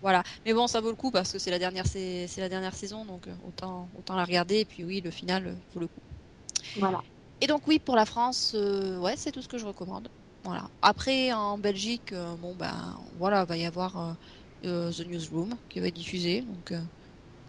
Voilà, 0.07 0.23
mais 0.45 0.55
bon, 0.55 0.69
ça 0.69 0.81
vaut 0.81 0.91
le 0.91 0.95
coup 0.95 1.11
parce 1.11 1.33
que 1.33 1.41
c'est 1.41 1.51
la 1.51 1.59
dernière, 1.59 1.85
c'est 1.85 2.29
c'est 2.29 2.41
la 2.41 2.49
dernière 2.49 2.77
saison, 2.77 3.05
donc 3.05 3.27
euh, 3.27 3.35
autant, 3.45 3.91
autant 3.99 4.15
la 4.15 4.25
regarder. 4.25 4.61
Et 4.61 4.65
puis 4.65 4.85
oui, 4.85 5.01
le 5.01 5.11
final 5.11 5.49
euh, 5.49 5.55
vaut 5.75 5.81
le 5.81 5.89
coup. 5.89 6.01
Voilà. 6.77 7.03
Et 7.41 7.49
donc 7.49 7.67
oui, 7.67 7.81
pour 7.81 7.97
la 7.97 8.07
France, 8.07 8.53
euh, 8.55 8.99
ouais, 9.01 9.15
c'est 9.17 9.33
tout 9.33 9.43
ce 9.43 9.49
que 9.49 9.59
je 9.59 9.67
recommande. 9.67 10.07
Voilà. 10.45 10.71
Après, 10.81 11.33
en 11.33 11.59
Belgique, 11.59 12.13
euh, 12.13 12.37
bon 12.37 12.55
ben, 12.55 12.97
voilà, 13.19 13.45
va 13.45 13.57
y 13.57 13.65
avoir 13.65 14.17
euh, 14.63 14.93
The 14.93 15.09
Newsroom 15.09 15.57
qui 15.69 15.81
va 15.81 15.89
être 15.89 15.95
diffusé. 15.95 16.43
Donc, 16.43 16.71
euh, 16.71 16.79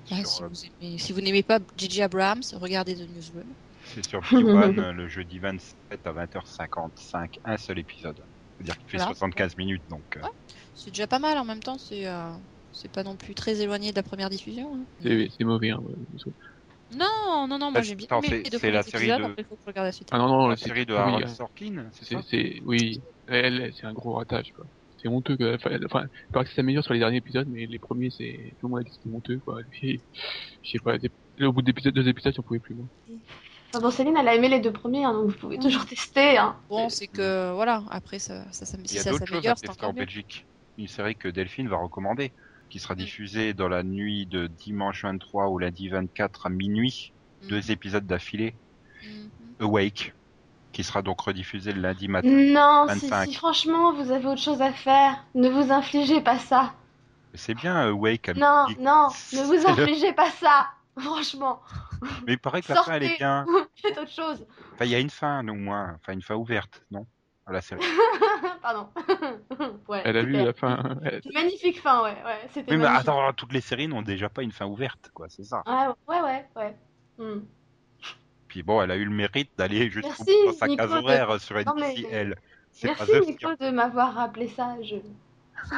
si, 0.07 0.15
vous 0.41 0.65
aimez- 0.81 0.97
si 0.97 1.13
vous 1.13 1.21
n'aimez 1.21 1.43
pas 1.43 1.59
J.J. 1.77 2.01
Abrams, 2.01 2.41
regardez 2.53 2.95
The 2.95 3.07
Newsroom. 3.07 3.53
C'est 3.85 4.03
sur 4.03 4.21
P1 4.21 4.79
euh, 4.79 4.91
le 4.93 5.07
jeudi 5.07 5.37
27 5.37 6.07
à 6.07 6.11
20h55, 6.11 7.37
un 7.45 7.57
seul 7.57 7.77
épisode. 7.77 8.25
C'est-à-dire 8.57 8.79
qu'il 8.79 8.89
fait 8.89 8.97
Voilà. 8.97 9.13
75 9.13 9.57
minutes, 9.57 9.83
donc 9.89 10.01
Ouais. 10.15 10.29
C'est 10.77 10.91
déjà 10.91 11.07
pas 11.07 11.19
mal 11.19 11.37
en 11.37 11.43
même 11.43 11.61
temps, 11.61 11.77
c'est 11.77 12.07
euh, 12.07 12.31
c'est 12.71 12.87
pas 12.89 13.03
non 13.03 13.17
plus 13.17 13.35
très 13.35 13.59
éloigné 13.59 13.91
de 13.91 13.97
la 13.97 14.03
première 14.03 14.29
diffusion. 14.29 14.75
hein. 14.75 14.85
C'est 14.99 15.27
c'est 15.35 15.43
mauvais. 15.43 15.71
Hein, 15.71 15.79
ouais. 15.81 15.95
Non, 16.89 17.47
non, 17.47 17.57
non, 17.59 17.71
moi 17.71 17.81
Ah, 17.81 17.81
j'ai 17.81 17.95
bien 17.95 18.07
attends, 18.09 18.21
aimé 18.21 18.29
c'est- 18.29 18.43
les 18.43 18.49
deux 18.49 18.59
c'est 18.59 18.71
la 18.71 18.83
premiers 18.83 18.83
série 18.83 19.13
épisodes, 19.13 19.13
de- 19.13 19.23
après, 19.23 19.41
il 19.43 19.45
faut 19.45 19.55
que 19.55 19.61
je 19.63 19.69
regarde 19.69 19.85
la 19.87 19.91
suite. 19.91 20.11
Ah 20.11 20.17
non, 20.19 20.27
non, 20.29 20.47
la 20.47 20.57
c'est- 20.57 20.71
série 20.71 20.85
de 20.85 20.93
oui, 20.95 20.95
Harold 20.95 21.23
euh, 21.23 21.35
Sorkin, 21.35 21.89
c'est 21.93 22.05
C'est, 22.09 22.21
ça? 22.21 22.23
c'est, 22.23 22.61
oui, 22.65 23.03
elle, 23.27 23.73
c'est 23.75 23.85
un 23.87 23.93
gros 23.93 24.15
ratage, 24.15 24.51
quoi. 24.53 24.65
C'est 24.97 25.09
honteux, 25.09 25.37
quoi. 25.37 25.55
Enfin, 25.55 25.77
enfin, 25.85 26.05
il 26.29 26.33
paraît 26.33 26.45
que 26.45 26.51
c'est 26.53 26.61
améliore 26.61 26.83
sur 26.85 26.93
les 26.93 26.99
derniers 26.99 27.17
épisodes, 27.17 27.47
mais 27.49 27.67
les 27.67 27.79
premiers, 27.79 28.11
c'est, 28.11 28.55
tout 28.59 28.67
le 28.67 28.71
monde 28.71 28.79
a 28.81 28.83
dit 28.83 28.91
que 28.91 28.95
c'était 28.97 29.15
honteux, 29.15 29.39
quoi. 29.41 29.61
Et, 29.83 30.03
je 30.63 30.71
sais 30.71 30.79
pas, 30.79 30.97
des- 30.99 31.11
au 31.41 31.53
bout 31.53 31.61
d'épisode, 31.63 31.95
deux 31.95 32.07
épisodes, 32.09 32.33
j'en 32.35 32.43
pouvais 32.43 32.59
plus, 32.61 32.75
moi. 32.75 32.87
Enfin, 33.73 33.81
bon, 33.81 33.91
Céline, 33.91 34.17
elle 34.17 34.27
a 34.27 34.35
aimé 34.35 34.49
les 34.49 34.59
deux 34.59 34.71
premiers, 34.73 35.03
hein, 35.05 35.13
donc 35.13 35.29
vous 35.31 35.37
pouvez 35.37 35.59
toujours 35.59 35.85
tester. 35.85 36.37
Hein. 36.37 36.61
Bon, 36.69 36.89
c'est 36.89 37.07
que 37.07 37.51
voilà, 37.53 37.83
après 37.89 38.19
ça, 38.19 38.51
ça, 38.53 38.65
ça, 38.65 38.77
Il 38.89 38.95
si 38.95 38.97
y 38.97 38.99
a 38.99 39.03
ça 39.03 39.13
d'autres 39.13 39.29
choses 39.29 39.47
à 39.47 39.53
s'améliore, 39.53 39.57
c'est 39.57 39.69
tester 39.69 39.69
encore 39.69 39.91
en 39.91 39.93
mieux. 39.93 40.05
Belgique. 40.05 40.45
Une 40.77 40.87
série 40.87 41.15
que 41.15 41.27
Delphine 41.27 41.67
va 41.67 41.77
recommander, 41.77 42.31
qui 42.69 42.77
Mm. 42.77 42.81
sera 42.81 42.95
diffusée 42.95 43.53
dans 43.53 43.67
la 43.67 43.83
nuit 43.83 44.25
de 44.25 44.47
dimanche 44.47 45.03
23 45.03 45.47
au 45.47 45.57
lundi 45.59 45.89
24 45.89 46.45
à 46.45 46.49
minuit, 46.49 47.13
Mm. 47.43 47.47
deux 47.47 47.71
épisodes 47.71 48.05
d'affilée. 48.05 48.55
Mhm. 49.03 49.29
Awake, 49.61 50.13
qui 50.71 50.83
sera 50.83 51.01
donc 51.01 51.19
rediffusé 51.21 51.71
le 51.71 51.81
lundi 51.81 52.07
matin. 52.07 52.27
Non, 52.29 52.85
si, 52.89 53.07
25. 53.07 53.25
si 53.29 53.35
franchement 53.35 53.93
vous 53.93 54.11
avez 54.11 54.25
autre 54.27 54.41
chose 54.41 54.61
à 54.61 54.71
faire, 54.73 55.23
ne 55.35 55.49
vous 55.49 55.71
infligez 55.71 56.21
pas 56.21 56.37
ça. 56.39 56.73
C'est 57.33 57.53
bien 57.55 57.75
Awake. 57.75 58.29
Non, 58.35 58.45
Amélie. 58.65 58.81
non, 58.81 59.07
ne 59.33 59.43
vous 59.43 59.53
le- 59.53 59.69
infligez 59.69 60.13
pas 60.13 60.29
ça. 60.31 60.67
Franchement, 60.99 61.61
Mais 62.25 62.33
il 62.33 62.39
paraît 62.39 62.61
que 62.63 62.73
la 62.73 62.81
fin 62.83 62.93
elle 62.93 63.03
est 63.03 63.07
Sortez. 63.09 63.23
bien. 63.23 63.45
faites 63.75 63.97
autre 63.99 64.11
chose. 64.11 64.45
Enfin, 64.73 64.85
il 64.85 64.91
y 64.91 64.95
a 64.95 64.99
une 64.99 65.11
fin 65.11 65.47
au 65.47 65.53
moins, 65.53 65.95
enfin 65.95 66.13
une 66.13 66.21
fin 66.23 66.33
ouverte, 66.35 66.83
non? 66.89 67.05
À 67.47 67.53
la 67.53 67.61
série. 67.61 67.81
Pardon. 68.61 68.89
ouais, 69.87 70.01
Elle 70.03 70.17
a 70.17 70.23
vu 70.23 70.33
la 70.33 70.51
fin, 70.53 70.97
elle- 71.03 71.21
Une 71.25 71.31
magnifique 71.33 71.81
fin, 71.81 72.03
ouais, 72.03 72.11
ouais, 72.25 72.41
c'était 72.53 72.71
Oui, 72.71 72.77
mais 72.77 72.83
magnifique. 72.83 73.07
attends, 73.09 73.31
toutes 73.33 73.53
les 73.53 73.61
séries 73.61 73.87
n'ont 73.87 74.01
déjà 74.01 74.27
pas 74.27 74.43
une 74.43 74.51
fin 74.51 74.65
ouverte, 74.65 75.09
quoi, 75.13 75.27
c'est 75.29 75.43
ça. 75.45 75.63
Ouais, 75.65 75.87
ouais, 76.09 76.21
ouais, 76.21 76.45
ouais. 76.57 76.75
Hmm. 77.17 77.39
Puis 78.49 78.63
bon, 78.63 78.81
elle 78.81 78.91
a 78.91 78.97
eu 78.97 79.05
le 79.05 79.11
mérite 79.11 79.51
d'aller 79.57 79.89
jusqu'au 79.89 80.09
Merci, 80.09 80.23
bout 80.45 80.51
dans 80.51 80.57
sa 80.57 80.67
Nico, 80.67 80.83
case 80.83 80.91
de- 80.91 80.97
horaire 80.97 81.39
sur 81.41 81.55
Non, 81.65 81.73
mais- 81.77 81.95
Merci 82.83 83.21
Nico 83.25 83.49
de 83.59 83.69
m'avoir 83.71 84.13
rappelé 84.13 84.49
ça. 84.49 84.75
Je, 84.83 84.95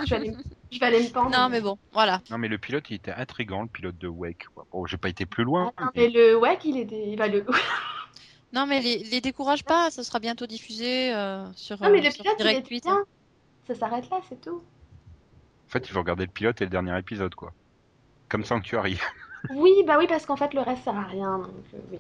je, 0.05 0.09
vais, 0.09 0.15
aller... 0.15 0.33
je 0.71 0.79
vais 0.79 0.85
aller 0.87 1.03
me 1.03 1.09
pendre. 1.13 1.29
Non, 1.31 1.49
mais 1.49 1.61
bon, 1.61 1.77
voilà. 1.93 2.21
Non, 2.31 2.37
mais 2.39 2.47
le 2.47 2.57
pilote, 2.57 2.89
il 2.89 2.95
était 2.95 3.11
intrigant, 3.13 3.61
le 3.61 3.67
pilote 3.67 3.97
de 3.97 4.07
Wake. 4.07 4.47
quoi. 4.53 4.65
Bon, 4.71 4.85
j'ai 4.87 4.97
pas 4.97 5.09
été 5.09 5.25
plus 5.27 5.43
loin. 5.43 5.71
Ah, 5.77 5.85
non, 5.85 5.91
mais- 5.95 6.07
mais 6.07 6.09
le 6.09 6.35
WEC, 6.35 6.65
il 6.65 6.77
était. 6.79 7.15
Bah, 7.15 7.27
le... 7.27 7.45
Non, 8.53 8.65
mais 8.65 8.81
les, 8.81 8.99
les 9.03 9.21
décourage 9.21 9.63
pas, 9.63 9.91
ça 9.91 10.03
sera 10.03 10.19
bientôt 10.19 10.47
diffusé 10.47 11.13
euh, 11.13 11.45
sur, 11.53 11.81
Non, 11.81 11.89
mais 11.91 11.99
euh, 11.99 12.03
le 12.03 12.09
pilote, 12.11 12.35
il 12.39 12.43
Direct 12.43 12.65
est 12.65 12.69
8. 12.69 12.83
bien. 12.83 13.03
Ça 13.67 13.75
s'arrête 13.75 14.09
là, 14.09 14.19
c'est 14.27 14.41
tout. 14.41 14.57
En 15.67 15.71
fait, 15.71 15.87
il 15.87 15.91
faut 15.91 15.99
regarder 15.99 16.25
le 16.25 16.31
pilote 16.31 16.59
et 16.61 16.65
le 16.65 16.69
dernier 16.71 16.97
épisode, 16.97 17.35
quoi. 17.35 17.53
Comme 18.27 18.43
Sanctuary. 18.45 18.99
Oui, 19.55 19.71
bah 19.87 19.95
oui, 19.97 20.05
parce 20.05 20.25
qu'en 20.25 20.35
fait, 20.35 20.53
le 20.53 20.59
reste 20.59 20.83
sert 20.83 20.97
à 20.97 21.03
rien. 21.05 21.37
Donc, 21.37 21.53
euh, 21.73 21.77
oui. 21.93 21.99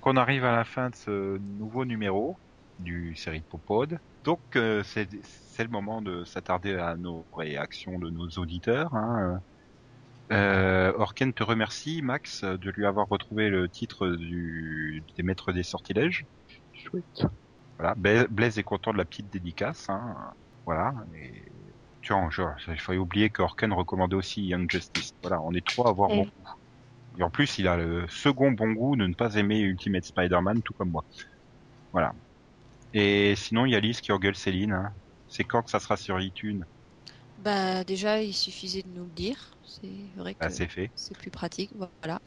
Qu'on 0.00 0.16
arrive 0.16 0.44
à 0.44 0.54
la 0.54 0.62
fin 0.62 0.88
de 0.90 0.94
ce 0.94 1.38
nouveau 1.58 1.84
numéro 1.84 2.36
du 2.78 3.16
série 3.16 3.40
Popod. 3.40 3.98
Donc, 4.22 4.38
euh, 4.54 4.84
c'est 4.84 5.08
c'est 5.50 5.64
le 5.64 5.70
moment 5.70 6.00
de 6.02 6.22
s'attarder 6.24 6.76
à 6.76 6.94
nos 6.94 7.24
réactions 7.36 7.98
de 7.98 8.10
nos 8.10 8.28
auditeurs. 8.38 8.94
Hein. 8.94 9.40
Euh, 10.32 10.92
Orken 10.96 11.32
te 11.32 11.42
remercie, 11.42 12.02
Max, 12.02 12.44
de 12.44 12.70
lui 12.70 12.86
avoir 12.86 13.08
retrouvé 13.08 13.48
le 13.48 13.68
titre 13.68 14.08
du, 14.08 15.02
des 15.16 15.22
maîtres 15.22 15.52
des 15.52 15.62
sortilèges. 15.64 16.24
chouette. 16.72 17.26
Voilà, 17.78 17.94
Bla- 17.96 18.26
Blaise 18.28 18.58
est 18.58 18.62
content 18.62 18.92
de 18.92 18.98
la 18.98 19.04
petite 19.04 19.30
dédicace. 19.32 19.88
Hein. 19.88 20.32
Voilà. 20.66 20.94
Et... 21.14 21.50
Je- 22.02 22.72
il 22.72 22.80
fallait 22.80 22.98
oublier 22.98 23.30
qu'Orken 23.30 23.72
recommandait 23.72 24.16
aussi 24.16 24.42
Young 24.46 24.70
Justice. 24.70 25.12
Voilà, 25.22 25.40
on 25.42 25.52
est 25.52 25.66
trois 25.66 25.86
à 25.86 25.90
avoir 25.90 26.10
Et- 26.10 26.16
bon 26.16 26.22
goût. 26.24 26.48
Et 27.18 27.22
en 27.22 27.30
plus, 27.30 27.58
il 27.58 27.66
a 27.66 27.76
le 27.76 28.06
second 28.08 28.52
bon 28.52 28.72
goût 28.72 28.96
de 28.96 29.06
ne 29.06 29.14
pas 29.14 29.34
aimer 29.34 29.58
Ultimate 29.60 30.04
Spider-Man, 30.04 30.62
tout 30.62 30.72
comme 30.74 30.90
moi. 30.90 31.04
Voilà. 31.92 32.12
Et 32.92 33.34
sinon, 33.36 33.66
il 33.66 33.72
y 33.72 33.76
a 33.76 33.80
Lise 33.80 34.00
qui 34.00 34.12
engueule 34.12 34.36
Céline. 34.36 34.72
hein. 34.72 34.92
C'est 35.26 35.44
quand 35.44 35.62
que 35.62 35.70
ça 35.70 35.80
sera 35.80 35.96
sur 35.96 36.20
iTunes? 36.20 36.64
Bah, 37.40 37.84
déjà, 37.84 38.22
il 38.22 38.34
suffisait 38.34 38.82
de 38.82 38.88
nous 38.88 39.04
le 39.04 39.10
dire. 39.10 39.54
C'est 39.62 40.10
vrai 40.16 40.34
que 40.34 40.40
Ah, 40.40 40.50
c'est 40.50 40.68
fait. 40.68 40.92
c'est 40.94 41.16
plus 41.16 41.30
pratique. 41.30 41.72
Voilà. 42.02 42.20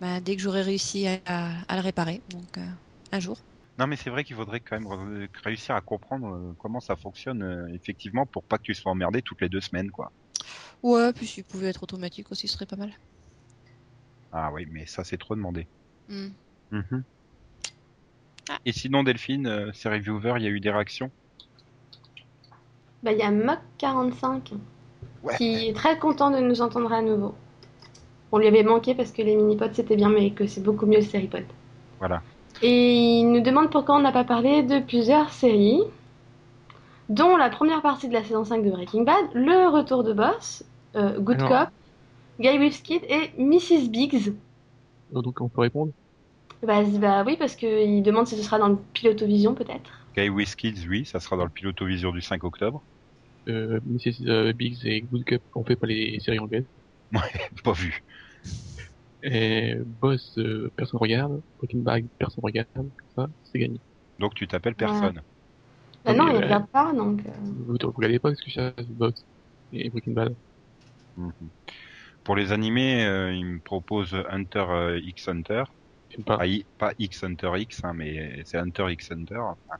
Bah, 0.00 0.20
dès 0.20 0.36
que 0.36 0.42
j'aurai 0.42 0.62
réussi 0.62 1.06
à, 1.06 1.20
à- 1.26 1.62
à 1.68 1.76
le 1.76 1.82
réparer, 1.82 2.22
donc 2.28 2.58
euh, 2.58 2.66
un 3.12 3.20
jour. 3.20 3.44
Non, 3.78 3.86
mais 3.86 3.96
c'est 3.96 4.10
vrai 4.10 4.22
qu'il 4.24 4.36
faudrait 4.36 4.60
quand 4.60 4.78
même 4.78 4.86
re- 4.88 5.28
réussir 5.42 5.74
à 5.74 5.80
comprendre 5.80 6.28
euh, 6.34 6.54
comment 6.58 6.80
ça 6.80 6.94
fonctionne 6.96 7.42
euh, 7.42 7.66
effectivement 7.74 8.26
pour 8.26 8.44
pas 8.44 8.58
que 8.58 8.64
tu 8.64 8.74
sois 8.74 8.92
emmerdé 8.92 9.22
toutes 9.22 9.40
les 9.40 9.48
deux 9.48 9.60
semaines, 9.62 9.90
quoi. 9.90 10.12
Ouais, 10.82 11.12
puis 11.12 11.26
s'il 11.26 11.44
pouvait 11.44 11.68
être 11.68 11.82
automatique 11.82 12.30
aussi, 12.32 12.48
ce 12.48 12.54
serait 12.54 12.66
pas 12.66 12.76
mal. 12.76 12.92
Ah 14.30 14.52
oui, 14.52 14.66
mais 14.70 14.86
ça 14.86 15.02
c'est 15.02 15.18
trop 15.18 15.34
demandé. 15.34 15.68
Hmm. 16.08 16.28
Mhm. 16.70 17.04
Ah. 18.48 18.58
Et 18.66 18.72
sinon, 18.72 19.02
Delphine, 19.02 19.46
euh, 19.46 19.72
ces 19.72 19.88
reviewers, 19.88 20.34
il 20.36 20.42
y 20.42 20.46
a 20.46 20.50
eu 20.50 20.60
des 20.60 20.70
réactions? 20.70 21.10
Bah, 23.06 23.12
il 23.12 23.18
y 23.18 23.22
a 23.22 23.30
Mock45 23.30 24.54
Ouais. 25.22 25.36
qui 25.36 25.68
est 25.68 25.76
très 25.76 25.96
content 25.96 26.32
de 26.32 26.38
nous 26.38 26.60
entendre 26.60 26.92
à 26.92 27.02
nouveau. 27.02 27.34
On 28.32 28.38
lui 28.38 28.48
avait 28.48 28.64
manqué 28.64 28.96
parce 28.96 29.12
que 29.12 29.22
les 29.22 29.36
mini-pods 29.36 29.74
c'était 29.74 29.94
bien, 29.94 30.08
mais 30.08 30.30
que 30.30 30.48
c'est 30.48 30.60
beaucoup 30.60 30.86
mieux 30.86 30.96
le 30.98 31.02
série-pod. 31.04 31.44
Voilà. 32.00 32.20
Et 32.62 33.20
il 33.20 33.30
nous 33.30 33.40
demande 33.40 33.70
pourquoi 33.70 33.94
on 33.96 34.00
n'a 34.00 34.10
pas 34.10 34.24
parlé 34.24 34.64
de 34.64 34.80
plusieurs 34.80 35.30
séries, 35.30 35.82
dont 37.08 37.36
la 37.36 37.48
première 37.48 37.80
partie 37.80 38.08
de 38.08 38.12
la 38.12 38.24
saison 38.24 38.44
5 38.44 38.64
de 38.64 38.70
Breaking 38.70 39.02
Bad, 39.04 39.26
Le 39.34 39.68
Retour 39.68 40.02
de 40.02 40.12
Boss, 40.12 40.64
euh, 40.96 41.18
Good 41.20 41.42
Alors. 41.42 41.66
Cop, 41.66 41.68
Guy 42.40 42.58
with 42.58 42.82
Kid 42.82 43.02
et 43.08 43.30
Mrs. 43.38 43.88
Biggs. 43.88 44.32
Donc, 45.12 45.40
on 45.40 45.48
peut 45.48 45.60
répondre? 45.60 45.92
Bah, 46.64 46.82
bah 47.00 47.22
oui, 47.24 47.36
parce 47.38 47.54
qu'il 47.54 48.02
demande 48.02 48.26
si 48.26 48.36
ce 48.36 48.42
sera 48.42 48.58
dans 48.58 48.68
le 48.68 48.78
Pilotovision 48.92 49.54
peut-être. 49.54 49.90
Guy 50.16 50.28
with 50.28 50.56
Kids, 50.56 50.86
oui, 50.88 51.04
ça 51.04 51.20
sera 51.20 51.36
dans 51.36 51.44
le 51.44 51.50
Pilotovision 51.50 52.10
du 52.10 52.20
5 52.20 52.42
octobre. 52.44 52.82
Euh, 53.48 53.80
Mrs. 53.84 54.22
euh, 54.26 54.52
Biggs 54.52 54.84
et 54.84 55.02
Good 55.02 55.24
Cup, 55.24 55.42
on 55.54 55.64
fait 55.64 55.76
pas 55.76 55.86
les 55.86 56.18
séries 56.20 56.38
anglaises. 56.38 56.66
Pas 57.64 57.72
vu. 57.72 58.02
Et 59.22 59.74
Boss, 59.84 60.36
euh, 60.38 60.70
personne 60.76 61.00
regarde. 61.00 61.42
Breaking 61.58 61.80
Bad, 61.80 62.04
personne 62.18 62.42
regarde. 62.44 62.68
Ça, 63.14 63.28
c'est 63.44 63.58
gagné. 63.58 63.80
Donc 64.18 64.34
tu 64.34 64.46
t'appelles 64.46 64.74
personne. 64.74 65.20
Bah 66.04 66.14
Non, 66.14 66.28
il 66.28 66.36
euh, 66.36 66.40
regarde 66.40 66.66
pas, 66.68 66.92
donc... 66.92 67.20
euh, 67.26 67.30
Vous 67.66 67.74
ne 67.74 67.86
regardez 67.86 68.18
pas 68.18 68.34
ce 68.34 68.42
que 68.42 68.50
je 68.50 68.82
Boss 68.92 69.14
et 69.72 69.90
Breaking 69.90 70.12
Bad. 70.12 70.34
Mhm. 71.16 71.32
Pour 72.24 72.36
les 72.36 72.52
animés, 72.52 73.04
euh, 73.04 73.32
il 73.32 73.44
me 73.44 73.60
propose 73.60 74.14
Hunter 74.30 74.64
euh, 74.68 75.00
X 75.00 75.28
Hunter. 75.28 75.64
Pas. 76.24 76.38
Pas, 76.38 76.46
I- 76.46 76.64
pas 76.78 76.92
X 76.98 77.24
Hunter 77.24 77.52
X, 77.58 77.84
hein, 77.84 77.92
mais 77.94 78.42
c'est 78.44 78.58
Hunter 78.58 78.86
X 78.90 79.10
Hunter. 79.12 79.38
Enfin, 79.38 79.76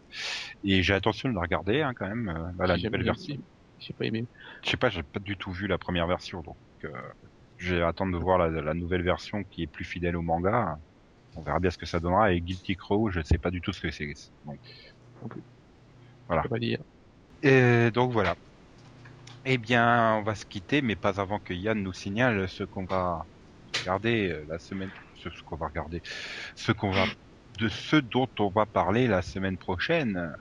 Et 0.65 0.83
j'ai 0.83 0.95
intention 0.95 1.29
de 1.29 1.35
la 1.35 1.41
regarder 1.41 1.83
hein, 1.83 1.93
quand 1.95 2.09
même, 2.09 2.29
euh, 2.29 2.53
bah, 2.55 2.67
la 2.67 2.77
J'ai 2.77 2.87
nouvelle 2.87 3.05
version. 3.05 3.37
J'ai 3.79 3.95
pas 3.95 4.05
aimé. 4.07 4.25
Je 4.65 4.71
sais 4.71 4.77
pas, 4.77 4.89
j'ai 4.89 5.03
pas 5.03 5.21
du 5.21 5.37
tout 5.37 5.53
vu 5.53 5.67
la 5.67 5.79
première 5.79 6.07
version, 6.07 6.43
donc 6.43 6.57
euh, 6.85 6.91
je 7.57 7.75
vais 7.75 7.83
attendre 7.83 8.13
de 8.13 8.19
voir 8.19 8.39
la, 8.39 8.49
la 8.49 8.75
nouvelle 8.75 9.03
version 9.03 9.45
qui 9.45 9.63
est 9.63 9.67
plus 9.67 9.85
fidèle 9.85 10.17
au 10.17 10.23
manga. 10.23 10.79
On 11.35 11.43
verra 11.43 11.61
bien 11.61 11.71
ce 11.71 11.79
que 11.79 11.87
ça 11.87 12.01
donnera. 12.01 12.33
Et 12.33 12.41
Guilty 12.41 12.77
Crow, 12.77 13.11
je 13.11 13.21
sais 13.21 13.39
pas 13.39 13.51
du 13.51 13.61
tout 13.61 13.73
ce 13.73 13.81
que 13.81 13.91
c'est. 13.91 14.13
Donc, 14.45 14.61
Voilà. 16.27 16.43
Je 16.43 16.49
peux 16.49 16.55
pas 16.55 16.59
dire. 16.59 16.83
Et 17.43 17.91
donc 17.91 18.13
voilà. 18.13 18.37
Eh 19.45 19.59
bien, 19.59 20.17
on 20.17 20.23
va 20.23 20.35
se 20.35 20.45
quitter, 20.45 20.83
mais 20.83 20.97
pas 20.97 21.21
avant 21.21 21.39
que 21.39 21.55
Yann 21.55 21.81
nous 21.83 21.93
signale 21.93 22.49
ce 22.49 22.65
qu'on 22.65 22.85
va 22.85 23.29
regarder 23.81 24.31
euh, 24.31 24.45
la 24.49 24.59
semaine, 24.59 24.93
ce, 25.15 25.31
ce 25.31 25.43
qu'on 25.43 25.57
va 25.57 25.69
regarder, 25.69 26.03
ce 26.57 26.73
qu'on 26.73 26.91
va, 26.91 27.05
de 27.59 27.69
ce 27.69 27.97
dont 27.97 28.29
on 28.39 28.51
va 28.51 28.67
parler 28.67 29.07
la 29.07 29.23
semaine 29.23 29.59
prochaine. 29.59 30.35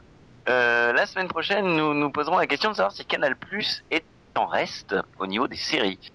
Euh, 0.47 0.93
la 0.93 1.05
semaine 1.05 1.27
prochaine, 1.27 1.65
nous 1.65 1.93
nous 1.93 2.11
poserons 2.11 2.37
la 2.37 2.47
question 2.47 2.69
de 2.71 2.75
savoir 2.75 2.91
si 2.91 3.03
Canal 3.05 3.35
Plus 3.35 3.83
est 3.89 4.05
en 4.35 4.45
reste 4.45 4.95
au 5.17 5.25
niveau 5.25 5.47
des 5.47 5.55
séries. 5.55 6.11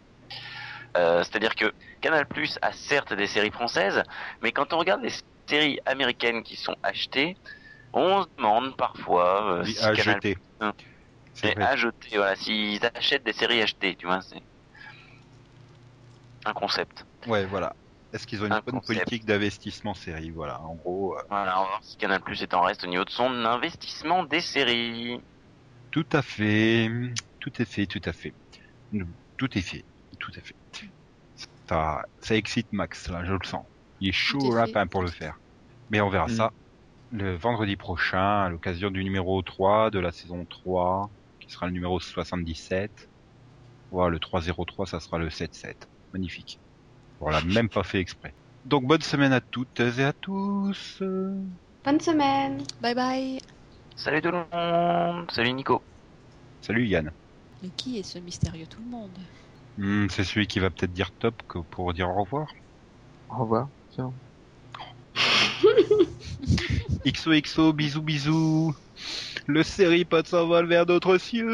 Euh, 0.97 1.23
C'est-à-dire 1.25 1.55
que 1.55 1.73
Canal 2.01 2.27
Plus 2.27 2.59
a 2.63 2.73
certes 2.73 3.13
des 3.13 3.27
séries 3.27 3.51
françaises, 3.51 4.03
mais 4.43 4.53
quand 4.53 4.73
on 4.73 4.79
regarde 4.79 5.03
les 5.03 5.13
séries 5.47 5.81
américaines 5.85 6.43
qui 6.43 6.57
sont 6.57 6.77
achetées, 6.83 7.37
on 7.93 8.23
se 8.23 8.29
demande 8.37 8.77
parfois 8.77 9.53
euh, 9.53 9.63
Oui, 9.65 9.73
si 9.73 9.85
à 9.85 9.93
Canal 9.93 10.15
jeter. 10.17 10.39
Hum. 10.61 10.73
C'est 11.35 11.59
à 11.59 11.75
jeter, 11.77 12.17
voilà, 12.17 12.37
s'ils 12.37 12.81
achètent 12.95 13.25
des 13.25 13.33
séries 13.33 13.63
achetées, 13.63 13.97
tu 13.97 14.07
vois, 14.07 14.21
c'est 14.21 14.43
un 16.45 16.53
concept. 16.53 17.05
Ouais, 17.27 17.47
voilà. 17.47 17.75
Est-ce 18.13 18.27
qu'ils 18.27 18.43
ont 18.43 18.47
une 18.47 18.53
Un 18.53 18.61
bonne 18.61 18.81
concept. 18.81 18.99
politique 19.05 19.25
d'investissement 19.25 19.95
série 19.95 20.31
Voilà, 20.31 20.61
en 20.63 20.75
gros, 20.75 21.17
euh, 21.17 21.23
Voilà, 21.29 21.61
on 21.61 21.63
va 21.63 21.69
voir 21.69 21.83
si 21.85 21.97
Canal 21.97 22.21
Plus 22.21 22.43
est 22.43 22.55
en 22.55 22.63
reste 22.63 22.83
au 22.85 22.87
niveau 22.89 23.05
de 23.05 23.11
son 23.11 23.31
investissement 23.45 24.25
des 24.25 24.41
séries. 24.41 25.21
tout 25.93 26.07
à 26.13 26.23
fait, 26.23 26.89
tout 27.41 27.51
est 27.61 27.65
fait, 27.65 27.87
tout 27.87 28.01
à 28.05 28.13
fait, 28.13 28.35
tout 29.37 29.59
est 29.59 29.63
fait, 29.63 29.85
tout 30.19 30.33
à 30.37 30.41
fait. 30.41 30.55
Ça, 31.69 32.03
ça 32.21 32.35
excite 32.37 32.73
Max, 32.73 33.09
là, 33.09 33.25
je 33.25 33.33
le 33.33 33.45
sens. 33.45 33.65
Il 34.01 34.09
est 34.09 34.13
chaud 34.13 34.55
lapin 34.55 34.87
pour 34.89 35.03
le 35.03 35.09
faire. 35.11 35.39
Mais 35.91 36.01
on 36.01 36.09
verra 36.09 36.27
Mm. 36.27 36.31
ça 36.37 36.51
le 37.13 37.35
vendredi 37.37 37.77
prochain, 37.77 38.43
à 38.45 38.49
l'occasion 38.49 38.91
du 38.91 39.03
numéro 39.03 39.43
3 39.43 39.91
de 39.91 39.99
la 39.99 40.13
saison 40.13 40.45
3, 40.47 41.11
qui 41.41 41.51
sera 41.51 41.67
le 41.67 41.73
numéro 41.73 41.99
77. 41.99 43.09
Voilà, 43.91 44.11
le 44.11 44.21
303, 44.21 44.87
ça 44.87 45.01
sera 45.01 45.19
le 45.19 45.29
77. 45.29 45.89
Magnifique. 46.13 46.61
On 47.21 47.31
l'a 47.31 47.43
même 47.43 47.69
pas 47.69 47.83
fait 47.83 48.01
exprès. 48.01 48.33
Donc 48.65 48.87
bonne 48.87 49.03
semaine 49.03 49.33
à 49.33 49.41
toutes 49.41 49.81
et 49.81 50.03
à 50.05 50.13
tous. 50.13 51.03
Bonne 51.85 52.01
semaine. 52.01 52.63
Bye 52.81 52.95
bye. 52.95 53.39
Salut 53.97 54.23
tout 54.23 54.31
le 54.31 54.39
monde. 54.39 55.31
Salut 55.31 55.53
Nico. 55.53 55.83
Salut 56.61 56.87
Yann. 56.87 57.11
Mais 57.63 57.69
qui 57.77 57.99
est 57.99 58.03
ce 58.03 58.19
mystérieux 58.19 58.67
tout 58.67 58.81
le 58.85 58.91
monde 58.91 59.11
Hmm, 59.79 60.09
c'est 60.11 60.25
celui 60.25 60.47
qui 60.47 60.59
va 60.59 60.69
peut-être 60.71 60.93
dire 60.93 61.11
top 61.11 61.43
que 61.49 61.59
pour 61.59 61.93
dire 61.93 62.09
au 62.09 62.23
revoir. 62.23 62.49
Au 63.31 63.37
revoir. 63.39 63.69
Tiens. 63.91 64.13
XOXO, 67.07 67.73
bisous 67.73 68.03
bisous. 68.03 68.75
Le 69.47 69.63
séripode 69.63 70.27
s'envole 70.27 70.67
vers 70.67 70.87
d'autres 70.87 71.19
cieux. 71.19 71.47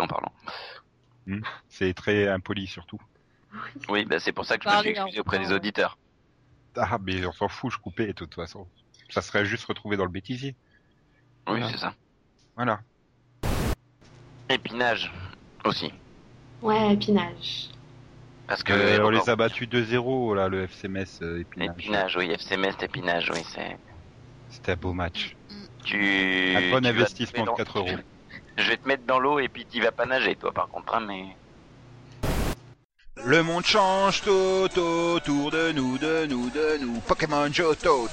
En 0.00 0.06
parlant. 0.06 0.32
C'est 1.68 1.94
très 1.94 2.28
impoli 2.28 2.66
surtout. 2.66 3.00
Oui, 3.88 4.04
bah 4.04 4.18
c'est 4.20 4.32
pour 4.32 4.44
ça 4.44 4.58
que 4.58 4.68
je 4.68 4.74
me 4.76 4.80
suis 4.80 4.90
excusé 4.90 5.20
auprès 5.20 5.38
des 5.38 5.52
auditeurs. 5.52 5.96
Ah, 6.76 6.98
mais 7.02 7.24
on 7.24 7.32
s'en 7.32 7.48
fout, 7.48 7.72
je 7.72 7.78
coupais 7.78 8.08
de 8.08 8.12
toute 8.12 8.34
façon. 8.34 8.66
Ça 9.08 9.22
serait 9.22 9.46
juste 9.46 9.64
retrouvé 9.64 9.96
dans 9.96 10.04
le 10.04 10.10
bêtisier. 10.10 10.54
Oui, 11.48 11.60
Voilà. 11.60 11.68
c'est 11.70 11.78
ça. 11.78 11.94
Voilà. 12.56 12.80
Épinage 14.48 15.12
aussi. 15.64 15.92
Ouais, 16.62 16.92
épinage. 16.94 17.70
Parce 18.46 18.62
que 18.62 18.72
Euh, 18.72 19.04
on 19.04 19.10
les 19.10 19.28
a 19.28 19.34
battus 19.36 19.68
2-0, 19.68 20.34
là, 20.36 20.48
le 20.48 20.64
FCMS 20.68 21.22
euh, 21.22 21.40
Épinage. 21.40 21.68
Épinage, 21.78 22.16
oui, 22.16 22.30
FCMS, 22.30 22.76
épinage, 22.82 23.30
oui, 23.34 23.40
c'est. 23.48 23.76
C'était 24.50 24.72
un 24.72 24.76
beau 24.76 24.92
match. 24.92 25.34
Tu. 25.84 26.54
Un 26.56 26.70
bon 26.70 26.80
tu 26.80 26.86
investissement 26.88 27.44
de 27.44 27.50
mettre 27.50 27.56
4 27.56 27.74
dans- 27.74 27.80
euros. 27.92 27.98
Je 28.56 28.68
vais 28.70 28.76
te 28.76 28.88
mettre 28.88 29.04
dans 29.06 29.18
l'eau 29.18 29.38
et 29.38 29.48
puis 29.48 29.66
tu 29.66 29.82
vas 29.82 29.92
pas 29.92 30.06
nager, 30.06 30.34
toi, 30.36 30.52
par 30.52 30.68
contre, 30.68 30.94
hein, 30.94 31.04
mais. 31.06 31.24
Le 33.24 33.42
monde 33.42 33.64
change 33.64 34.22
tout 34.22 34.78
autour 34.78 35.50
de 35.50 35.72
nous, 35.72 35.98
de 35.98 36.26
nous, 36.26 36.48
de 36.50 36.78
nous. 36.80 37.00
Pokémon 37.00 37.52
Johto. 37.52 38.08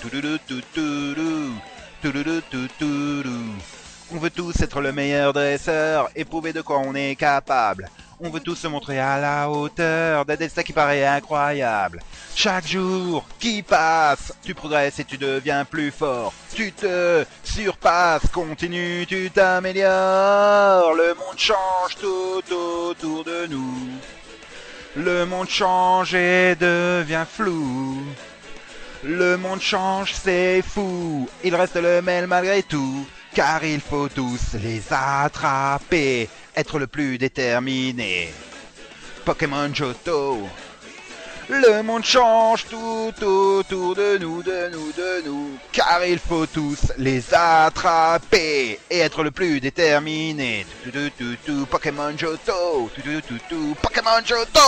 On 4.11 4.17
veut 4.17 4.29
tous 4.29 4.61
être 4.61 4.81
le 4.81 4.91
meilleur 4.91 5.33
dresseur 5.33 6.09
et 6.15 6.25
prouver 6.25 6.51
de 6.51 6.61
quoi 6.61 6.79
on 6.79 6.93
est 6.95 7.15
capable. 7.15 7.89
On 8.19 8.29
veut 8.29 8.39
tous 8.39 8.55
se 8.55 8.67
montrer 8.67 8.99
à 8.99 9.19
la 9.19 9.49
hauteur 9.49 10.25
d'un 10.25 10.35
destin 10.35 10.63
qui 10.63 10.71
paraît 10.71 11.05
incroyable. 11.05 11.99
Chaque 12.35 12.67
jour 12.67 13.25
qui 13.39 13.63
passe, 13.63 14.33
tu 14.43 14.53
progresses 14.53 14.99
et 14.99 15.05
tu 15.05 15.17
deviens 15.17 15.65
plus 15.65 15.91
fort. 15.91 16.33
Tu 16.53 16.71
te 16.71 17.25
surpasses, 17.43 18.27
continue, 18.31 19.05
tu 19.07 19.29
t'améliores. 19.31 20.93
Le 20.93 21.15
monde 21.15 21.37
change 21.37 21.95
tout 21.99 22.53
autour 22.53 23.23
de 23.23 23.47
nous. 23.47 23.89
Le 24.95 25.25
monde 25.25 25.49
change 25.49 26.13
et 26.13 26.55
devient 26.55 27.25
flou. 27.27 27.97
Le 29.03 29.37
monde 29.37 29.59
change, 29.59 30.13
c'est 30.13 30.61
fou. 30.61 31.27
Il 31.43 31.55
reste 31.55 31.75
le 31.75 32.01
même 32.01 32.27
malgré 32.27 32.63
tout. 32.63 33.05
Car 33.33 33.63
il 33.63 33.81
faut 33.81 34.09
tous 34.09 34.53
les 34.61 34.83
attraper. 34.91 36.29
Être 36.55 36.77
le 36.77 36.85
plus 36.85 37.17
déterminé. 37.17 38.31
Pokémon 39.25 39.73
Johto. 39.73 40.47
Le 41.49 41.81
monde 41.81 42.05
change 42.05 42.65
tout 42.69 43.11
autour 43.23 43.95
de 43.95 44.17
nous, 44.19 44.43
de 44.43 44.69
nous, 44.71 44.91
de 44.91 45.25
nous. 45.25 45.49
Car 45.71 46.05
il 46.05 46.19
faut 46.19 46.45
tous 46.45 46.93
les 46.97 47.33
attraper. 47.33 48.79
Et 48.89 48.99
être 48.99 49.23
le 49.23 49.31
plus 49.31 49.59
déterminé. 49.59 50.65
Tout, 50.83 50.91
tout, 50.91 51.09
tout, 51.17 51.35
tout, 51.43 51.65
Pokémon 51.65 52.15
Johto. 52.15 52.91
Tout, 52.95 53.39
tout, 53.49 53.75
Pokémon 53.81 54.21
Johto. 54.23 54.59